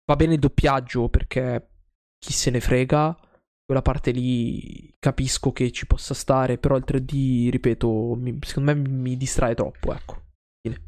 Va 0.09 0.15
bene 0.15 0.35
il 0.35 0.39
doppiaggio 0.39 1.09
perché 1.09 1.69
chi 2.17 2.31
se 2.31 2.49
ne 2.49 2.61
frega. 2.61 3.19
Quella 3.65 3.81
parte 3.81 4.11
lì 4.11 4.95
capisco 4.97 5.51
che 5.51 5.71
ci 5.71 5.85
possa 5.85 6.13
stare, 6.13 6.57
però 6.57 6.77
il 6.77 6.85
3D, 6.87 7.49
ripeto, 7.49 8.15
mi, 8.15 8.39
secondo 8.41 8.73
me 8.73 8.87
mi 8.87 9.17
distrae 9.17 9.53
troppo, 9.53 9.93
ecco. 9.93 10.27
Fine. 10.61 10.81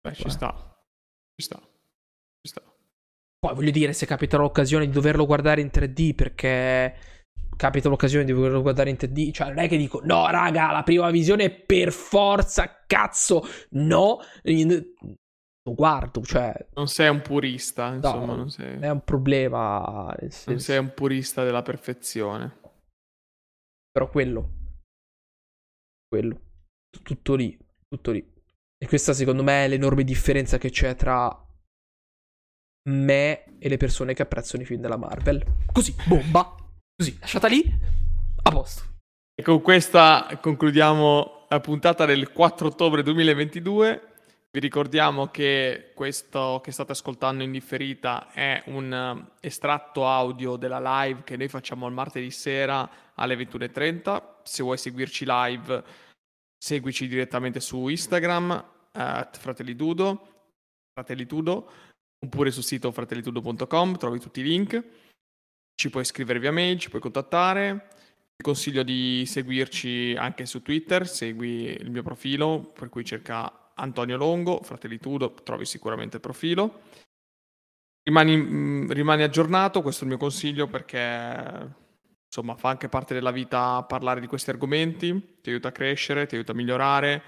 Beh, 0.00 0.14
ci 0.14 0.30
sta. 0.30 0.52
Ci 1.34 1.44
sta. 1.44 1.69
Poi 3.40 3.54
voglio 3.54 3.70
dire, 3.70 3.94
se 3.94 4.04
capita 4.04 4.36
l'occasione 4.36 4.86
di 4.86 4.92
doverlo 4.92 5.24
guardare 5.24 5.62
in 5.62 5.70
3D 5.72 6.14
perché 6.14 6.94
capita 7.56 7.88
l'occasione 7.88 8.24
di 8.24 8.32
doverlo 8.32 8.60
guardare 8.60 8.90
in 8.90 8.96
3D, 8.98 9.32
cioè 9.32 9.48
non 9.48 9.58
è 9.58 9.68
che 9.68 9.78
dico 9.78 10.00
no, 10.04 10.26
raga, 10.30 10.70
la 10.72 10.82
prima 10.82 11.10
visione 11.10 11.50
per 11.50 11.90
forza, 11.90 12.84
cazzo, 12.86 13.42
no, 13.70 14.18
lo 14.42 15.74
guardo, 15.74 16.22
cioè... 16.22 16.68
Non 16.74 16.88
sei 16.88 17.08
un 17.08 17.20
purista, 17.22 17.94
insomma, 17.94 18.26
no, 18.26 18.34
non 18.36 18.50
sei... 18.50 18.78
È 18.78 18.90
un 18.90 19.02
problema... 19.04 20.14
Non 20.46 20.58
sei 20.58 20.78
un 20.78 20.92
purista 20.94 21.44
della 21.44 21.62
perfezione. 21.62 22.60
Però 23.90 24.08
quello... 24.08 24.52
Quello. 26.08 26.40
Tutto 27.02 27.34
lì, 27.34 27.58
tutto 27.88 28.10
lì. 28.10 28.26
E 28.82 28.86
questa 28.86 29.12
secondo 29.12 29.42
me 29.42 29.64
è 29.64 29.68
l'enorme 29.68 30.02
differenza 30.02 30.58
che 30.58 30.70
c'è 30.70 30.94
tra 30.94 31.28
me 32.88 33.58
e 33.58 33.68
le 33.68 33.76
persone 33.76 34.14
che 34.14 34.22
apprezzano 34.22 34.62
i 34.62 34.66
film 34.66 34.80
della 34.80 34.96
Marvel. 34.96 35.44
Così, 35.72 35.94
bomba. 36.06 36.54
Così, 36.96 37.16
lasciata 37.20 37.48
lì. 37.48 37.62
A 38.42 38.50
posto. 38.50 38.82
E 39.34 39.42
con 39.42 39.60
questa 39.60 40.38
concludiamo 40.40 41.46
la 41.48 41.60
puntata 41.60 42.04
del 42.04 42.32
4 42.32 42.68
ottobre 42.68 43.02
2022. 43.02 44.08
Vi 44.52 44.60
ricordiamo 44.60 45.28
che 45.28 45.92
questo 45.94 46.60
che 46.62 46.72
state 46.72 46.92
ascoltando 46.92 47.44
in 47.44 47.52
differita 47.52 48.32
è 48.32 48.62
un 48.66 48.92
eh, 48.92 49.46
estratto 49.46 50.08
audio 50.08 50.56
della 50.56 51.04
live 51.04 51.22
che 51.22 51.36
noi 51.36 51.46
facciamo 51.48 51.86
il 51.86 51.94
martedì 51.94 52.30
sera 52.30 52.88
alle 53.14 53.36
21.30. 53.36 54.22
Se 54.42 54.62
vuoi 54.62 54.76
seguirci 54.76 55.24
live, 55.26 55.84
seguici 56.58 57.06
direttamente 57.06 57.60
su 57.60 57.86
Instagram, 57.86 58.64
at 58.92 59.38
fratellitudo, 59.38 60.48
fratellitudo, 60.92 61.70
oppure 62.24 62.50
sul 62.50 62.62
sito 62.62 62.92
fratellitudo.com, 62.92 63.96
trovi 63.96 64.18
tutti 64.18 64.40
i 64.40 64.44
link. 64.44 64.82
Ci 65.74 65.90
puoi 65.90 66.04
scrivere 66.04 66.38
via 66.38 66.52
mail, 66.52 66.78
ci 66.78 66.90
puoi 66.90 67.00
contattare. 67.00 67.88
Ti 68.36 68.42
consiglio 68.42 68.82
di 68.82 69.24
seguirci 69.26 70.14
anche 70.16 70.46
su 70.46 70.62
Twitter, 70.62 71.06
segui 71.06 71.76
il 71.78 71.90
mio 71.90 72.02
profilo, 72.02 72.72
per 72.72 72.88
cui 72.88 73.04
cerca 73.04 73.72
Antonio 73.74 74.16
Longo, 74.16 74.62
Fratelli 74.62 74.98
Tudo, 74.98 75.32
trovi 75.42 75.64
sicuramente 75.64 76.16
il 76.16 76.22
profilo. 76.22 76.82
Rimani, 78.02 78.36
mm, 78.36 78.90
rimani, 78.90 79.22
aggiornato, 79.22 79.82
questo 79.82 80.02
è 80.02 80.04
il 80.04 80.10
mio 80.10 80.18
consiglio 80.18 80.66
perché 80.68 81.78
insomma 82.26 82.56
fa 82.56 82.68
anche 82.68 82.88
parte 82.88 83.12
della 83.12 83.30
vita 83.30 83.82
parlare 83.82 84.20
di 84.20 84.26
questi 84.26 84.50
argomenti, 84.50 85.38
ti 85.42 85.50
aiuta 85.50 85.68
a 85.68 85.72
crescere, 85.72 86.26
ti 86.26 86.34
aiuta 86.34 86.52
a 86.52 86.54
migliorare, 86.54 87.22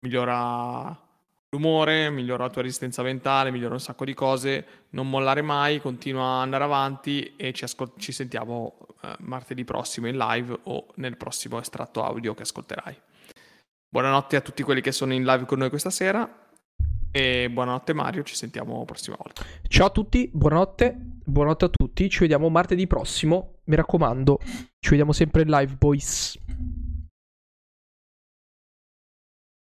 migliora 0.00 1.05
l'umore, 1.50 2.10
migliora 2.10 2.44
la 2.44 2.50
tua 2.50 2.62
resistenza 2.62 3.02
mentale, 3.02 3.50
migliora 3.50 3.74
un 3.74 3.80
sacco 3.80 4.04
di 4.04 4.14
cose, 4.14 4.66
non 4.90 5.08
mollare 5.08 5.42
mai, 5.42 5.80
continua 5.80 6.36
ad 6.36 6.42
andare 6.42 6.64
avanti 6.64 7.34
e 7.36 7.52
ci, 7.52 7.64
ascol- 7.64 7.92
ci 7.96 8.12
sentiamo 8.12 8.76
eh, 9.02 9.14
martedì 9.20 9.64
prossimo 9.64 10.08
in 10.08 10.16
live 10.16 10.58
o 10.64 10.86
nel 10.96 11.16
prossimo 11.16 11.58
estratto 11.60 12.04
audio 12.04 12.34
che 12.34 12.42
ascolterai. 12.42 13.00
Buonanotte 13.88 14.36
a 14.36 14.40
tutti 14.40 14.62
quelli 14.62 14.80
che 14.80 14.92
sono 14.92 15.12
in 15.12 15.24
live 15.24 15.46
con 15.46 15.58
noi 15.58 15.68
questa 15.68 15.90
sera. 15.90 16.44
E 17.12 17.48
buonanotte 17.48 17.94
Mario, 17.94 18.22
ci 18.24 18.34
sentiamo 18.34 18.78
la 18.78 18.84
prossima 18.84 19.16
volta. 19.18 19.42
Ciao 19.68 19.86
a 19.86 19.90
tutti, 19.90 20.28
buonanotte, 20.30 20.94
buonanotte 21.24 21.64
a 21.64 21.70
tutti, 21.70 22.10
ci 22.10 22.18
vediamo 22.20 22.50
martedì 22.50 22.86
prossimo, 22.86 23.60
mi 23.64 23.76
raccomando, 23.76 24.38
ci 24.78 24.90
vediamo 24.90 25.12
sempre 25.12 25.42
in 25.42 25.48
live 25.48 25.76
boys. 25.76 26.38